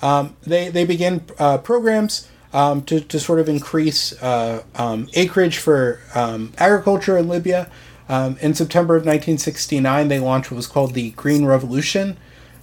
They 0.00 0.68
they 0.68 0.84
begin 0.84 1.24
uh, 1.40 1.58
programs 1.58 2.28
to, 2.52 3.00
to 3.00 3.18
sort 3.18 3.40
of 3.40 3.48
increase 3.48 4.12
uh, 4.22 4.62
acreage 5.14 5.58
for 5.58 6.00
agriculture 6.14 7.18
in 7.18 7.26
Libya. 7.26 7.68
Um, 8.08 8.36
in 8.40 8.54
September 8.54 8.94
of 8.96 9.02
1969, 9.02 10.08
they 10.08 10.18
launched 10.18 10.50
what 10.50 10.56
was 10.56 10.66
called 10.66 10.94
the 10.94 11.10
Green 11.10 11.44
Revolution 11.44 12.16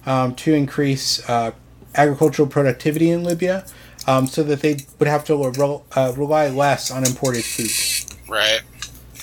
um, 0.04 0.34
to 0.36 0.52
increase 0.54 1.28
uh, 1.28 1.52
agricultural 1.94 2.48
productivity 2.48 3.10
in 3.10 3.22
Libya, 3.24 3.64
um, 4.06 4.26
so 4.26 4.42
that 4.42 4.60
they 4.60 4.78
would 4.98 5.08
have 5.08 5.24
to 5.26 5.36
re- 5.36 5.80
uh, 5.94 6.12
rely 6.16 6.48
less 6.48 6.90
on 6.90 7.04
imported 7.06 7.44
food. 7.44 7.70
Right. 8.28 8.60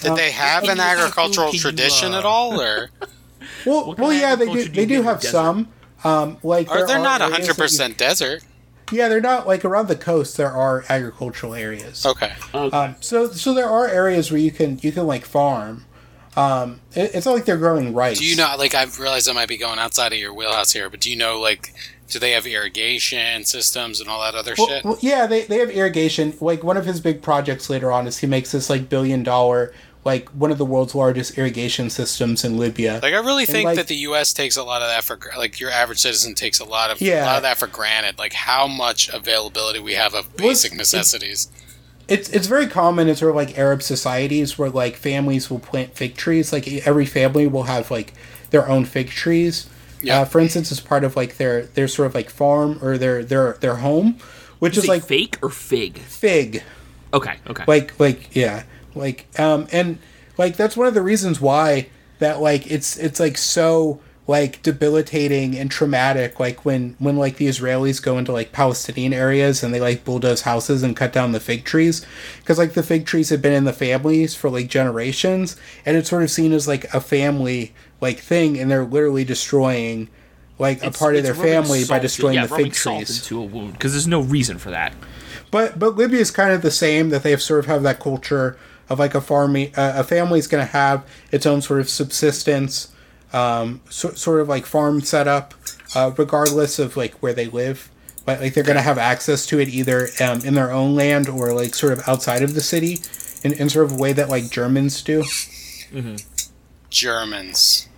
Did 0.02 0.12
Um, 0.12 0.16
they 0.18 0.32
have 0.32 0.64
an 0.64 0.70
what 0.70 0.78
kind 0.78 1.00
of 1.00 1.00
agricultural 1.06 1.52
food 1.52 1.60
tradition 1.62 2.14
uh, 2.14 2.20
at 2.20 2.26
all, 2.26 2.60
or 2.62 2.90
Well, 3.66 3.94
well, 3.98 4.12
yeah, 4.14 4.36
they 4.36 4.46
do. 4.46 4.64
do 4.64 4.70
They 4.70 4.86
do 4.86 5.02
have 5.04 5.20
desert? 5.22 5.32
some. 5.32 5.68
Um, 6.06 6.38
like 6.44 6.70
are 6.70 6.86
there 6.86 6.98
they 6.98 7.04
not 7.04 7.22
areas 7.22 7.32
that 7.32 7.32
hundred 7.42 7.58
you- 7.58 7.64
percent 7.64 7.98
desert? 7.98 8.44
Yeah, 8.92 9.08
they're 9.08 9.22
not 9.22 9.48
like 9.48 9.64
around 9.64 9.88
the 9.88 9.96
coast. 9.96 10.36
There 10.38 10.52
are 10.52 10.84
agricultural 10.90 11.56
areas. 11.56 12.06
Okay. 12.06 12.34
Um, 12.54 12.96
so 13.00 13.32
so 13.32 13.54
there 13.54 13.70
are 13.70 13.88
areas 13.88 14.30
where 14.32 14.40
you 14.42 14.52
can 14.52 14.80
you 14.82 14.92
can 14.92 15.08
like 15.08 15.24
farm. 15.26 15.86
Um, 16.36 16.82
it, 16.96 17.12
it's 17.16 17.26
not 17.26 17.34
like 17.34 17.46
they're 17.46 17.58
growing 17.58 17.94
rice. 17.94 18.20
Do 18.20 18.26
you 18.26 18.36
know? 18.36 18.54
Like, 18.58 18.74
I 18.76 18.84
realize 19.00 19.28
I 19.28 19.34
might 19.34 19.48
be 19.48 19.58
going 19.58 19.80
outside 19.80 20.14
of 20.14 20.20
your 20.20 20.34
wheelhouse 20.34 20.72
here, 20.74 20.90
but 20.90 21.00
do 21.00 21.10
you 21.10 21.16
know, 21.16 21.40
like, 21.40 21.74
do 22.10 22.20
they 22.20 22.32
have 22.32 22.46
irrigation 22.46 23.46
systems 23.46 24.00
and 24.00 24.10
all 24.10 24.22
that 24.22 24.36
other 24.36 24.54
Well, 24.58 24.68
shit? 24.68 24.84
well, 24.84 24.98
yeah, 25.02 25.26
they, 25.28 25.44
they 25.44 25.60
have 25.60 25.70
irrigation. 25.70 26.34
Like 26.42 26.64
one 26.64 26.78
of 26.78 26.86
his 26.86 27.00
big 27.00 27.22
projects 27.22 27.70
later 27.70 27.92
on 27.92 28.08
is 28.08 28.18
he 28.20 28.28
makes 28.28 28.52
this 28.52 28.70
like 28.70 28.90
billion 28.90 29.24
dollar 29.24 29.74
like 30.06 30.28
one 30.32 30.52
of 30.52 30.58
the 30.58 30.66
world's 30.66 30.94
largest 30.94 31.38
irrigation 31.38 31.90
systems 31.90 32.44
in 32.44 32.58
Libya. 32.58 33.00
Like, 33.02 33.14
I 33.14 33.20
really 33.20 33.46
think 33.46 33.66
like- 33.68 33.78
that 33.78 33.88
the 33.88 33.96
U.S. 33.96 34.34
takes 34.34 34.58
a 34.58 34.64
lot 34.64 34.82
of 34.82 34.90
that 34.90 35.04
for 35.06 35.18
like 35.38 35.62
your 35.62 35.72
average 35.72 36.00
citizen 36.00 36.36
takes 36.36 36.60
a 36.60 36.66
lot 36.66 36.92
of 36.92 37.00
a 37.02 37.06
Yeah. 37.06 37.26
lot 37.26 37.38
of 37.38 37.44
that 37.44 37.58
for 37.58 37.68
granted. 37.68 38.18
Like 38.20 38.34
how 38.34 38.68
much 38.68 39.08
availability 39.08 39.80
we 39.80 39.94
have 39.94 40.14
of 40.14 40.28
Well, 40.38 40.50
basic 40.50 40.74
necessities. 40.76 41.48
It's 42.08 42.30
it's 42.30 42.48
very 42.48 42.68
common 42.68 43.08
in 43.08 43.16
sort 43.16 43.30
of 43.30 43.36
like 43.36 43.58
Arab 43.58 43.82
societies 43.82 44.58
where 44.60 44.70
like 44.70 44.96
families 44.96 45.50
will 45.50 45.60
plant 45.60 45.96
fig 45.96 46.16
trees. 46.16 46.52
Like 46.52 46.68
every 46.86 47.06
family 47.06 47.48
will 47.48 47.64
have 47.64 47.90
like 47.92 48.14
their 48.50 48.68
own 48.68 48.86
fig 48.86 49.10
trees. 49.10 49.70
Yeah. 50.02 50.20
Uh, 50.20 50.26
for 50.26 50.40
instance, 50.42 50.72
as 50.72 50.82
part 50.82 51.04
of 51.04 51.16
like 51.16 51.38
their 51.38 51.64
their 51.68 51.88
sort 51.88 52.08
of 52.08 52.16
like 52.16 52.30
farm 52.30 52.80
or 52.82 52.98
their 52.98 53.24
their 53.24 53.54
their 53.54 53.76
home, 53.76 54.18
which 54.60 54.78
Is 54.78 54.84
is 54.84 54.90
like 54.90 55.04
fake 55.04 55.38
or 55.42 55.50
fig? 55.50 55.98
fig. 56.00 56.64
Okay, 57.14 57.36
okay. 57.48 57.64
like 57.68 58.00
like 58.00 58.36
yeah 58.36 58.64
like 58.96 59.28
um 59.40 59.68
and 59.72 59.98
like 60.38 60.58
that's 60.58 60.76
one 60.76 60.88
of 60.88 60.94
the 60.94 61.02
reasons 61.02 61.40
why 61.40 61.88
that 62.20 62.42
like 62.42 62.70
it's 62.70 62.98
it's 62.98 63.20
like 63.20 63.38
so 63.38 64.02
like 64.26 64.62
debilitating 64.64 65.58
and 65.58 65.70
traumatic 65.70 66.40
like 66.40 66.64
when 66.64 66.96
when 66.98 67.18
like 67.18 67.38
the 67.38 67.48
israelis 67.48 68.02
go 68.02 68.18
into 68.18 68.32
like 68.32 68.52
palestinian 68.54 69.12
areas 69.12 69.62
and 69.62 69.74
they 69.74 69.82
like 69.82 70.06
bulldoze 70.06 70.42
houses 70.42 70.82
and 70.82 70.96
cut 70.96 71.12
down 71.12 71.34
the 71.34 71.40
fig 71.40 71.66
trees 71.66 72.06
because 72.40 72.58
like 72.58 72.74
the 72.74 72.84
fig 72.84 73.06
trees 73.06 73.30
have 73.30 73.42
been 73.42 73.54
in 73.54 73.66
the 73.66 73.74
families 73.74 74.34
for 74.34 74.50
like 74.50 74.70
generations 74.70 75.58
and 75.86 75.98
it's 75.98 76.10
sort 76.10 76.24
of 76.24 76.32
seen 76.32 76.54
as 76.54 76.68
like 76.68 76.86
a 76.94 77.02
family 77.02 77.74
like 78.00 78.20
thing 78.20 78.58
and 78.58 78.72
they're 78.72 78.86
literally 78.86 79.26
destroying 79.26 80.10
like 80.58 80.82
a 80.84 80.92
part 80.92 81.16
of 81.16 81.24
their 81.24 81.36
family 81.36 81.84
by 81.84 82.00
destroying 82.00 82.36
yeah, 82.36 82.46
the 82.46 82.56
fig 82.56 82.72
trees 82.72 83.24
into 83.24 83.42
a 83.42 83.46
wound 83.46 83.74
because 83.74 83.92
there's 83.92 84.08
no 84.08 84.22
reason 84.22 84.58
for 84.58 84.70
that. 84.70 84.94
but 85.52 85.78
but 85.78 85.98
Libya 85.98 86.20
is 86.20 86.32
kind 86.32 86.54
of 86.54 86.62
the 86.62 86.72
same 86.72 87.10
that 87.10 87.24
they 87.24 87.32
have 87.32 87.42
sort 87.42 87.60
of 87.60 87.66
have 87.66 87.84
that 87.84 88.00
culture 88.00 88.58
of 88.88 89.00
like 89.00 89.16
a 89.16 89.22
farming 89.22 89.74
uh, 89.76 89.94
a 89.98 90.04
family 90.04 90.40
is 90.40 90.48
going 90.48 90.66
to 90.66 90.72
have 90.72 91.06
its 91.32 91.46
own 91.46 91.62
sort 91.62 91.82
of 91.82 91.90
subsistence 91.90 92.93
um, 93.34 93.82
so, 93.90 94.12
sort 94.12 94.42
of 94.42 94.48
like 94.48 94.66
farm 94.66 95.02
setup 95.02 95.54
uh, 95.96 96.12
regardless 96.18 96.80
of 96.80 96.98
like 96.98 97.14
where 97.16 97.34
they 97.34 97.48
live. 97.48 97.90
But 98.26 98.40
like 98.40 98.54
they're 98.54 98.64
going 98.64 98.78
to 98.78 98.82
have 98.82 98.98
access 98.98 99.46
to 99.48 99.60
it 99.60 99.68
either 99.68 100.08
um, 100.22 100.40
in 100.46 100.54
their 100.54 100.72
own 100.72 100.96
land 100.96 101.28
or 101.28 101.54
like 101.54 101.76
sort 101.76 101.92
of 101.92 102.08
outside 102.08 102.42
of 102.42 102.54
the 102.54 102.62
city 102.62 103.00
in, 103.44 103.54
in 103.54 103.70
sort 103.70 103.86
of 103.86 103.94
a 103.94 103.96
way 103.98 104.14
that 104.14 104.30
like 104.30 104.50
Germans 104.50 105.02
do. 105.02 105.24
Germans. 106.90 107.90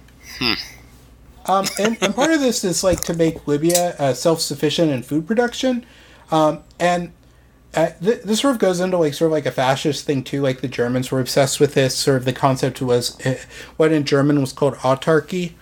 Um, 1.48 1.68
and, 1.78 1.98
and 2.02 2.16
part 2.16 2.32
of 2.32 2.40
this 2.40 2.64
is 2.64 2.84
like 2.84 3.02
to 3.02 3.14
make 3.14 3.48
Libya 3.48 3.96
uh, 4.00 4.14
self-sufficient 4.14 4.90
in 4.90 5.04
food 5.04 5.28
production, 5.28 5.86
um, 6.32 6.64
and 6.80 7.12
uh, 7.76 7.90
th- 8.04 8.22
this 8.24 8.40
sort 8.42 8.54
of 8.56 8.60
goes 8.60 8.80
into 8.80 8.98
like 8.98 9.14
sort 9.14 9.28
of 9.28 9.34
like 9.34 9.46
a 9.46 9.52
fascist 9.52 10.06
thing 10.06 10.24
too. 10.24 10.42
Like 10.42 10.62
the 10.62 10.68
Germans 10.68 11.12
were 11.12 11.20
obsessed 11.20 11.60
with 11.60 11.74
this. 11.74 11.96
Sort 11.96 12.18
of 12.18 12.26
the 12.26 12.34
concept 12.34 12.82
was 12.82 13.20
uh, 13.26 13.38
what 13.78 13.92
in 13.92 14.04
German 14.06 14.40
was 14.42 14.54
called 14.54 14.76
autarky, 14.76 15.54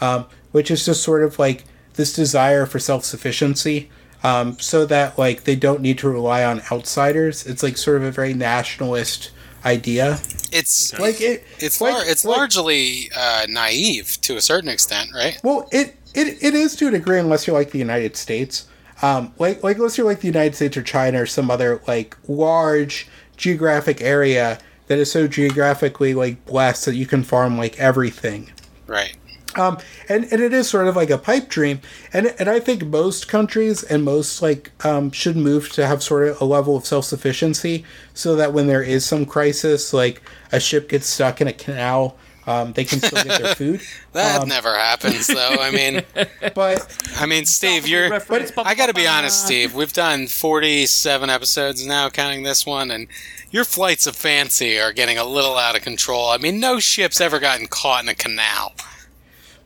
um, 0.00 0.26
which 0.52 0.70
is 0.70 0.84
just 0.84 1.02
sort 1.02 1.22
of 1.22 1.38
like 1.38 1.64
this 1.94 2.12
desire 2.12 2.66
for 2.66 2.78
self-sufficiency, 2.78 3.88
um, 4.22 4.58
so 4.58 4.84
that 4.86 5.16
like 5.18 5.44
they 5.44 5.56
don't 5.56 5.80
need 5.80 5.98
to 5.98 6.08
rely 6.08 6.44
on 6.44 6.60
outsiders. 6.72 7.46
It's 7.46 7.62
like 7.62 7.76
sort 7.76 7.96
of 7.98 8.02
a 8.02 8.10
very 8.10 8.34
nationalist 8.34 9.30
idea. 9.64 10.18
It's 10.52 10.92
Like 10.98 11.20
it, 11.20 11.42
it's 11.58 11.80
like- 11.80 11.94
lar- 11.94 12.02
it's 12.06 12.24
like- 12.24 12.36
largely 12.36 13.10
uh, 13.16 13.46
naive 13.48 14.18
to 14.22 14.36
a 14.36 14.40
certain 14.42 14.68
extent, 14.68 15.10
right? 15.14 15.40
Well, 15.42 15.68
it, 15.72 15.96
it 16.14 16.42
it 16.42 16.54
is 16.54 16.76
to 16.76 16.88
a 16.88 16.90
degree, 16.90 17.18
unless 17.18 17.46
you're 17.46 17.56
like 17.56 17.70
the 17.70 17.78
United 17.78 18.16
States. 18.16 18.66
Um, 19.04 19.34
like 19.38 19.62
like 19.62 19.76
unless 19.76 19.98
you're 19.98 20.06
like 20.06 20.20
the 20.20 20.28
United 20.28 20.54
States 20.54 20.78
or 20.78 20.82
China 20.82 21.20
or 21.20 21.26
some 21.26 21.50
other 21.50 21.82
like 21.86 22.16
large 22.26 23.06
geographic 23.36 24.00
area 24.00 24.58
that 24.86 24.98
is 24.98 25.12
so 25.12 25.28
geographically 25.28 26.14
like 26.14 26.42
blessed 26.46 26.86
that 26.86 26.94
you 26.94 27.04
can 27.04 27.22
farm 27.22 27.58
like 27.58 27.78
everything. 27.78 28.50
Right. 28.86 29.14
Um, 29.56 29.76
and, 30.08 30.24
and 30.32 30.40
it 30.40 30.54
is 30.54 30.70
sort 30.70 30.88
of 30.88 30.96
like 30.96 31.10
a 31.10 31.18
pipe 31.18 31.50
dream. 31.50 31.82
And, 32.14 32.34
and 32.38 32.48
I 32.48 32.60
think 32.60 32.82
most 32.86 33.28
countries 33.28 33.82
and 33.82 34.04
most 34.04 34.40
like 34.40 34.72
um, 34.86 35.10
should 35.10 35.36
move 35.36 35.70
to 35.72 35.86
have 35.86 36.02
sort 36.02 36.26
of 36.26 36.40
a 36.40 36.46
level 36.46 36.74
of 36.74 36.86
self 36.86 37.04
sufficiency 37.04 37.84
so 38.14 38.34
that 38.36 38.54
when 38.54 38.68
there 38.68 38.82
is 38.82 39.04
some 39.04 39.26
crisis, 39.26 39.92
like 39.92 40.22
a 40.50 40.58
ship 40.58 40.88
gets 40.88 41.06
stuck 41.06 41.42
in 41.42 41.46
a 41.46 41.52
canal, 41.52 42.16
um, 42.46 42.72
they 42.72 42.84
can 42.84 42.98
still 43.00 43.22
get 43.24 43.42
their 43.42 43.54
food. 43.56 43.80
That 44.12 44.42
Um, 44.42 44.48
never 44.48 44.74
happens, 44.76 45.26
though. 45.26 45.56
I 45.60 45.70
mean, 45.70 46.02
But 46.54 46.86
I 47.18 47.26
mean, 47.26 47.46
Steve, 47.46 47.86
you're. 47.88 48.10
Reference, 48.10 48.52
I 48.56 48.74
got 48.74 48.86
to 48.86 48.94
be 48.94 49.06
honest, 49.06 49.44
Steve. 49.44 49.74
We've 49.74 49.92
done 49.92 50.26
47 50.26 51.30
episodes 51.30 51.84
now, 51.86 52.08
counting 52.10 52.42
this 52.42 52.64
one, 52.66 52.90
and 52.90 53.06
your 53.50 53.64
flights 53.64 54.06
of 54.06 54.16
fancy 54.16 54.78
are 54.78 54.92
getting 54.92 55.16
a 55.18 55.24
little 55.24 55.56
out 55.56 55.76
of 55.76 55.82
control. 55.82 56.28
I 56.28 56.38
mean, 56.38 56.60
no 56.60 56.80
ship's 56.80 57.20
ever 57.20 57.38
gotten 57.40 57.66
caught 57.66 58.02
in 58.02 58.08
a 58.08 58.14
canal. 58.14 58.72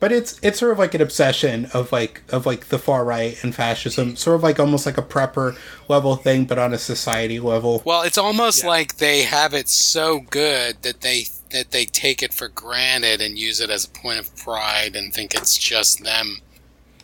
But 0.00 0.12
it's 0.12 0.38
it's 0.42 0.58
sort 0.58 0.72
of 0.72 0.78
like 0.78 0.94
an 0.94 1.00
obsession 1.00 1.66
of 1.74 1.92
like 1.92 2.22
of 2.28 2.46
like 2.46 2.66
the 2.68 2.78
far 2.78 3.04
right 3.04 3.42
and 3.42 3.54
fascism, 3.54 4.16
sort 4.16 4.36
of 4.36 4.42
like 4.42 4.60
almost 4.60 4.86
like 4.86 4.98
a 4.98 5.02
prepper 5.02 5.56
level 5.88 6.16
thing, 6.16 6.44
but 6.44 6.58
on 6.58 6.72
a 6.72 6.78
society 6.78 7.40
level. 7.40 7.82
Well, 7.84 8.02
it's 8.02 8.18
almost 8.18 8.64
like 8.64 8.98
they 8.98 9.22
have 9.22 9.54
it 9.54 9.68
so 9.68 10.20
good 10.20 10.82
that 10.82 11.00
they 11.00 11.26
that 11.50 11.70
they 11.70 11.84
take 11.84 12.22
it 12.22 12.32
for 12.32 12.48
granted 12.48 13.20
and 13.20 13.38
use 13.38 13.60
it 13.60 13.70
as 13.70 13.84
a 13.84 13.88
point 13.88 14.18
of 14.18 14.34
pride 14.36 14.94
and 14.94 15.12
think 15.12 15.34
it's 15.34 15.56
just 15.56 16.04
them. 16.04 16.38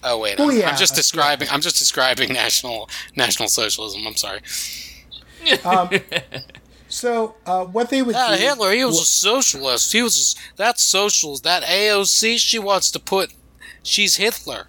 Oh 0.02 0.18
wait, 0.18 0.38
Well, 0.38 0.50
I'm, 0.50 0.58
yeah, 0.58 0.68
I'm 0.68 0.76
just 0.76 0.94
describing. 0.94 1.48
I'm 1.50 1.62
just 1.62 1.78
describing 1.78 2.32
national 2.32 2.88
national 3.16 3.48
socialism. 3.48 4.06
I'm 4.06 4.16
sorry. 4.16 4.40
Um, 5.64 5.90
so 6.94 7.34
uh, 7.44 7.64
what 7.64 7.90
they 7.90 8.02
would 8.02 8.14
Ah, 8.14 8.36
do, 8.36 8.40
Hitler, 8.42 8.70
he 8.72 8.84
was 8.84 9.00
a 9.00 9.04
socialist. 9.04 9.92
He 9.92 10.02
was 10.02 10.36
that 10.56 10.78
socialist. 10.78 11.42
That 11.42 11.64
AOC, 11.64 12.38
she 12.38 12.58
wants 12.58 12.90
to 12.92 13.00
put. 13.00 13.32
She's 13.82 14.16
Hitler. 14.16 14.68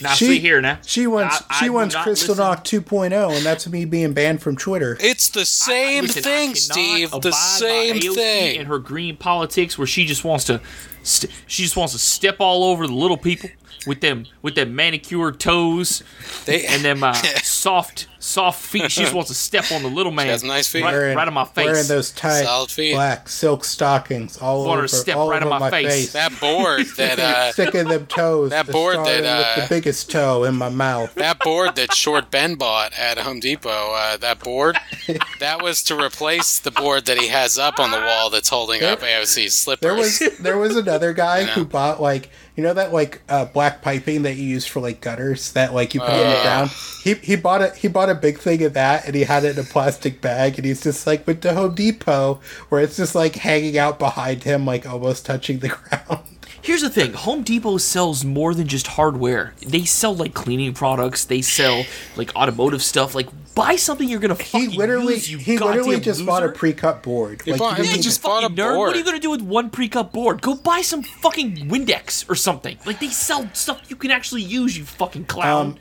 Now 0.00 0.12
She- 0.14 0.26
see 0.26 0.38
here 0.38 0.60
now. 0.60 0.78
she 0.86 1.06
wants 1.06 1.36
I- 1.42 1.44
I 1.50 1.58
she 1.60 1.64
do 1.66 1.72
wants 1.72 1.94
not 1.94 2.04
Crystal 2.04 2.34
listen- 2.34 2.44
Knock 2.44 2.64
2.0, 2.64 3.36
and 3.36 3.44
that's 3.46 3.66
me 3.68 3.84
being 3.84 4.12
banned 4.12 4.42
from 4.42 4.56
Twitter. 4.56 4.96
It's 5.00 5.28
the 5.28 5.44
same 5.44 6.04
Listen, 6.04 6.22
thing, 6.22 6.54
Steve. 6.54 7.10
The 7.22 7.32
same 7.32 7.96
AOC 7.96 8.14
thing. 8.14 8.58
And 8.58 8.68
her 8.68 8.78
green 8.78 9.16
politics, 9.16 9.76
where 9.78 9.86
she 9.86 10.04
just 10.06 10.24
wants 10.24 10.44
to, 10.46 10.60
st- 11.02 11.32
she 11.46 11.62
just 11.62 11.76
wants 11.76 11.92
to 11.92 11.98
step 11.98 12.36
all 12.40 12.64
over 12.64 12.86
the 12.86 12.92
little 12.94 13.16
people 13.16 13.50
with 13.88 14.00
them 14.00 14.26
with 14.42 14.54
them 14.54 14.76
manicured 14.76 15.40
toes 15.40 16.02
They 16.44 16.64
and 16.66 16.84
them 16.84 17.02
uh, 17.02 17.12
soft 17.42 18.06
soft 18.20 18.60
feet. 18.64 18.90
She 18.90 19.00
just 19.02 19.14
wants 19.14 19.30
to 19.30 19.34
step 19.34 19.70
on 19.72 19.82
the 19.82 19.88
little 19.88 20.12
man. 20.12 20.26
has 20.26 20.42
nice 20.44 20.66
feet. 20.68 20.82
Right, 20.82 20.92
Wearing- 20.92 21.16
right 21.16 21.26
on 21.28 21.34
my 21.34 21.44
face. 21.44 21.64
Wearing 21.66 21.86
those 21.86 22.10
tight 22.12 22.42
Solid 22.44 22.70
feet. 22.70 22.94
black 22.94 23.28
silk 23.28 23.64
stockings 23.64 24.38
all 24.38 24.64
Want 24.66 24.78
over, 24.78 24.88
to 24.88 24.94
step 24.94 25.16
all 25.16 25.30
right 25.30 25.42
over 25.42 25.52
on 25.52 25.60
my 25.60 25.70
my 25.70 25.70
face. 25.70 25.88
face. 25.92 26.12
that 26.12 26.38
board 26.40 26.86
that 26.96 27.18
uh, 27.18 27.52
Sticking 27.52 27.88
them 27.88 28.06
toes. 28.06 28.50
that 28.50 28.66
board 28.68 28.96
that, 28.96 29.24
uh, 29.24 29.54
with 29.56 29.68
the 29.68 29.74
biggest 29.74 30.10
toe 30.10 30.44
in 30.44 30.54
my 30.56 30.68
mouth. 30.68 31.14
that 31.14 31.38
board 31.40 31.76
that 31.76 31.94
Short 31.94 32.30
Ben 32.30 32.54
bought 32.56 32.92
at 32.98 33.18
Home 33.18 33.40
Depot. 33.40 33.70
Uh, 33.94 34.16
that 34.18 34.40
board 34.40 34.76
that 35.40 35.62
was 35.62 35.82
to 35.84 35.96
replace 35.98 36.58
the 36.58 36.70
board 36.70 37.06
that 37.06 37.18
he 37.18 37.28
has 37.28 37.58
up 37.58 37.78
on 37.78 37.90
the 37.90 38.00
wall 38.00 38.30
that's 38.30 38.48
holding 38.48 38.82
up 38.82 39.00
AOC's 39.00 39.54
slippers. 39.54 39.80
There 39.80 39.94
was 39.94 40.38
there 40.40 40.58
was 40.58 40.76
another 40.76 41.12
guy 41.12 41.44
know. 41.44 41.52
who 41.52 41.64
bought 41.64 42.00
like 42.00 42.30
you 42.58 42.64
know 42.64 42.74
that 42.74 42.92
like 42.92 43.22
uh, 43.28 43.44
black 43.44 43.82
piping 43.82 44.22
that 44.22 44.34
you 44.34 44.42
use 44.42 44.66
for 44.66 44.80
like 44.80 45.00
gutters 45.00 45.52
that 45.52 45.72
like 45.72 45.94
you 45.94 46.00
put 46.00 46.10
on 46.10 46.18
the 46.18 46.24
Uh. 46.38 46.42
ground. 46.42 46.70
He 47.04 47.14
he 47.14 47.36
bought 47.36 47.62
a 47.62 47.70
he 47.70 47.86
bought 47.86 48.10
a 48.10 48.16
big 48.16 48.38
thing 48.40 48.64
of 48.64 48.74
that 48.74 49.06
and 49.06 49.14
he 49.14 49.22
had 49.22 49.44
it 49.44 49.56
in 49.56 49.64
a 49.64 49.66
plastic 49.68 50.20
bag 50.20 50.56
and 50.58 50.64
he's 50.66 50.82
just 50.82 51.06
like 51.06 51.24
went 51.24 51.40
to 51.42 51.54
Home 51.54 51.76
Depot 51.76 52.40
where 52.68 52.80
it's 52.82 52.96
just 52.96 53.14
like 53.14 53.36
hanging 53.36 53.78
out 53.78 54.00
behind 54.00 54.42
him 54.42 54.66
like 54.66 54.86
almost 54.88 55.24
touching 55.24 55.60
the 55.60 55.68
ground. 55.78 56.24
Here's 56.60 56.82
the 56.82 56.90
thing: 56.90 57.12
Home 57.12 57.44
Depot 57.44 57.78
sells 57.78 58.24
more 58.24 58.52
than 58.52 58.66
just 58.66 58.88
hardware. 58.88 59.54
They 59.64 59.84
sell 59.84 60.14
like 60.16 60.34
cleaning 60.34 60.74
products. 60.74 61.24
They 61.24 61.40
sell 61.40 61.84
like 62.16 62.34
automotive 62.34 62.82
stuff. 62.82 63.14
Like 63.14 63.28
buy 63.58 63.76
something 63.76 64.08
you're 64.08 64.20
gonna 64.20 64.34
He 64.36 64.44
fucking 64.66 64.78
literally 64.78 65.14
use. 65.14 65.30
You 65.30 65.38
he 65.38 65.58
literally 65.58 65.96
goddamn 65.96 66.02
just 66.02 66.24
bought 66.26 66.42
a 66.42 66.46
loser. 66.46 66.58
pre-cut 66.58 67.02
board. 67.02 67.42
He 67.44 67.50
like 67.52 67.58
bought- 67.60 67.78
you 67.78 67.84
he 67.84 67.90
didn't 67.90 68.02
just 68.04 68.20
even- 68.20 68.30
bought 68.30 68.38
a 68.44 68.48
Fucking 68.48 68.56
nerd. 68.56 68.74
board. 68.74 68.86
What 68.88 68.94
are 68.96 68.98
you 68.98 69.04
gonna 69.04 69.18
do 69.18 69.30
with 69.30 69.42
one 69.42 69.70
pre-cut 69.70 70.12
board? 70.12 70.40
Go 70.42 70.54
buy 70.54 70.80
some 70.82 71.02
fucking 71.02 71.68
Windex 71.68 72.28
or 72.30 72.34
something. 72.34 72.78
Like 72.86 73.00
they 73.00 73.08
sell 73.08 73.48
stuff 73.54 73.80
you 73.88 73.96
can 73.96 74.10
actually 74.10 74.42
use. 74.42 74.78
You 74.78 74.84
fucking 74.84 75.24
clown. 75.26 75.66
Um, 75.66 75.76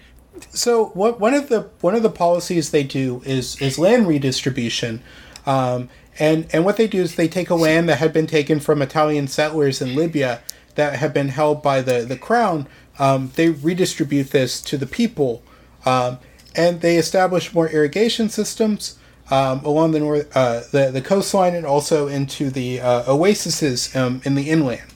so 0.51 0.85
what 0.93 1.19
one 1.19 1.33
of 1.33 1.49
the 1.49 1.69
one 1.81 1.95
of 1.95 2.03
the 2.03 2.09
policies 2.11 2.71
they 2.71 2.83
do 2.83 3.21
is 3.25 3.59
is 3.61 3.77
land 3.79 4.07
redistribution 4.07 5.01
um, 5.45 5.89
and 6.19 6.47
and 6.53 6.65
what 6.65 6.77
they 6.77 6.87
do 6.87 7.01
is 7.01 7.15
they 7.15 7.27
take 7.27 7.49
a 7.49 7.55
land 7.55 7.87
that 7.89 7.97
had 7.97 8.13
been 8.13 8.27
taken 8.27 8.59
from 8.59 8.81
Italian 8.81 9.27
settlers 9.27 9.81
in 9.81 9.95
Libya 9.95 10.41
that 10.75 10.95
had 10.97 11.13
been 11.13 11.29
held 11.29 11.61
by 11.63 11.81
the 11.81 12.01
the 12.05 12.17
crown 12.17 12.67
um, 12.99 13.31
they 13.35 13.49
redistribute 13.49 14.31
this 14.31 14.61
to 14.61 14.77
the 14.77 14.85
people 14.87 15.41
um, 15.85 16.17
and 16.57 16.81
they 16.81 16.97
establish 16.97 17.53
more 17.53 17.69
irrigation 17.69 18.29
systems 18.29 18.97
um, 19.29 19.63
along 19.63 19.91
the 19.91 19.99
north 19.99 20.35
uh, 20.35 20.61
the 20.71 20.91
the 20.91 21.01
coastline 21.01 21.55
and 21.55 21.65
also 21.65 22.07
into 22.07 22.49
the 22.49 22.81
uh, 22.81 23.03
oases 23.07 23.95
um, 23.95 24.21
in 24.25 24.35
the 24.35 24.49
inland 24.49 24.93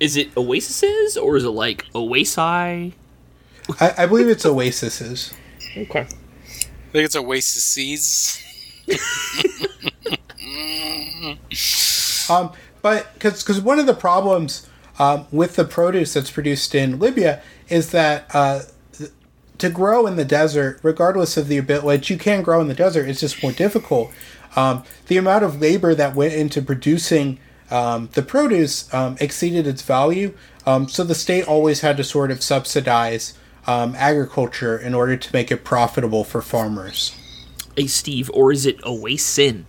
is 0.00 0.16
it 0.16 0.28
oases 0.36 1.16
or 1.16 1.36
is 1.36 1.44
it 1.44 1.50
like 1.50 1.84
oasi? 1.94 2.92
I, 3.80 3.94
I 3.98 4.06
believe 4.06 4.28
it's 4.28 4.44
oases 4.44 5.32
Okay. 5.76 6.00
I 6.00 6.92
think 6.92 7.04
it's 7.04 7.16
Oasis. 7.16 8.42
Um, 12.28 12.52
but 12.82 13.12
because 13.14 13.42
because 13.42 13.60
one 13.60 13.78
of 13.78 13.86
the 13.86 13.94
problems 13.94 14.66
um, 14.98 15.26
with 15.30 15.56
the 15.56 15.64
produce 15.64 16.14
that's 16.14 16.30
produced 16.30 16.74
in 16.74 16.98
Libya 16.98 17.42
is 17.68 17.90
that 17.90 18.26
uh, 18.32 18.60
th- 18.60 18.72
to 19.58 19.70
grow 19.70 20.06
in 20.06 20.16
the 20.16 20.24
desert, 20.24 20.78
regardless 20.82 21.36
of 21.36 21.48
the 21.48 21.58
ability, 21.58 21.86
which 21.86 22.10
you 22.10 22.18
can 22.18 22.42
grow 22.42 22.60
in 22.60 22.68
the 22.68 22.74
desert, 22.74 23.08
it's 23.08 23.20
just 23.20 23.42
more 23.42 23.52
difficult. 23.52 24.10
Um, 24.54 24.84
the 25.08 25.16
amount 25.16 25.44
of 25.44 25.60
labor 25.60 25.94
that 25.94 26.14
went 26.14 26.34
into 26.34 26.62
producing 26.62 27.38
um, 27.70 28.08
the 28.12 28.22
produce 28.22 28.92
um, 28.94 29.16
exceeded 29.20 29.66
its 29.66 29.82
value, 29.82 30.34
um, 30.66 30.88
so 30.88 31.04
the 31.04 31.14
state 31.14 31.46
always 31.46 31.80
had 31.80 31.96
to 31.96 32.04
sort 32.04 32.30
of 32.30 32.42
subsidize 32.42 33.34
um, 33.66 33.94
agriculture 33.96 34.78
in 34.78 34.94
order 34.94 35.16
to 35.16 35.30
make 35.32 35.50
it 35.50 35.64
profitable 35.64 36.22
for 36.24 36.40
farmers. 36.40 37.14
Hey 37.76 37.88
Steve, 37.88 38.30
or 38.32 38.52
is 38.52 38.64
it 38.66 38.78
oasin? 38.84 39.66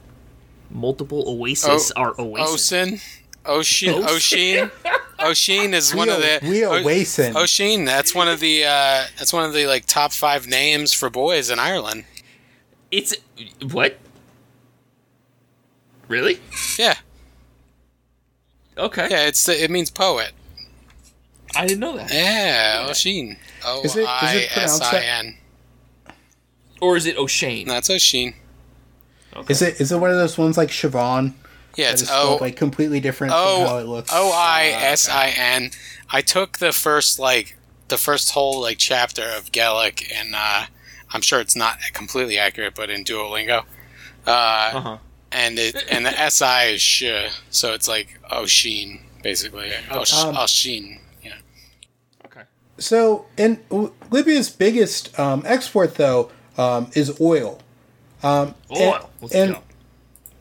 Multiple 0.70 1.24
oases 1.28 1.92
Oh, 1.96 2.02
are 2.02 2.16
oasis. 2.20 2.72
Ocean, 2.72 3.00
Ocean, 3.48 4.03
Ocean, 4.07 4.69
Oshin 5.19 5.74
is 5.74 5.95
one 5.95 6.10
of 6.10 6.18
the 6.18 6.40
Rio 6.44 6.72
O- 6.76 6.84
Wason. 6.84 7.34
Oshin. 7.34 7.86
That's 7.86 8.14
one 8.14 8.28
of 8.28 8.40
the 8.40 8.65
uh, 8.65 9.06
that's 9.18 9.32
one 9.34 9.45
of 9.45 9.53
the 9.53 9.65
like 9.68 9.86
top 9.86 10.11
five 10.14 10.48
names 10.48 10.94
for 10.94 11.10
boys 11.10 11.49
in 11.49 11.57
Ireland. 11.57 12.03
It's 12.91 13.15
what? 13.72 13.98
Really? 16.07 16.40
Yeah, 16.78 16.95
Okay. 18.78 19.07
yeah. 19.10 19.28
It's 19.28 19.48
it 19.49 19.69
means 19.72 19.90
poet. 19.91 20.32
I 21.56 21.65
didn't 21.65 21.80
know 21.80 21.98
that. 21.98 22.14
Yeah, 22.14 22.88
Oshin. 22.90 23.38
O 23.65 23.82
Is 23.84 23.95
it- 23.95 24.02
is 24.02 24.07
I 24.07 24.34
it 24.36 24.49
pronounced 24.52 24.82
S 24.84 24.91
that- 24.91 25.03
I 25.03 25.06
N. 25.06 25.38
Or 26.80 26.95
is 26.95 27.06
it 27.07 27.18
O'Shane? 27.18 27.68
That's 27.68 27.90
Oshin. 27.90 28.36
Okay. 29.36 29.52
Is 29.52 29.61
it 29.61 29.82
is 29.82 29.91
it 29.91 29.98
one 29.98 30.11
of 30.11 30.18
those 30.18 30.38
ones 30.38 30.57
like 30.57 30.69
Siobhan? 30.69 31.34
Yeah, 31.78 31.91
it's 31.91 32.02
is 32.02 32.08
spelled 32.10 32.41
O 32.41 32.44
like 32.44 32.56
completely 32.58 32.99
different 32.99 33.32
from 33.34 33.40
how 33.40 33.78
it 33.78 33.84
O 33.84 33.86
looks. 33.86 34.10
O 34.14 34.32
I 34.34 34.66
S 34.78 35.08
I 35.08 35.28
N. 35.30 35.72
I 36.10 36.22
took 36.22 36.58
the 36.58 36.72
first 36.74 37.20
like 37.20 37.56
the 37.88 37.98
first 37.98 38.32
whole 38.32 38.60
like 38.62 38.78
chapter 38.80 39.24
of 39.24 39.52
Gaelic, 39.52 40.12
and 40.14 40.36
uh, 40.36 40.66
I'm 41.14 41.22
sure 41.22 41.40
it's 41.40 41.56
not 41.56 41.78
completely 41.94 42.38
accurate, 42.38 42.76
but 42.76 42.90
in 42.90 43.04
Duolingo. 43.06 43.64
Uh, 44.26 44.30
Uh-huh. 44.74 44.98
and 45.32 45.58
it 45.60 45.86
and 45.90 46.06
the 46.06 46.20
S 46.20 46.41
I 46.41 46.66
is 46.66 46.82
sh, 46.82 47.04
so 47.49 47.74
it's 47.74 47.88
like 47.88 48.20
Oshin 48.32 49.02
basically. 49.24 49.72
Osh, 49.91 50.14
Um, 50.14 50.36
Oshin. 50.36 50.99
Yeah. 51.24 51.34
Okay. 52.26 52.41
So, 52.78 53.26
in 53.38 53.60
w- 53.70 53.94
Libya's 54.12 54.49
biggest 54.49 55.18
um, 55.20 55.44
export, 55.45 55.95
though, 55.95 56.32
um, 56.58 56.90
is 56.94 57.20
oil. 57.20 57.60
Um, 58.24 58.56
Oil. 58.72 58.94
and- 58.95 59.06
Let's 59.22 59.36
and 59.36 59.54
go. 59.56 59.64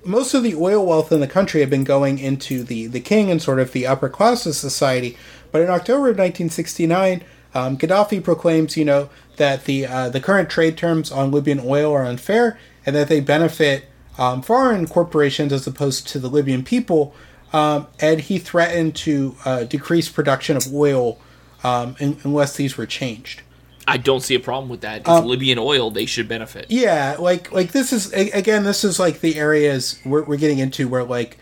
Most 0.06 0.34
of 0.34 0.42
the 0.42 0.54
oil 0.54 0.84
wealth 0.86 1.12
in 1.12 1.20
the 1.20 1.26
country 1.26 1.60
had 1.60 1.70
been 1.70 1.84
going 1.84 2.18
into 2.18 2.62
the, 2.62 2.86
the 2.86 3.00
king 3.00 3.30
and 3.30 3.42
sort 3.42 3.58
of 3.58 3.72
the 3.72 3.86
upper 3.86 4.08
class 4.08 4.46
of 4.46 4.54
society. 4.54 5.16
But 5.52 5.62
in 5.62 5.70
October 5.70 6.08
of 6.08 6.18
1969, 6.18 7.22
um, 7.54 7.78
Gaddafi 7.78 8.22
proclaims, 8.22 8.76
you 8.76 8.84
know, 8.84 9.08
that 9.36 9.64
the 9.64 9.86
uh, 9.86 10.08
the 10.08 10.20
current 10.20 10.50
trade 10.50 10.76
terms 10.76 11.10
on 11.10 11.30
Libyan 11.30 11.60
oil 11.64 11.92
are 11.92 12.04
unfair 12.04 12.58
and 12.84 12.94
that 12.96 13.08
they 13.08 13.20
benefit 13.20 13.86
um, 14.18 14.42
foreign 14.42 14.86
corporations 14.86 15.52
as 15.52 15.66
opposed 15.66 16.06
to 16.08 16.18
the 16.18 16.28
Libyan 16.28 16.62
people. 16.64 17.14
Um, 17.52 17.86
and 18.00 18.20
he 18.20 18.38
threatened 18.38 18.96
to 18.96 19.36
uh, 19.44 19.64
decrease 19.64 20.08
production 20.08 20.56
of 20.56 20.72
oil 20.74 21.18
um, 21.64 21.96
unless 22.00 22.56
these 22.56 22.76
were 22.76 22.86
changed. 22.86 23.42
I 23.86 23.96
don't 23.98 24.20
see 24.20 24.34
a 24.34 24.40
problem 24.40 24.68
with 24.68 24.80
that. 24.80 25.00
It's 25.00 25.08
Um, 25.08 25.26
Libyan 25.26 25.58
oil. 25.58 25.90
They 25.90 26.06
should 26.06 26.28
benefit. 26.28 26.66
Yeah, 26.68 27.16
like 27.18 27.52
like 27.52 27.72
this 27.72 27.92
is 27.92 28.12
again, 28.12 28.64
this 28.64 28.84
is 28.84 28.98
like 28.98 29.20
the 29.20 29.36
areas 29.36 29.98
we're, 30.04 30.24
we're 30.24 30.36
getting 30.36 30.58
into 30.58 30.88
where 30.88 31.04
like 31.04 31.38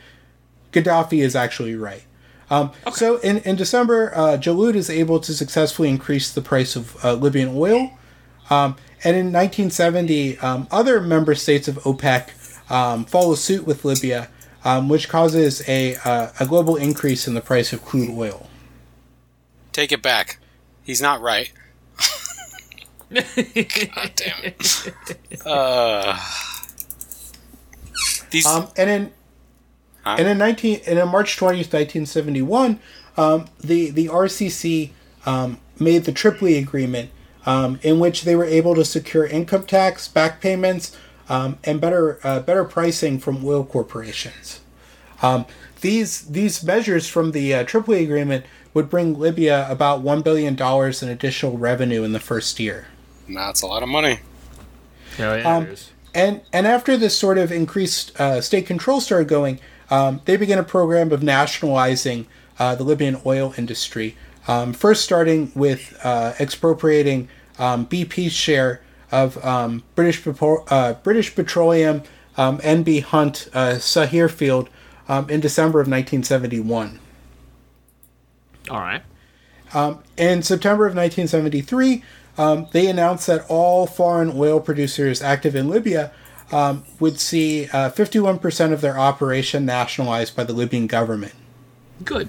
Gaddafi 0.73 1.23
is 1.23 1.35
actually 1.35 1.75
right. 1.75 2.03
Um, 2.51 2.73
So 2.93 3.17
in 3.19 3.39
in 3.39 3.57
December, 3.57 4.13
uh, 4.15 4.37
Jalloud 4.37 4.75
is 4.75 4.91
able 4.91 5.21
to 5.21 5.33
successfully 5.33 5.89
increase 5.89 6.31
the 6.31 6.43
price 6.43 6.77
of 6.77 7.03
uh, 7.05 7.15
Libyan 7.15 7.53
oil, 7.55 7.93
um, 8.51 8.77
and 9.03 9.17
in 9.17 9.33
1970, 9.33 10.39
um, 10.39 10.69
other 10.71 11.01
member 11.01 11.35
states 11.35 11.69
of 11.69 11.77
OPEC 11.85 12.29
um, 12.71 13.05
follow 13.07 13.35
suit 13.35 13.67
with 13.67 13.85
Libya, 13.85 14.29
um, 14.65 14.89
which 14.89 15.09
causes 15.09 15.67
a 15.69 15.97
uh, 16.05 16.29
a 16.39 16.47
global 16.47 16.77
increase 16.77 17.27
in 17.27 17.33
the 17.35 17.41
price 17.41 17.73
of 17.73 17.83
crude 17.83 18.11
oil. 18.11 18.49
Take 19.73 19.93
it 19.93 20.03
back. 20.03 20.39
He's 20.83 21.01
not 21.01 21.21
right. 21.23 21.51
God 23.15 24.13
damn 24.17 24.45
it. 24.45 24.95
Uh, 25.47 26.19
these 28.31 28.47
Um, 28.47 28.69
and 28.77 28.91
in 28.91 29.13
Huh? 30.05 30.17
and 30.19 30.29
in 30.29 30.39
nineteen 30.39 30.81
and 30.87 30.99
in 30.99 31.09
March 31.09 31.37
twentieth, 31.37 31.73
nineteen 31.73 32.07
seventy 32.07 32.43
one, 32.43 32.79
um, 33.17 33.47
the 33.61 33.91
the 33.91 34.09
RCC 34.09 34.91
um, 35.27 35.59
made 35.79 36.05
the 36.05 36.13
Tripoli 36.13 36.57
Agreement, 36.59 37.11
um, 37.47 37.79
in 37.83 37.99
which 37.99 38.23
they 38.23 38.37
were 38.37 38.45
able 38.45 38.75
to 38.75 38.85
secure 38.85 39.27
income 39.27 39.65
tax 39.65 40.09
back 40.09 40.41
payments 40.41 40.97
um, 41.29 41.59
and 41.65 41.81
better 41.81 42.21
uh, 42.23 42.41
better 42.41 42.65
pricing 42.65 43.19
from 43.19 43.45
oil 43.45 43.65
corporations. 43.65 44.61
Um, 45.23 45.47
these 45.81 46.23
these 46.23 46.63
measures 46.63 47.09
from 47.09 47.33
the 47.33 47.55
uh, 47.55 47.65
Tripoli 47.65 48.05
Agreement 48.05 48.45
would 48.75 48.91
bring 48.91 49.19
Libya 49.19 49.67
about 49.71 50.03
one 50.03 50.21
billion 50.21 50.55
dollars 50.55 51.03
in 51.03 51.09
additional 51.09 51.57
revenue 51.57 52.03
in 52.05 52.13
the 52.13 52.21
first 52.21 52.61
year. 52.61 52.89
That's 53.29 53.63
a 53.63 53.67
lot 53.67 53.83
of 53.83 53.89
money. 53.89 54.21
Oh, 55.19 55.37
yeah, 55.37 55.57
Um, 55.57 55.69
And 56.15 56.43
and 56.53 56.67
after 56.67 56.97
this 56.97 57.17
sort 57.19 57.39
of 57.39 57.51
increased 57.51 58.19
uh, 58.21 58.41
state 58.41 58.67
control 58.67 59.01
started 59.01 59.27
going, 59.29 59.59
um, 59.91 60.21
they 60.25 60.37
began 60.37 60.59
a 60.59 60.65
program 60.65 61.11
of 61.13 61.23
nationalizing 61.23 62.27
uh, 62.59 62.75
the 62.77 62.85
Libyan 62.85 63.21
oil 63.27 63.53
industry. 63.57 64.17
Um, 64.47 64.73
first, 64.73 65.03
starting 65.03 65.51
with 65.55 65.99
uh, 66.05 66.35
expropriating 66.39 67.29
um, 67.59 67.87
BP's 67.87 68.33
share 68.33 68.83
of 69.11 69.45
um, 69.45 69.83
British 69.95 70.25
uh, 70.27 70.95
British 71.03 71.35
Petroleum 71.35 72.03
um, 72.37 72.59
NB 72.59 73.03
Hunt 73.03 73.49
uh, 73.53 73.75
Sarir 73.79 74.31
field 74.31 74.69
um, 75.09 75.29
in 75.31 75.41
December 75.41 75.81
of 75.81 75.87
1971. 75.87 77.01
All 78.71 78.79
right. 78.79 79.03
In 80.17 80.43
September 80.43 80.87
of 80.87 80.95
1973, 80.95 82.05
um, 82.37 82.67
they 82.73 82.87
announced 82.89 83.27
that 83.27 83.45
all 83.49 83.87
foreign 83.87 84.33
oil 84.35 84.61
producers 84.61 85.23
active 85.23 85.55
in 85.55 85.69
Libya 85.69 86.13
um, 86.53 86.85
would 87.01 87.19
see 87.19 87.67
uh, 87.67 87.91
51% 87.91 88.73
of 88.73 88.81
their 88.81 88.99
operation 88.99 89.65
nationalized 89.65 90.37
by 90.37 90.45
the 90.45 90.53
Libyan 90.53 90.87
government. 90.87 91.35
Good. 92.05 92.29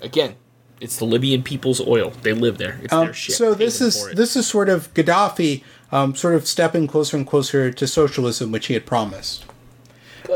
Again, 0.00 0.34
it's 0.80 0.96
the 0.98 1.04
Libyan 1.04 1.42
people's 1.42 1.80
oil. 1.80 2.12
They 2.22 2.32
live 2.32 2.58
there. 2.58 2.80
It's 2.82 2.92
Um, 2.92 3.06
their 3.06 3.14
shit. 3.14 3.36
so 3.36 3.54
this 3.54 3.80
is 3.80 4.08
this 4.14 4.34
is 4.34 4.46
sort 4.48 4.68
of 4.68 4.92
Gaddafi 4.94 5.62
um, 5.92 6.14
sort 6.16 6.34
of 6.34 6.46
stepping 6.46 6.86
closer 6.88 7.16
and 7.16 7.26
closer 7.26 7.70
to 7.70 7.86
socialism, 7.86 8.50
which 8.50 8.66
he 8.66 8.74
had 8.74 8.84
promised. 8.84 9.44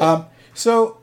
Um, 0.01 0.27
so 0.55 0.99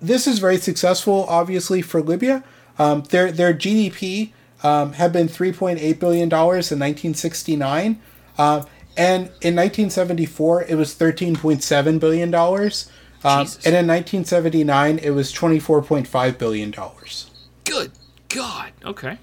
this 0.00 0.26
is 0.26 0.38
very 0.38 0.56
successful, 0.56 1.26
obviously, 1.28 1.82
for 1.82 2.00
Libya. 2.00 2.42
Um, 2.78 3.02
their 3.10 3.30
their 3.30 3.52
GDP 3.52 4.32
um, 4.62 4.92
had 4.94 5.12
been 5.12 5.28
three 5.28 5.52
point 5.52 5.78
eight 5.80 6.00
billion 6.00 6.28
dollars 6.28 6.72
in 6.72 6.78
nineteen 6.78 7.14
sixty 7.14 7.56
nine, 7.56 8.00
uh, 8.38 8.64
and 8.96 9.30
in 9.40 9.54
nineteen 9.54 9.90
seventy 9.90 10.26
four 10.26 10.64
it 10.64 10.74
was 10.74 10.94
thirteen 10.94 11.36
point 11.36 11.62
seven 11.62 11.98
billion 11.98 12.30
dollars, 12.30 12.90
um, 13.24 13.46
and 13.64 13.74
in 13.74 13.86
nineteen 13.86 14.24
seventy 14.24 14.64
nine 14.64 14.98
it 14.98 15.10
was 15.10 15.32
twenty 15.32 15.58
four 15.58 15.82
point 15.82 16.06
five 16.06 16.38
billion 16.38 16.70
dollars. 16.70 17.30
Good 17.64 17.92
God. 18.28 18.72
Okay. 18.84 19.18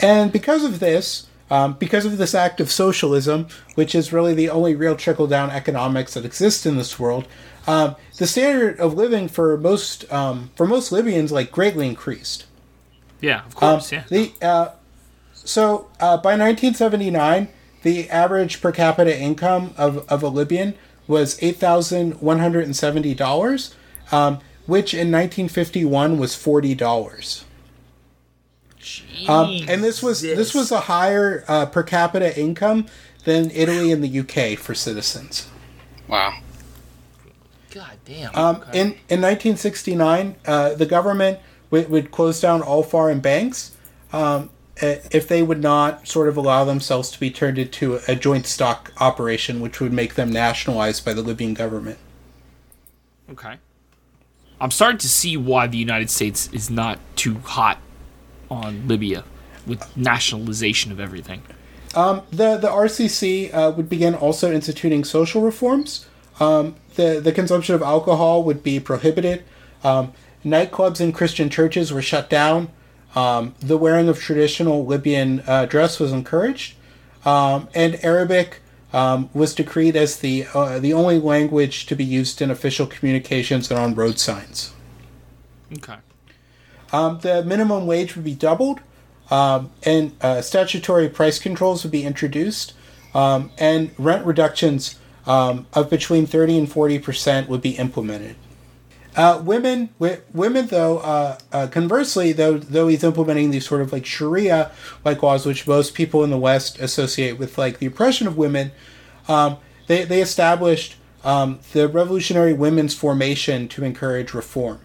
And 0.00 0.32
because 0.32 0.64
of 0.64 0.80
this, 0.80 1.26
um, 1.50 1.74
because 1.74 2.04
of 2.04 2.18
this 2.18 2.34
act 2.34 2.60
of 2.60 2.70
socialism, 2.70 3.48
which 3.74 3.94
is 3.94 4.12
really 4.12 4.34
the 4.34 4.50
only 4.50 4.74
real 4.74 4.94
trickle 4.96 5.26
down 5.26 5.50
economics 5.50 6.14
that 6.14 6.24
exists 6.24 6.66
in 6.66 6.76
this 6.76 6.98
world, 6.98 7.26
um, 7.66 7.96
the 8.18 8.26
standard 8.26 8.78
of 8.78 8.94
living 8.94 9.28
for 9.28 9.56
most 9.56 10.10
um, 10.12 10.50
for 10.56 10.66
most 10.66 10.92
Libyans 10.92 11.32
like 11.32 11.50
greatly 11.50 11.88
increased. 11.88 12.44
Yeah, 13.20 13.38
of 13.40 13.46
Um, 13.46 13.52
course. 13.80 13.92
yeah. 13.92 14.04
The 14.08 14.32
uh, 14.42 14.68
so 15.32 15.88
uh, 16.00 16.16
by 16.18 16.36
1979, 16.36 17.48
the 17.82 18.08
average 18.10 18.60
per 18.60 18.72
capita 18.72 19.16
income 19.18 19.72
of, 19.76 20.06
of 20.08 20.22
a 20.22 20.28
Libyan 20.28 20.74
was 21.06 21.38
eight 21.42 21.56
thousand 21.56 22.20
one 22.20 22.38
hundred 22.38 22.64
and 22.64 22.76
seventy 22.76 23.14
dollars, 23.14 23.74
um, 24.12 24.38
which 24.66 24.92
in 24.94 25.10
1951 25.10 26.18
was 26.18 26.34
forty 26.34 26.74
dollars. 26.74 27.44
Um, 29.28 29.56
and 29.68 29.82
this 29.82 30.02
was 30.02 30.22
this 30.22 30.54
was 30.54 30.70
a 30.70 30.80
higher 30.80 31.44
uh, 31.48 31.66
per 31.66 31.82
capita 31.82 32.38
income 32.38 32.86
than 33.24 33.50
Italy 33.50 33.90
and 33.92 34.02
the 34.04 34.20
UK 34.20 34.58
for 34.58 34.74
citizens. 34.74 35.48
Wow. 36.06 36.34
God 37.70 37.98
damn. 38.06 38.34
Um, 38.34 38.56
Okay. 38.68 38.80
in 38.80 38.86
in 39.08 39.20
1969, 39.20 40.36
uh, 40.46 40.74
the 40.74 40.86
government 40.86 41.38
would, 41.70 41.88
would 41.90 42.10
close 42.10 42.40
down 42.40 42.62
all 42.62 42.82
foreign 42.82 43.20
banks 43.20 43.76
um, 44.12 44.50
if 44.80 45.26
they 45.26 45.42
would 45.42 45.60
not 45.60 46.06
sort 46.06 46.28
of 46.28 46.36
allow 46.36 46.64
themselves 46.64 47.10
to 47.10 47.20
be 47.20 47.30
turned 47.30 47.58
into 47.58 47.98
a 48.06 48.14
joint 48.14 48.46
stock 48.46 48.92
operation, 48.98 49.60
which 49.60 49.80
would 49.80 49.92
make 49.92 50.14
them 50.14 50.30
nationalized 50.30 51.04
by 51.04 51.12
the 51.12 51.22
Libyan 51.22 51.54
government. 51.54 51.98
Okay. 53.30 53.56
I'm 54.60 54.70
starting 54.70 54.98
to 54.98 55.08
see 55.08 55.36
why 55.36 55.66
the 55.66 55.78
United 55.78 56.10
States 56.10 56.48
is 56.52 56.70
not 56.70 56.98
too 57.16 57.38
hot 57.38 57.78
on 58.50 58.88
Libya 58.88 59.24
with 59.66 59.96
nationalization 59.96 60.90
of 60.90 60.98
everything. 60.98 61.42
The 61.92 62.56
the 62.56 62.68
RCC 62.68 63.52
uh, 63.52 63.72
would 63.76 63.88
begin 63.88 64.14
also 64.14 64.52
instituting 64.52 65.04
social 65.04 65.42
reforms. 65.42 66.06
Um, 66.40 66.76
the 66.94 67.20
the 67.20 67.32
consumption 67.32 67.74
of 67.74 67.82
alcohol 67.82 68.42
would 68.44 68.62
be 68.62 68.80
prohibited. 68.80 69.44
Um, 69.84 70.12
nightclubs 70.44 71.00
and 71.00 71.14
Christian 71.14 71.50
churches 71.50 71.92
were 71.92 72.02
shut 72.02 72.30
down. 72.30 72.70
Um, 73.14 73.54
the 73.60 73.76
wearing 73.76 74.08
of 74.08 74.20
traditional 74.20 74.84
Libyan 74.84 75.42
uh, 75.46 75.66
dress 75.66 75.98
was 75.98 76.12
encouraged, 76.12 76.76
um, 77.24 77.68
and 77.74 78.02
Arabic 78.04 78.60
um, 78.92 79.30
was 79.34 79.54
decreed 79.54 79.96
as 79.96 80.18
the 80.18 80.46
uh, 80.54 80.78
the 80.78 80.92
only 80.92 81.18
language 81.18 81.86
to 81.86 81.96
be 81.96 82.04
used 82.04 82.40
in 82.40 82.50
official 82.50 82.86
communications 82.86 83.70
and 83.70 83.78
on 83.80 83.94
road 83.94 84.18
signs. 84.18 84.72
Okay. 85.76 85.96
um, 86.92 87.18
the 87.20 87.42
minimum 87.44 87.86
wage 87.86 88.14
would 88.14 88.24
be 88.24 88.34
doubled, 88.34 88.80
um, 89.30 89.70
and 89.82 90.12
uh, 90.22 90.40
statutory 90.40 91.08
price 91.08 91.38
controls 91.38 91.82
would 91.82 91.92
be 91.92 92.04
introduced, 92.04 92.72
um, 93.14 93.50
and 93.58 93.90
rent 93.98 94.24
reductions 94.24 94.98
um, 95.26 95.66
of 95.74 95.90
between 95.90 96.26
30 96.26 96.58
and 96.58 96.72
40 96.72 96.98
percent 96.98 97.48
would 97.48 97.62
be 97.62 97.72
implemented. 97.72 98.36
Uh, 99.18 99.42
women, 99.44 99.88
women 100.32 100.68
though, 100.68 100.98
uh, 100.98 101.36
uh, 101.52 101.66
conversely, 101.66 102.30
though, 102.30 102.56
though 102.56 102.86
he's 102.86 103.02
implementing 103.02 103.50
these 103.50 103.66
sort 103.66 103.80
of 103.80 103.92
like 103.92 104.06
Sharia 104.06 104.70
like 105.04 105.24
laws, 105.24 105.44
which 105.44 105.66
most 105.66 105.94
people 105.94 106.22
in 106.22 106.30
the 106.30 106.38
West 106.38 106.78
associate 106.78 107.36
with 107.36 107.58
like 107.58 107.80
the 107.80 107.86
oppression 107.86 108.28
of 108.28 108.38
women, 108.38 108.70
um, 109.26 109.56
they 109.88 110.04
they 110.04 110.22
established 110.22 110.94
um, 111.24 111.58
the 111.72 111.88
Revolutionary 111.88 112.52
Women's 112.52 112.94
Formation 112.94 113.66
to 113.70 113.82
encourage 113.82 114.34
reform. 114.34 114.78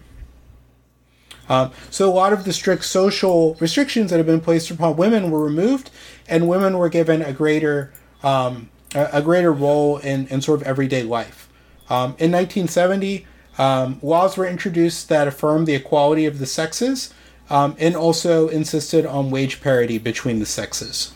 Um, 1.48 1.70
so 1.88 2.10
a 2.10 2.12
lot 2.12 2.32
of 2.32 2.44
the 2.44 2.52
strict 2.52 2.86
social 2.86 3.54
restrictions 3.60 4.10
that 4.10 4.16
have 4.16 4.26
been 4.26 4.40
placed 4.40 4.68
upon 4.68 4.96
women 4.96 5.30
were 5.30 5.44
removed, 5.44 5.92
and 6.26 6.48
women 6.48 6.76
were 6.76 6.88
given 6.88 7.22
a 7.22 7.32
greater 7.32 7.92
um, 8.24 8.68
a, 8.96 9.10
a, 9.12 9.22
greater 9.22 9.52
role 9.52 9.98
in, 9.98 10.26
in 10.26 10.40
sort 10.40 10.60
of 10.60 10.66
everyday 10.66 11.04
life. 11.04 11.48
Um, 11.88 12.16
in 12.18 12.32
1970, 12.32 13.26
um, 13.58 13.98
laws 14.02 14.36
were 14.36 14.46
introduced 14.46 15.08
that 15.08 15.28
affirmed 15.28 15.66
the 15.66 15.74
equality 15.74 16.26
of 16.26 16.38
the 16.38 16.46
sexes 16.46 17.12
um, 17.50 17.76
and 17.78 17.94
also 17.94 18.48
insisted 18.48 19.06
on 19.06 19.30
wage 19.30 19.60
parity 19.60 19.98
between 19.98 20.38
the 20.38 20.46
sexes. 20.46 21.14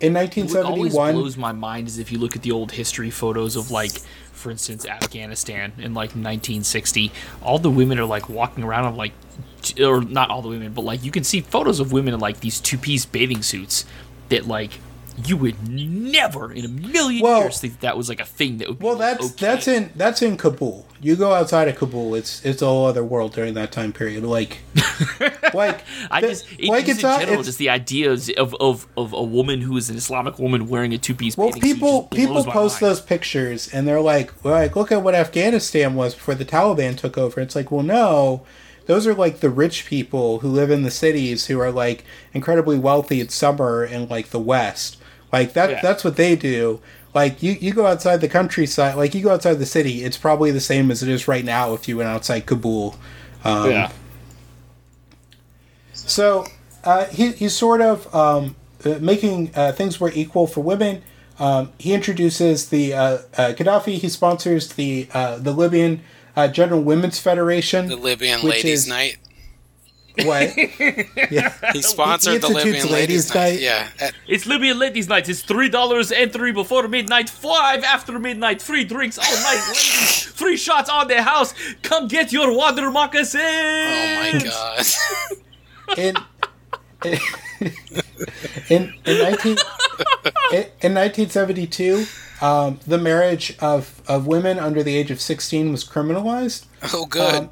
In 0.00 0.14
1971, 0.14 0.64
what 0.64 0.78
always 0.78 1.14
blows 1.14 1.36
my 1.36 1.52
mind 1.52 1.88
is 1.88 1.98
if 1.98 2.12
you 2.12 2.18
look 2.18 2.36
at 2.36 2.42
the 2.42 2.52
old 2.52 2.72
history 2.72 3.10
photos 3.10 3.56
of 3.56 3.72
like, 3.72 3.90
for 4.32 4.50
instance, 4.50 4.86
Afghanistan 4.86 5.72
in 5.78 5.92
like 5.92 6.10
1960, 6.10 7.10
all 7.42 7.58
the 7.58 7.70
women 7.70 7.98
are 7.98 8.04
like 8.04 8.28
walking 8.28 8.62
around 8.62 8.92
in 8.92 8.96
like, 8.96 9.12
or 9.80 10.00
not 10.00 10.30
all 10.30 10.40
the 10.40 10.48
women, 10.48 10.72
but 10.72 10.82
like 10.82 11.04
you 11.04 11.10
can 11.10 11.24
see 11.24 11.40
photos 11.40 11.80
of 11.80 11.92
women 11.92 12.14
in 12.14 12.20
like 12.20 12.38
these 12.40 12.60
two-piece 12.60 13.06
bathing 13.06 13.42
suits 13.42 13.84
that 14.28 14.46
like 14.46 14.78
you 15.26 15.36
would 15.36 15.68
never 15.68 16.52
in 16.52 16.64
a 16.64 16.68
million 16.68 17.22
well, 17.22 17.42
years 17.42 17.60
think 17.60 17.80
that 17.80 17.96
was 17.96 18.08
like 18.08 18.20
a 18.20 18.24
thing 18.24 18.58
that 18.58 18.68
would. 18.68 18.82
Well, 18.82 18.96
that's 18.96 19.32
okay. 19.32 19.46
that's 19.46 19.68
in 19.68 19.90
that's 19.96 20.22
in 20.22 20.36
Kabul. 20.36 20.86
You 21.00 21.16
go 21.16 21.32
outside 21.32 21.68
of 21.68 21.76
Kabul, 21.76 22.14
it's 22.14 22.44
it's 22.44 22.62
a 22.62 22.66
whole 22.66 22.86
other 22.86 23.04
world 23.04 23.32
during 23.32 23.54
that 23.54 23.72
time 23.72 23.92
period. 23.92 24.24
Like, 24.24 24.58
like 25.54 25.84
I 26.10 26.20
just 26.20 26.46
it, 26.58 26.68
like 26.68 26.88
it's 26.88 27.02
in 27.02 27.20
general, 27.20 27.42
just 27.42 27.58
the 27.58 27.70
ideas 27.70 28.30
of, 28.30 28.54
of 28.60 28.86
of 28.96 29.12
a 29.12 29.22
woman 29.22 29.60
who 29.60 29.76
is 29.76 29.90
an 29.90 29.96
Islamic 29.96 30.38
woman 30.38 30.68
wearing 30.68 30.92
a 30.92 30.98
two 30.98 31.14
piece. 31.14 31.36
Well, 31.36 31.52
people 31.52 32.04
people 32.04 32.44
post 32.44 32.80
those 32.80 33.00
pictures 33.00 33.68
and 33.72 33.86
they're 33.86 34.00
like, 34.00 34.44
like 34.44 34.76
look 34.76 34.92
at 34.92 35.02
what 35.02 35.14
Afghanistan 35.14 35.94
was 35.94 36.14
before 36.14 36.34
the 36.34 36.44
Taliban 36.44 36.96
took 36.96 37.16
over. 37.16 37.40
It's 37.40 37.56
like, 37.56 37.70
well, 37.70 37.82
no 37.82 38.44
those 38.88 39.06
are 39.06 39.14
like 39.14 39.40
the 39.40 39.50
rich 39.50 39.84
people 39.84 40.38
who 40.38 40.48
live 40.48 40.70
in 40.70 40.82
the 40.82 40.90
cities 40.90 41.46
who 41.46 41.60
are 41.60 41.70
like 41.70 42.04
incredibly 42.32 42.78
wealthy 42.78 43.20
in 43.20 43.28
summer 43.28 43.84
in 43.84 44.08
like 44.08 44.30
the 44.30 44.40
west 44.40 44.97
like 45.32 45.52
that 45.52 45.70
yeah. 45.70 45.80
that's 45.82 46.04
what 46.04 46.16
they 46.16 46.36
do. 46.36 46.80
Like 47.14 47.42
you, 47.42 47.52
you 47.52 47.72
go 47.72 47.86
outside 47.86 48.18
the 48.20 48.28
countryside, 48.28 48.96
like 48.96 49.14
you 49.14 49.22
go 49.22 49.30
outside 49.30 49.54
the 49.54 49.66
city, 49.66 50.04
it's 50.04 50.16
probably 50.16 50.50
the 50.50 50.60
same 50.60 50.90
as 50.90 51.02
it 51.02 51.08
is 51.08 51.26
right 51.26 51.44
now 51.44 51.72
if 51.72 51.88
you 51.88 51.96
went 51.96 52.08
outside 52.08 52.46
Kabul. 52.46 52.96
Um, 53.44 53.70
yeah. 53.70 53.92
So 55.94 56.46
uh, 56.84 57.06
he, 57.06 57.32
he's 57.32 57.54
sort 57.54 57.80
of 57.80 58.14
um, 58.14 58.56
uh, 58.84 58.98
making 59.00 59.50
uh, 59.54 59.72
things 59.72 60.00
more 60.00 60.12
equal 60.12 60.46
for 60.46 60.62
women. 60.62 61.02
Um, 61.38 61.72
he 61.78 61.94
introduces 61.94 62.68
the 62.68 62.94
uh, 62.94 62.98
uh 62.98 63.54
Gaddafi. 63.54 63.98
He 63.98 64.08
sponsors 64.08 64.72
the 64.72 65.08
uh, 65.12 65.38
the 65.38 65.52
Libyan 65.52 66.02
General 66.52 66.80
Women's 66.80 67.18
Federation, 67.18 67.88
the 67.88 67.96
Libyan 67.96 68.42
Ladies' 68.42 68.82
is, 68.82 68.88
Night. 68.88 69.18
What? 70.24 70.56
yeah. 71.30 71.52
He 71.72 71.82
sponsored 71.82 72.34
he 72.34 72.38
the 72.38 72.48
Libyan 72.48 72.74
Ladies, 72.74 72.90
Ladies 72.90 73.34
Night. 73.34 73.52
Night. 73.52 73.60
Yeah. 73.60 74.10
It's 74.26 74.46
Libyan 74.46 74.78
Ladies 74.78 75.08
Night. 75.08 75.28
It's 75.28 75.42
three 75.42 75.68
dollars 75.68 76.10
entry 76.12 76.52
before 76.52 76.88
midnight, 76.88 77.28
five 77.30 77.84
after 77.84 78.18
midnight, 78.18 78.60
free 78.62 78.84
drinks 78.84 79.18
all 79.18 79.24
night, 79.24 79.64
ladies, 79.68 80.24
free 80.24 80.56
shots 80.56 80.88
on 80.90 81.08
the 81.08 81.22
house. 81.22 81.54
Come 81.82 82.08
get 82.08 82.32
your 82.32 82.52
water 82.52 82.90
moccasins. 82.90 83.42
Oh 83.42 84.30
my 84.32 84.40
god. 84.44 84.86
in, 85.98 86.16
in, 87.04 87.18
in, 88.68 88.94
in 89.04 89.18
19 89.22 89.56
in, 90.52 90.64
in 90.82 90.94
1972 90.94 92.06
um, 92.40 92.78
the 92.86 92.98
marriage 92.98 93.56
of, 93.60 94.00
of 94.06 94.26
women 94.26 94.58
under 94.58 94.82
the 94.82 94.96
age 94.96 95.10
of 95.10 95.20
16 95.20 95.72
was 95.72 95.84
criminalized. 95.84 96.66
Oh, 96.92 97.06
good. 97.06 97.34
Um, 97.34 97.50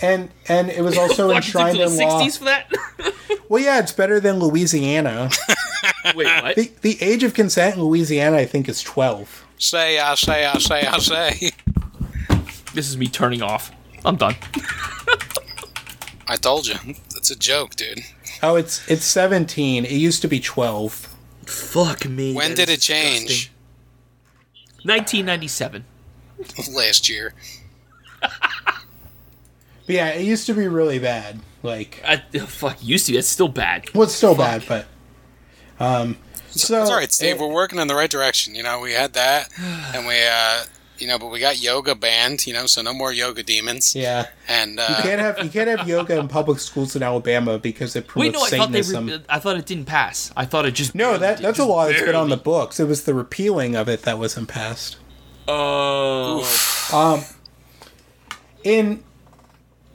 and 0.00 0.30
and 0.48 0.70
it 0.70 0.82
was 0.82 0.96
also 0.96 1.30
enshrined 1.36 1.78
in 1.78 1.96
law. 1.96 2.26
for 2.28 2.44
that. 2.44 2.72
well, 3.48 3.62
yeah, 3.62 3.78
it's 3.78 3.92
better 3.92 4.20
than 4.20 4.38
Louisiana. 4.38 5.30
Wait, 6.14 6.26
what? 6.42 6.56
The, 6.56 6.70
the 6.82 7.02
age 7.02 7.22
of 7.22 7.34
consent 7.34 7.76
in 7.76 7.82
Louisiana, 7.82 8.36
I 8.36 8.46
think, 8.46 8.68
is 8.68 8.82
twelve. 8.82 9.44
Say, 9.58 9.98
I 9.98 10.14
say, 10.16 10.44
I 10.44 10.58
say, 10.58 10.86
I 10.86 10.98
say. 10.98 11.50
This 12.74 12.88
is 12.88 12.96
me 12.96 13.06
turning 13.06 13.42
off. 13.42 13.70
I'm 14.04 14.16
done. 14.16 14.34
I 16.26 16.36
told 16.36 16.66
you, 16.66 16.76
it's 17.16 17.30
a 17.30 17.36
joke, 17.36 17.76
dude. 17.76 18.00
Oh, 18.42 18.56
it's 18.56 18.88
it's 18.88 19.04
seventeen. 19.04 19.84
It 19.84 19.92
used 19.92 20.22
to 20.22 20.28
be 20.28 20.40
twelve. 20.40 21.08
Fuck 21.46 22.08
me. 22.08 22.34
When 22.34 22.54
did 22.54 22.68
it 22.70 22.80
change? 22.80 23.50
1997. 24.84 25.84
Last 26.72 27.08
year. 27.08 27.34
But 29.92 29.96
yeah, 29.96 30.08
it 30.08 30.24
used 30.24 30.46
to 30.46 30.54
be 30.54 30.68
really 30.68 30.98
bad. 30.98 31.40
Like, 31.62 32.02
I, 32.02 32.16
fuck, 32.46 32.82
used 32.82 33.08
to. 33.08 33.14
It's 33.14 33.28
still 33.28 33.48
bad. 33.48 33.92
Well, 33.92 34.04
it's 34.04 34.14
still 34.14 34.34
fuck. 34.34 34.66
bad, 34.66 34.86
but 35.78 35.84
um, 35.84 36.16
so 36.48 36.80
it's 36.80 36.90
all 36.90 36.96
right, 36.96 37.12
Steve. 37.12 37.36
It, 37.36 37.38
we're 37.38 37.52
working 37.52 37.78
in 37.78 37.88
the 37.88 37.94
right 37.94 38.10
direction. 38.10 38.54
You 38.54 38.62
know, 38.62 38.80
we 38.80 38.92
had 38.92 39.12
that, 39.12 39.50
and 39.94 40.06
we, 40.06 40.14
uh, 40.26 40.64
you 40.96 41.08
know, 41.08 41.18
but 41.18 41.30
we 41.30 41.40
got 41.40 41.62
yoga 41.62 41.94
banned. 41.94 42.46
You 42.46 42.54
know, 42.54 42.64
so 42.64 42.80
no 42.80 42.94
more 42.94 43.12
yoga 43.12 43.42
demons. 43.42 43.94
Yeah, 43.94 44.28
and 44.48 44.80
uh, 44.80 44.86
you 44.88 45.02
can't 45.02 45.20
have 45.20 45.44
you 45.44 45.50
can't 45.50 45.68
have 45.68 45.86
yoga 45.86 46.18
in 46.18 46.26
public 46.26 46.58
schools 46.58 46.96
in 46.96 47.02
Alabama 47.02 47.58
because 47.58 47.94
it 47.94 48.06
promotes 48.06 48.32
Wait, 48.32 48.32
no, 48.32 48.46
I 48.46 48.48
Satanism. 48.48 48.94
Thought 48.94 49.10
they 49.10 49.18
re- 49.18 49.24
I 49.28 49.38
thought 49.40 49.56
it 49.58 49.66
didn't 49.66 49.84
pass. 49.84 50.32
I 50.34 50.46
thought 50.46 50.64
it 50.64 50.72
just 50.72 50.94
no. 50.94 51.18
That 51.18 51.36
that's 51.36 51.58
a 51.58 51.66
law 51.66 51.86
that's 51.86 52.00
been 52.00 52.14
on 52.14 52.30
the 52.30 52.38
books. 52.38 52.80
It 52.80 52.88
was 52.88 53.04
the 53.04 53.12
repealing 53.12 53.76
of 53.76 53.90
it 53.90 54.02
that 54.04 54.18
wasn't 54.18 54.48
passed. 54.48 54.96
Oh. 55.46 56.48
Um. 56.94 57.24
In 58.64 59.02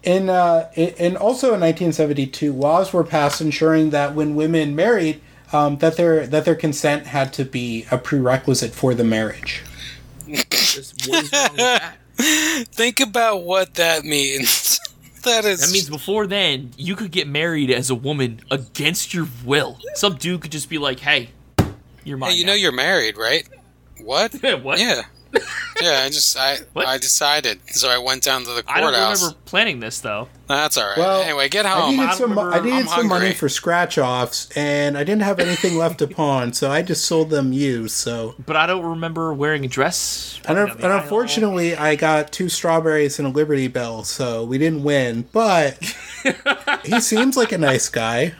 in, 0.07 0.29
uh, 0.29 0.69
in 0.73 1.17
also 1.17 1.47
in 1.47 1.59
1972, 1.59 2.53
laws 2.53 2.93
were 2.93 3.03
passed 3.03 3.41
ensuring 3.41 3.89
that 3.89 4.15
when 4.15 4.35
women 4.35 4.73
married, 4.73 5.19
um, 5.51 5.79
that 5.79 5.97
their 5.97 6.25
that 6.27 6.45
their 6.45 6.55
consent 6.55 7.07
had 7.07 7.33
to 7.33 7.43
be 7.43 7.85
a 7.91 7.97
prerequisite 7.97 8.71
for 8.73 8.93
the 8.93 9.03
marriage. 9.03 9.63
Think 12.17 13.01
about 13.01 13.43
what 13.43 13.75
that 13.75 14.05
means. 14.05 14.79
that 15.23 15.43
is. 15.43 15.59
That 15.59 15.73
means 15.73 15.89
before 15.89 16.25
then, 16.25 16.71
you 16.77 16.95
could 16.95 17.11
get 17.11 17.27
married 17.27 17.69
as 17.69 17.89
a 17.89 17.95
woman 17.95 18.39
against 18.49 19.13
your 19.13 19.27
will. 19.43 19.77
Some 19.95 20.15
dude 20.15 20.39
could 20.39 20.53
just 20.53 20.69
be 20.69 20.77
like, 20.77 21.01
"Hey, 21.01 21.31
you're 22.05 22.17
mine." 22.17 22.31
Hey, 22.31 22.37
you 22.37 22.45
now. 22.45 22.53
know 22.53 22.55
you're 22.55 22.71
married, 22.71 23.17
right? 23.17 23.45
What? 23.99 24.33
what? 24.63 24.79
Yeah 24.79 25.01
yeah, 25.81 26.03
I 26.05 26.09
just 26.09 26.37
I 26.37 26.57
what? 26.73 26.87
I 26.87 26.97
decided, 26.97 27.59
so 27.69 27.89
I 27.89 27.97
went 27.97 28.23
down 28.23 28.43
to 28.43 28.53
the 28.53 28.63
courthouse. 28.63 28.77
I 28.77 28.81
don't 28.81 28.93
remember 28.93 29.37
planning 29.45 29.79
this 29.79 29.99
though. 29.99 30.27
That's 30.47 30.77
all 30.77 30.87
right. 30.87 30.97
Well, 30.97 31.21
anyway, 31.21 31.49
get 31.49 31.65
home. 31.65 31.89
I 31.89 31.91
needed 31.91 32.09
I 32.09 32.15
some, 32.15 32.39
I 32.39 32.59
needed 32.59 32.89
some 32.89 33.07
money 33.07 33.33
for 33.33 33.49
scratch 33.49 33.97
offs, 33.97 34.49
and 34.55 34.97
I 34.97 35.03
didn't 35.03 35.23
have 35.23 35.39
anything 35.39 35.77
left 35.77 35.99
to 35.99 36.07
pawn, 36.07 36.53
so 36.53 36.71
I 36.71 36.81
just 36.81 37.05
sold 37.05 37.29
them 37.29 37.51
used. 37.51 37.95
So, 37.95 38.35
but 38.45 38.55
I 38.55 38.65
don't 38.65 38.85
remember 38.85 39.33
wearing 39.33 39.65
a 39.65 39.67
dress. 39.67 40.39
And, 40.47 40.57
and 40.57 40.83
unfortunately, 40.83 41.75
I 41.75 41.95
got 41.95 42.31
two 42.31 42.49
strawberries 42.49 43.19
and 43.19 43.27
a 43.27 43.31
Liberty 43.31 43.67
Bell, 43.67 44.03
so 44.03 44.45
we 44.45 44.57
didn't 44.57 44.83
win. 44.83 45.27
But 45.31 45.77
he 46.85 46.99
seems 47.01 47.35
like 47.35 47.51
a 47.51 47.57
nice 47.57 47.89
guy. 47.89 48.33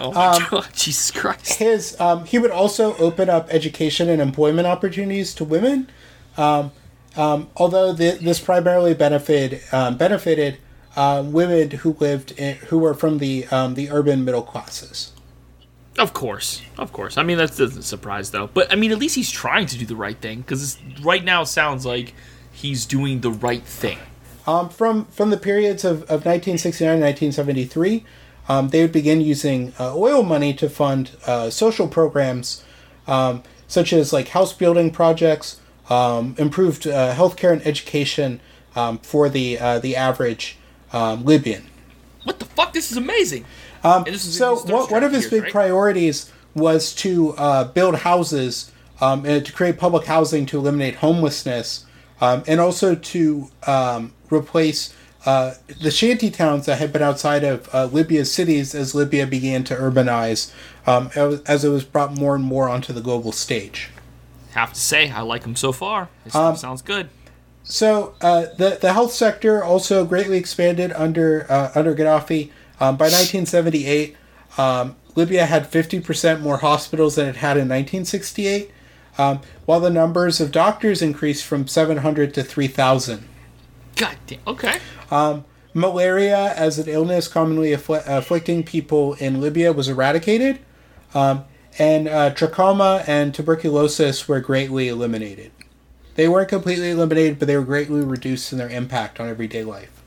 Oh 0.00 0.12
my 0.12 0.26
um, 0.26 0.46
god, 0.50 0.68
Jesus 0.74 1.10
Christ! 1.10 1.54
His 1.54 2.00
um, 2.00 2.24
he 2.24 2.38
would 2.38 2.50
also 2.50 2.96
open 2.96 3.28
up 3.28 3.48
education 3.50 4.08
and 4.08 4.20
employment 4.20 4.66
opportunities 4.66 5.34
to 5.34 5.44
women, 5.44 5.90
um, 6.36 6.72
um 7.16 7.48
although 7.56 7.92
the, 7.92 8.18
this 8.20 8.40
primarily 8.40 8.94
benefited 8.94 9.60
um, 9.72 9.96
benefited 9.96 10.58
uh, 10.96 11.22
women 11.24 11.70
who 11.70 11.92
lived 12.00 12.32
in, 12.32 12.56
who 12.56 12.78
were 12.78 12.94
from 12.94 13.18
the 13.18 13.46
um, 13.48 13.74
the 13.74 13.90
urban 13.90 14.24
middle 14.24 14.42
classes. 14.42 15.12
Of 15.98 16.12
course, 16.14 16.62
of 16.78 16.92
course. 16.92 17.18
I 17.18 17.22
mean, 17.22 17.38
that 17.38 17.56
doesn't 17.56 17.82
surprise 17.82 18.30
though. 18.30 18.48
But 18.52 18.72
I 18.72 18.76
mean, 18.76 18.92
at 18.92 18.98
least 18.98 19.16
he's 19.16 19.30
trying 19.30 19.66
to 19.66 19.78
do 19.78 19.84
the 19.84 19.96
right 19.96 20.16
thing 20.16 20.40
because 20.40 20.78
right 21.02 21.22
now 21.22 21.42
it 21.42 21.46
sounds 21.46 21.84
like 21.84 22.14
he's 22.52 22.86
doing 22.86 23.20
the 23.20 23.30
right 23.30 23.64
thing. 23.64 23.98
Um, 24.46 24.68
from 24.68 25.04
from 25.06 25.30
the 25.30 25.36
periods 25.36 25.84
of, 25.84 26.02
of 26.04 26.24
1969 26.24 26.94
and 26.94 27.02
1973, 27.02 28.04
um, 28.48 28.68
they 28.68 28.82
would 28.82 28.92
begin 28.92 29.20
using 29.20 29.72
uh, 29.78 29.94
oil 29.96 30.22
money 30.22 30.52
to 30.54 30.68
fund 30.68 31.10
uh, 31.26 31.50
social 31.50 31.88
programs 31.88 32.64
um, 33.06 33.42
such 33.66 33.92
as 33.92 34.12
like 34.12 34.28
house 34.28 34.52
building 34.52 34.90
projects, 34.90 35.60
um, 35.88 36.34
improved 36.38 36.86
uh, 36.86 37.14
healthcare 37.14 37.52
and 37.52 37.64
education, 37.66 38.40
um, 38.76 38.98
for 38.98 39.28
the 39.28 39.58
uh, 39.58 39.78
the 39.78 39.96
average 39.96 40.56
um, 40.92 41.24
Libyan. 41.24 41.66
What 42.24 42.38
the 42.38 42.44
fuck? 42.44 42.72
This 42.72 42.90
is 42.90 42.96
amazing. 42.96 43.44
Um, 43.82 44.04
this 44.04 44.26
is 44.26 44.36
so 44.36 44.56
Star 44.56 44.86
one, 44.86 45.04
of 45.04 45.12
his 45.12 45.28
big 45.28 45.44
right? 45.44 45.52
priorities 45.52 46.30
was 46.54 46.94
to 46.96 47.30
uh, 47.36 47.64
build 47.64 47.96
houses 47.96 48.70
um, 49.00 49.24
and 49.24 49.44
to 49.46 49.52
create 49.52 49.78
public 49.78 50.04
housing 50.06 50.46
to 50.46 50.58
eliminate 50.58 50.96
homelessness, 50.96 51.86
um, 52.20 52.42
and 52.46 52.60
also 52.60 52.94
to 52.94 53.50
um, 53.66 54.12
replace 54.30 54.94
uh, 55.26 55.54
the 55.80 55.90
shanty 55.90 56.30
towns 56.30 56.66
that 56.66 56.78
had 56.78 56.92
been 56.92 57.02
outside 57.02 57.44
of 57.44 57.68
uh, 57.74 57.86
Libya's 57.86 58.32
cities 58.32 58.74
as 58.74 58.94
Libya 58.94 59.26
began 59.26 59.64
to 59.64 59.74
urbanize, 59.74 60.52
um, 60.86 61.10
as 61.46 61.64
it 61.64 61.68
was 61.68 61.84
brought 61.84 62.14
more 62.14 62.34
and 62.34 62.44
more 62.44 62.68
onto 62.68 62.92
the 62.92 63.00
global 63.02 63.32
stage. 63.32 63.90
Have 64.52 64.72
to 64.72 64.80
say, 64.80 65.10
I 65.10 65.20
like 65.20 65.42
them 65.42 65.56
so 65.56 65.72
far. 65.72 66.08
This 66.24 66.34
Um, 66.34 66.56
sounds 66.56 66.82
good. 66.82 67.08
So 67.62 68.14
uh, 68.20 68.46
the 68.56 68.78
the 68.80 68.92
health 68.94 69.12
sector 69.12 69.62
also 69.62 70.04
greatly 70.04 70.38
expanded 70.38 70.92
under 70.92 71.46
uh, 71.48 71.70
under 71.74 71.94
Gaddafi. 71.94 72.50
Um, 72.80 72.96
by 72.96 73.04
1978, 73.04 74.16
um, 74.56 74.96
Libya 75.14 75.44
had 75.44 75.70
50% 75.70 76.40
more 76.40 76.56
hospitals 76.56 77.16
than 77.16 77.26
it 77.26 77.36
had 77.36 77.58
in 77.58 77.68
1968, 77.68 78.70
um, 79.18 79.40
while 79.66 79.80
the 79.80 79.90
numbers 79.90 80.40
of 80.40 80.50
doctors 80.50 81.02
increased 81.02 81.44
from 81.44 81.66
700 81.68 82.32
to 82.34 82.42
3,000. 82.42 83.28
God 83.96 84.16
damn. 84.26 84.38
Okay. 84.46 84.78
Malaria, 85.72 86.52
as 86.54 86.78
an 86.78 86.88
illness 86.88 87.28
commonly 87.28 87.70
affli- 87.70 88.02
afflicting 88.06 88.64
people 88.64 89.14
in 89.14 89.40
Libya, 89.40 89.72
was 89.72 89.88
eradicated, 89.88 90.58
um, 91.14 91.44
and 91.78 92.08
uh, 92.08 92.30
trachoma 92.34 93.04
and 93.08 93.32
tuberculosis 93.34 94.26
were 94.26 94.40
greatly 94.40 94.88
eliminated. 94.88 95.52
They 96.16 96.28
weren't 96.28 96.48
completely 96.48 96.90
eliminated, 96.90 97.38
but 97.38 97.46
they 97.46 97.56
were 97.56 97.64
greatly 97.64 98.00
reduced 98.00 98.52
in 98.52 98.58
their 98.58 98.68
impact 98.68 99.20
on 99.20 99.28
everyday 99.28 99.62
life. 99.64 100.02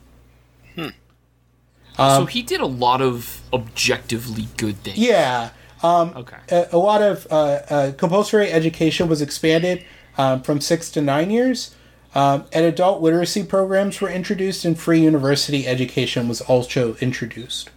so 1.96 2.26
he 2.26 2.42
did 2.42 2.60
a 2.60 2.66
lot 2.66 3.02
of 3.02 3.42
objectively 3.54 4.48
good 4.58 4.78
things. 4.84 4.98
Yeah, 4.98 5.52
Okay. 5.84 6.38
a, 6.50 6.68
a 6.74 6.78
lot 6.78 7.02
of 7.02 7.28
uh, 7.32 7.36
uh, 7.70 7.92
compulsory 7.94 8.52
education 8.52 9.08
was 9.08 9.22
expanded 9.22 9.86
um, 10.18 10.42
from 10.42 10.60
six 10.62 10.90
to 10.92 11.02
nine 11.02 11.30
years, 11.30 11.76
um, 12.16 12.46
and 12.52 12.66
adult 12.66 13.02
literacy 13.02 13.44
programs 13.44 14.00
were 14.00 14.10
introduced, 14.10 14.66
and 14.66 14.80
free 14.80 15.02
university 15.02 15.68
education 15.68 16.28
was 16.28 16.42
also 16.42 16.96
introduced. 16.96 17.70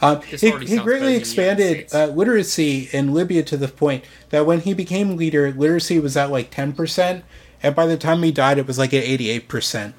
Um, 0.00 0.20
he, 0.22 0.36
he 0.36 0.50
greatly 0.50 0.58
better 0.58 0.58
than 0.58 0.66
the 0.66 0.74
United 0.74 1.16
expanded 1.16 1.94
uh, 1.94 2.06
literacy 2.06 2.88
in 2.92 3.14
Libya 3.14 3.42
to 3.44 3.56
the 3.56 3.68
point 3.68 4.04
that 4.30 4.46
when 4.46 4.60
he 4.60 4.74
became 4.74 5.16
leader, 5.16 5.52
literacy 5.52 5.98
was 6.00 6.16
at 6.16 6.30
like 6.30 6.50
10%, 6.50 7.22
and 7.62 7.74
by 7.74 7.86
the 7.86 7.96
time 7.96 8.22
he 8.22 8.32
died, 8.32 8.58
it 8.58 8.66
was 8.66 8.78
like 8.78 8.92
at 8.92 9.04
88%. 9.04 9.92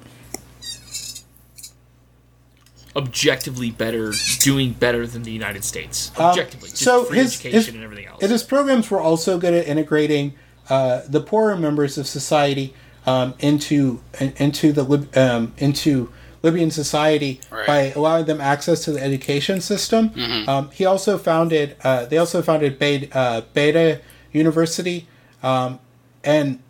Objectively 2.96 3.70
better, 3.70 4.12
doing 4.40 4.72
better 4.72 5.06
than 5.06 5.24
the 5.24 5.32
United 5.32 5.64
States. 5.64 6.12
Um, 6.16 6.26
Objectively. 6.26 6.68
just 6.68 6.82
so 6.82 7.04
free 7.04 7.18
his, 7.18 7.34
education 7.34 7.56
his, 7.56 7.68
and 7.68 7.82
everything 7.82 8.06
else. 8.06 8.22
And 8.22 8.30
his 8.30 8.42
programs 8.42 8.90
were 8.90 9.00
also 9.00 9.38
good 9.38 9.52
at 9.52 9.66
integrating 9.66 10.34
uh, 10.68 11.00
the 11.08 11.20
poorer 11.20 11.56
members 11.56 11.98
of 11.98 12.06
society 12.06 12.74
um, 13.06 13.34
into 13.38 14.00
into 14.18 14.72
the 14.72 14.84
um, 15.14 15.52
into 15.58 16.12
Libyan 16.42 16.70
society 16.70 17.40
Right. 17.50 17.66
by 17.66 17.80
allowing 17.96 18.26
them 18.26 18.40
access 18.40 18.84
to 18.84 18.92
the 18.92 19.02
education 19.02 19.60
system. 19.60 20.12
Um, 20.48 20.70
he 20.70 20.84
also 20.84 21.16
founded 21.18 21.76
uh, 21.82 22.06
they 22.06 22.18
also 22.18 22.42
founded 22.42 22.78
Beida, 22.78 23.08
uh, 23.14 23.42
Beida 23.54 24.00
University 24.32 25.06
um, 25.42 25.78
and 26.22 26.60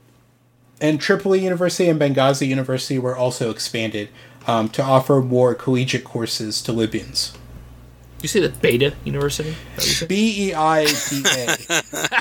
and 0.80 1.00
Tripoli 1.00 1.40
University 1.42 1.88
and 1.88 2.00
Benghazi 2.00 2.46
University 2.46 2.98
were 2.98 3.16
also 3.16 3.50
expanded 3.50 4.08
um, 4.46 4.68
to 4.70 4.82
offer 4.82 5.20
more 5.22 5.54
collegiate 5.54 6.04
courses 6.04 6.60
to 6.62 6.72
Libyans. 6.72 7.32
You 8.24 8.28
say 8.28 8.40
the 8.40 8.48
Beta 8.48 8.94
University? 9.04 9.50
Is 9.50 9.56
that 9.56 9.76
what 9.76 9.86
you 9.86 9.92
said? 9.92 10.08
B 10.08 10.48
E 10.48 10.54
I 10.54 10.84
D 10.86 11.24
A. 11.26 12.20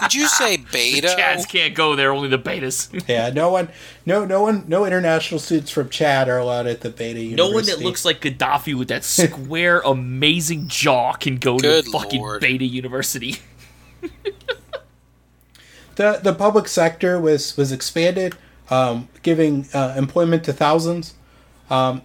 Did 0.00 0.14
you 0.14 0.28
say 0.28 0.58
beta? 0.58 1.08
Chads 1.08 1.48
can't 1.48 1.74
go 1.74 1.96
there, 1.96 2.12
only 2.12 2.28
the 2.28 2.38
betas. 2.38 2.88
Yeah, 3.08 3.30
no 3.30 3.50
one, 3.50 3.68
no, 4.06 4.24
no 4.24 4.42
one, 4.42 4.64
no 4.68 4.84
international 4.84 5.40
students 5.40 5.70
from 5.70 5.88
Chad 5.88 6.28
are 6.28 6.38
allowed 6.38 6.66
at 6.66 6.82
the 6.82 6.90
Beta 6.90 7.20
University. 7.20 7.36
no 7.36 7.54
one 7.54 7.64
that 7.66 7.80
looks 7.80 8.04
like 8.04 8.20
Gaddafi 8.20 8.74
with 8.78 8.88
that 8.88 9.02
square, 9.04 9.80
amazing 9.80 10.68
jaw 10.68 11.14
can 11.14 11.36
go 11.38 11.58
Good 11.58 11.86
to 11.86 11.90
fucking 11.90 12.20
lord. 12.20 12.40
Beta 12.40 12.64
University. 12.64 13.36
the 15.96 16.20
the 16.22 16.34
public 16.34 16.68
sector 16.68 17.18
was 17.20 17.56
was 17.56 17.72
expanded, 17.72 18.36
um, 18.70 19.08
giving 19.22 19.66
uh, 19.74 19.94
employment 19.96 20.44
to 20.44 20.52
thousands, 20.52 21.14
um, 21.70 22.02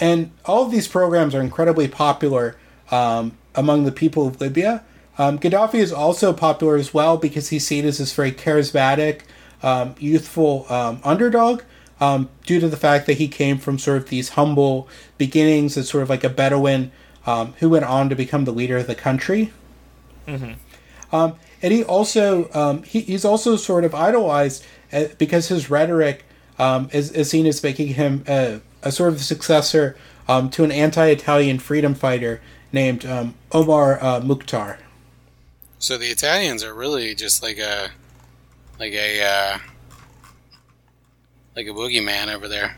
and 0.00 0.30
all 0.44 0.64
of 0.64 0.70
these 0.70 0.88
programs 0.88 1.34
are 1.34 1.40
incredibly 1.40 1.88
popular 1.88 2.56
um, 2.90 3.36
among 3.54 3.84
the 3.84 3.92
people 3.92 4.26
of 4.26 4.40
Libya. 4.40 4.84
Um, 5.18 5.38
Gaddafi 5.38 5.76
is 5.76 5.92
also 5.92 6.32
popular 6.32 6.76
as 6.76 6.92
well 6.92 7.16
because 7.16 7.48
he's 7.48 7.66
seen 7.66 7.86
as 7.86 7.98
this 7.98 8.12
very 8.12 8.32
charismatic, 8.32 9.22
um, 9.62 9.94
youthful 9.98 10.66
um, 10.68 11.00
underdog. 11.04 11.62
Um, 11.98 12.28
due 12.44 12.60
to 12.60 12.68
the 12.68 12.76
fact 12.76 13.06
that 13.06 13.14
he 13.14 13.26
came 13.26 13.56
from 13.56 13.78
sort 13.78 13.96
of 13.96 14.10
these 14.10 14.30
humble 14.30 14.86
beginnings 15.16 15.78
as 15.78 15.88
sort 15.88 16.02
of 16.02 16.10
like 16.10 16.24
a 16.24 16.28
Bedouin 16.28 16.92
um, 17.24 17.54
who 17.60 17.70
went 17.70 17.86
on 17.86 18.10
to 18.10 18.14
become 18.14 18.44
the 18.44 18.52
leader 18.52 18.76
of 18.76 18.86
the 18.86 18.94
country. 18.94 19.50
Um, 21.10 21.36
and 21.62 21.72
he 21.72 21.82
also 21.82 22.50
um, 22.52 22.82
he, 22.82 23.00
he's 23.00 23.24
also 23.24 23.56
sort 23.56 23.84
of 23.84 23.94
idolized 23.94 24.62
uh, 24.92 25.04
because 25.16 25.48
his 25.48 25.70
rhetoric 25.70 26.26
um, 26.58 26.90
is, 26.92 27.10
is 27.12 27.30
seen 27.30 27.46
as 27.46 27.62
making 27.62 27.88
him 27.94 28.24
a, 28.28 28.60
a 28.82 28.92
sort 28.92 29.12
of 29.12 29.22
successor 29.22 29.96
um, 30.28 30.50
to 30.50 30.64
an 30.64 30.72
anti-Italian 30.72 31.58
freedom 31.58 31.94
fighter 31.94 32.40
named 32.72 33.04
um, 33.06 33.34
Omar 33.52 34.02
uh, 34.02 34.20
Mukhtar. 34.20 34.78
So 35.78 35.96
the 35.98 36.06
Italians 36.06 36.64
are 36.64 36.74
really 36.74 37.14
just 37.14 37.42
like 37.42 37.58
a, 37.58 37.90
like 38.78 38.92
a, 38.92 39.22
uh, 39.22 39.58
like 41.54 41.66
a 41.66 41.70
boogeyman 41.70 42.34
over 42.34 42.48
there. 42.48 42.76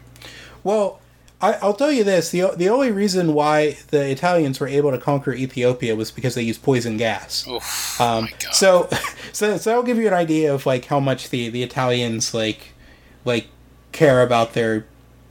Well, 0.65 1.01
I, 1.41 1.53
I'll 1.55 1.75
tell 1.75 1.93
you 1.93 2.03
this: 2.03 2.31
the 2.31 2.51
the 2.57 2.69
only 2.69 2.91
reason 2.91 3.33
why 3.33 3.79
the 3.91 4.11
Italians 4.11 4.59
were 4.59 4.67
able 4.67 4.91
to 4.91 4.99
conquer 4.99 5.33
Ethiopia 5.33 5.95
was 5.95 6.11
because 6.11 6.35
they 6.35 6.43
used 6.43 6.63
poison 6.63 6.97
gas. 6.97 7.47
Oof, 7.47 8.01
Um, 8.01 8.25
my 8.25 8.31
God. 8.41 8.55
so, 8.55 8.89
so, 9.33 9.57
so 9.57 9.71
that'll 9.71 9.85
give 9.85 9.99
you 9.99 10.09
an 10.09 10.15
idea 10.15 10.53
of 10.53 10.67
like 10.67 10.87
how 10.87 10.99
much 10.99 11.31
the, 11.31 11.49
the 11.49 11.63
Italians 11.63 12.35
like, 12.35 12.73
like, 13.25 13.47
care 13.93 14.23
about 14.23 14.55
their 14.55 14.87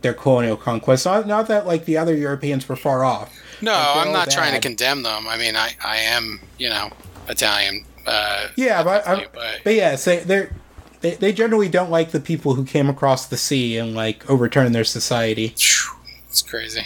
their 0.08 0.14
colonial 0.14 0.56
conquest. 0.56 1.06
Not, 1.06 1.28
not 1.28 1.48
that 1.50 1.68
like 1.68 1.84
the 1.84 1.98
other 1.98 2.16
Europeans 2.16 2.68
were 2.70 2.78
far 2.78 3.04
off. 3.04 3.30
no, 3.62 3.72
like, 3.74 4.08
I'm 4.08 4.14
not 4.14 4.32
trying 4.32 4.54
to 4.54 4.60
condemn 4.62 5.04
them. 5.04 5.28
I 5.28 5.38
mean, 5.38 5.56
I, 5.58 5.72
I 5.84 5.98
am, 5.98 6.40
you 6.58 6.70
know, 6.70 6.90
Italian. 7.28 7.84
Uh, 8.06 8.48
Yeah, 8.56 8.84
but 8.84 9.04
but- 9.34 9.60
but 9.66 9.74
yeah, 9.76 9.96
so 9.98 10.18
they're 10.22 10.56
they, 11.02 11.16
they 11.16 11.34
generally 11.34 11.68
don't 11.70 11.92
like 11.92 12.12
the 12.12 12.20
people 12.22 12.54
who 12.56 12.64
came 12.64 12.90
across 12.90 13.28
the 13.28 13.36
sea 13.38 13.78
and 13.78 13.94
like 13.96 14.28
overturned 14.30 14.74
their 14.74 14.86
society. 14.86 15.48
it's 15.48 16.42
crazy. 16.42 16.86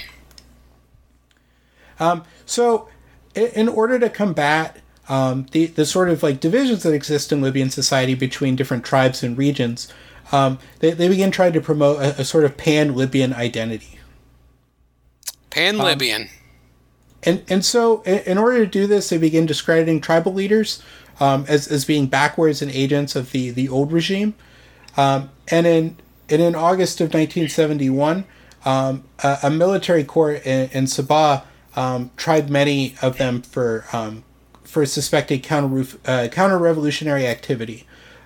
Um, 2.00 2.24
so, 2.46 2.90
in, 3.36 3.48
in 3.56 3.68
order 3.70 4.00
to 4.00 4.10
combat 4.10 4.80
um, 5.08 5.46
the 5.52 5.68
the 5.68 5.86
sort 5.86 6.10
of 6.10 6.24
like 6.24 6.40
divisions 6.40 6.82
that 6.84 6.94
exist 6.94 7.32
in 7.32 7.42
Libyan 7.42 7.70
society 7.70 8.16
between 8.16 8.56
different 8.56 8.84
tribes 8.84 9.22
and 9.24 9.38
regions, 9.38 9.88
um, 10.32 10.60
they 10.80 10.92
they 10.92 11.08
began 11.08 11.32
trying 11.32 11.54
to 11.54 11.62
promote 11.62 12.02
a, 12.02 12.22
a 12.22 12.26
sort 12.26 12.46
of 12.46 12.58
pan 12.58 12.96
Libyan 12.96 13.34
identity. 13.34 14.00
Pan 15.50 15.80
Um, 15.80 15.86
Libyan. 15.86 16.30
And 17.24 17.44
and 17.50 17.64
so 17.64 18.02
in, 18.02 18.20
in 18.20 18.38
order 18.38 18.60
to 18.60 18.66
do 18.66 18.88
this, 18.88 19.10
they 19.10 19.18
begin 19.18 19.46
discrediting 19.46 20.02
tribal 20.02 20.34
leaders 20.34 20.82
um, 21.20 21.46
as 21.48 21.68
as 21.68 21.86
being 21.86 22.08
backwards 22.08 22.62
and 22.62 22.72
agents 22.72 23.16
of 23.16 23.32
the 23.32 23.52
the 23.52 23.70
old 23.70 23.92
regime. 23.92 24.34
Um, 24.98 25.30
and 25.50 25.68
in 25.68 25.98
and 26.30 26.42
in 26.42 26.56
August 26.56 27.02
of 27.02 27.08
1971, 27.08 28.26
um, 28.66 29.04
a, 29.24 29.40
a 29.44 29.50
military 29.50 30.04
court 30.04 30.46
in, 30.46 30.70
in 30.72 30.86
Sabha 30.86 31.44
um, 31.76 32.12
tried 32.18 32.50
many 32.50 32.96
of 33.02 33.18
them 33.18 33.42
for 33.42 33.86
um, 33.94 34.24
for 34.64 34.86
suspected 34.86 35.44
counter 35.44 35.86
uh, 36.06 36.28
counter 36.32 36.58
revolutionary 36.58 37.28
activity. 37.28 37.86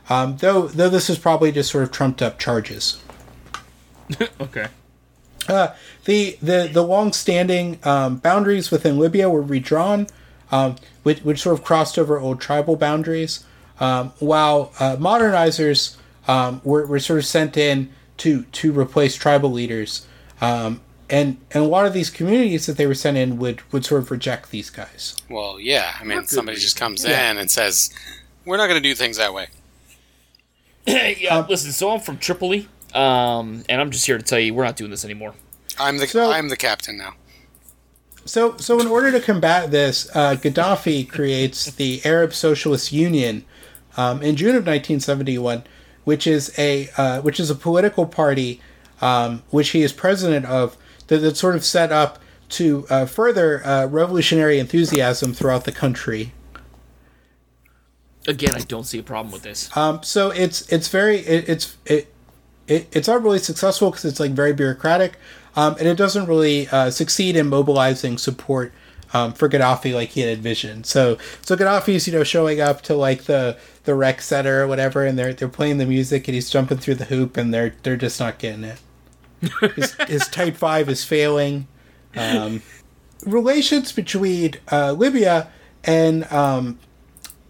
Um, 0.10 0.38
though 0.38 0.68
though 0.68 0.90
this 0.90 1.10
is 1.10 1.18
probably 1.18 1.52
just 1.52 1.72
sort 1.72 1.84
of 1.84 1.92
trumped 1.92 2.22
up 2.22 2.38
charges. 2.40 3.02
okay. 4.40 4.68
Uh, 5.48 5.70
the 6.06 6.38
the 6.42 6.70
the 6.72 6.82
long-standing 6.84 7.80
um, 7.84 8.18
boundaries 8.18 8.72
within 8.72 8.98
Libya 9.00 9.30
were 9.30 9.42
redrawn, 9.42 10.08
um, 10.52 10.76
which, 11.04 11.20
which 11.22 11.42
sort 11.42 11.58
of 11.58 11.64
crossed 11.64 11.98
over 12.00 12.20
old 12.20 12.42
tribal 12.42 12.76
boundaries, 12.76 13.44
um, 13.80 14.12
while 14.20 14.72
uh, 14.80 14.96
modernizers 14.98 15.98
um, 16.28 16.62
were, 16.64 16.86
were 16.88 17.00
sort 17.00 17.20
of 17.20 17.26
sent 17.26 17.58
in 17.58 17.90
to 18.18 18.44
to 18.44 18.72
replace 18.72 19.16
tribal 19.16 19.52
leaders, 19.52 20.08
um, 20.42 20.82
and 21.12 21.38
and 21.52 21.64
a 21.64 21.68
lot 21.68 21.86
of 21.86 21.94
these 21.94 22.10
communities 22.10 22.66
that 22.66 22.78
they 22.78 22.88
were 22.88 22.96
sent 22.96 23.18
in 23.18 23.38
would 23.38 23.62
would 23.72 23.86
sort 23.86 24.02
of 24.02 24.10
reject 24.10 24.50
these 24.50 24.70
guys. 24.72 25.16
Well, 25.30 25.60
yeah. 25.60 25.96
I 26.00 26.04
mean, 26.04 26.20
good 26.20 26.30
somebody 26.30 26.58
just 26.58 26.78
comes 26.78 27.04
Yeah. 27.06 27.30
in 27.32 27.38
and 27.38 27.52
says, 27.52 27.92
"We're 28.46 28.58
not 28.58 28.68
going 28.68 28.82
to 28.82 28.88
do 28.90 28.96
things 28.96 29.18
that 29.18 29.34
way." 29.34 29.48
yeah, 31.20 31.38
Um, 31.38 31.48
listen. 31.50 31.72
So 31.72 31.92
I'm 31.92 32.00
from 32.00 32.18
Tripoli. 32.18 32.68
Um, 32.94 33.64
and 33.68 33.82
I'm 33.82 33.92
just 33.92 34.06
here 34.06 34.18
to 34.18 34.24
tell 34.24 34.40
you, 34.40 34.54
we're 34.54 34.64
not 34.64 34.78
doing 34.78 34.92
this 34.92 35.04
anymore. 35.04 35.34
I'm 35.78 35.98
the 35.98 36.08
So- 36.08 36.32
I'm 36.32 36.50
the 36.50 36.58
captain 36.58 36.98
now. 36.98 37.14
So, 38.28 38.58
so 38.58 38.80
in 38.80 38.88
order 38.88 39.12
to 39.12 39.20
combat 39.20 39.70
this, 39.70 40.10
uh, 40.16 40.36
Gaddafi 40.36 41.08
creates 41.08 41.70
the 41.70 42.02
Arab 42.04 42.34
Socialist 42.34 42.92
Union 42.92 43.46
um, 43.98 44.24
in 44.24 44.36
June 44.36 44.50
of 44.56 44.66
1971, 44.66 45.64
which 46.06 46.26
is 46.26 46.52
a 46.58 46.90
uh, 46.98 47.22
which 47.22 47.40
is 47.40 47.52
a 47.52 47.56
political 47.56 48.06
party 48.08 48.62
um, 49.02 49.44
which 49.52 49.70
he 49.70 49.84
is 49.84 49.92
president 49.94 50.46
of 50.46 50.76
that, 51.08 51.18
that's 51.20 51.40
sort 51.40 51.56
of 51.56 51.64
set 51.64 51.92
up 51.92 52.18
to 52.50 52.88
uh, 52.90 53.06
further 53.06 53.64
uh, 53.66 53.86
revolutionary 53.88 54.58
enthusiasm 54.58 55.34
throughout 55.34 55.66
the 55.66 55.72
country. 55.72 56.32
Again, 58.28 58.56
I 58.56 58.60
don't 58.60 58.86
see 58.86 59.00
a 59.00 59.04
problem 59.04 59.32
with 59.32 59.44
this. 59.44 59.76
Um, 59.76 60.02
so 60.04 60.32
it's 60.32 60.72
it's 60.72 60.88
very 60.88 61.20
it, 61.20 61.48
it's 61.48 61.78
it, 61.86 62.14
it 62.68 62.88
it's 62.92 63.08
not 63.08 63.22
really 63.22 63.40
successful 63.40 63.92
because 63.92 64.06
it's 64.06 64.20
like 64.20 64.32
very 64.32 64.54
bureaucratic, 64.54 65.18
um, 65.56 65.76
and 65.80 65.88
it 65.88 65.96
doesn't 65.96 66.26
really 66.26 66.68
uh, 66.70 66.90
succeed 66.90 67.36
in 67.36 67.48
mobilizing 67.48 68.18
support 68.18 68.74
um, 69.14 69.34
for 69.34 69.48
Gaddafi 69.48 69.94
like 69.94 70.10
he 70.10 70.22
had 70.22 70.38
envisioned. 70.38 70.86
So 70.86 71.18
so 71.42 71.56
Gaddafi's 71.56 72.08
you 72.08 72.14
know 72.14 72.24
showing 72.24 72.62
up 72.62 72.82
to 72.84 72.96
like 72.96 73.24
the 73.24 73.58
the 73.84 73.96
rec 73.96 74.22
center 74.22 74.64
or 74.64 74.68
whatever, 74.68 75.06
and 75.06 75.18
they're 75.18 75.34
they're 75.34 75.48
playing 75.48 75.78
the 75.78 75.86
music, 75.86 76.28
and 76.28 76.36
he's 76.36 76.50
jumping 76.50 76.80
through 76.80 76.96
the 76.96 77.06
hoop, 77.06 77.38
and 77.38 77.54
they're 77.54 77.76
they're 77.84 77.98
just 77.98 78.20
not 78.20 78.40
getting 78.40 78.64
it. 78.64 78.80
His, 79.76 79.94
his 80.08 80.28
type 80.30 80.56
five 80.56 80.90
is 80.90 81.04
failing. 81.04 81.68
Um, 82.16 82.64
relations 83.26 83.92
between 83.92 84.56
uh, 84.72 84.94
Libya 84.94 85.52
and 85.84 86.24
um, 86.32 86.80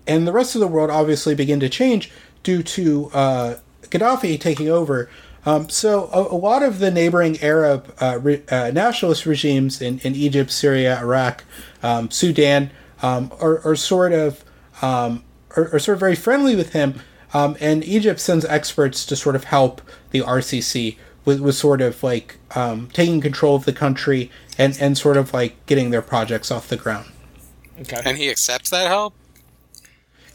and 0.07 0.27
the 0.27 0.32
rest 0.32 0.56
of 0.56 0.61
the 0.61 0.68
world 0.68 0.90
obviously 0.90 1.36
begin 1.36 1.60
to 1.60 1.69
change 1.69 2.11
due 2.44 2.61
to 2.64 3.10
uh, 3.14 3.56
Gaddafi 3.84 4.40
taking 4.40 4.69
over. 4.69 5.10
Um, 5.45 5.69
so 5.69 6.10
a, 6.11 6.22
a 6.34 6.38
lot 6.38 6.64
of 6.64 6.80
the 6.80 6.90
neighboring 6.90 7.40
Arab 7.41 7.94
uh, 7.99 8.19
re, 8.22 8.41
uh, 8.49 8.72
nationalist 8.72 9.26
regimes 9.26 9.82
in, 9.82 9.99
in 9.99 10.15
Egypt, 10.15 10.52
Syria, 10.52 10.99
Iraq, 10.99 11.44
um, 11.84 12.10
Sudan 12.10 12.72
um, 13.02 13.32
are, 13.40 13.60
are 13.68 13.76
sort 13.76 14.11
of 14.11 14.44
um, 14.82 15.23
are, 15.56 15.73
are 15.73 15.80
sort 15.80 15.95
of 15.95 15.99
very 15.99 16.15
friendly 16.15 16.56
with 16.56 16.73
him, 16.73 16.99
um, 17.34 17.56
and 17.60 17.84
Egypt 17.84 18.19
sends 18.19 18.44
experts 18.45 19.06
to 19.06 19.15
sort 19.15 19.36
of 19.36 19.45
help 19.45 19.82
the 20.11 20.22
RCC 20.22 20.98
with, 21.26 21.40
with 21.40 21.56
sort 21.56 21.82
of 21.82 22.02
like 22.03 22.38
um, 22.56 22.88
taking 22.94 23.22
control 23.22 23.56
of 23.56 23.65
the 23.65 23.73
country 23.73 24.32
and, 24.57 24.77
and 24.80 24.98
sort 24.98 25.18
of 25.18 25.34
like 25.34 25.64
getting 25.65 25.90
their 25.90 26.02
projects 26.02 26.52
off 26.52 26.68
the 26.68 26.77
ground. 26.77 27.07
Okay. 27.82 28.02
And 28.06 28.18
he 28.18 28.30
accepts 28.30 28.69
that 28.69 28.88
help? 28.88 29.14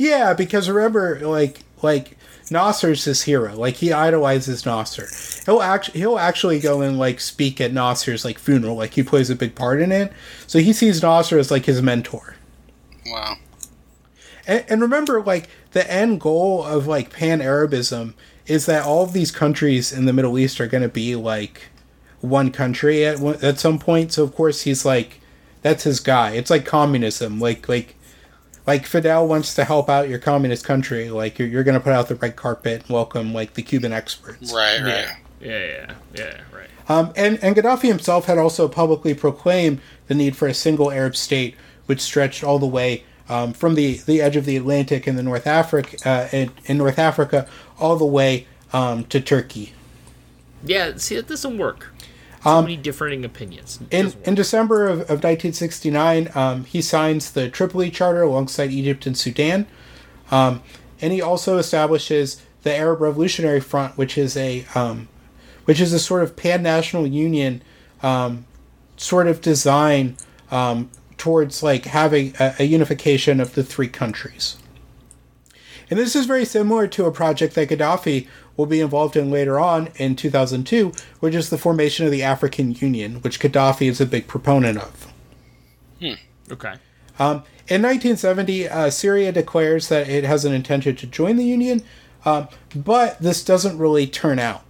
Yeah, 0.01 0.32
because 0.32 0.70
remember, 0.70 1.20
like, 1.20 1.60
like 1.82 2.16
Nasser's 2.51 3.05
his 3.05 3.22
hero. 3.22 3.55
Like 3.55 3.77
he 3.77 3.93
idolizes 3.93 4.64
Nasser. 4.64 5.09
He'll 5.44 5.60
actually 5.60 6.01
he'll 6.01 6.18
actually 6.18 6.59
go 6.59 6.81
and 6.81 6.98
like 6.98 7.20
speak 7.20 7.60
at 7.60 7.72
Nasser's 7.72 8.24
like 8.24 8.39
funeral. 8.39 8.77
Like 8.77 8.94
he 8.94 9.02
plays 9.02 9.28
a 9.28 9.36
big 9.36 9.55
part 9.55 9.81
in 9.82 9.93
it. 9.93 10.10
So 10.47 10.59
he 10.59 10.72
sees 10.72 11.02
Nasser 11.02 11.39
as 11.39 11.51
like 11.51 11.66
his 11.66 11.82
mentor. 11.82 12.35
Wow. 13.06 13.36
And, 14.47 14.64
and 14.70 14.81
remember, 14.81 15.20
like 15.20 15.51
the 15.72 15.90
end 15.93 16.22
goal 16.22 16.64
of 16.64 16.86
like 16.86 17.12
Pan 17.12 17.43
Arabism 17.43 18.14
is 18.47 18.64
that 18.64 18.86
all 18.86 19.05
of 19.05 19.12
these 19.12 19.31
countries 19.31 19.93
in 19.93 20.06
the 20.06 20.14
Middle 20.14 20.39
East 20.39 20.62
are 20.62 20.66
going 20.66 20.82
to 20.82 20.89
be 20.89 21.14
like 21.14 21.68
one 22.22 22.51
country 22.51 23.05
at 23.05 23.20
at 23.44 23.60
some 23.60 23.78
point. 23.78 24.12
So 24.12 24.24
of 24.24 24.35
course 24.35 24.62
he's 24.62 24.86
like, 24.86 25.20
that's 25.60 25.85
his 25.85 26.01
guy. 26.01 26.31
It's 26.31 26.51
like 26.51 26.64
communism. 26.64 27.39
Like 27.39 27.68
like 27.68 27.97
like 28.71 28.87
Fidel 28.87 29.27
wants 29.27 29.57
to 29.57 29.65
help 29.65 29.91
out 29.91 30.09
your 30.09 30.21
communist 30.21 30.65
country. 30.65 31.11
Like 31.11 31.41
you're, 31.41 31.49
you're 31.49 31.65
going 31.65 31.75
to 31.75 31.81
put 31.81 31.93
out 31.93 32.07
the 32.07 32.15
red 32.15 32.37
carpet 32.37 32.83
and 32.83 32.91
welcome 32.91 33.35
like 33.35 33.55
the 33.55 33.63
Cuban 33.63 33.93
experts. 33.93 34.53
Right, 34.53 34.81
right. 34.81 34.87
Yeah. 34.87 35.17
Yeah, 35.41 35.59
yeah, 35.59 35.95
yeah, 36.15 36.41
right. 36.55 36.69
Um, 36.89 37.13
and, 37.17 37.43
and 37.43 37.57
Gaddafi 37.57 37.89
himself 37.89 38.27
had 38.27 38.39
also 38.39 38.69
publicly 38.69 39.15
proclaimed 39.15 39.81
the 40.07 40.15
need 40.15 40.37
for 40.37 40.47
a 40.47 40.55
single 40.55 40.93
Arab 40.93 41.17
state, 41.17 41.57
which 41.87 42.01
stretched 42.01 42.45
all 42.45 42.61
the 42.61 42.67
way 42.67 43.03
um, 43.29 43.55
from 43.55 43.75
the, 43.75 43.97
the 44.07 44.21
edge 44.21 44.37
of 44.37 44.45
the 44.45 44.57
Atlantic 44.57 45.09
in 45.09 45.17
the 45.17 45.23
North 45.23 45.49
Africa 45.49 45.97
uh, 46.05 46.29
in, 46.31 46.53
in 46.67 46.79
North 46.79 46.99
Africa 46.99 47.49
all 47.81 47.97
the 47.97 48.05
way 48.05 48.47
um, 48.73 49.03
to 49.07 49.21
Turkey. 49.21 49.73
Yeah, 50.63 50.97
see, 50.97 51.17
that 51.17 51.27
doesn't 51.27 51.59
work. 51.59 51.93
So 52.43 52.62
many 52.62 52.77
differing 52.77 53.25
opinions. 53.25 53.79
In, 53.91 54.15
in. 54.25 54.35
December 54.35 54.87
of, 54.87 55.01
of 55.01 55.23
1969, 55.23 56.31
um, 56.35 56.65
he 56.65 56.81
signs 56.81 57.33
the 57.33 57.51
Tripoli 57.51 57.91
Charter 57.91 58.23
alongside 58.23 58.71
Egypt 58.71 59.07
and 59.07 59.17
Sudan. 59.17 59.67
Um, 60.31 60.62
and 61.03 61.12
he 61.12 61.21
also 61.21 61.59
establishes 61.59 62.43
the 62.62 62.75
Arab 62.75 63.01
Revolutionary 63.01 63.61
Front, 63.61 63.99
which 63.99 64.17
is 64.17 64.37
a 64.37 64.65
um, 64.75 65.09
which 65.65 65.81
is 65.81 65.93
a 65.93 65.99
sort 65.99 66.23
of 66.23 66.37
pan 66.37 66.62
national 66.62 67.07
union 67.07 67.62
um, 68.03 68.47
sort 68.97 69.27
of 69.27 69.41
design 69.41 70.17
um, 70.51 70.91
towards 71.17 71.62
like 71.62 71.85
having 71.85 72.35
a, 72.41 72.55
a 72.61 72.65
unification 72.65 73.41
of 73.41 73.55
the 73.55 73.62
three 73.62 73.89
countries. 73.89 74.57
And 75.91 75.99
this 75.99 76.15
is 76.15 76.27
very 76.27 76.45
similar 76.45 76.87
to 76.89 77.07
a 77.07 77.12
project 77.12 77.55
that 77.55 77.69
Gaddafi 77.69 78.29
will 78.56 78.66
be 78.66 78.81
involved 78.81 79.16
in 79.16 79.31
later 79.31 79.59
on 79.59 79.89
in 79.97 80.16
2002, 80.16 80.93
which 81.20 81.35
is 81.35 81.51
the 81.51 81.59
formation 81.59 82.05
of 82.06 82.12
the 82.12 82.22
African 82.22 82.72
Union, 82.72 83.16
which 83.16 83.40
Gaddafi 83.40 83.89
is 83.89 84.01
a 84.01 84.06
big 84.06 84.27
proponent 84.27 84.78
of. 84.78 85.12
okay. 86.51 86.74
Um, 87.18 87.44
in 87.68 87.82
1970, 87.82 88.68
uh, 88.68 88.90
Syria 88.90 89.31
declares 89.31 89.89
that 89.89 90.09
it 90.09 90.24
has 90.24 90.44
an 90.44 90.52
intention 90.52 90.97
to 90.97 91.06
join 91.06 91.36
the 91.36 91.44
Union, 91.44 91.82
um, 92.24 92.48
but 92.74 93.20
this 93.20 93.44
doesn't 93.44 93.78
really 93.78 94.06
turn 94.06 94.39
out. 94.39 94.64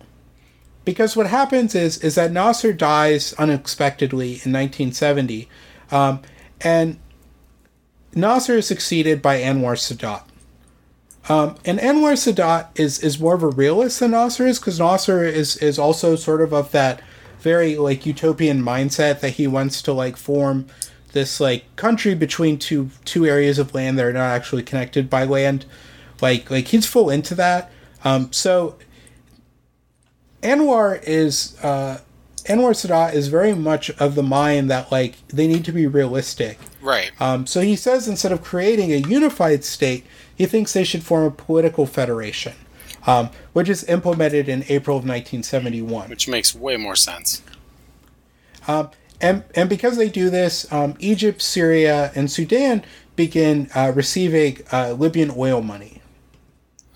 Because 0.84 1.16
what 1.16 1.28
happens 1.28 1.74
is 1.74 1.98
is 1.98 2.14
that 2.16 2.32
Nasser 2.32 2.72
dies 2.72 3.32
unexpectedly 3.34 4.40
in 4.44 4.52
1970, 4.52 5.48
um, 5.90 6.20
and 6.60 6.98
Nasser 8.14 8.58
is 8.58 8.66
succeeded 8.66 9.22
by 9.22 9.40
Anwar 9.40 9.76
Sadat. 9.76 10.24
Um, 11.28 11.56
and 11.64 11.78
Anwar 11.78 12.14
Sadat 12.14 12.68
is, 12.74 12.98
is 13.00 13.20
more 13.20 13.34
of 13.34 13.42
a 13.42 13.48
realist 13.48 14.00
than 14.00 14.12
Nasser 14.12 14.46
is 14.46 14.58
because 14.58 14.80
Nasser 14.80 15.22
is, 15.22 15.56
is 15.58 15.78
also 15.78 16.16
sort 16.16 16.40
of 16.40 16.52
of 16.52 16.72
that 16.72 17.02
very 17.40 17.76
like 17.76 18.06
utopian 18.06 18.62
mindset 18.62 19.20
that 19.20 19.30
he 19.30 19.46
wants 19.46 19.82
to 19.82 19.92
like 19.92 20.16
form 20.16 20.66
this 21.12 21.40
like 21.40 21.64
country 21.76 22.14
between 22.14 22.58
two 22.58 22.90
two 23.04 23.26
areas 23.26 23.58
of 23.58 23.74
land 23.74 23.98
that 23.98 24.06
are 24.06 24.12
not 24.12 24.30
actually 24.30 24.62
connected 24.62 25.10
by 25.10 25.24
land. 25.24 25.64
Like 26.20 26.50
like 26.50 26.68
he's 26.68 26.86
full 26.86 27.10
into 27.10 27.34
that. 27.36 27.70
Um, 28.04 28.32
so 28.32 28.76
Anwar 30.42 31.02
is 31.02 31.56
uh, 31.62 32.00
Anwar 32.44 32.72
Sadat 32.72 33.14
is 33.14 33.28
very 33.28 33.54
much 33.54 33.90
of 33.90 34.14
the 34.14 34.22
mind 34.22 34.70
that 34.70 34.92
like 34.92 35.26
they 35.28 35.46
need 35.46 35.64
to 35.64 35.72
be 35.72 35.86
realistic. 35.86 36.58
Right. 36.80 37.10
Um, 37.20 37.46
so 37.46 37.60
he 37.60 37.76
says 37.76 38.08
instead 38.08 38.32
of 38.32 38.42
creating 38.42 38.92
a 38.92 38.96
unified 38.96 39.64
state, 39.64 40.06
he 40.40 40.46
thinks 40.46 40.72
they 40.72 40.84
should 40.84 41.02
form 41.02 41.26
a 41.26 41.30
political 41.30 41.84
federation, 41.84 42.54
um, 43.06 43.28
which 43.52 43.68
is 43.68 43.84
implemented 43.84 44.48
in 44.48 44.64
April 44.70 44.96
of 44.96 45.02
1971. 45.02 46.08
Which 46.08 46.28
makes 46.28 46.54
way 46.54 46.78
more 46.78 46.96
sense. 46.96 47.42
And, 48.66 49.44
and 49.54 49.68
because 49.68 49.98
they 49.98 50.08
do 50.08 50.30
this, 50.30 50.72
um, 50.72 50.94
Egypt, 50.98 51.42
Syria, 51.42 52.10
and 52.14 52.30
Sudan 52.30 52.82
begin 53.16 53.68
uh, 53.74 53.92
receiving 53.94 54.62
uh, 54.72 54.92
Libyan 54.92 55.30
oil 55.36 55.60
money. 55.60 56.00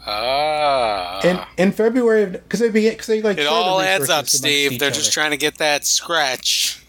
Ah. 0.07 1.21
In, 1.23 1.41
in 1.59 1.73
February, 1.73 2.25
because 2.25 2.61
they 2.61 2.71
begin, 2.71 2.93
because 2.93 3.09
they 3.09 3.21
like 3.21 3.37
it 3.37 3.47
all 3.47 3.79
adds 3.79 4.09
up, 4.09 4.27
Steve. 4.27 4.79
They're 4.79 4.89
just 4.89 5.09
other. 5.09 5.13
trying 5.13 5.33
to 5.33 5.37
get 5.37 5.59
that 5.59 5.85
scratch. 5.85 6.83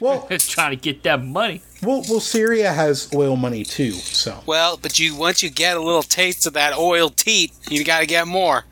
Well, 0.00 0.28
trying 0.38 0.70
to 0.70 0.76
get 0.76 1.02
that 1.02 1.24
money. 1.24 1.62
Well, 1.84 2.02
well, 2.08 2.20
Syria 2.20 2.72
has 2.72 3.08
oil 3.14 3.36
money 3.36 3.64
too. 3.64 3.92
So 3.92 4.42
Well, 4.46 4.76
but 4.76 4.98
you 4.98 5.14
once 5.16 5.42
you 5.42 5.50
get 5.50 5.76
a 5.76 5.80
little 5.80 6.02
taste 6.02 6.46
of 6.46 6.52
that 6.54 6.76
oil 6.76 7.10
teat, 7.10 7.52
you 7.68 7.84
got 7.84 8.00
to 8.00 8.06
get 8.06 8.26
more. 8.26 8.64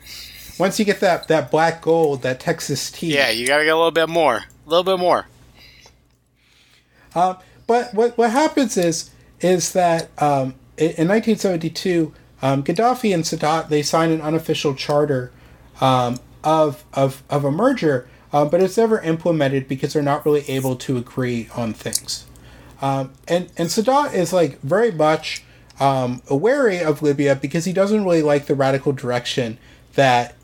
once 0.59 0.79
you 0.79 0.85
get 0.85 0.99
that 0.99 1.27
that 1.27 1.51
black 1.51 1.81
gold, 1.81 2.21
that 2.23 2.39
Texas 2.39 2.91
tea, 2.91 3.15
Yeah, 3.15 3.29
you 3.29 3.47
got 3.47 3.57
to 3.57 3.63
get 3.63 3.73
a 3.73 3.77
little 3.77 3.91
bit 3.91 4.09
more. 4.09 4.37
A 4.65 4.69
little 4.69 4.83
bit 4.83 4.99
more. 4.99 5.27
Um, 7.15 7.37
but 7.67 7.93
what 7.93 8.17
what 8.17 8.31
happens 8.31 8.77
is 8.77 9.11
is 9.41 9.73
that 9.73 10.09
um, 10.21 10.55
in, 10.77 10.91
in 10.91 11.07
1972, 11.07 12.13
um, 12.41 12.63
Gaddafi 12.63 13.13
and 13.13 13.23
Sadat 13.23 13.69
they 13.69 13.81
sign 13.81 14.11
an 14.11 14.21
unofficial 14.21 14.73
charter 14.75 15.31
um, 15.81 16.19
of, 16.43 16.83
of 16.93 17.23
of 17.29 17.45
a 17.45 17.51
merger, 17.51 18.07
um, 18.31 18.49
but 18.49 18.61
it's 18.61 18.77
never 18.77 18.99
implemented 19.01 19.67
because 19.67 19.93
they're 19.93 20.01
not 20.01 20.25
really 20.25 20.43
able 20.49 20.75
to 20.77 20.97
agree 20.97 21.49
on 21.55 21.73
things. 21.73 22.25
Um, 22.83 23.13
and 23.29 23.49
and 23.57 23.69
Sadat 23.69 24.13
is 24.13 24.33
like 24.33 24.59
very 24.59 24.91
much 24.91 25.43
um, 25.79 26.21
wary 26.29 26.79
of 26.79 27.01
Libya 27.01 27.33
because 27.35 27.63
he 27.63 27.71
doesn't 27.71 28.03
really 28.03 28.21
like 28.21 28.45
the 28.47 28.55
radical 28.55 28.91
direction 28.91 29.57
that 29.93 30.35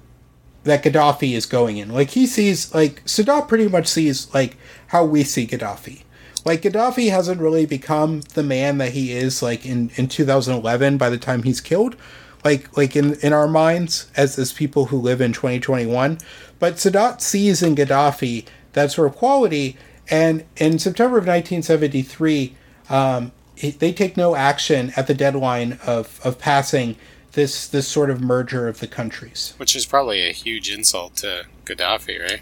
that 0.64 0.84
Gaddafi 0.84 1.34
is 1.34 1.46
going 1.46 1.78
in. 1.78 1.90
Like 1.90 2.12
he 2.12 2.26
sees 2.26 2.74
like 2.74 3.04
Sadat 3.04 3.50
pretty 3.50 3.68
much 3.68 3.88
sees 3.88 4.34
like 4.34 4.56
how 4.88 5.04
we 5.04 5.24
see 5.26 5.46
Gaddafi. 5.46 6.04
Like 6.46 6.62
Gaddafi 6.62 7.12
hasn't 7.12 7.42
really 7.42 7.66
become 7.66 8.22
the 8.36 8.44
man 8.44 8.78
that 8.78 8.94
he 8.94 9.12
is 9.12 9.44
like 9.44 9.66
in 9.66 9.92
in 9.98 10.08
2011 10.08 10.98
by 10.98 11.10
the 11.10 11.18
time 11.18 11.44
he's 11.44 11.60
killed. 11.62 11.98
like 12.46 12.76
like 12.78 12.96
in 12.96 13.16
in 13.20 13.34
our 13.34 13.48
minds 13.48 14.10
as 14.16 14.40
as 14.40 14.54
people 14.54 14.86
who 14.86 14.98
live 14.98 15.22
in 15.22 15.34
2021. 15.34 16.18
But 16.58 16.76
Sadat 16.76 17.22
sees 17.22 17.62
in 17.62 17.76
Gaddafi 17.76 18.46
that 18.74 18.92
sort 18.92 19.10
of 19.10 19.16
quality, 19.16 19.78
and 20.10 20.46
in 20.58 20.80
September 20.80 21.18
of 21.18 21.26
1973, 21.26 22.56
um, 22.90 23.32
it, 23.58 23.80
they 23.80 23.92
take 23.92 24.18
no 24.18 24.36
action 24.36 24.92
at 24.96 25.08
the 25.08 25.14
deadline 25.14 25.80
of 25.86 26.20
of 26.24 26.40
passing 26.40 26.96
this 27.34 27.68
this 27.68 27.88
sort 27.88 28.10
of 28.10 28.22
merger 28.22 28.68
of 28.68 28.80
the 28.80 28.88
countries. 28.88 29.54
Which 29.58 29.76
is 29.76 29.86
probably 29.86 30.28
a 30.28 30.32
huge 30.32 30.72
insult 30.72 31.18
to 31.18 31.46
Gaddafi, 31.66 32.22
right? 32.22 32.42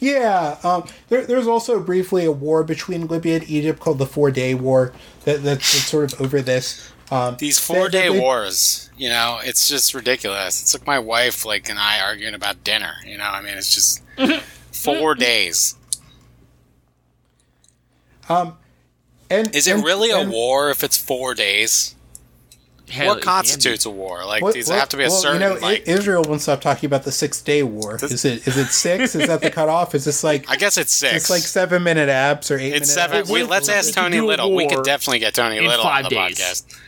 Yeah, 0.00 0.58
um, 0.64 0.84
there, 1.08 1.24
there's 1.24 1.46
also 1.46 1.78
briefly 1.80 2.24
a 2.24 2.32
war 2.32 2.64
between 2.64 3.06
Libya 3.06 3.36
and 3.36 3.48
Egypt 3.48 3.78
called 3.78 3.98
the 3.98 4.06
Four 4.06 4.30
Day 4.32 4.54
War 4.54 4.92
that, 5.24 5.42
that's, 5.42 5.72
that's 5.72 5.86
sort 5.86 6.12
of 6.12 6.20
over 6.20 6.42
this. 6.42 6.92
Um, 7.10 7.36
These 7.38 7.60
four 7.60 7.88
day 7.88 8.10
wars, 8.10 8.90
you 8.96 9.08
know, 9.08 9.38
it's 9.40 9.68
just 9.68 9.94
ridiculous. 9.94 10.60
It's 10.60 10.74
like 10.74 10.86
my 10.86 10.98
wife, 10.98 11.44
like, 11.44 11.68
and 11.68 11.78
I 11.78 12.00
arguing 12.00 12.34
about 12.34 12.64
dinner. 12.64 12.94
You 13.06 13.18
know, 13.18 13.24
I 13.24 13.42
mean, 13.42 13.56
it's 13.56 13.72
just 13.72 14.02
four 14.72 15.14
days. 15.14 15.76
Um, 18.28 18.56
and 19.30 19.54
is 19.54 19.66
it 19.66 19.76
and, 19.76 19.84
really 19.84 20.10
a 20.10 20.28
war 20.28 20.70
if 20.70 20.84
it's 20.84 20.96
four 20.96 21.34
days? 21.34 21.94
Hell, 22.88 23.08
what 23.08 23.22
constitutes 23.22 23.84
a 23.84 23.90
war? 23.90 24.24
Like, 24.24 24.42
what, 24.42 24.54
does 24.54 24.68
what, 24.68 24.76
it 24.76 24.78
have 24.78 24.88
to 24.90 24.96
be 24.96 25.04
a 25.04 25.08
well, 25.08 25.16
certain? 25.16 25.42
You 25.42 25.48
know, 25.48 25.60
like, 25.60 25.88
Israel 25.88 26.22
won't 26.22 26.40
stop 26.40 26.60
talking 26.60 26.86
about 26.86 27.02
the 27.02 27.10
Six 27.10 27.40
Day 27.40 27.64
War. 27.64 27.96
Is 27.96 28.24
it 28.24 28.46
is 28.46 28.56
it 28.56 28.66
six? 28.66 29.16
is 29.16 29.26
that 29.26 29.40
the 29.40 29.50
cutoff? 29.50 29.94
Is 29.96 30.04
this 30.04 30.22
like? 30.22 30.48
I 30.50 30.56
guess 30.56 30.78
it's 30.78 30.92
six. 30.92 31.16
It's 31.16 31.30
like 31.30 31.42
seven 31.42 31.82
minute 31.82 32.08
abs 32.08 32.50
or 32.50 32.58
eight. 32.58 32.68
It's 32.68 32.72
minute 32.72 32.86
seven. 32.86 33.16
abs? 33.18 33.30
We, 33.30 33.42
let's 33.42 33.68
ask 33.68 33.92
Tony 33.92 34.20
Little. 34.20 34.54
We 34.54 34.68
could 34.68 34.84
definitely 34.84 35.18
get 35.18 35.34
Tony 35.34 35.60
Little 35.60 35.84
on 35.84 36.04
the 36.04 36.10
days. 36.10 36.38
podcast. 36.38 36.78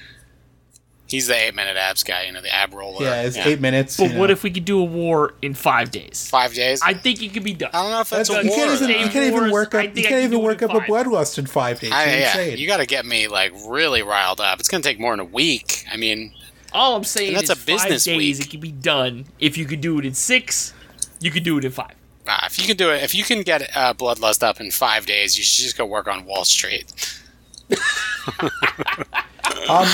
He's 1.09 1.27
the 1.27 1.35
eight 1.35 1.55
minute 1.55 1.77
abs 1.79 2.03
guy, 2.03 2.25
you 2.25 2.33
know, 2.33 2.43
the 2.43 2.55
ab 2.55 2.75
roller. 2.75 3.03
Yeah, 3.03 3.23
it's 3.23 3.37
eight 3.39 3.61
minutes. 3.63 3.97
But 3.97 4.13
you 4.13 4.19
what 4.19 4.27
know. 4.27 4.33
if 4.33 4.43
we 4.43 4.51
could 4.51 4.67
do 4.67 4.79
a 4.81 4.85
war 4.85 5.33
in 5.41 5.55
five 5.55 5.91
days? 5.91 6.29
Five 6.29 6.53
days. 6.53 6.83
I 6.85 6.93
think 6.93 7.23
it 7.23 7.33
could 7.33 7.45
be 7.45 7.55
done. 7.55 7.71
I 7.73 7.83
don't 7.83 7.91
know 7.93 8.01
if 8.03 8.11
that's, 8.11 8.29
That's, 8.29 8.41
a 8.41 8.45
you 8.45 8.51
war. 8.51 8.59
can't 8.59 8.83
even 8.83 8.91
you 8.91 9.09
can't 9.09 9.25
even 9.35 9.51
work 9.51 9.75
up 9.75 9.97
you 9.97 10.05
can't 10.05 10.25
even 10.25 10.43
work 10.43 10.63
up 10.63 10.71
a 10.71 10.81
five. 10.81 10.89
bloodlust 10.89 11.39
in 11.39 11.47
five 11.47 11.81
days. 11.81 11.93
I, 11.93 12.05
You're 12.05 12.19
yeah, 12.19 12.45
you 12.57 12.67
got 12.67 12.77
to 12.79 12.87
get 12.87 13.07
me 13.07 13.27
like 13.27 13.53
really 13.67 14.03
riled 14.03 14.41
up. 14.41 14.61
It's 14.61 14.69
gonna 14.69 14.83
take 14.83 15.01
more 15.01 15.13
than 15.13 15.21
a 15.21 15.25
week. 15.25 15.85
I 15.91 15.97
mean, 15.97 16.35
All 16.75 16.95
I'm 16.95 17.05
saying 17.05 17.33
that's 17.33 17.45
is 17.51 17.63
a 17.63 17.67
business 17.67 18.05
five 18.05 18.15
days 18.19 18.39
week. 18.39 18.47
it 18.47 18.51
could 18.51 18.61
be 18.61 18.73
done. 18.73 19.25
If 19.39 19.57
you 19.57 19.65
could 19.65 19.81
do 19.81 19.99
it 19.99 20.05
in 20.05 20.13
six, 20.13 20.75
you 21.21 21.31
could 21.31 21.43
do 21.43 21.57
it 21.57 21.65
in 21.65 21.73
five. 21.73 21.95
uh, 22.27 22.41
if 22.45 22.59
you 22.59 22.67
can 22.67 22.77
do 22.77 22.91
it, 22.91 23.03
if 23.03 23.15
you 23.15 23.25
can 23.25 23.41
get 23.41 23.75
uh, 23.75 23.95
bloodlust 23.95 24.43
up 24.43 24.61
in 24.61 24.71
five 24.71 25.07
days, 25.07 25.39
you 25.39 25.43
should 25.43 25.63
just 25.65 25.79
go 25.79 25.87
work 25.87 26.07
on 26.07 26.27
Wall 26.27 26.45
Street. 26.45 26.93
Um, 29.69 29.87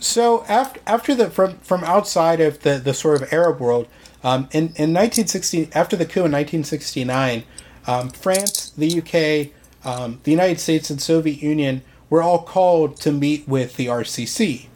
so 0.00 0.44
after 0.48 0.80
after 0.86 1.14
the 1.14 1.30
from 1.30 1.58
from 1.58 1.84
outside 1.84 2.40
of 2.40 2.60
the 2.60 2.78
the 2.78 2.94
sort 2.94 3.20
of 3.20 3.32
Arab 3.32 3.60
world, 3.60 3.88
um, 4.22 4.48
in 4.52 4.72
in 4.76 4.94
1960 4.94 5.70
after 5.74 5.96
the 5.96 6.04
coup 6.04 6.24
in 6.24 6.32
1969, 6.32 7.44
um, 7.86 8.10
France, 8.10 8.70
the 8.70 8.98
UK, 8.98 9.52
um, 9.86 10.20
the 10.24 10.30
United 10.30 10.60
States, 10.60 10.90
and 10.90 11.00
Soviet 11.00 11.42
Union 11.42 11.82
were 12.10 12.22
all 12.22 12.42
called 12.42 12.96
to 12.96 13.12
meet 13.12 13.46
with 13.48 13.76
the 13.76 13.86
RCC. 13.86 14.66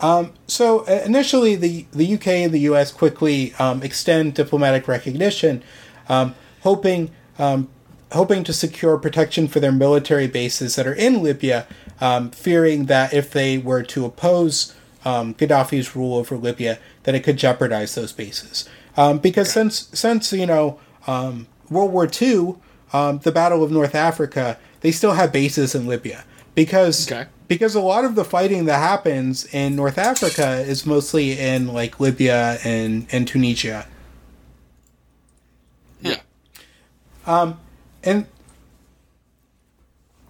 Um, 0.00 0.32
so 0.46 0.80
uh, 0.80 1.02
initially, 1.04 1.56
the 1.56 1.86
the 1.92 2.14
UK 2.14 2.28
and 2.28 2.52
the 2.52 2.60
US 2.60 2.92
quickly 2.92 3.54
um, 3.58 3.82
extend 3.82 4.34
diplomatic 4.34 4.86
recognition, 4.86 5.62
um, 6.08 6.34
hoping 6.62 7.10
hoping 8.12 8.44
to 8.44 8.52
secure 8.52 8.96
protection 8.98 9.48
for 9.48 9.60
their 9.60 9.72
military 9.72 10.28
bases 10.28 10.76
that 10.76 10.86
are 10.86 10.94
in 10.94 11.22
Libya, 11.22 11.66
um, 12.00 12.30
fearing 12.30 12.86
that 12.86 13.12
if 13.14 13.30
they 13.30 13.58
were 13.58 13.82
to 13.84 14.04
oppose 14.04 14.74
um, 15.04 15.34
Gaddafi's 15.34 15.94
rule 15.94 16.16
over 16.16 16.36
Libya, 16.36 16.78
that 17.04 17.14
it 17.14 17.22
could 17.22 17.36
jeopardize 17.36 17.94
those 17.94 18.12
bases. 18.12 18.68
Um, 18.96 19.18
because 19.18 19.52
since 19.52 19.88
since 19.92 20.32
you 20.32 20.46
know 20.46 20.80
um, 21.06 21.46
World 21.70 21.92
War 21.92 22.08
II, 22.20 22.56
um, 22.92 23.18
the 23.20 23.32
Battle 23.32 23.62
of 23.62 23.70
North 23.70 23.94
Africa, 23.94 24.58
they 24.80 24.90
still 24.92 25.12
have 25.12 25.32
bases 25.32 25.74
in 25.74 25.86
Libya 25.86 26.24
because 26.54 27.10
Okay. 27.10 27.28
because 27.46 27.74
a 27.74 27.80
lot 27.80 28.04
of 28.04 28.14
the 28.14 28.24
fighting 28.24 28.64
that 28.64 28.78
happens 28.78 29.44
in 29.54 29.76
North 29.76 29.98
Africa 29.98 30.60
is 30.60 30.84
mostly 30.86 31.38
in 31.38 31.68
like 31.68 32.00
Libya 32.00 32.58
and 32.64 33.06
and 33.12 33.28
Tunisia. 33.28 33.86
Yeah. 36.00 36.20
Um, 37.26 37.58
and 38.04 38.26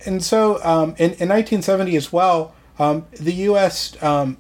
and 0.05 0.23
so 0.23 0.63
um, 0.65 0.91
in, 0.99 1.13
in 1.15 1.29
1970 1.29 1.97
as 1.97 2.13
well, 2.13 2.55
um, 2.79 3.07
the 3.13 3.33
U.S. 3.33 4.01
Um, 4.03 4.37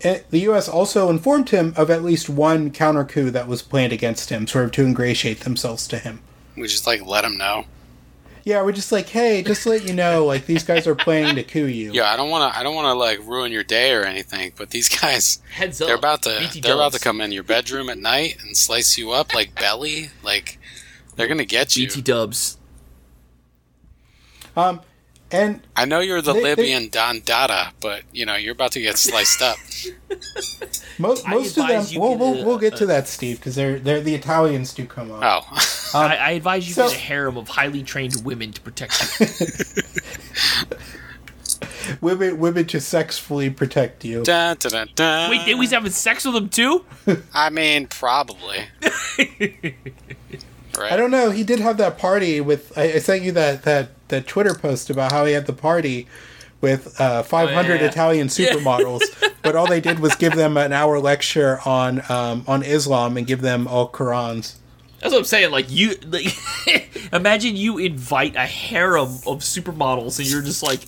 it, 0.00 0.28
the 0.30 0.40
U.S. 0.40 0.68
also 0.68 1.08
informed 1.08 1.50
him 1.50 1.72
of 1.76 1.90
at 1.90 2.02
least 2.02 2.28
one 2.28 2.70
counter 2.70 3.04
coup 3.04 3.30
that 3.30 3.46
was 3.46 3.62
planned 3.62 3.92
against 3.92 4.30
him, 4.30 4.46
sort 4.46 4.64
of 4.64 4.72
to 4.72 4.84
ingratiate 4.84 5.40
themselves 5.40 5.86
to 5.88 5.98
him. 5.98 6.20
We 6.56 6.64
just 6.64 6.86
like 6.86 7.06
let 7.06 7.24
him 7.24 7.38
know. 7.38 7.66
Yeah, 8.44 8.62
we're 8.62 8.72
just 8.72 8.90
like, 8.90 9.08
hey, 9.08 9.42
just 9.42 9.62
to 9.62 9.68
let 9.70 9.86
you 9.86 9.94
know, 9.94 10.24
like 10.26 10.46
these 10.46 10.64
guys 10.64 10.88
are 10.88 10.96
planning 10.96 11.36
to 11.36 11.44
coup 11.44 11.66
you. 11.66 11.92
Yeah, 11.92 12.12
I 12.12 12.16
don't 12.16 12.28
want 12.28 12.52
to. 12.52 12.58
I 12.58 12.64
don't 12.64 12.74
want 12.74 12.86
to 12.86 12.94
like 12.94 13.20
ruin 13.20 13.52
your 13.52 13.62
day 13.62 13.92
or 13.92 14.02
anything. 14.02 14.52
But 14.56 14.70
these 14.70 14.88
guys, 14.88 15.40
Heads 15.52 15.80
up. 15.80 15.86
they're 15.86 15.96
about 15.96 16.22
to. 16.24 16.36
BT 16.40 16.60
they're 16.60 16.74
about 16.74 16.92
to 16.94 16.98
come 16.98 17.20
in 17.20 17.30
your 17.30 17.44
bedroom 17.44 17.88
at 17.88 17.98
night 17.98 18.38
and 18.42 18.56
slice 18.56 18.98
you 18.98 19.12
up 19.12 19.32
like 19.32 19.54
belly. 19.54 20.10
Like 20.24 20.58
they're 21.14 21.28
gonna 21.28 21.44
get 21.44 21.76
you. 21.76 21.86
BT 21.86 22.02
Dubs. 22.02 22.58
Um, 24.56 24.80
and 25.30 25.62
I 25.74 25.86
know 25.86 26.00
you're 26.00 26.20
the 26.20 26.32
They- 26.34 26.40
they- 26.42 26.54
Libyan 26.56 26.88
Don 26.90 27.20
Dada, 27.24 27.72
but 27.80 28.02
you 28.12 28.26
know 28.26 28.34
you're 28.36 28.52
about 28.52 28.72
to 28.72 28.80
get 28.82 28.98
sliced 28.98 29.40
up. 29.40 29.56
mo- 30.98 31.16
I 31.26 31.30
most 31.30 31.56
of 31.56 31.68
them, 31.68 31.86
we'll, 31.96 32.10
get 32.10 32.18
we'll, 32.20 32.42
a- 32.42 32.44
we'll 32.44 32.58
get 32.58 32.76
to 32.76 32.86
that, 32.86 33.08
Steve, 33.08 33.38
because 33.38 33.54
they're 33.54 33.78
they're 33.78 34.00
the 34.02 34.14
Italians 34.14 34.74
do 34.74 34.84
come 34.86 35.10
up. 35.12 35.22
Oh, 35.52 35.58
Um, 35.94 36.10
I, 36.10 36.16
I 36.16 36.30
advise 36.30 36.66
you 36.66 36.72
so- 36.74 36.88
get 36.88 36.96
a 36.96 37.00
harem 37.00 37.36
of 37.36 37.48
highly 37.48 37.82
trained 37.82 38.22
women 38.24 38.50
to 38.52 38.60
protect 38.62 39.20
you. 39.20 39.26
Women, 42.00 42.38
women 42.38 42.64
to 42.66 42.80
sexfully 42.80 43.50
protect 43.50 44.04
you. 44.04 44.22
dun, 44.22 44.56
dun, 44.58 44.72
dun, 44.72 44.88
dun. 44.94 45.30
Wait, 45.30 45.44
they 45.46 45.54
was 45.54 45.70
having 45.72 45.90
sex 45.90 46.24
with 46.24 46.34
them 46.34 46.48
too? 46.48 46.84
I 47.34 47.50
mean, 47.50 47.86
probably. 47.88 48.64
Right? 50.82 50.92
I 50.92 50.96
don't 50.96 51.10
know. 51.10 51.30
He 51.30 51.44
did 51.44 51.60
have 51.60 51.76
that 51.78 51.98
party 51.98 52.40
with. 52.40 52.76
I, 52.76 52.94
I 52.94 52.98
sent 52.98 53.22
you 53.22 53.32
that 53.32 53.62
that 53.62 53.90
that 54.08 54.26
Twitter 54.26 54.54
post 54.54 54.90
about 54.90 55.12
how 55.12 55.24
he 55.24 55.32
had 55.32 55.46
the 55.46 55.52
party 55.52 56.06
with 56.60 57.00
uh, 57.00 57.22
500 57.22 57.80
yeah. 57.80 57.86
Italian 57.88 58.28
supermodels, 58.28 59.02
but 59.42 59.56
all 59.56 59.66
they 59.66 59.80
did 59.80 59.98
was 59.98 60.14
give 60.14 60.34
them 60.34 60.56
an 60.56 60.72
hour 60.72 60.98
lecture 60.98 61.60
on 61.64 62.02
um, 62.10 62.44
on 62.46 62.62
Islam 62.62 63.16
and 63.16 63.26
give 63.26 63.40
them 63.40 63.66
all 63.66 63.88
Qurans. 63.90 64.56
That's 65.00 65.12
what 65.12 65.18
I'm 65.18 65.24
saying. 65.24 65.50
Like 65.50 65.66
you, 65.68 65.96
like, 66.06 66.26
imagine 67.12 67.56
you 67.56 67.78
invite 67.78 68.36
a 68.36 68.46
harem 68.46 69.08
of 69.26 69.40
supermodels, 69.40 70.18
and 70.20 70.28
you're 70.28 70.42
just 70.42 70.62
like, 70.62 70.80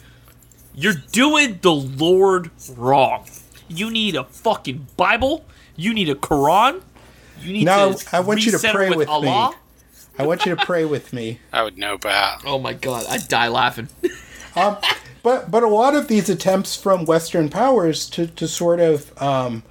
you're 0.75 0.95
doing 1.13 1.59
the 1.63 1.73
Lord 1.73 2.51
wrong. 2.77 3.27
You 3.69 3.91
need 3.91 4.15
a 4.15 4.25
fucking 4.25 4.87
Bible. 4.97 5.45
You 5.75 5.93
need 5.93 6.09
a 6.09 6.15
Quran. 6.15 6.83
You 7.41 7.53
need 7.53 7.65
No, 7.65 7.93
to 7.95 8.17
I 8.17 8.21
want 8.21 8.47
you 8.47 8.53
to 8.53 8.59
pray 8.59 8.91
with 8.91 9.09
me. 9.09 9.13
Allah. 9.13 9.55
I 10.19 10.27
want 10.27 10.47
you 10.47 10.55
to 10.55 10.65
pray 10.65 10.85
with 10.85 11.13
me. 11.13 11.41
I 11.53 11.63
would 11.63 11.77
know 11.77 11.95
about. 11.95 12.45
Oh 12.45 12.59
my 12.59 12.73
god, 12.73 13.07
I 13.09 13.19
die 13.19 13.49
laughing. 13.49 13.89
Um, 14.57 14.77
but 15.25 15.51
but 15.51 15.65
a 15.65 15.69
lot 15.69 15.97
of 15.97 16.07
these 16.07 16.31
attempts 16.31 16.77
from 16.77 17.07
Western 17.07 17.49
powers 17.49 18.09
to, 18.11 18.29
to 18.29 18.47
sort 18.47 18.79
of 18.79 19.21
um, 19.21 19.65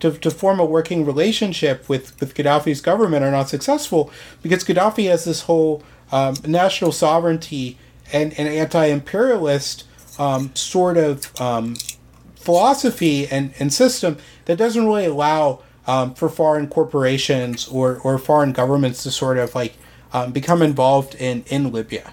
to, 0.00 0.12
to 0.12 0.30
form 0.30 0.58
a 0.58 0.64
working 0.64 1.04
relationship 1.04 1.88
with, 1.88 2.18
with 2.20 2.34
Gaddafi's 2.34 2.80
government 2.80 3.24
are 3.24 3.30
not 3.30 3.48
successful 3.48 4.10
because 4.42 4.64
Gaddafi 4.64 5.08
has 5.08 5.24
this 5.24 5.42
whole 5.42 5.82
um, 6.10 6.34
national 6.46 6.92
sovereignty 6.92 7.78
and, 8.12 8.32
and 8.38 8.48
anti-imperialist 8.48 9.84
um, 10.18 10.54
sort 10.54 10.96
of 10.96 11.38
um, 11.40 11.76
philosophy 12.34 13.28
and, 13.28 13.52
and 13.58 13.72
system 13.72 14.16
that 14.46 14.56
doesn't 14.56 14.86
really 14.86 15.06
allow 15.06 15.62
um, 15.86 16.14
for 16.14 16.28
foreign 16.28 16.66
corporations 16.66 17.68
or, 17.68 17.98
or 17.98 18.18
foreign 18.18 18.52
governments 18.52 19.02
to 19.02 19.10
sort 19.10 19.38
of 19.38 19.54
like 19.54 19.74
um, 20.12 20.32
become 20.32 20.62
involved 20.62 21.14
in, 21.14 21.44
in 21.48 21.72
Libya. 21.72 22.12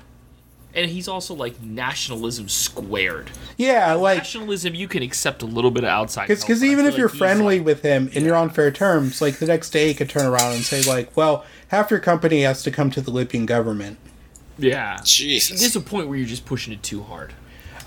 and 0.75 0.91
he's 0.91 1.07
also 1.07 1.33
like 1.33 1.61
nationalism 1.61 2.47
squared. 2.49 3.31
Yeah, 3.57 3.93
like 3.93 4.19
Nationalism, 4.19 4.75
you 4.75 4.87
can 4.87 5.01
accept 5.01 5.41
a 5.41 5.45
little 5.45 5.71
bit 5.71 5.83
of 5.83 5.89
outside. 5.89 6.27
Because 6.27 6.47
help, 6.47 6.59
but 6.59 6.65
I 6.67 6.71
even 6.71 6.85
if 6.85 6.91
like 6.93 6.99
you're 6.99 7.09
friendly 7.09 7.57
like- 7.57 7.65
with 7.65 7.81
him 7.81 8.09
and 8.13 8.23
you're 8.25 8.35
on 8.35 8.49
fair 8.51 8.69
terms, 8.71 9.21
like 9.21 9.37
the 9.39 9.47
next 9.47 9.71
day 9.71 9.87
he 9.87 9.93
could 9.95 10.09
turn 10.09 10.25
around 10.27 10.53
and 10.53 10.63
say 10.63 10.83
like, 10.83 11.15
"Well, 11.17 11.43
half 11.69 11.89
your 11.89 11.99
company 11.99 12.41
has 12.43 12.61
to 12.63 12.71
come 12.71 12.91
to 12.91 13.01
the 13.01 13.09
Libyan 13.11 13.45
government." 13.47 13.97
yeah, 14.59 14.99
Jesus. 15.03 15.59
there's 15.59 15.75
a 15.75 15.81
point 15.81 16.07
where 16.07 16.17
you're 16.17 16.27
just 16.27 16.45
pushing 16.45 16.73
it 16.73 16.81
too 16.83 17.03
hard. 17.03 17.33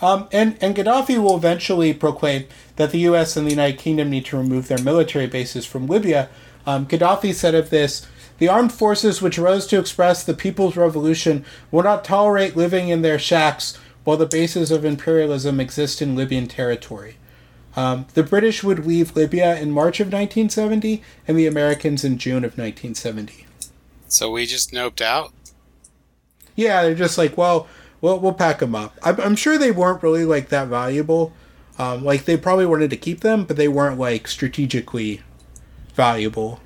Um, 0.03 0.29
and 0.33 0.57
and 0.61 0.75
Gaddafi 0.75 1.23
will 1.23 1.37
eventually 1.37 1.93
proclaim 1.95 2.47
that 2.77 2.91
the 2.91 2.99
U.S. 3.01 3.37
and 3.37 3.47
the 3.47 3.51
United 3.51 3.79
Kingdom 3.79 4.09
need 4.11 4.25
to 4.27 4.37
remove 4.39 4.67
their 4.69 4.79
military 4.83 5.27
bases 5.27 5.67
from 5.67 5.87
Libya. 5.87 6.29
Um, 6.67 6.87
Gaddafi 6.87 7.35
said 7.35 7.55
of 7.55 7.71
this. 7.71 8.07
The 8.41 8.49
armed 8.49 8.73
forces 8.73 9.21
which 9.21 9.39
rose 9.39 9.67
to 9.67 9.79
express 9.79 10.25
the 10.25 10.33
people's 10.33 10.75
revolution 10.75 11.45
will 11.71 11.83
not 11.83 12.05
tolerate 12.05 12.57
living 12.57 12.89
in 12.89 13.03
their 13.03 13.19
shacks 13.19 13.79
while 14.03 14.17
the 14.17 14.25
bases 14.25 14.71
of 14.71 14.83
imperialism 14.83 15.61
exist 15.61 16.01
in 16.01 16.17
Libyan 16.17 16.47
territory. 16.47 17.17
Um, 17.77 18.07
the 18.15 18.23
British 18.23 18.65
would 18.65 18.87
leave 18.87 19.15
Libya 19.15 19.61
in 19.61 19.71
March 19.71 20.01
of 20.01 20.07
1970, 20.07 21.03
and 21.29 21.39
the 21.39 21.47
Americans 21.47 22.03
in 22.03 22.17
June 22.17 22.43
of 22.43 22.57
1970. 22.57 23.47
So 24.09 24.31
we 24.31 24.47
just 24.47 24.73
noped 24.73 25.03
out. 25.03 25.33
Yeah, 26.57 26.83
they're 26.83 26.95
just 26.95 27.19
like, 27.19 27.37
well, 27.37 27.69
we'll, 28.01 28.19
we'll 28.19 28.33
pack 28.33 28.61
them 28.61 28.75
up. 28.75 28.99
I'm, 29.03 29.21
I'm 29.21 29.37
sure 29.37 29.59
they 29.59 29.71
weren't 29.71 30.03
really 30.03 30.25
like 30.25 30.49
that 30.49 30.69
valuable. 30.69 31.35
Um, 31.79 32.03
like 32.03 32.25
they 32.25 32.39
probably 32.39 32.67
wanted 32.67 32.89
to 32.91 32.97
keep 32.97 33.21
them, 33.21 33.45
but 33.45 33.57
they 33.57 33.69
weren't 33.69 33.99
like 33.99 34.27
strategically 34.29 35.21
valuable. 35.95 36.61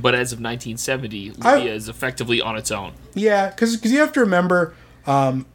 But 0.00 0.14
as 0.14 0.32
of 0.32 0.38
1970, 0.40 1.30
Libya 1.30 1.42
I- 1.44 1.58
is 1.58 1.88
effectively 1.88 2.40
on 2.40 2.56
its 2.56 2.70
own. 2.70 2.92
Yeah, 3.14 3.50
because 3.50 3.84
you 3.84 3.98
have 3.98 4.12
to 4.12 4.20
remember, 4.20 4.74
um, 5.06 5.46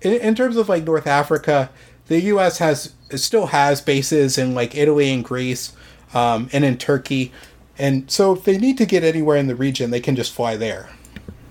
in, 0.00 0.12
in 0.14 0.34
terms 0.34 0.56
of 0.56 0.68
like 0.68 0.84
North 0.84 1.06
Africa, 1.06 1.70
the 2.06 2.20
U.S. 2.22 2.58
has 2.58 2.94
still 3.14 3.46
has 3.46 3.80
bases 3.80 4.38
in 4.38 4.54
like 4.54 4.74
Italy 4.74 5.12
and 5.12 5.22
Greece, 5.24 5.72
um, 6.14 6.48
and 6.52 6.64
in 6.64 6.78
Turkey, 6.78 7.32
and 7.78 8.10
so 8.10 8.32
if 8.32 8.44
they 8.44 8.58
need 8.58 8.76
to 8.78 8.86
get 8.86 9.02
anywhere 9.04 9.36
in 9.36 9.46
the 9.46 9.54
region, 9.56 9.90
they 9.90 10.00
can 10.00 10.14
just 10.16 10.32
fly 10.32 10.56
there. 10.56 10.88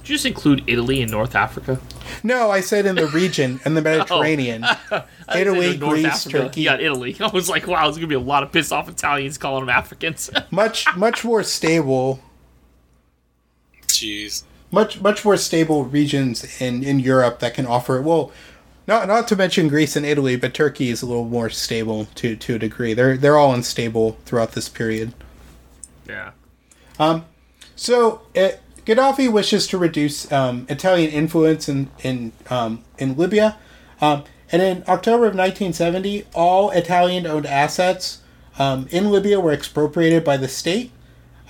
Did 0.02 0.10
you 0.10 0.16
just 0.16 0.26
include 0.26 0.64
Italy 0.68 1.02
and 1.02 1.12
North 1.12 1.36
Africa? 1.36 1.80
No, 2.24 2.50
I 2.50 2.62
said 2.62 2.86
in 2.88 2.96
the 2.96 3.06
region 3.08 3.60
in 3.66 3.76
the 3.76 3.82
Mediterranean, 3.84 4.66
Italy, 5.36 5.78
North 5.78 5.92
Greece, 5.94 6.06
Africa. 6.06 6.38
Turkey, 6.40 6.62
Yeah, 6.64 6.78
Italy. 6.80 7.16
I 7.20 7.28
was 7.28 7.50
like, 7.50 7.68
wow, 7.68 7.84
there's 7.84 7.98
gonna 7.98 8.08
be 8.08 8.16
a 8.16 8.20
lot 8.20 8.42
of 8.44 8.52
pissed 8.52 8.72
off 8.74 8.90
Italians 8.90 9.38
calling 9.38 9.66
them 9.66 9.70
Africans. 9.70 10.30
much 10.50 10.86
much 10.98 11.24
more 11.24 11.44
stable 11.44 12.20
Jeez. 14.02 14.44
much 14.72 15.02
much 15.02 15.24
more 15.24 15.38
stable 15.38 15.86
regions 15.86 16.62
in 16.62 16.84
in 16.84 17.00
Europe 17.00 17.40
that 17.40 17.54
can 17.54 17.66
offer 17.66 18.02
well 18.02 18.32
not 18.88 19.08
not 19.08 19.28
to 19.28 19.36
mention 19.36 19.68
Greece 19.68 19.96
and 19.96 20.06
Italy 20.06 20.36
but 20.36 20.54
Turkey 20.54 20.90
is 20.90 21.02
a 21.02 21.06
little 21.06 21.26
more 21.26 21.50
stable 21.50 22.08
to 22.16 22.36
to 22.36 22.56
a 22.56 22.60
degree 22.60 22.94
they're 22.94 23.18
they're 23.18 23.38
all 23.38 23.54
unstable 23.54 24.18
throughout 24.26 24.54
this 24.54 24.70
period 24.70 25.14
yeah. 26.08 26.32
Um, 27.00 27.26
so 27.76 28.22
uh, 28.36 28.50
Gaddafi 28.86 29.32
wishes 29.32 29.68
to 29.68 29.78
reduce 29.78 30.32
um, 30.32 30.66
Italian 30.70 31.12
influence 31.12 31.70
in 31.70 31.90
in 32.04 32.32
um, 32.50 32.84
in 32.98 33.16
Libya 33.16 33.58
um, 34.02 34.24
and 34.52 34.62
in 34.62 34.84
October 34.88 35.26
of 35.26 35.36
1970 35.36 36.26
all 36.34 36.72
Italian 36.72 37.26
owned 37.26 37.46
assets 37.46 38.22
um, 38.60 38.88
in 38.92 39.10
Libya 39.10 39.40
were 39.40 39.54
expropriated 39.54 40.24
by 40.24 40.38
the 40.38 40.48
state 40.48 40.92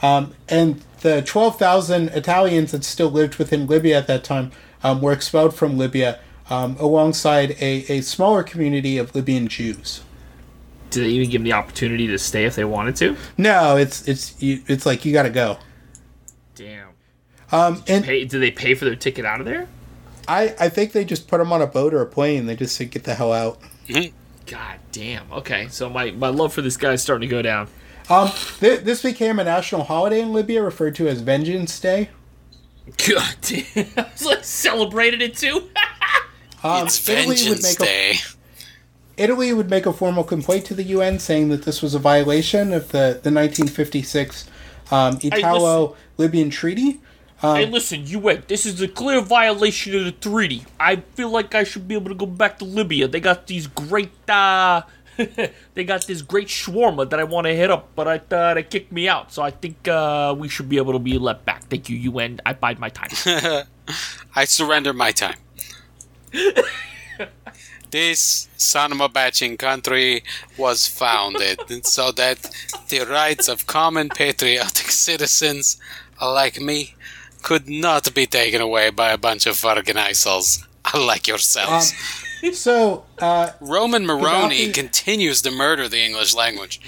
Um, 0.02 0.34
and 0.50 0.84
the 1.02 1.22
12,000 1.22 2.10
Italians 2.10 2.72
that 2.72 2.84
still 2.84 3.10
lived 3.10 3.38
within 3.38 3.68
Libya 3.68 3.98
at 3.98 4.08
that 4.08 4.24
time 4.24 4.52
um, 4.84 5.02
were 5.02 5.12
expelled 5.12 5.56
from 5.56 5.78
Libya 5.78 6.20
um, 6.50 6.76
alongside 6.80 7.52
a, 7.62 7.86
a 7.88 8.02
smaller 8.02 8.44
community 8.44 8.98
of 8.98 9.14
Libyan 9.16 9.48
Jews. 9.48 10.02
Did 10.90 11.06
they 11.06 11.10
even 11.10 11.30
give 11.30 11.42
them 11.42 11.46
the 11.46 11.54
opportunity 11.54 12.08
to 12.08 12.18
stay 12.20 12.46
if 12.46 12.56
they 12.56 12.66
wanted 12.66 12.98
to? 12.98 13.16
No, 13.38 13.78
it's 13.78 14.06
it's 14.10 14.36
it's 14.42 14.86
like 14.86 15.06
you 15.06 15.14
got 15.14 15.24
to 15.24 15.30
go. 15.30 15.58
Damn. 16.56 16.90
Um, 17.52 17.84
and 17.88 18.04
Pay, 18.04 18.26
did 18.26 18.40
they 18.42 18.52
pay 18.52 18.74
for 18.76 18.86
their 18.86 18.96
ticket 18.96 19.26
out 19.26 19.40
of 19.40 19.46
there? 19.46 19.68
I, 20.28 20.56
I 20.60 20.70
think 20.70 20.92
they 20.92 21.04
just 21.04 21.28
put 21.28 21.40
them 21.40 21.52
on 21.52 21.62
a 21.62 21.68
boat 21.68 21.94
or 21.94 22.02
a 22.02 22.06
plane. 22.06 22.46
They 22.46 22.56
just 22.56 22.76
said, 22.76 22.92
get 22.92 23.04
the 23.04 23.16
hell 23.16 23.34
out. 23.34 23.60
God 24.46 24.80
damn. 24.92 25.32
Okay, 25.32 25.68
so 25.70 25.90
my, 25.90 26.12
my 26.12 26.30
love 26.30 26.54
for 26.54 26.62
this 26.62 26.78
guy 26.78 26.94
is 26.94 27.02
starting 27.02 27.28
to 27.28 27.34
go 27.34 27.42
down. 27.42 27.68
Um, 28.12 28.30
th- 28.60 28.82
this 28.82 29.02
became 29.02 29.40
a 29.40 29.44
national 29.46 29.86
holiday 29.86 30.20
in 30.20 30.34
Libya 30.34 30.62
referred 30.62 30.96
to 30.96 31.08
as 31.08 31.22
Vengeance 31.22 31.80
Day. 31.80 32.10
God 33.08 33.36
damn. 33.42 33.88
I 33.96 34.10
was 34.12 34.26
like, 34.26 34.44
celebrated 34.44 35.22
it 35.22 35.36
too? 35.38 35.70
Um, 36.64 36.86
it's 36.86 37.10
Italy 37.10 37.28
would 37.28 37.38
Vengeance 37.38 37.80
make 37.80 37.80
a 37.80 37.92
Day. 37.92 38.14
Italy 39.18 39.52
would 39.52 39.68
make 39.68 39.88
a 39.88 39.94
formal 39.94 40.24
complaint 40.24 40.64
to 40.66 40.76
the 40.76 40.84
UN 40.84 41.18
saying 41.18 41.50
that 41.50 41.64
this 41.64 41.82
was 41.82 41.96
a 41.96 42.00
violation 42.00 42.72
of 42.72 42.90
the, 42.90 43.20
the 43.24 43.32
1956 43.32 44.48
um, 44.92 45.18
Italo 45.24 45.96
Libyan 46.18 46.52
Treaty. 46.52 47.02
hey, 47.42 47.66
listen, 47.66 48.06
UN, 48.06 48.44
this 48.48 48.68
is 48.68 48.80
a 48.80 48.88
clear 48.88 49.22
violation 49.22 49.96
of 49.96 50.06
the 50.06 50.12
treaty. 50.12 50.64
I 50.80 50.98
feel 50.98 51.32
like 51.32 51.56
I 51.56 51.64
should 51.64 51.88
be 51.88 51.96
able 51.96 52.10
to 52.10 52.16
go 52.16 52.28
back 52.28 52.60
to 52.60 52.66
Libya. 52.66 53.08
They 53.08 53.20
got 53.22 53.48
these 53.48 53.66
great, 53.66 54.12
uh, 54.30 54.84
they 55.74 55.84
got 55.84 56.08
this 56.08 56.22
great 56.22 56.48
shawarma 56.48 57.10
that 57.10 57.20
I 57.20 57.24
want 57.24 57.48
to 57.48 57.56
hit 57.56 57.72
up, 57.72 57.90
but 57.96 58.08
I 58.08 58.18
thought 58.20 58.56
they 58.56 58.64
kicked 58.64 58.92
me 58.92 59.08
out. 59.08 59.32
So 59.32 59.42
I 59.42 59.52
think 59.52 59.88
uh, 59.88 60.36
we 60.38 60.48
should 60.48 60.70
be 60.70 60.78
able 60.78 60.94
to 60.94 61.00
be 61.00 61.18
let 61.18 61.46
back. 61.46 61.64
Thank 61.66 61.90
you, 61.90 61.98
UN. 61.98 62.40
I 62.46 62.54
bide 62.54 62.80
my 62.80 62.90
time. 62.90 63.10
I 64.36 64.46
surrender 64.46 64.94
my 64.94 65.12
time. 65.12 65.38
this 67.92 68.48
Sanma 68.58 69.12
batching 69.12 69.58
country 69.58 70.24
was 70.58 70.88
founded 70.88 71.86
so 71.86 72.12
that 72.14 72.50
the 72.90 73.06
rights 73.06 73.48
of 73.48 73.68
common 73.68 74.10
patriotic 74.10 74.90
citizens 74.92 75.78
like 76.22 76.62
me 76.62 76.96
could 77.42 77.68
not 77.68 78.14
be 78.14 78.26
taken 78.26 78.62
away 78.62 78.90
by 78.92 79.12
a 79.12 79.18
bunch 79.18 79.46
of 79.46 79.64
organizers 79.66 80.64
like 80.94 81.28
yourselves. 81.28 81.94
So, 82.54 83.06
uh, 83.20 83.52
Roman 83.60 84.06
Moroni 84.06 84.68
Gaddafi- 84.68 84.74
continues 84.74 85.42
to 85.44 85.52
murder 85.52 85.88
the 85.88 86.04
English 86.04 86.34
language. 86.34 86.82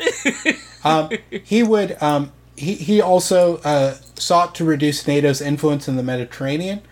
he 1.44 1.62
would 1.62 2.00
um, 2.02 2.32
he, 2.56 2.74
he 2.74 3.00
also 3.00 3.58
uh, 3.58 3.96
sought 4.14 4.54
to 4.56 4.64
reduce 4.64 5.06
NATO's 5.06 5.40
influence 5.40 5.88
in 5.88 5.96
the 5.96 6.02
Mediterranean. 6.02 6.82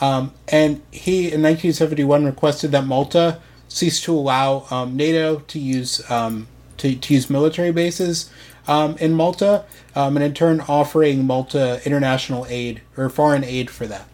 Um, 0.00 0.32
and 0.48 0.82
he, 0.90 1.18
in 1.26 1.42
1971, 1.42 2.24
requested 2.24 2.72
that 2.72 2.84
Malta 2.84 3.40
cease 3.68 4.00
to 4.02 4.12
allow 4.12 4.66
um, 4.70 4.96
NATO 4.96 5.38
to 5.40 5.58
use 5.58 6.08
um, 6.10 6.48
to, 6.78 6.94
to 6.96 7.14
use 7.14 7.30
military 7.30 7.70
bases 7.70 8.30
um, 8.66 8.96
in 8.98 9.12
Malta, 9.12 9.64
um, 9.94 10.16
and 10.16 10.24
in 10.24 10.34
turn 10.34 10.60
offering 10.62 11.24
Malta 11.24 11.80
international 11.84 12.46
aid 12.48 12.82
or 12.96 13.08
foreign 13.08 13.44
aid 13.44 13.70
for 13.70 13.86
that. 13.86 14.06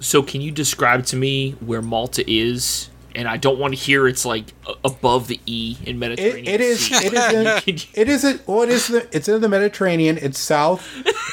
So 0.00 0.22
can 0.22 0.40
you 0.40 0.50
describe 0.50 1.04
to 1.06 1.16
me 1.16 1.52
where 1.60 1.82
Malta 1.82 2.24
is? 2.30 2.90
And 3.14 3.26
I 3.26 3.36
don't 3.36 3.58
want 3.58 3.74
to 3.74 3.80
hear 3.80 4.06
it's 4.06 4.24
like 4.24 4.52
above 4.84 5.26
the 5.28 5.40
E 5.46 5.76
in 5.84 5.96
It, 5.96 5.98
Mediterranean. 5.98 6.46
it 6.54 6.60
is. 6.60 6.88
It 6.92 7.12
is. 7.12 7.32
In, 7.32 7.46
it 7.94 8.08
is. 8.08 8.24
it 8.24 8.46
well 8.46 8.62
it 8.62 8.68
is 8.68 8.86
the 8.88 9.08
it's 9.16 9.28
in 9.28 9.40
the 9.40 9.48
Mediterranean. 9.48 10.18
It's 10.18 10.38
south 10.38 10.86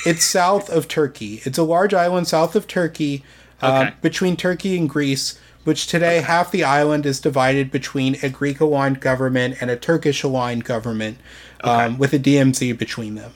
it's 0.06 0.26
south 0.26 0.70
of 0.70 0.88
Turkey. 0.88 1.42
It's 1.44 1.58
a 1.60 1.64
large 1.64 1.94
island 1.94 2.28
south 2.28 2.56
of 2.56 2.68
Turkey, 2.68 3.24
um, 3.62 3.74
Okay. 3.88 3.94
between 4.02 4.36
Turkey 4.36 4.78
and 4.78 4.90
Greece. 4.90 5.38
Which 5.64 5.88
today 5.88 6.22
half 6.22 6.52
the 6.52 6.64
island 6.64 7.08
is 7.08 7.20
divided 7.20 7.72
between 7.72 8.18
a 8.22 8.30
Greek 8.30 8.60
aligned 8.62 9.00
government 9.02 9.58
and 9.62 9.72
a 9.72 9.76
Turkish 9.76 10.22
aligned 10.22 10.64
government, 10.64 11.18
um, 11.64 11.98
with 11.98 12.14
a 12.14 12.20
DMZ 12.20 12.78
between 12.78 13.16
them. 13.16 13.34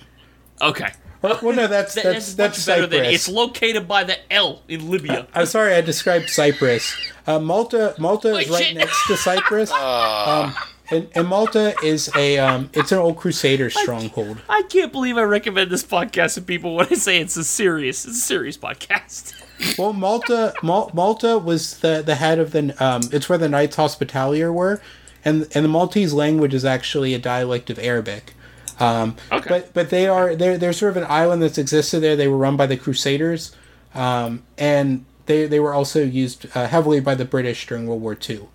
Okay. 0.61 0.91
Well, 1.21 1.39
no, 1.53 1.67
that's 1.67 1.95
That- 1.95 2.03
that's 2.03 2.33
that's, 2.35 2.57
much 2.59 2.65
better 2.67 2.83
Cyprus. 2.83 2.89
than 2.89 3.05
it's 3.13 3.27
located 3.29 3.87
by 3.87 4.03
the 4.03 4.17
L 4.33 4.61
in 4.67 4.89
Libya. 4.89 5.27
I'm 5.33 5.45
sorry, 5.45 5.73
I 5.73 5.81
described 5.81 6.29
Cyprus. 6.29 6.95
Uh, 7.27 7.39
Malta, 7.39 7.93
Malta 7.99 8.35
is 8.37 8.49
right 8.49 8.63
shit. 8.65 8.77
next 8.77 9.05
to 9.07 9.17
Cyprus, 9.17 9.71
um, 9.73 10.53
and, 10.89 11.07
and 11.13 11.27
Malta 11.27 11.75
is 11.83 12.09
a 12.15 12.37
um, 12.39 12.69
it's 12.73 12.91
an 12.91 12.97
old 12.99 13.17
Crusader 13.17 13.69
stronghold. 13.69 14.41
I 14.49 14.63
can't 14.69 14.91
believe 14.91 15.17
I 15.17 15.21
recommend 15.23 15.69
this 15.69 15.83
podcast 15.83 16.35
to 16.35 16.41
people 16.41 16.75
when 16.75 16.87
I 16.89 16.95
say 16.95 17.19
it's 17.19 17.37
a 17.37 17.43
serious, 17.43 18.05
it's 18.05 18.17
a 18.17 18.21
serious 18.21 18.57
podcast. 18.57 19.33
Well, 19.77 19.91
Malta, 19.91 20.53
Mal- 20.63 20.89
Malta 20.93 21.37
was 21.37 21.79
the, 21.79 22.01
the 22.01 22.15
head 22.15 22.39
of 22.39 22.51
the. 22.53 22.73
Um, 22.81 23.01
it's 23.11 23.27
where 23.27 23.37
the 23.37 23.49
Knights 23.49 23.75
Hospitaller 23.75 24.53
were, 24.53 24.81
and 25.25 25.47
and 25.53 25.65
the 25.65 25.69
Maltese 25.69 26.13
language 26.13 26.53
is 26.53 26.63
actually 26.63 27.13
a 27.13 27.19
dialect 27.19 27.69
of 27.69 27.77
Arabic. 27.77 28.35
Um, 28.79 29.15
Okay. 29.31 29.49
But 29.49 29.73
but 29.73 29.89
they 29.89 30.07
are 30.07 30.35
they're 30.35 30.57
they're 30.57 30.73
sort 30.73 30.91
of 30.91 30.97
an 30.97 31.07
island 31.09 31.41
that's 31.41 31.57
existed 31.57 31.99
there. 31.99 32.15
They 32.15 32.27
were 32.27 32.37
run 32.37 32.55
by 32.57 32.65
the 32.65 32.77
Crusaders, 32.77 33.55
um, 33.93 34.43
and 34.57 35.05
they 35.25 35.45
they 35.45 35.59
were 35.59 35.73
also 35.73 36.03
used 36.03 36.45
uh, 36.55 36.67
heavily 36.67 36.99
by 36.99 37.15
the 37.15 37.25
British 37.25 37.67
during 37.67 37.87
World 37.87 38.01
War 38.01 38.17
II. 38.29 38.47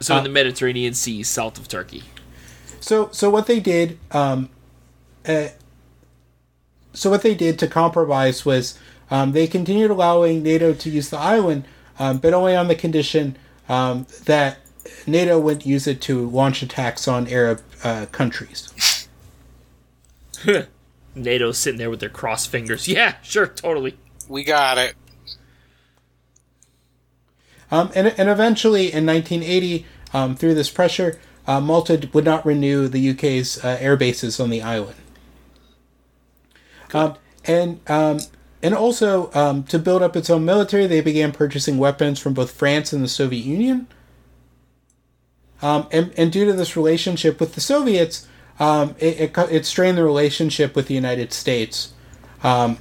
So 0.00 0.16
in 0.16 0.24
the 0.24 0.30
Mediterranean 0.30 0.94
Sea, 0.94 1.22
south 1.22 1.58
of 1.58 1.68
Turkey. 1.68 2.04
So 2.80 3.08
so 3.12 3.30
what 3.30 3.46
they 3.46 3.60
did, 3.60 3.98
um, 4.10 4.50
uh, 5.26 5.48
so 6.92 7.10
what 7.10 7.22
they 7.22 7.34
did 7.34 7.58
to 7.60 7.66
compromise 7.66 8.44
was 8.44 8.78
um, 9.10 9.32
they 9.32 9.46
continued 9.46 9.90
allowing 9.90 10.42
NATO 10.42 10.72
to 10.74 10.90
use 10.90 11.10
the 11.10 11.18
island, 11.18 11.64
um, 11.98 12.18
but 12.18 12.32
only 12.34 12.54
on 12.54 12.68
the 12.68 12.74
condition 12.74 13.36
um, 13.68 14.06
that 14.24 14.58
NATO 15.06 15.38
wouldn't 15.38 15.66
use 15.66 15.86
it 15.86 16.00
to 16.02 16.28
launch 16.28 16.62
attacks 16.62 17.08
on 17.08 17.26
Arab 17.28 17.62
uh, 17.82 18.06
countries. 18.12 18.70
NATO's 21.14 21.58
sitting 21.58 21.78
there 21.78 21.90
with 21.90 22.00
their 22.00 22.08
crossed 22.08 22.50
fingers. 22.50 22.88
Yeah, 22.94 23.14
sure, 23.22 23.46
totally. 23.46 23.96
We 24.28 24.44
got 24.44 24.78
it. 24.78 24.94
Um, 27.70 27.90
and, 27.94 28.14
and 28.18 28.28
eventually, 28.28 28.92
in 28.92 29.06
1980, 29.06 29.86
um, 30.12 30.36
through 30.36 30.54
this 30.54 30.70
pressure, 30.70 31.18
uh, 31.46 31.60
Malta 31.60 32.08
would 32.12 32.24
not 32.24 32.46
renew 32.46 32.88
the 32.88 33.10
UK's 33.10 33.62
uh, 33.64 33.76
air 33.80 33.96
bases 33.96 34.38
on 34.38 34.50
the 34.50 34.62
island. 34.62 34.96
Um, 36.92 37.16
and 37.44 37.80
um, 37.90 38.20
and 38.62 38.74
also 38.74 39.30
um, 39.34 39.64
to 39.64 39.78
build 39.78 40.02
up 40.02 40.16
its 40.16 40.30
own 40.30 40.44
military, 40.44 40.86
they 40.86 41.00
began 41.00 41.32
purchasing 41.32 41.76
weapons 41.76 42.18
from 42.18 42.32
both 42.32 42.52
France 42.52 42.92
and 42.92 43.02
the 43.02 43.08
Soviet 43.08 43.44
Union. 43.44 43.88
Um, 45.60 45.86
and, 45.92 46.14
and 46.16 46.32
due 46.32 46.46
to 46.46 46.52
this 46.52 46.76
relationship 46.76 47.40
with 47.40 47.54
the 47.54 47.60
Soviets, 47.60 48.26
um, 48.58 48.94
it, 48.98 49.36
it, 49.36 49.38
it 49.50 49.66
strained 49.66 49.98
the 49.98 50.04
relationship 50.04 50.76
with 50.76 50.86
the 50.86 50.94
United 50.94 51.32
States. 51.32 51.92
Um, 52.42 52.78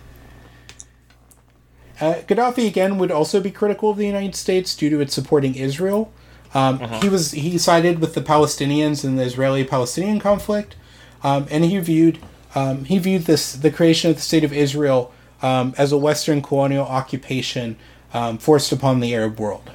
uh, 1.99 2.15
Gaddafi 2.27 2.67
again 2.67 2.97
would 2.97 3.11
also 3.11 3.39
be 3.39 3.51
critical 3.51 3.89
of 3.91 3.97
the 3.97 4.05
United 4.05 4.35
States 4.35 4.75
due 4.75 4.89
to 4.89 4.99
its 4.99 5.13
supporting 5.13 5.55
Israel. 5.55 6.11
Um, 6.53 6.79
He 7.01 7.09
was 7.09 7.31
he 7.31 7.57
sided 7.57 7.99
with 7.99 8.13
the 8.13 8.21
Palestinians 8.21 9.03
in 9.03 9.15
the 9.15 9.23
Israeli-Palestinian 9.23 10.19
conflict, 10.19 10.75
um, 11.23 11.47
and 11.49 11.63
he 11.63 11.79
viewed 11.79 12.19
um, 12.55 12.85
he 12.85 12.99
viewed 12.99 13.23
this 13.23 13.53
the 13.53 13.71
creation 13.71 14.11
of 14.11 14.17
the 14.17 14.21
state 14.21 14.43
of 14.43 14.53
Israel 14.53 15.11
um, 15.41 15.73
as 15.77 15.91
a 15.91 15.97
Western 15.97 16.41
colonial 16.41 16.85
occupation 16.85 17.77
um, 18.13 18.37
forced 18.37 18.71
upon 18.71 18.99
the 18.99 19.15
Arab 19.15 19.39
world. 19.39 19.71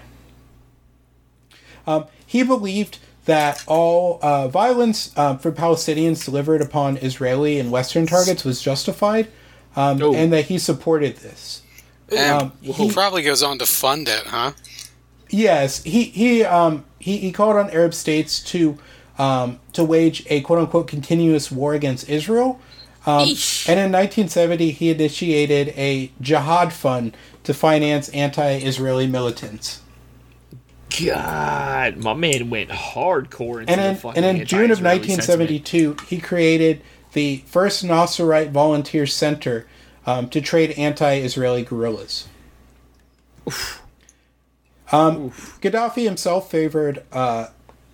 Um, 1.87 2.05
he 2.25 2.43
believed 2.43 2.99
that 3.29 3.63
all 3.67 4.19
uh, 4.23 4.49
violence 4.49 5.17
um, 5.19 5.39
for 5.39 5.53
Palestinians 5.53 6.25
delivered 6.25 6.63
upon 6.63 6.97
Israeli 6.97 7.59
and 7.61 7.71
Western 7.71 8.07
targets 8.07 8.43
was 8.43 8.61
justified, 8.61 9.29
um, 9.77 10.01
Oh. 10.03 10.15
and 10.15 10.33
that 10.33 10.47
he 10.47 10.59
supported 10.59 11.17
this. 11.19 11.61
And 12.11 12.43
Um, 12.43 12.53
he 12.63 12.73
he- 12.73 12.91
probably 12.91 13.23
goes 13.23 13.43
on 13.43 13.59
to 13.59 13.67
fund 13.67 14.09
it, 14.09 14.25
huh? 14.27 14.53
Yes, 15.29 15.83
he 15.85 16.05
he 16.05 16.43
um 16.43 16.85
he, 16.99 17.19
he 17.19 17.31
called 17.33 17.57
on 17.57 17.69
Arab 17.71 17.93
states 17.93 18.41
to 18.53 18.79
um 19.19 19.61
to 19.75 19.85
wage 19.85 20.25
a 20.31 20.41
quote 20.41 20.59
unquote 20.61 20.89
continuous 20.89 21.53
war 21.53 21.75
against 21.75 22.09
Israel. 22.09 22.59
Um, 23.07 23.29
and 23.69 23.79
in 23.85 23.91
1970, 23.93 24.71
he 24.73 24.91
initiated 24.91 25.69
a 25.77 26.11
jihad 26.21 26.73
fund 26.73 27.17
to 27.45 27.55
finance 27.55 28.09
anti-Israeli 28.11 29.07
militants. 29.07 29.81
God, 30.97 31.97
my 31.99 32.15
man 32.15 32.51
went 32.51 32.71
hardcore 32.71 33.61
into 33.61 33.73
And 33.73 33.81
the 33.81 33.89
in, 33.89 33.97
fucking 33.97 34.25
and 34.25 34.39
in 34.39 34.47
June 34.47 34.71
of 34.71 34.79
anti-Israeli 34.85 35.09
sentiment. 35.09 35.51
1972, 35.51 35.97
he 36.07 36.21
created 36.21 36.83
the 37.13 37.39
first 37.47 37.85
Nasserite 37.85 38.51
Volunteer 38.51 39.07
Center 39.07 39.67
um, 40.07 40.29
to 40.31 40.41
trade 40.41 40.73
anti-Israeli 40.73 41.65
guerrillas. 41.65 42.29
Um, 44.91 45.31
Gaddafi 45.61 46.05
himself 46.05 46.51
favored 46.51 47.05
uh, 47.13 47.49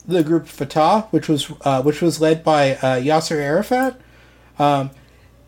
the 0.07 0.23
group 0.23 0.47
Fatah, 0.47 1.09
which 1.11 1.29
was 1.29 1.51
uh, 1.62 1.83
which 1.83 2.01
was 2.01 2.21
led 2.21 2.45
by 2.45 2.77
uh, 2.77 3.01
Yasser 3.01 3.37
Arafat, 3.37 4.01
um, 4.59 4.91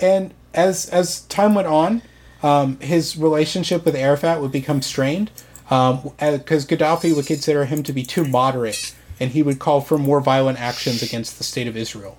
and 0.01 0.35
as 0.55 0.89
as 0.89 1.21
time 1.23 1.55
went 1.55 1.69
on, 1.69 2.03
um, 2.43 2.81
his 2.81 3.17
relationship 3.17 3.85
with 3.85 3.95
Arafat 3.95 4.41
would 4.41 4.51
become 4.51 4.83
strained 4.83 5.31
because 5.69 6.67
Gaddafi 6.67 7.15
would 7.15 7.27
consider 7.27 7.65
him 7.65 7.83
to 7.83 7.93
be 7.93 8.03
too 8.03 8.25
moderate, 8.25 8.95
and 9.19 9.31
he 9.31 9.43
would 9.43 9.59
call 9.59 9.81
for 9.81 9.99
more 9.99 10.21
violent 10.21 10.61
actions 10.61 11.03
against 11.03 11.39
the 11.39 11.45
state 11.45 11.67
of 11.67 11.77
Israel. 11.77 12.17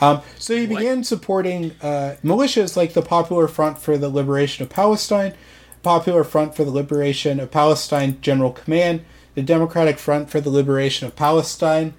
Um, 0.00 0.20
so 0.38 0.56
he 0.56 0.66
began 0.66 1.04
supporting 1.04 1.72
uh, 1.80 2.16
militias 2.22 2.76
like 2.76 2.92
the 2.92 3.02
Popular 3.02 3.48
Front 3.48 3.78
for 3.78 3.96
the 3.96 4.08
Liberation 4.08 4.62
of 4.62 4.68
Palestine, 4.68 5.34
Popular 5.82 6.22
Front 6.22 6.54
for 6.54 6.64
the 6.64 6.70
Liberation 6.70 7.40
of 7.40 7.50
Palestine 7.50 8.20
General 8.20 8.52
Command, 8.52 9.04
the 9.34 9.42
Democratic 9.42 9.98
Front 9.98 10.28
for 10.28 10.40
the 10.40 10.50
Liberation 10.50 11.06
of 11.06 11.16
Palestine, 11.16 11.94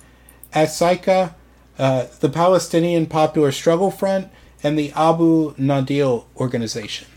As-Sa'iqa, 0.53 1.33
uh, 1.79 2.05
the 2.19 2.29
Palestinian 2.29 3.07
Popular 3.07 3.51
Struggle 3.51 3.89
Front, 3.89 4.29
and 4.61 4.77
the 4.77 4.91
Abu 4.91 5.55
Nidal 5.55 6.25
organization. 6.37 7.07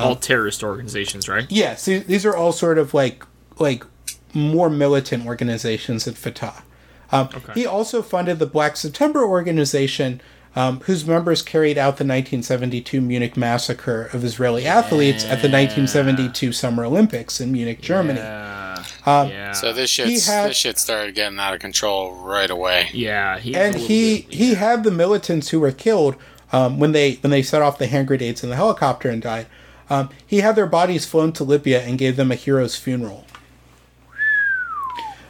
All 0.00 0.16
terrorist 0.16 0.62
organizations, 0.62 1.28
right? 1.28 1.46
Yes, 1.50 1.84
these 1.84 2.04
these 2.04 2.26
are 2.26 2.36
all 2.36 2.52
sort 2.52 2.78
of 2.78 2.94
like 2.94 3.24
like 3.58 3.84
more 4.34 4.70
militant 4.70 5.26
organizations 5.26 6.06
at 6.06 6.16
Fatah. 6.16 6.62
Um, 7.12 7.28
He 7.54 7.66
also 7.66 8.02
funded 8.02 8.38
the 8.38 8.46
Black 8.46 8.76
September 8.76 9.24
organization, 9.24 10.20
um, 10.54 10.80
whose 10.80 11.04
members 11.04 11.42
carried 11.42 11.76
out 11.76 11.96
the 11.96 12.04
1972 12.04 13.00
Munich 13.00 13.36
massacre 13.36 14.08
of 14.12 14.24
Israeli 14.24 14.66
athletes 14.66 15.24
at 15.24 15.42
the 15.42 15.48
1972 15.48 16.52
Summer 16.52 16.84
Olympics 16.84 17.40
in 17.40 17.50
Munich, 17.50 17.80
Germany. 17.80 18.20
Yeah. 18.20 18.84
Um, 19.06 19.28
yeah. 19.28 19.52
So 19.52 19.72
this 19.72 19.90
shit, 19.90 20.06
this 20.08 20.56
shit 20.56 20.78
started 20.78 21.14
getting 21.14 21.38
out 21.38 21.54
of 21.54 21.60
control 21.60 22.14
right 22.14 22.50
away. 22.50 22.88
yeah, 22.92 23.38
he 23.38 23.54
and 23.56 23.74
he 23.74 24.26
he 24.30 24.54
had 24.54 24.84
the 24.84 24.90
militants 24.90 25.48
who 25.48 25.60
were 25.60 25.72
killed 25.72 26.16
um, 26.52 26.78
when 26.78 26.92
they 26.92 27.14
when 27.14 27.30
they 27.30 27.42
set 27.42 27.62
off 27.62 27.78
the 27.78 27.86
hand 27.86 28.08
grenades 28.08 28.42
in 28.44 28.50
the 28.50 28.56
helicopter 28.56 29.08
and 29.08 29.22
died. 29.22 29.46
Um, 29.90 30.08
he 30.24 30.38
had 30.40 30.54
their 30.56 30.66
bodies 30.66 31.04
flown 31.04 31.32
to 31.32 31.44
Libya 31.44 31.82
and 31.82 31.98
gave 31.98 32.16
them 32.16 32.30
a 32.30 32.36
hero's 32.36 32.76
funeral. 32.76 33.26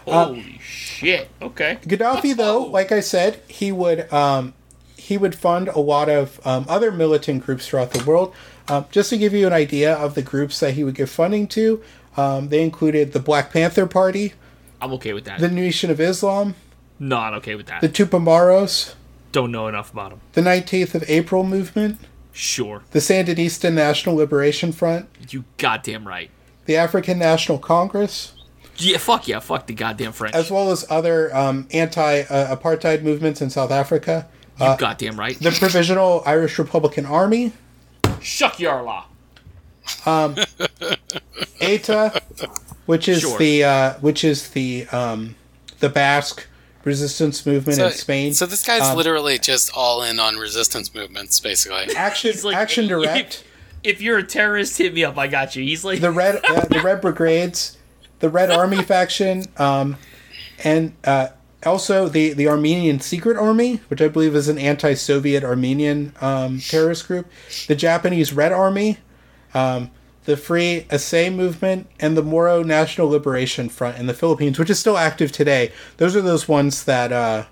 holy 0.07 0.59
shit. 0.63 1.29
Okay. 1.41 1.79
Gaddafi, 1.83 2.37
though, 2.37 2.65
like 2.65 2.93
I 2.93 3.01
said, 3.01 3.41
he 3.49 3.73
would 3.73 4.13
um, 4.13 4.55
he 4.97 5.17
would 5.17 5.35
fund 5.35 5.69
a 5.69 5.79
lot 5.81 6.09
of 6.09 6.45
um, 6.47 6.67
other 6.69 6.91
militant 6.93 7.45
groups 7.45 7.67
throughout 7.69 7.93
the 7.93 8.05
world. 8.05 8.35
Um, 8.69 8.87
just 8.93 9.11
to 9.11 9.17
give 9.19 9.33
you 9.33 9.47
an 9.47 9.53
idea 9.53 9.95
of 9.95 10.15
the 10.15 10.23
groups 10.23 10.61
that 10.61 10.75
he 10.75 10.85
would 10.85 10.95
give 10.95 11.11
funding 11.11 11.49
to, 11.49 11.83
um, 12.17 12.51
they 12.51 12.63
included 12.63 13.13
the 13.13 13.19
Black 13.19 13.53
Panther 13.53 13.85
Party, 13.87 14.35
I'm 14.81 14.93
okay 14.93 15.13
with 15.13 15.25
that. 15.25 15.41
the 15.41 15.49
Nation 15.49 15.91
of 15.91 16.01
Islam, 16.01 16.55
Not 17.01 17.35
okay 17.35 17.57
with 17.57 17.67
that. 17.67 17.81
the 17.81 17.89
Tupamaros, 17.89 18.95
Don't 19.33 19.51
know 19.51 19.67
enough 19.67 19.93
about 19.93 20.11
them. 20.11 20.21
the 20.35 20.41
19th 20.43 20.95
of 20.95 21.05
April 21.11 21.43
movement, 21.43 21.99
Sure. 22.33 22.83
the 22.93 22.99
Sandinista 23.01 23.73
National 23.73 24.15
Liberation 24.17 24.73
Front, 24.73 25.09
You 25.29 25.45
goddamn 25.59 26.07
right. 26.07 26.31
the 26.67 26.77
African 26.77 27.19
National 27.19 27.59
Congress, 27.59 28.33
Yeah, 28.77 28.99
fuck 28.99 29.27
yeah, 29.29 29.41
fuck 29.41 29.67
the 29.67 29.75
goddamn 29.75 30.13
French. 30.13 30.35
as 30.35 30.51
well 30.51 30.71
as 30.71 30.85
other 30.91 31.35
um, 31.37 31.67
anti-apartheid 31.73 33.03
movements 33.03 33.41
in 33.43 33.51
South 33.51 33.71
Africa, 33.71 34.29
you 34.59 34.75
goddamn 34.79 35.19
right. 35.19 35.39
the 35.39 35.51
Provisional 35.51 36.23
Irish 36.27 36.59
Republican 36.59 37.07
Army, 37.07 37.53
Shuck 38.21 38.55
Yarla. 38.57 39.05
ETA, 41.61 42.23
which 42.87 43.09
is 43.09 43.21
Sure. 43.21 43.39
the 43.39 43.65
uh, 43.65 43.93
which 43.95 44.25
is 44.25 44.51
the 44.51 44.87
um, 44.89 45.35
the 45.81 45.89
Basque 45.89 46.47
resistance 46.85 47.45
movement 47.45 47.77
So, 47.77 47.87
in 47.87 47.93
Spain. 47.93 48.35
so 48.35 48.47
this 48.47 48.63
guy's 48.65 48.83
Um, 48.83 48.97
literally 48.97 49.39
just 49.39 49.71
all 49.75 50.03
in 50.03 50.19
on 50.19 50.37
resistance 50.37 50.95
movements, 50.95 51.39
basically. 51.41 51.95
Action 51.97 52.33
like, 52.43 52.57
Action 52.57 52.85
if- 52.85 52.91
Direct, 52.91 53.45
If 53.83 54.01
you're 54.01 54.19
a 54.19 54.23
terrorist, 54.23 54.77
hit 54.79 54.93
me 54.95 55.05
up. 55.05 55.17
I 55.19 55.27
got 55.27 55.57
you. 55.57 55.63
He's 55.65 55.85
like, 55.85 56.01
the 56.01 56.11
red 56.11 56.41
uh, 56.49 56.67
the 56.67 56.81
Red 56.81 57.01
Brigades, 57.01 57.77
the 58.21 58.29
Red 58.29 58.51
Army 58.51 58.83
faction, 58.95 59.45
um, 59.57 59.97
and 60.65 60.93
uh, 61.05 61.29
also 61.65 62.09
the 62.09 62.33
the 62.35 62.47
Armenian 62.49 63.01
Secret 63.01 63.37
Army, 63.39 63.81
which 63.89 64.01
I 64.03 64.09
believe 64.09 64.35
is 64.35 64.49
an 64.49 64.59
anti-Soviet 64.59 65.43
Armenian 65.45 66.13
um, 66.21 66.61
terrorist 66.61 67.07
group, 67.07 67.27
the 67.69 67.75
Japanese 67.75 68.33
Red 68.33 68.53
Army. 68.53 68.99
Um, 69.55 69.91
the 70.25 70.37
Free 70.37 70.87
Aceh 70.91 71.35
Movement 71.35 71.89
and 71.99 72.17
the 72.17 72.23
Moro 72.23 72.63
National 72.63 73.09
Liberation 73.09 73.69
Front 73.69 73.99
in 73.99 74.07
the 74.07 74.15
Philippines, 74.15 74.59
which 74.59 74.71
is 74.71 74.79
still 74.79 74.99
active 74.99 75.33
today. 75.33 75.73
Those 75.97 76.15
are 76.15 76.21
those 76.21 76.49
ones 76.49 76.85
that 76.85 77.13
uh, 77.13 77.45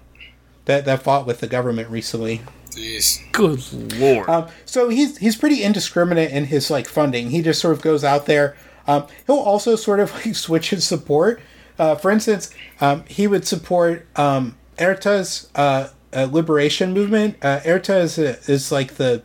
that 0.66 0.84
that 0.84 1.02
fought 1.02 1.26
with 1.26 1.40
the 1.40 1.46
government 1.46 1.88
recently. 1.90 2.42
Jeez. 2.70 3.20
good 3.32 3.72
lord. 3.98 4.28
Um, 4.28 4.48
so 4.64 4.88
he's 4.88 5.18
he's 5.18 5.36
pretty 5.36 5.62
indiscriminate 5.62 6.30
in 6.30 6.44
his 6.44 6.70
like 6.70 6.86
funding. 6.86 7.30
He 7.30 7.42
just 7.42 7.60
sort 7.60 7.74
of 7.74 7.82
goes 7.82 8.04
out 8.04 8.26
there. 8.26 8.56
Um, 8.86 9.06
he'll 9.26 9.36
also 9.36 9.76
sort 9.76 10.00
of 10.00 10.12
like 10.26 10.34
switch 10.34 10.70
his 10.70 10.84
support. 10.84 11.40
Uh, 11.78 11.94
for 11.94 12.10
instance, 12.10 12.50
um, 12.80 13.04
he 13.06 13.26
would 13.26 13.46
support 13.46 14.06
um, 14.16 14.56
Erta's 14.78 15.48
uh, 15.54 15.88
uh, 16.12 16.28
liberation 16.30 16.92
movement. 16.92 17.36
Uh, 17.42 17.60
Erta 17.60 18.00
is, 18.00 18.18
a, 18.18 18.38
is 18.50 18.72
like 18.72 18.94
the 18.94 19.22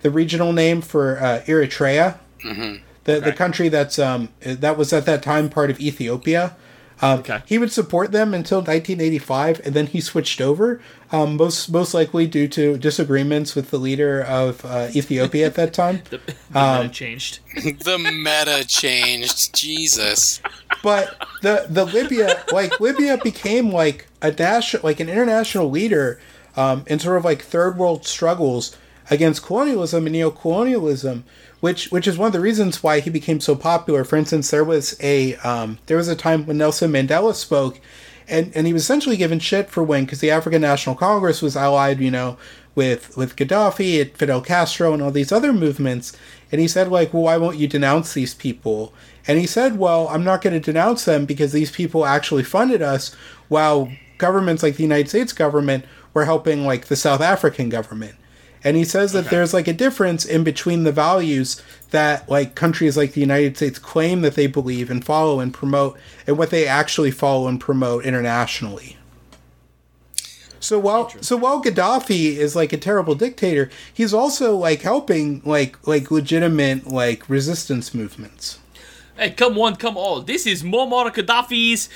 the 0.00 0.10
regional 0.10 0.52
name 0.52 0.80
for 0.80 1.18
uh, 1.20 1.42
Eritrea, 2.42 2.80
the 3.04 3.20
the 3.20 3.32
country 3.32 3.68
that's 3.68 3.98
um, 3.98 4.28
that 4.40 4.76
was 4.76 4.92
at 4.92 5.06
that 5.06 5.22
time 5.22 5.48
part 5.48 5.70
of 5.70 5.80
Ethiopia. 5.80 6.56
Um, 7.00 7.18
Okay. 7.18 7.42
He 7.46 7.58
would 7.58 7.72
support 7.72 8.12
them 8.12 8.32
until 8.32 8.58
1985, 8.58 9.60
and 9.64 9.74
then 9.74 9.88
he 9.88 10.00
switched 10.00 10.40
over. 10.40 10.80
Um, 11.10 11.36
most 11.36 11.68
most 11.70 11.94
likely 11.94 12.28
due 12.28 12.46
to 12.48 12.78
disagreements 12.78 13.54
with 13.56 13.70
the 13.70 13.78
leader 13.78 14.22
of 14.22 14.64
uh, 14.64 14.88
Ethiopia 14.94 15.46
at 15.46 15.54
that 15.56 15.74
time. 15.74 16.02
the 16.10 16.20
the 16.50 16.58
um, 16.60 16.82
meta 16.82 16.94
changed. 16.94 17.40
the 17.54 17.98
meta 17.98 18.64
changed. 18.68 19.52
Jesus. 19.52 20.40
but 20.82 21.16
the 21.42 21.66
the 21.68 21.84
Libya 21.84 22.44
like 22.52 22.78
Libya 22.78 23.18
became 23.18 23.70
like 23.72 24.06
a 24.22 24.30
national 24.30 24.82
like 24.84 25.00
an 25.00 25.08
international 25.08 25.68
leader 25.68 26.20
um, 26.56 26.84
in 26.86 26.98
sort 27.00 27.16
of 27.16 27.24
like 27.24 27.42
third 27.42 27.76
world 27.76 28.06
struggles 28.06 28.76
against 29.12 29.44
colonialism 29.44 30.06
and 30.06 30.16
neocolonialism, 30.16 31.22
which 31.60 31.90
which 31.92 32.08
is 32.08 32.16
one 32.16 32.28
of 32.28 32.32
the 32.32 32.40
reasons 32.40 32.82
why 32.82 33.00
he 33.00 33.10
became 33.10 33.40
so 33.40 33.54
popular. 33.54 34.04
For 34.04 34.16
instance, 34.16 34.50
there 34.50 34.64
was 34.64 34.96
a 35.00 35.36
um, 35.36 35.78
there 35.86 35.98
was 35.98 36.08
a 36.08 36.16
time 36.16 36.46
when 36.46 36.58
Nelson 36.58 36.90
Mandela 36.90 37.34
spoke. 37.34 37.80
And, 38.28 38.52
and 38.54 38.68
he 38.68 38.72
was 38.72 38.82
essentially 38.82 39.16
given 39.16 39.40
shit 39.40 39.68
for 39.68 39.82
when, 39.82 40.04
because 40.04 40.20
the 40.20 40.30
African 40.30 40.62
National 40.62 40.94
Congress 40.94 41.42
was 41.42 41.56
allied, 41.56 41.98
you 42.00 42.10
know, 42.10 42.38
with 42.74 43.14
with 43.16 43.34
Gaddafi 43.36 44.00
and 44.00 44.16
Fidel 44.16 44.40
Castro 44.40 44.94
and 44.94 45.02
all 45.02 45.10
these 45.10 45.32
other 45.32 45.52
movements. 45.52 46.16
And 46.50 46.60
he 46.60 46.68
said, 46.68 46.88
like, 46.88 47.12
well, 47.12 47.24
why 47.24 47.36
won't 47.36 47.58
you 47.58 47.66
denounce 47.66 48.14
these 48.14 48.32
people? 48.32 48.94
And 49.26 49.38
he 49.38 49.46
said, 49.46 49.76
well, 49.76 50.08
I'm 50.08 50.24
not 50.24 50.40
going 50.40 50.54
to 50.54 50.60
denounce 50.60 51.04
them 51.04 51.26
because 51.26 51.52
these 51.52 51.72
people 51.72 52.06
actually 52.06 52.44
funded 52.44 52.80
us 52.80 53.12
while 53.48 53.90
governments 54.18 54.62
like 54.62 54.76
the 54.76 54.82
United 54.84 55.08
States 55.08 55.32
government 55.32 55.84
were 56.14 56.24
helping 56.24 56.64
like 56.64 56.86
the 56.86 56.96
South 56.96 57.20
African 57.20 57.68
government. 57.68 58.14
And 58.64 58.76
he 58.76 58.84
says 58.84 59.12
that 59.12 59.26
Okay. 59.26 59.36
there's 59.36 59.52
like 59.52 59.66
a 59.68 59.72
difference 59.72 60.24
in 60.24 60.44
between 60.44 60.84
the 60.84 60.92
values 60.92 61.60
that 61.90 62.28
like 62.28 62.54
countries 62.54 62.96
like 62.96 63.12
the 63.12 63.20
United 63.20 63.56
States 63.56 63.78
claim 63.78 64.22
that 64.22 64.34
they 64.36 64.46
believe 64.46 64.90
and 64.90 65.04
follow 65.04 65.40
and 65.40 65.52
promote 65.52 65.98
and 66.26 66.38
what 66.38 66.50
they 66.50 66.66
actually 66.66 67.10
follow 67.10 67.48
and 67.48 67.60
promote 67.60 68.04
internationally. 68.04 68.96
So 70.60 70.78
while 70.78 71.10
so 71.20 71.36
while 71.36 71.60
Gaddafi 71.60 72.36
is 72.36 72.54
like 72.54 72.72
a 72.72 72.76
terrible 72.78 73.16
dictator, 73.16 73.68
he's 73.92 74.14
also 74.14 74.54
like 74.56 74.82
helping 74.82 75.42
like 75.44 75.76
like 75.88 76.10
legitimate 76.12 76.86
like 76.86 77.28
resistance 77.28 77.92
movements. 77.92 78.60
Hey, 79.16 79.30
come 79.30 79.56
one, 79.56 79.76
come 79.76 79.96
all. 79.96 80.22
This 80.22 80.46
is 80.46 80.62
Muammar 80.62 81.12
Gaddafi's 81.12 81.88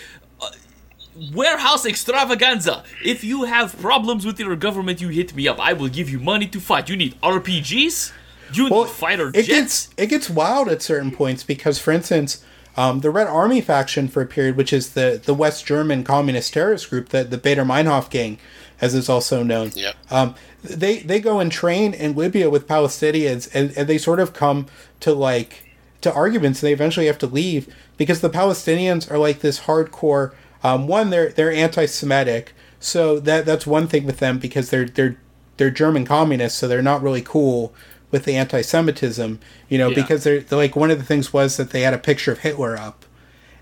warehouse 1.32 1.86
extravaganza. 1.86 2.84
If 3.05 3.24
you 3.24 3.44
have 3.44 3.78
problems 3.80 4.24
with 4.26 4.38
your 4.38 4.56
government, 4.56 5.01
you 5.01 5.09
hit 5.09 5.34
me 5.34 5.48
up. 5.48 5.59
I 5.60 5.72
will 5.72 5.88
give 5.88 6.10
you 6.10 6.18
money 6.18 6.47
to 6.48 6.60
fight. 6.60 6.88
You 6.88 6.97
need 6.97 7.14
RPGs. 7.22 8.12
You 8.52 8.68
Well, 8.68 8.84
need 8.84 8.90
fighter 8.90 9.28
it 9.34 9.44
jets. 9.44 9.48
gets 9.48 9.88
it 9.97 10.06
gets 10.06 10.30
wild 10.30 10.68
at 10.68 10.82
certain 10.82 11.10
points 11.10 11.43
because, 11.43 11.78
for 11.78 11.90
instance, 11.93 12.44
um, 12.76 13.01
the 13.01 13.10
Red 13.10 13.26
Army 13.26 13.60
faction 13.60 14.09
for 14.09 14.22
a 14.22 14.26
period, 14.26 14.56
which 14.56 14.72
is 14.72 14.90
the 14.90 15.20
the 15.24 15.34
West 15.34 15.66
German 15.66 16.05
communist 16.05 16.52
terrorist 16.52 16.90
group, 16.90 17.09
the 17.09 17.24
the 17.24 17.38
Baader 17.38 17.66
Meinhof 17.66 18.10
gang, 18.10 18.38
as 18.80 18.94
is 18.94 19.09
also 19.09 19.43
known. 19.43 19.72
Yep. 19.74 19.97
Um, 20.10 20.34
they 20.62 20.98
they 20.98 21.20
go 21.20 21.40
and 21.40 21.51
train 21.51 21.94
in 21.94 22.14
Libya 22.14 22.51
with 22.51 22.68
Palestinians, 22.68 23.48
and, 23.55 23.72
and 23.76 23.88
they 23.88 23.98
sort 23.98 24.20
of 24.20 24.32
come 24.32 24.66
to 25.01 25.12
like 25.12 25.64
to 26.02 26.12
arguments. 26.12 26.62
And 26.62 26.68
they 26.68 26.72
eventually 26.72 27.06
have 27.06 27.18
to 27.18 27.26
leave 27.26 27.72
because 27.97 28.20
the 28.20 28.30
Palestinians 28.30 29.10
are 29.10 29.18
like 29.18 29.40
this 29.40 29.60
hardcore. 29.60 30.32
Um, 30.66 30.86
one, 30.86 31.10
they're 31.10 31.30
they're 31.30 31.52
anti-Semitic, 31.52 32.52
so 32.80 33.20
that 33.20 33.44
that's 33.47 33.66
one 33.66 33.86
thing 33.88 34.05
with 34.06 34.18
them 34.18 34.38
because 34.38 34.70
they're 34.70 34.86
they're 34.86 35.16
they're 35.56 35.70
German 35.70 36.05
communists, 36.05 36.59
so 36.59 36.66
they're 36.68 36.82
not 36.82 37.02
really 37.02 37.22
cool 37.22 37.72
with 38.10 38.24
the 38.24 38.36
anti-Semitism. 38.36 39.38
You 39.68 39.78
know, 39.78 39.88
Yeah. 39.88 39.94
because 40.02 40.24
they're, 40.24 40.40
they're 40.40 40.59
like 40.59 40.76
one 40.76 40.90
of 40.90 40.98
the 40.98 41.05
things 41.05 41.32
was 41.32 41.56
that 41.56 41.70
they 41.70 41.82
had 41.82 41.94
a 41.94 41.98
picture 41.98 42.32
of 42.32 42.40
Hitler 42.40 42.76
up. 42.76 43.05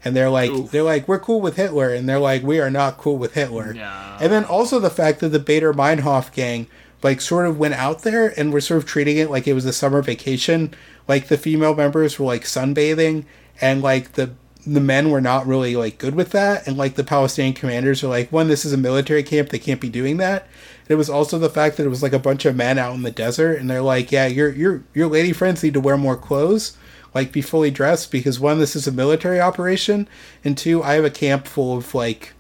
And 0.07 0.15
they're 0.15 0.29
like, 0.29 0.51
Oof. 0.51 0.71
they're 0.71 0.83
like, 0.83 1.09
we're 1.09 1.19
cool 1.19 1.41
with 1.41 1.57
Hitler, 1.57 1.89
and 1.95 2.07
they're 2.07 2.19
like, 2.19 2.43
we 2.43 2.61
are 2.61 2.69
not 2.71 2.99
cool 2.99 3.17
with 3.17 3.33
Hitler. 3.35 3.73
No. 3.73 4.17
And 4.21 4.31
then 4.31 4.45
also 4.45 4.79
the 4.79 4.91
fact 4.91 5.21
that 5.21 5.31
the 5.31 5.41
Baader 5.41 5.73
Meinhof 5.73 6.31
gang 6.33 6.67
like 7.03 7.21
sort 7.23 7.47
of 7.47 7.59
went 7.59 7.73
out 7.75 8.03
there 8.03 8.39
and 8.39 8.53
were 8.53 8.61
sort 8.61 8.79
of 8.79 8.87
treating 8.87 9.17
it 9.17 9.31
like 9.31 9.47
it 9.47 9.55
was 9.55 9.65
a 9.65 9.73
summer 9.73 10.03
vacation. 10.03 10.75
Like 11.09 11.29
the 11.29 11.39
female 11.39 11.75
members 11.75 12.19
were 12.19 12.27
like 12.27 12.45
sunbathing 12.45 13.25
and 13.63 13.81
like 13.83 14.13
the 14.13 14.33
the 14.67 14.81
men 14.81 15.11
were 15.11 15.21
not 15.21 15.47
really 15.47 15.77
like 15.77 15.99
good 15.99 16.15
with 16.15 16.31
that. 16.31 16.67
And 16.67 16.77
like 16.77 16.95
the 16.95 17.05
Palestinian 17.05 17.55
commanders 17.55 18.03
are 18.03 18.09
like 18.09 18.33
one 18.33 18.49
this 18.49 18.65
is 18.65 18.73
a 18.73 18.79
military 18.79 19.23
camp. 19.23 19.51
They 19.51 19.59
can't 19.59 19.81
be 19.81 19.89
doing 19.89 20.17
that. 20.19 20.43
And 20.83 20.91
it 20.91 20.97
was 20.97 21.11
also 21.11 21.39
the 21.39 21.51
fact 21.51 21.77
that 21.77 21.87
it 21.87 21.91
was 21.91 22.03
like 22.03 22.13
a 22.13 22.19
bunch 22.19 22.45
of 22.45 22.57
men 22.57 22.79
out 22.79 22.95
in 22.95 23.03
the 23.03 23.11
desert. 23.11 23.59
And 23.59 23.69
they're 23.69 23.83
like 23.83 24.11
yeah 24.11 24.27
your 24.27 24.51
your 24.51 24.83
your 24.95 25.09
lady 25.09 25.33
friends 25.33 25.63
need 25.63 25.75
to 25.75 25.81
wear 25.81 25.97
more 25.97 26.17
clothes. 26.17 26.77
Like 27.15 27.31
be 27.31 27.43
fully 27.43 27.71
dressed 27.71 28.11
because 28.11 28.41
one 28.41 28.59
this 28.59 28.75
is 28.75 28.87
a 28.87 28.93
military 28.93 29.41
operation. 29.41 30.09
And 30.45 30.57
two 30.57 30.83
I 30.83 30.95
have 30.95 31.05
a 31.05 31.11
camp 31.11 31.47
full 31.47 31.77
of 31.77 31.95
like 31.95 32.33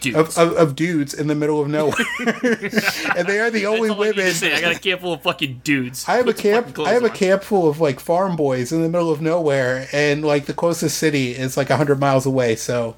Dudes. 0.00 0.38
of, 0.38 0.52
of, 0.52 0.56
of 0.56 0.76
dudes 0.76 1.12
in 1.12 1.26
the 1.26 1.34
middle 1.34 1.60
of 1.60 1.68
nowhere, 1.68 1.94
and 3.16 3.28
they 3.28 3.38
are 3.38 3.50
the 3.50 3.66
only 3.66 3.90
all 3.90 3.96
I 3.96 3.98
women. 3.98 4.32
say. 4.32 4.54
I 4.54 4.60
got 4.62 4.76
a 4.76 4.78
camp 4.78 5.02
full 5.02 5.12
of 5.12 5.22
fucking 5.22 5.60
dudes. 5.62 6.06
I 6.08 6.16
have 6.16 6.22
a 6.26 6.32
Put 6.32 6.36
fucking 6.36 6.72
camp. 6.74 6.78
I 6.80 6.92
have 6.92 7.04
a 7.04 7.10
camp 7.10 7.42
full 7.42 7.68
of 7.68 7.80
like 7.80 8.00
farm 8.00 8.34
boys 8.34 8.72
in 8.72 8.80
the 8.82 8.88
middle 8.88 9.12
of 9.12 9.20
nowhere, 9.20 9.86
and 9.92 10.24
like 10.24 10.46
the 10.46 10.54
closest 10.54 10.96
city 10.96 11.32
is 11.32 11.56
like 11.58 11.68
hundred 11.68 12.00
miles 12.00 12.24
away. 12.24 12.56
So 12.56 12.96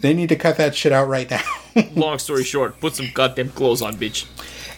they 0.00 0.14
need 0.14 0.30
to 0.30 0.36
cut 0.36 0.56
that 0.56 0.74
shit 0.74 0.92
out 0.92 1.08
right 1.08 1.28
now. 1.30 1.42
Long 1.94 2.18
story 2.18 2.44
short, 2.44 2.80
put 2.80 2.94
some 2.96 3.08
goddamn 3.12 3.50
clothes 3.50 3.82
on, 3.82 3.96
bitch. 3.96 4.26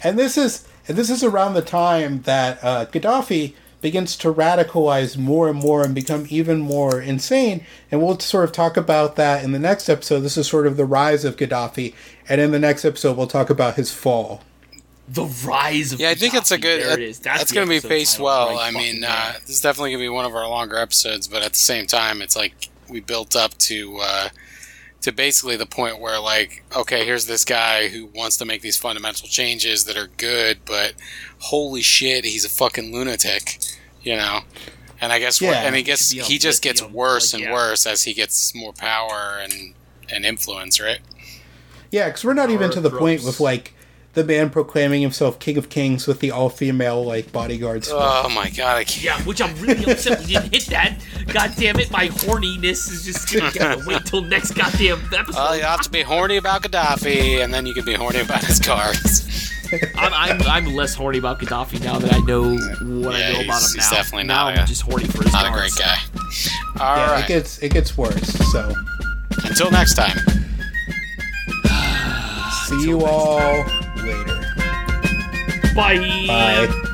and 0.03 0.19
this 0.19 0.37
is 0.37 0.67
and 0.89 0.97
this 0.97 1.09
is 1.11 1.23
around 1.23 1.55
the 1.55 1.63
time 1.63 2.23
that 2.23 2.59
uh, 2.65 2.87
Gaddafi 2.87 3.55
begins 3.83 4.17
to 4.17 4.33
radicalize 4.33 5.19
more 5.19 5.51
and 5.51 5.59
more 5.59 5.85
and 5.85 5.95
become 5.95 6.27
even 6.31 6.61
more 6.61 7.01
insane. 7.01 7.67
And 7.91 8.01
we'll 8.01 8.19
sort 8.21 8.45
of 8.45 8.53
talk 8.53 8.79
about 8.79 9.17
that 9.17 9.45
in 9.45 9.53
the 9.53 9.59
next 9.59 9.91
episode. 9.91 10.21
This 10.21 10.39
is 10.39 10.47
sort 10.47 10.67
of 10.67 10.79
the 10.79 10.87
rise 10.87 11.25
of 11.27 11.37
Gaddafi, 11.37 11.93
and 12.29 12.41
in 12.41 12.53
the 12.53 12.59
next 12.59 12.85
episode 12.85 13.17
we'll 13.17 13.27
talk 13.27 13.51
about 13.51 13.75
his 13.75 13.93
fall. 13.93 14.43
The 15.09 15.25
rise 15.45 15.93
of 15.93 16.01
Yeah, 16.01 16.11
I 16.11 16.15
think 16.15 16.33
it's 16.33 16.53
a 16.53 16.59
good. 16.59 16.81
There 16.81 16.91
That, 16.91 17.01
it 17.01 17.09
is. 17.09 17.19
that's 17.19 17.51
the 17.51 17.57
going 17.57 17.69
to 17.69 17.83
be 17.83 17.87
paced 17.87 18.19
well. 18.19 18.55
right 18.55 18.69
I 18.69 18.71
mean, 18.71 19.05
uh, 19.05 19.35
this 19.41 19.51
is 19.51 19.61
definitely 19.61 19.91
going 19.91 20.01
to 20.01 20.05
be 20.05 20.09
one 20.09 20.25
of 20.25 20.35
our 20.35 20.49
longer 20.49 20.77
episodes, 20.77 21.29
but 21.29 21.43
at 21.43 21.53
the 21.53 21.59
same 21.59 21.87
time, 21.87 22.23
it's 22.23 22.37
like 22.37 22.71
we 22.89 23.01
built 23.01 23.35
up 23.35 23.59
to 23.59 23.99
uh, 24.01 24.29
to 25.03 25.13
basically 25.13 25.57
the 25.57 25.67
point 25.67 26.01
where, 26.01 26.21
like, 26.21 26.63
okay, 26.75 27.05
here's 27.05 27.27
this 27.27 27.45
guy 27.45 27.89
who 27.89 28.07
wants 28.15 28.37
to 28.39 28.45
make 28.45 28.63
these 28.63 28.77
fundamental 28.77 29.29
changes 29.29 29.85
that 29.85 29.97
are 29.97 30.09
good, 30.17 30.61
but 30.65 30.95
holy 31.41 31.83
shit, 31.83 32.25
he's 32.25 32.45
a 32.45 32.49
fucking 32.49 32.93
lunatic, 32.93 33.59
you 34.03 34.17
know. 34.17 34.41
And 35.01 35.13
I 35.13 35.19
guess, 35.19 35.41
Yeah. 35.41 35.53
and 35.63 35.75
he 35.75 35.83
gets 35.83 36.11
To 36.11 36.15
be 36.17 36.21
a 36.21 36.25
he 36.25 36.39
just 36.39 36.63
gets 36.63 36.81
lithium, 36.81 36.95
worse 36.97 37.33
like, 37.33 37.43
and 37.43 37.49
yeah. 37.51 37.55
worse 37.55 37.87
as 37.87 38.05
he 38.05 38.15
gets 38.15 38.55
more 38.55 38.73
power 38.73 39.39
and 39.43 39.75
and 40.13 40.25
influence, 40.25 40.81
right? 40.81 41.01
Yeah, 41.91 42.07
because 42.09 42.25
we're 42.25 42.35
not 42.35 42.51
even 42.51 42.71
to 42.71 42.81
the 42.81 42.91
point 42.91 43.23
with 43.25 43.41
like 43.41 43.75
the 44.15 44.23
man 44.23 44.51
proclaiming 44.51 45.01
himself 45.01 45.39
king 45.39 45.57
of 45.57 45.71
kings 45.71 46.07
with 46.07 46.21
the 46.21 46.31
all 46.31 46.51
female 46.51 47.03
like 47.05 47.33
bodyguards. 47.33 47.89
Oh 47.91 48.29
my 48.29 48.51
god, 48.51 48.77
I 48.77 48.85
can't. 48.85 49.03
Yeah, 49.03 49.19
which 49.23 49.41
I'm 49.41 49.55
really 49.61 49.91
upset 49.91 50.21
we 50.21 50.27
didn't 50.27 50.53
hit 50.53 50.67
that. 50.67 50.99
God 51.33 51.51
damn 51.59 51.79
it, 51.81 51.91
my 51.91 52.09
horniness 52.09 52.91
is 52.93 53.05
just 53.05 53.33
gonna 53.33 53.51
gotta 53.53 53.83
wait 53.87 54.05
till 54.05 54.21
next 54.23 54.53
goddamn 54.53 55.01
episode. 55.17 55.35
Well, 55.35 55.57
you 55.57 55.63
have 55.63 55.81
to 55.83 55.91
be 55.91 56.03
horny 56.03 56.37
about 56.37 56.63
Gaddafi, 56.63 57.43
and 57.43 57.53
then 57.53 57.67
you 57.67 57.75
can 57.75 57.85
be 57.85 57.95
horny 57.95 58.21
about 58.21 58.45
his 58.45 58.61
cards. 58.61 59.51
I'm, 59.97 60.13
I'm 60.15 60.43
I'm 60.43 60.75
less 60.75 60.95
horny 60.95 61.19
about 61.19 61.39
Gaddafi 61.41 61.83
now 61.83 61.99
that 61.99 62.13
I 62.13 62.19
know 62.21 62.43
what 62.53 63.19
Yeah, 63.19 63.29
I 63.29 63.33
know 63.33 63.41
about 63.41 63.61
he's- 63.61 63.75
him 63.75 63.81
he's 63.81 63.91
now. 63.91 63.97
definitely 63.97 64.25
now 64.25 64.45
not 64.49 64.59
I'm 64.59 64.65
a- 64.65 64.67
just 64.67 64.83
horny 64.83 65.05
for 65.07 65.23
his 65.23 65.33
Not 65.33 65.47
a 65.49 65.53
great 65.53 65.73
guy. 65.77 65.97
All 66.81 66.97
yeah, 66.97 67.13
right. 67.13 67.25
it 67.25 67.29
gets 67.29 67.59
it 67.59 67.73
gets 67.73 67.97
worse. 67.97 68.33
So 68.53 68.75
Until 69.45 69.71
next 69.71 69.95
time. 69.95 70.17
see 72.69 72.89
you 72.89 73.05
all 73.05 73.65
later. 73.97 74.39
Bye. 75.75 75.99
Bye. 76.27 76.89